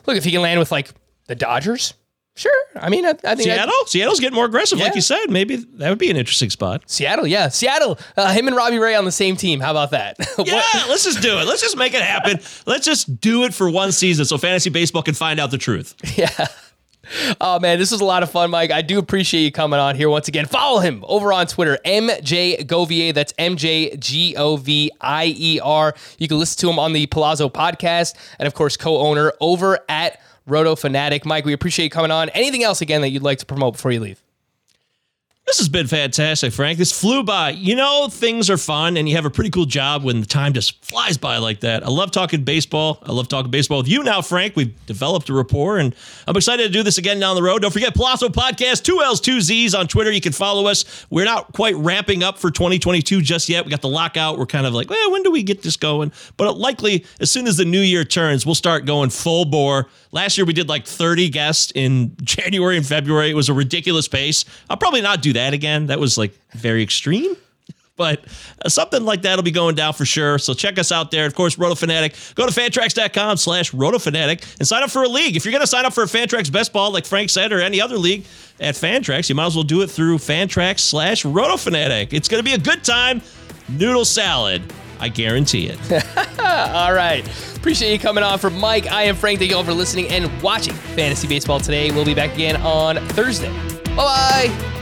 look, 0.07 0.17
if 0.17 0.25
he 0.25 0.31
can 0.31 0.43
land 0.43 0.61
with 0.61 0.71
like 0.71 0.91
the 1.27 1.35
Dodgers, 1.35 1.95
sure. 2.37 2.53
I 2.77 2.91
mean, 2.91 3.07
I, 3.07 3.11
I 3.11 3.35
think 3.35 3.43
Seattle. 3.43 3.73
Seattle's 3.87 4.21
getting 4.21 4.35
more 4.35 4.45
aggressive, 4.45 4.79
like 4.79 4.95
you 4.95 5.01
said. 5.01 5.31
Maybe 5.31 5.57
that 5.57 5.89
would 5.89 5.99
be 5.99 6.11
an 6.11 6.17
interesting 6.17 6.51
spot. 6.51 6.83
Seattle, 6.87 7.27
yeah, 7.27 7.49
Seattle. 7.49 7.99
Uh, 8.17 8.33
him 8.33 8.47
and 8.47 8.57
Robbie 8.57 8.79
Ray 8.79 8.95
on 8.95 9.05
the 9.05 9.13
same 9.13 9.37
team. 9.37 9.61
How 9.61 9.71
about 9.71 9.91
that? 9.93 10.17
Yeah, 10.45 10.63
let's 10.89 11.05
just 11.05 11.23
do 11.23 11.39
it. 11.39 11.47
Let's 11.47 11.63
just 11.63 11.77
make 11.77 11.95
it 11.95 12.03
happen. 12.03 12.41
Let's 12.67 12.85
just 12.85 13.21
do 13.21 13.45
it 13.45 13.55
for 13.55 13.71
one 13.71 13.93
season 13.93 14.25
so 14.25 14.39
fantasy 14.39 14.71
baseball 14.71 15.03
can 15.03 15.15
find 15.15 15.39
out 15.39 15.51
the 15.51 15.59
truth. 15.59 15.95
Yeah. 16.19 16.47
Oh 17.41 17.59
man, 17.59 17.79
this 17.79 17.91
was 17.91 18.01
a 18.01 18.05
lot 18.05 18.23
of 18.23 18.31
fun, 18.31 18.51
Mike. 18.51 18.71
I 18.71 18.83
do 18.83 18.99
appreciate 18.99 19.43
you 19.43 19.53
coming 19.53 19.79
on 19.79 19.97
here 19.97 20.09
once 20.09 20.29
again. 20.29 20.47
Follow 20.47 20.81
him 20.81 21.05
over 21.07 21.33
on 21.33 21.47
Twitter, 21.47 21.79
MJ 21.85 22.65
Govier. 22.67 23.13
That's 23.13 23.33
M 23.39 23.57
J 23.57 23.97
G 23.97 24.35
O 24.37 24.57
V 24.57 24.91
I 25.01 25.35
E 25.37 25.61
R. 25.61 25.95
You 26.19 26.29
can 26.29 26.39
listen 26.39 26.61
to 26.61 26.71
him 26.71 26.79
on 26.79 26.93
the 26.93 27.07
Palazzo 27.07 27.49
podcast, 27.49 28.15
and 28.39 28.47
of 28.47 28.55
course, 28.55 28.77
co-owner 28.77 29.33
over 29.41 29.79
at 29.89 30.21
Roto 30.47 30.77
Fanatic. 30.77 31.25
Mike, 31.25 31.45
we 31.45 31.53
appreciate 31.53 31.85
you 31.85 31.91
coming 31.91 32.11
on. 32.11 32.29
Anything 32.31 32.63
else 32.63 32.81
again 32.81 33.01
that 33.03 33.11
you'd 33.11 33.23
like 33.23 33.39
to 33.39 33.47
promote 33.47 33.75
before 33.75 33.93
you 33.93 34.01
leave? 34.01 34.22
This 35.53 35.59
has 35.59 35.69
been 35.69 35.87
fantastic, 35.87 36.51
Frank. 36.51 36.79
This 36.79 36.99
flew 36.99 37.23
by. 37.23 37.51
You 37.51 37.77
know, 37.77 38.09
things 38.11 38.49
are 38.49 38.57
fun, 38.57 38.97
and 38.97 39.07
you 39.07 39.17
have 39.17 39.27
a 39.27 39.31
pretty 39.31 39.51
cool 39.51 39.67
job 39.67 40.03
when 40.03 40.21
the 40.21 40.27
time 40.27 40.55
just 40.55 40.83
flies 40.83 41.19
by 41.19 41.37
like 41.37 41.61
that. 41.61 41.85
I 41.85 41.91
love 41.91 42.11
talking 42.11 42.43
baseball. 42.43 43.01
I 43.03 43.13
love 43.13 43.29
talking 43.29 43.51
baseball 43.51 43.77
with 43.77 43.89
you 43.89 44.03
now, 44.03 44.23
Frank. 44.23 44.57
We've 44.57 44.75
developed 44.87 45.29
a 45.29 45.35
rapport, 45.35 45.77
and 45.77 45.95
I'm 46.27 46.35
excited 46.39 46.63
to 46.63 46.69
do 46.71 46.83
this 46.83 46.97
again 46.97 47.21
down 47.21 47.37
the 47.37 47.43
road. 47.43 47.61
Don't 47.61 47.71
forget 47.71 47.95
Palazzo 47.95 48.31
Podcast, 48.31 48.85
two 48.85 49.03
L's, 49.03 49.21
two 49.21 49.43
Z's 49.43 49.75
on 49.75 49.89
Twitter. 49.89 50.11
You 50.11 50.23
can 50.23 50.33
follow 50.33 50.69
us. 50.69 51.07
We're 51.11 51.27
not 51.27 51.53
quite 51.53 51.77
ramping 51.77 52.23
up 52.23 52.39
for 52.39 52.51
2022 52.51 53.21
just 53.21 53.51
yet. 53.51 53.67
We 53.67 53.71
got 53.71 53.83
the 53.83 53.89
lockout. 53.91 54.39
We're 54.39 54.47
kind 54.47 54.65
of 54.65 54.73
like, 54.73 54.89
well, 54.89 55.13
when 55.13 55.23
do 55.23 55.31
we 55.31 55.43
get 55.43 55.61
this 55.61 55.77
going? 55.77 56.13
But 56.39 56.57
likely, 56.57 57.05
as 57.21 57.31
soon 57.31 57.47
as 57.47 57.59
the 57.59 57.67
new 57.67 57.83
year 57.83 58.05
turns, 58.05 58.47
we'll 58.47 58.55
start 58.55 58.87
going 58.87 59.11
full 59.11 59.45
bore. 59.45 59.89
Last 60.13 60.39
year, 60.39 60.47
we 60.47 60.55
did 60.55 60.71
like 60.71 60.87
30 60.87 61.29
guests 61.29 61.73
in 61.75 62.17
January 62.23 62.79
and 62.79 62.87
February. 62.87 63.31
It 63.31 63.35
was 63.35 63.51
a 63.51 63.55
ridiculous 63.55 64.09
pace. 64.09 64.47
I'll 64.71 64.79
probably 64.79 65.03
not 65.03 65.21
do 65.21 65.35
that 65.35 65.42
again. 65.55 65.87
That 65.87 65.99
was 66.01 66.17
like 66.17 66.33
very 66.53 66.83
extreme. 66.83 67.37
But 67.95 68.25
uh, 68.65 68.71
something 68.71 69.05
like 69.05 69.23
that 69.23 69.37
will 69.37 69.43
be 69.43 69.51
going 69.51 69.75
down 69.75 69.93
for 69.93 70.07
sure. 70.07 70.39
So 70.39 70.55
check 70.55 70.79
us 70.79 70.91
out 70.91 71.11
there. 71.11 71.27
Of 71.27 71.35
course, 71.35 71.59
Roto 71.59 71.75
Fanatic. 71.75 72.15
Go 72.35 72.47
to 72.47 72.53
fantrax.com 72.53 73.37
slash 73.37 73.75
Roto 73.75 73.99
Fanatic 73.99 74.43
and 74.59 74.67
sign 74.67 74.83
up 74.83 74.91
for 74.91 75.03
a 75.03 75.09
league. 75.09 75.37
If 75.37 75.45
you're 75.45 75.53
going 75.53 75.61
to 75.61 75.67
sign 75.67 75.85
up 75.85 75.93
for 75.93 76.03
a 76.03 76.07
Fantrax 76.07 76.51
Best 76.51 76.73
Ball, 76.73 76.91
like 76.91 77.05
Frank 77.05 77.29
said, 77.29 77.53
or 77.53 77.61
any 77.61 77.83
other 77.83 77.99
league 77.99 78.25
at 78.61 78.75
Fantrax, 78.77 79.29
you 79.29 79.35
might 79.35 79.47
as 79.47 79.55
well 79.55 79.63
do 79.63 79.83
it 79.83 79.91
through 79.91 80.17
Fantrax 80.17 80.81
slash 80.81 81.25
Roto 81.27 81.59
Fanatic. 81.59 82.15
It's 82.15 82.29
going 82.29 82.43
to 82.43 82.45
be 82.51 82.55
a 82.55 82.59
good 82.59 82.83
time. 82.83 83.21
Noodle 83.69 84.07
salad. 84.07 84.63
I 84.99 85.09
guarantee 85.09 85.69
it. 85.69 85.79
All 86.41 86.95
right. 86.95 87.29
Appreciate 87.57 87.93
you 87.93 87.99
coming 87.99 88.25
on 88.25 88.39
for 88.39 88.51
Mike. 88.51 88.91
I 88.91 89.03
am 89.03 89.17
Frank. 89.17 89.39
Thank 89.39 89.51
you 89.51 89.57
all 89.57 89.65
for 89.65 89.75
listening 89.75 90.09
and 90.09 90.43
watching 90.43 90.75
Fantasy 90.75 91.29
Baseball 91.29 91.61
today. 91.61 91.91
We'll 91.91 92.05
be 92.05 92.15
back 92.15 92.35
again 92.35 92.57
on 92.63 92.97
Thursday. 93.09 93.53
Bye 93.97 93.97
bye. 93.97 94.82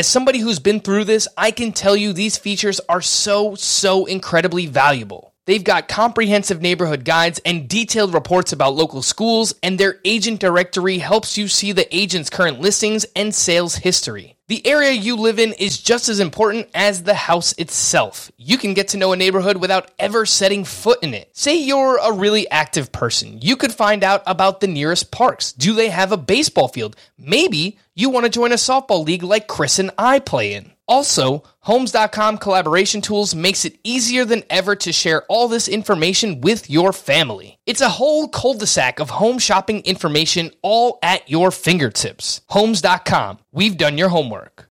As 0.00 0.06
somebody 0.06 0.38
who's 0.38 0.60
been 0.60 0.80
through 0.80 1.04
this, 1.04 1.28
I 1.36 1.50
can 1.50 1.72
tell 1.72 1.94
you 1.94 2.14
these 2.14 2.38
features 2.38 2.80
are 2.88 3.02
so, 3.02 3.54
so 3.54 4.06
incredibly 4.06 4.64
valuable. 4.64 5.34
They've 5.44 5.62
got 5.62 5.88
comprehensive 5.88 6.62
neighborhood 6.62 7.04
guides 7.04 7.38
and 7.44 7.68
detailed 7.68 8.14
reports 8.14 8.50
about 8.50 8.74
local 8.74 9.02
schools, 9.02 9.54
and 9.62 9.76
their 9.76 9.98
agent 10.06 10.40
directory 10.40 10.96
helps 10.96 11.36
you 11.36 11.48
see 11.48 11.72
the 11.72 11.94
agent's 11.94 12.30
current 12.30 12.62
listings 12.62 13.04
and 13.14 13.34
sales 13.34 13.74
history. 13.74 14.36
The 14.48 14.66
area 14.66 14.90
you 14.90 15.16
live 15.16 15.38
in 15.38 15.52
is 15.52 15.78
just 15.78 16.08
as 16.08 16.18
important 16.18 16.68
as 16.74 17.02
the 17.02 17.14
house 17.14 17.52
itself. 17.52 18.32
You 18.36 18.58
can 18.58 18.74
get 18.74 18.88
to 18.88 18.96
know 18.96 19.12
a 19.12 19.16
neighborhood 19.16 19.58
without 19.58 19.90
ever 19.98 20.26
setting 20.26 20.64
foot 20.64 21.02
in 21.02 21.14
it. 21.14 21.28
Say 21.36 21.58
you're 21.58 21.98
a 21.98 22.12
really 22.12 22.50
active 22.50 22.90
person. 22.90 23.38
You 23.42 23.56
could 23.56 23.72
find 23.72 24.02
out 24.02 24.22
about 24.26 24.60
the 24.60 24.66
nearest 24.66 25.12
parks. 25.12 25.52
Do 25.52 25.74
they 25.74 25.90
have 25.90 26.10
a 26.10 26.16
baseball 26.16 26.66
field? 26.68 26.96
Maybe 27.16 27.78
you 28.00 28.10
want 28.10 28.24
to 28.24 28.30
join 28.30 28.52
a 28.52 28.56
softball 28.56 29.04
league 29.04 29.22
like 29.22 29.46
Chris 29.46 29.78
and 29.78 29.90
I 29.98 30.18
play 30.18 30.54
in. 30.54 30.72
Also, 30.88 31.44
Homes.com 31.60 32.38
collaboration 32.38 33.02
tools 33.02 33.34
makes 33.34 33.64
it 33.64 33.78
easier 33.84 34.24
than 34.24 34.42
ever 34.48 34.74
to 34.76 34.92
share 34.92 35.24
all 35.28 35.46
this 35.46 35.68
information 35.68 36.40
with 36.40 36.70
your 36.70 36.92
family. 36.92 37.58
It's 37.66 37.82
a 37.82 37.90
whole 37.90 38.28
cul-de-sac 38.28 38.98
of 38.98 39.10
home 39.10 39.38
shopping 39.38 39.80
information 39.80 40.52
all 40.62 40.98
at 41.02 41.28
your 41.30 41.50
fingertips. 41.50 42.40
Homes.com. 42.48 43.38
We've 43.52 43.76
done 43.76 43.98
your 43.98 44.08
homework. 44.08 44.69